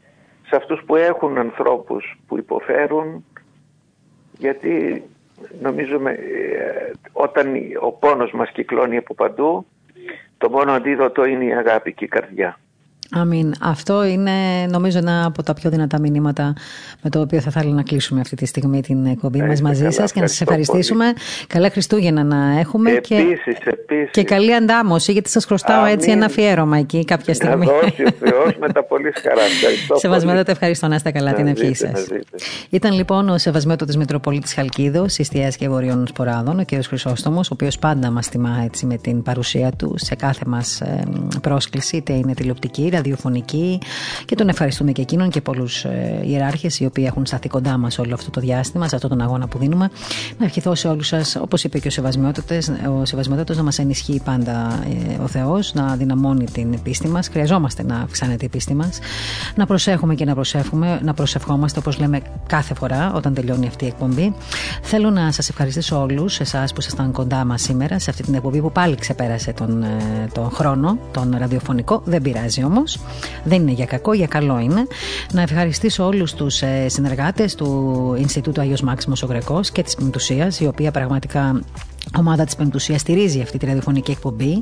σε 0.48 0.56
αυτούς 0.56 0.84
που 0.86 0.96
έχουν 0.96 1.38
ανθρώπους 1.38 2.20
που 2.28 2.38
υποφέρουν 2.38 3.26
γιατί 4.38 5.04
νομίζουμε 5.62 6.12
ε, 6.12 6.92
όταν 7.12 7.54
ο 7.82 7.92
πόνος 7.92 8.32
μας 8.32 8.52
κυκλώνει 8.52 8.98
από 8.98 9.14
παντού 9.14 9.66
το 10.38 10.50
μόνο 10.50 10.72
αντίδοτο 10.72 11.26
είναι 11.26 11.46
η 11.46 11.54
αγάπη 11.54 11.94
και 11.94 12.06
η 12.06 12.08
καρδιά. 12.08 12.60
Αμήν. 13.12 13.54
Αυτό 13.62 14.06
είναι 14.06 14.32
νομίζω 14.70 14.98
ένα 14.98 15.26
από 15.26 15.44
τα 15.44 15.54
πιο 15.54 15.70
δυνατά 15.70 16.00
μηνύματα 16.00 16.54
με 17.02 17.10
το 17.10 17.20
οποίο 17.20 17.42
θα 17.42 17.50
ήθελα 17.50 17.74
να 17.74 17.84
κλείσουμε 17.84 18.20
αυτή 18.20 18.36
τη 18.36 18.46
στιγμή 18.46 18.82
την 18.82 19.06
εκπομπή 19.06 19.42
μας 19.42 19.62
μαζί 19.62 19.90
σας 19.90 20.12
και 20.12 20.20
να 20.20 20.28
σας 20.28 20.42
ευχαριστήσουμε. 20.42 21.14
Καλά 21.48 21.70
Χριστούγεννα 21.70 22.24
να 22.24 22.60
έχουμε 22.60 22.92
επίσης, 22.92 23.58
και, 23.64 23.70
επίσης. 23.70 24.12
και 24.12 24.24
καλή 24.24 24.56
αντάμωση, 24.56 25.12
γιατί 25.12 25.30
σας 25.30 25.46
χρωστάω 25.46 25.82
Αμήν. 25.82 25.94
έτσι 25.94 26.12
ένα 26.12 26.26
αφιέρωμα 26.26 26.78
εκεί 26.78 27.06
κάποια 27.06 27.34
στιγμή. 27.34 27.66
Να 27.66 27.72
δώσει 27.72 28.04
ο 28.04 28.12
Θεός 28.20 28.56
με 28.60 28.72
τα 28.72 28.84
πολύ 28.84 29.14
χαρά. 29.22 29.42
Σεβασμιότατε, 30.02 30.52
ευχαριστώ 30.52 30.88
να 30.88 30.96
είστε 30.96 31.12
καλά 31.12 31.34
την 31.34 31.48
ευχή 31.48 31.74
σας. 31.74 32.08
Ήταν 32.70 32.94
λοιπόν 32.94 33.30
ο 33.30 33.38
Σεβασμιότατο 33.38 33.98
Μητροπολίτης 33.98 34.54
Χαλκίδος, 34.54 35.18
Ιστιά 35.18 35.50
και 35.50 35.70
Βορειών 35.70 36.08
Σποράδων, 36.08 36.60
ο 36.60 36.64
κ. 36.66 36.84
Χρυσόστομος, 36.84 37.50
ο 37.50 37.54
οποίος 37.54 37.80
πάντα 37.80 38.12
μας 38.12 38.30
τιμά 38.30 38.62
έτσι 38.66 38.86
με 38.86 38.98
την 38.98 39.24
παρουσία 39.24 39.72
του 39.78 39.94
σε 39.98 40.16
κάθε 40.16 40.44
μας 40.48 40.82
πρόσκληση, 41.42 41.98
είτε 41.98 42.14
είναι 42.14 42.34
τηλεοπτική, 42.34 42.90
ραδιοφωνική 42.98 43.80
και 44.26 44.36
τον 44.36 44.50
ευχαριστούμε 44.50 44.92
και 44.92 45.02
εκείνον 45.02 45.30
και 45.30 45.42
πολλούς 45.42 45.84
ε, 45.84 46.22
ιεράρχες 46.26 46.80
οι 46.80 46.86
οποίοι 46.86 47.04
έχουν 47.08 47.26
σταθεί 47.26 47.48
κοντά 47.48 47.78
μας 47.78 48.00
όλο 48.00 48.14
αυτό 48.14 48.30
το 48.30 48.42
διάστημα, 48.42 48.88
σε 48.88 48.96
αυτόν 48.96 49.10
τον 49.10 49.22
αγώνα 49.22 49.48
που 49.48 49.58
δίνουμε. 49.58 49.90
Να 50.38 50.46
ευχηθώ 50.46 50.76
σε 50.76 50.88
όλους 50.88 51.08
σας, 51.08 51.36
όπως 51.36 51.64
είπε 51.64 51.80
και 51.80 51.88
ο 51.88 51.92
Σεβασμιότατος, 51.92 53.58
να 53.58 53.64
μας 53.64 53.80
ενισχύει 53.80 54.22
πάντα 54.26 54.80
ε, 55.10 55.24
ο 55.24 55.28
Θεός, 55.28 55.74
να 55.74 55.96
δυναμώνει 55.96 56.46
την 56.46 56.82
πίστη 56.82 57.08
μας. 57.08 57.28
Χρειαζόμαστε 57.28 57.84
να 57.84 57.96
αυξάνεται 57.96 58.46
η 58.46 58.50
πίστη 58.50 58.74
μας, 58.74 59.00
να 59.56 59.66
προσέχουμε 59.66 60.16
και 60.16 60.26
να 60.26 60.34
προσεύχουμε, 60.34 61.00
να 61.04 61.14
προσευχόμαστε 61.14 61.80
όπως 61.80 62.00
λέμε 62.00 62.22
κάθε 62.48 62.74
φορά 62.74 63.14
όταν 63.14 63.34
τελειώνει 63.34 63.68
αυτή 63.68 63.86
η 63.86 63.88
εκπομπή. 63.88 64.34
Θέλω 64.82 65.10
να 65.10 65.32
σας 65.32 65.50
ευχαριστήσω 65.50 66.02
όλους, 66.02 66.40
εσάς 66.40 66.74
που 66.74 66.80
ήσασταν 66.80 67.12
κοντά 67.12 67.46
μας 67.46 67.62
σήμερα 67.62 68.00
σε 68.00 68.10
αυτή 68.10 68.24
την 68.24 68.34
εκπομπή 68.34 68.62
που 68.62 68.72
πάλι 68.72 68.96
ξεπέρασε 68.96 69.54
τον, 69.54 69.84
ε, 69.84 70.28
τον 70.34 70.52
χρόνο, 70.52 70.98
τον 71.12 71.36
ραδιοφωνικό. 71.38 72.02
Δεν 72.06 72.22
πειράζει 72.22 72.64
όμως. 72.64 72.87
Δεν 73.44 73.62
είναι 73.62 73.72
για 73.72 73.86
κακό, 73.86 74.14
για 74.14 74.28
καλό 74.28 74.60
είναι. 74.60 74.88
Να 75.32 75.42
ευχαριστήσω 75.42 76.06
όλους 76.06 76.34
τους 76.34 76.62
ε, 76.62 76.90
συνεργάτες 76.90 77.56
του 77.56 78.16
Ινστιτούτου 78.20 78.62
Αγίο 78.62 78.78
Μάξιμος 78.84 79.24
ο 79.24 79.26
Γρεκός 79.26 79.72
και 79.72 79.84
της 79.84 79.96
Πυντουσία, 79.96 80.52
η 80.60 80.68
οποία 80.68 80.92
πραγματικά 80.92 81.62
ομάδα 82.18 82.46
της 82.46 82.56
Πεμπτουσία 82.56 82.98
στηρίζει 82.98 83.42
αυτή 83.42 83.58
τη 83.58 83.66
ραδιοφωνική 83.66 84.12
εκπομπή 84.12 84.62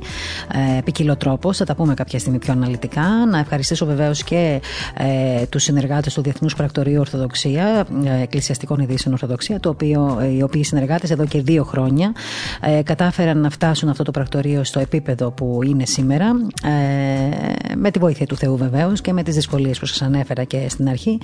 ε, 0.78 0.82
ποικιλοτρόπω. 0.82 1.54
Θα 1.54 1.66
τα 1.66 1.76
πούμε 1.76 1.94
κάποια 1.94 2.20
στιγμή 2.20 2.40
πιο 2.40 2.54
αναλυτικά. 2.54 3.26
Να 3.30 3.40
ευχαριστήσω 3.40 3.86
βεβαίως 3.86 4.24
και 4.24 4.62
ε, 4.98 5.46
τους 5.46 5.64
συνεργάτες 5.64 6.14
του 6.14 6.22
Διεθνούς 6.22 6.56
Πρακτορείου 6.56 7.00
Ορθοδοξία, 7.00 7.86
ε, 8.04 8.22
Εκκλησιαστικών 8.22 8.80
Ειδήσεων 8.80 9.14
Ορθοδοξία, 9.14 9.60
το 9.60 9.70
οποίο, 9.70 10.20
ε, 10.22 10.28
οι 10.28 10.42
οποίοι 10.42 10.64
συνεργάτες 10.64 11.10
εδώ 11.10 11.26
και 11.26 11.42
δύο 11.42 11.64
χρόνια 11.64 12.14
ε, 12.62 12.82
κατάφεραν 12.84 13.40
να 13.40 13.50
φτάσουν 13.50 13.90
αυτό 13.90 14.04
το 14.04 14.12
πρακτορείο 14.12 14.64
στο 14.64 14.80
επίπεδο 14.80 15.32
που 15.32 15.60
είναι 15.64 15.86
σήμερα. 15.86 16.26
Ε, 16.64 17.76
με 17.76 17.92
τη 17.92 18.00
βοήθεια 18.00 18.26
του 18.26 18.36
Θεού 18.36 18.58
βεβαίως 18.58 19.02
και 19.02 19.14
με 19.14 19.24
τις 19.24 19.36
δυσκολίες 19.36 19.80
που 19.80 19.86
σας 19.86 20.02
ανέφερα 20.02 20.44
και 20.44 20.66
στην 20.70 20.90
αρχή. 20.90 21.18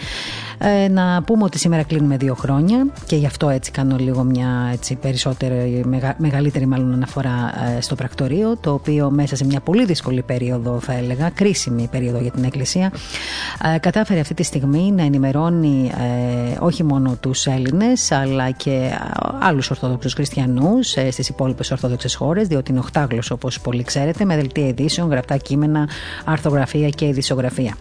Ε, 0.58 0.88
να 0.88 1.24
πούμε 1.24 1.44
ότι 1.44 1.58
σήμερα 1.58 1.84
κλείνουμε 1.84 2.18
δύο 2.18 2.36
χρόνια 2.36 2.88
και 3.06 3.16
γι' 3.16 3.26
αυτό 3.26 3.50
έτσι 3.50 3.72
κάνω 3.72 3.96
λίγο 3.98 4.24
μια 4.24 4.70
έτσι, 4.72 4.96
περισσότερη 4.96 5.84
μεγαλύτερη 6.22 6.66
μάλλον 6.66 6.94
αναφορά 6.94 7.54
ε, 7.78 7.82
στο 7.82 7.96
πρακτορείο, 7.96 8.58
το 8.58 8.74
οποίο 8.74 9.10
μέσα 9.10 9.36
σε 9.36 9.46
μια 9.46 9.60
πολύ 9.60 9.86
δύσκολη 9.86 10.22
περίοδο, 10.22 10.80
θα 10.80 10.94
έλεγα, 10.94 11.30
κρίσιμη 11.30 11.88
περίοδο 11.92 12.20
για 12.20 12.32
την 12.32 12.44
Εκκλησία, 12.44 12.92
ε, 13.76 13.78
κατάφερε 13.80 14.20
αυτή 14.20 14.34
τη 14.34 14.44
στιγμή 14.44 14.92
να 14.92 15.04
ενημερώνει 15.04 15.92
ε, 16.52 16.58
όχι 16.60 16.84
μόνο 16.84 17.16
τους 17.20 17.46
Έλληνες, 17.46 18.12
αλλά 18.12 18.52
και 18.52 18.92
άλλους 19.40 19.70
Ορθόδοξους 19.70 20.14
Χριστιανούς 20.14 20.88
στις 20.90 21.30
υπόλοιπες 21.30 21.72
Ορθόδοξες 21.72 22.16
χώρες, 22.16 22.48
διότι 22.48 22.72
είναι 22.72 22.80
οχτάγλωσσο, 22.80 23.34
όπως 23.34 23.62
πολύ 23.62 23.84
ξέρετε, 23.84 24.26
με 24.26 24.36
δελτία 24.36 24.68
ειδήσεων, 24.68 25.10
γραπτά 25.10 25.38
κείμενα, 25.38 25.90
αρθογραφία 26.26 26.90
και 26.90 27.06
ειδησιογραφία. 27.06 27.76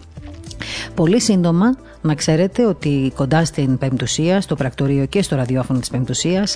Πολύ 0.95 1.21
σύντομα 1.21 1.75
να 2.01 2.15
ξέρετε 2.15 2.65
ότι 2.65 3.11
κοντά 3.15 3.45
στην 3.45 3.77
Πεμπτουσία, 3.77 4.41
στο 4.41 4.55
πρακτορείο 4.55 5.05
και 5.05 5.21
στο 5.21 5.35
ραδιόφωνο 5.35 5.79
της 5.79 5.89
Πεμπτουσίας 5.89 6.55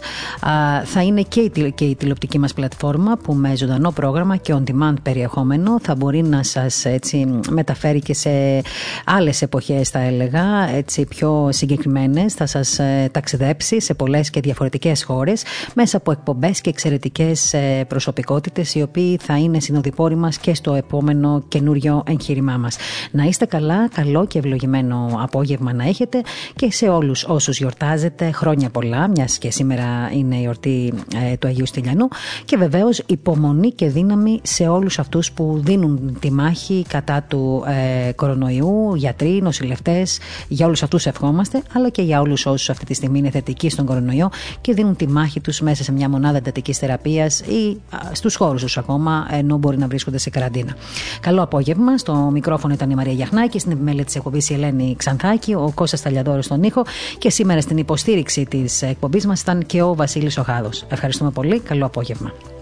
θα 0.83 1.03
είναι 1.03 1.21
και 1.21 1.39
η, 1.39 1.71
και 1.75 1.85
η 1.85 1.95
τηλεοπτική 1.95 2.39
μας 2.39 2.53
πλατφόρμα 2.53 3.17
που 3.23 3.33
με 3.33 3.55
ζωντανό 3.55 3.91
πρόγραμμα 3.91 4.35
και 4.35 4.55
on-demand 4.57 4.93
περιεχόμενο 5.03 5.79
θα 5.81 5.95
μπορεί 5.95 6.23
να 6.23 6.43
σας 6.43 6.85
έτσι, 6.85 7.39
μεταφέρει 7.49 7.99
και 7.99 8.13
σε 8.13 8.61
άλλες 9.05 9.41
εποχές 9.41 9.89
θα 9.89 9.99
έλεγα, 9.99 10.69
έτσι 10.75 11.05
πιο 11.05 11.49
συγκεκριμένες, 11.51 12.33
θα 12.33 12.45
σας 12.45 12.79
ε, 12.79 13.09
ταξιδέψει 13.11 13.81
σε 13.81 13.93
πολλές 13.93 14.29
και 14.29 14.39
διαφορετικές 14.39 15.03
χώρες 15.03 15.43
μέσα 15.75 15.97
από 15.97 16.11
εκπομπές 16.11 16.61
και 16.61 16.69
εξαιρετικές 16.69 17.53
ε, 17.53 17.85
προσωπικότητες 17.87 18.75
οι 18.75 18.81
οποίοι 18.81 19.17
θα 19.21 19.37
είναι 19.37 19.59
συνοδοιπόροι 19.59 20.15
μας 20.15 20.37
και 20.37 20.55
στο 20.55 20.73
επόμενο 20.73 21.43
καινούριο 21.47 22.03
εγχείρημά 22.07 22.57
μας. 22.57 22.77
Να 23.11 23.23
είστε 23.23 23.45
καλά, 23.45 23.89
καλό 23.95 24.25
και 24.25 24.39
ευλογημένο 24.39 25.19
απόγευμα 25.21 25.73
να 25.73 25.83
έχετε 25.87 26.21
και 26.55 26.71
σε 26.71 26.87
όλους 26.87 27.23
όσους 27.23 27.57
γιορτάζετε 27.57 28.31
χρόνια 28.31 28.69
πολλά, 28.69 29.07
μιας 29.07 29.37
και 29.37 29.51
σήμερα 29.51 30.11
είναι 30.13 30.35
η 30.35 30.39
γιορτή 30.39 30.93
ε, 31.31 31.37
του 31.37 31.47
Αγίου 31.47 31.65
Στυλιανού 31.65 32.07
και 32.45 32.57
βεβαίως 32.57 33.03
υπομονή 33.05 33.71
και 33.71 33.89
δύναμη 33.89 34.39
σε 34.43 34.67
όλους 34.67 34.99
αυτούς 34.99 35.31
που 35.31 35.61
δίνουν 35.63 36.17
τη 36.19 36.31
μάχη 36.31 36.85
κατά 36.87 37.25
του 37.27 37.63
ε, 38.07 38.11
κορονοϊού, 38.11 38.95
γιατροί, 38.95 39.41
νοσηλευτές, 39.41 40.19
για 40.47 40.65
όλους 40.65 40.83
αυτούς 40.83 41.05
ευχόμαστε, 41.05 41.61
αλλά 41.73 41.89
και 41.89 42.01
για 42.01 42.21
όλους 42.21 42.45
όσους 42.45 42.69
αυτή 42.69 42.85
τη 42.85 42.93
στιγμή 42.93 43.19
είναι 43.19 43.29
θετικοί 43.29 43.69
στον 43.69 43.85
κορονοϊό 43.85 44.29
και 44.61 44.73
δίνουν 44.73 44.95
τη 44.95 45.07
μάχη 45.07 45.39
τους 45.39 45.61
μέσα 45.61 45.83
σε 45.83 45.91
μια 45.91 46.09
μονάδα 46.09 46.37
εντατικής 46.37 46.77
θεραπείας 46.77 47.39
ή 47.39 47.81
στους 48.11 48.35
χώρους 48.35 48.61
τους 48.61 48.77
ακόμα, 48.77 49.27
ενώ 49.31 49.57
μπορεί 49.57 49.77
να 49.77 49.87
βρίσκονται 49.87 50.17
σε 50.17 50.29
καραντίνα. 50.29 50.75
Καλό 51.19 51.41
απόγευμα. 51.41 51.97
Στο 51.97 52.13
μικρόφωνο 52.31 52.73
ήταν 52.73 52.89
η 52.89 52.95
Μαρία 52.95 53.13
Γιαχνάκη, 53.13 53.59
στην 53.59 53.71
επιμέλεια 53.85 54.05
της 54.05 54.15
εκπομπής 54.15 54.49
η 54.49 54.53
Ελένη 54.53 54.95
Ξανθά 54.97 55.39
ο 55.57 55.71
Κώστας 55.71 56.01
Ταλιαδόρο 56.01 56.41
στον 56.41 56.63
ήχο 56.63 56.85
και 57.17 57.29
σήμερα 57.29 57.61
στην 57.61 57.77
υποστήριξη 57.77 58.45
της 58.45 58.81
εκπομπής 58.81 59.25
μας 59.25 59.41
ήταν 59.41 59.65
και 59.65 59.81
ο 59.81 59.95
Βασίλης 59.95 60.37
Οχάδος. 60.37 60.85
Ευχαριστούμε 60.89 61.31
πολύ. 61.31 61.59
Καλό 61.59 61.85
απόγευμα. 61.85 62.54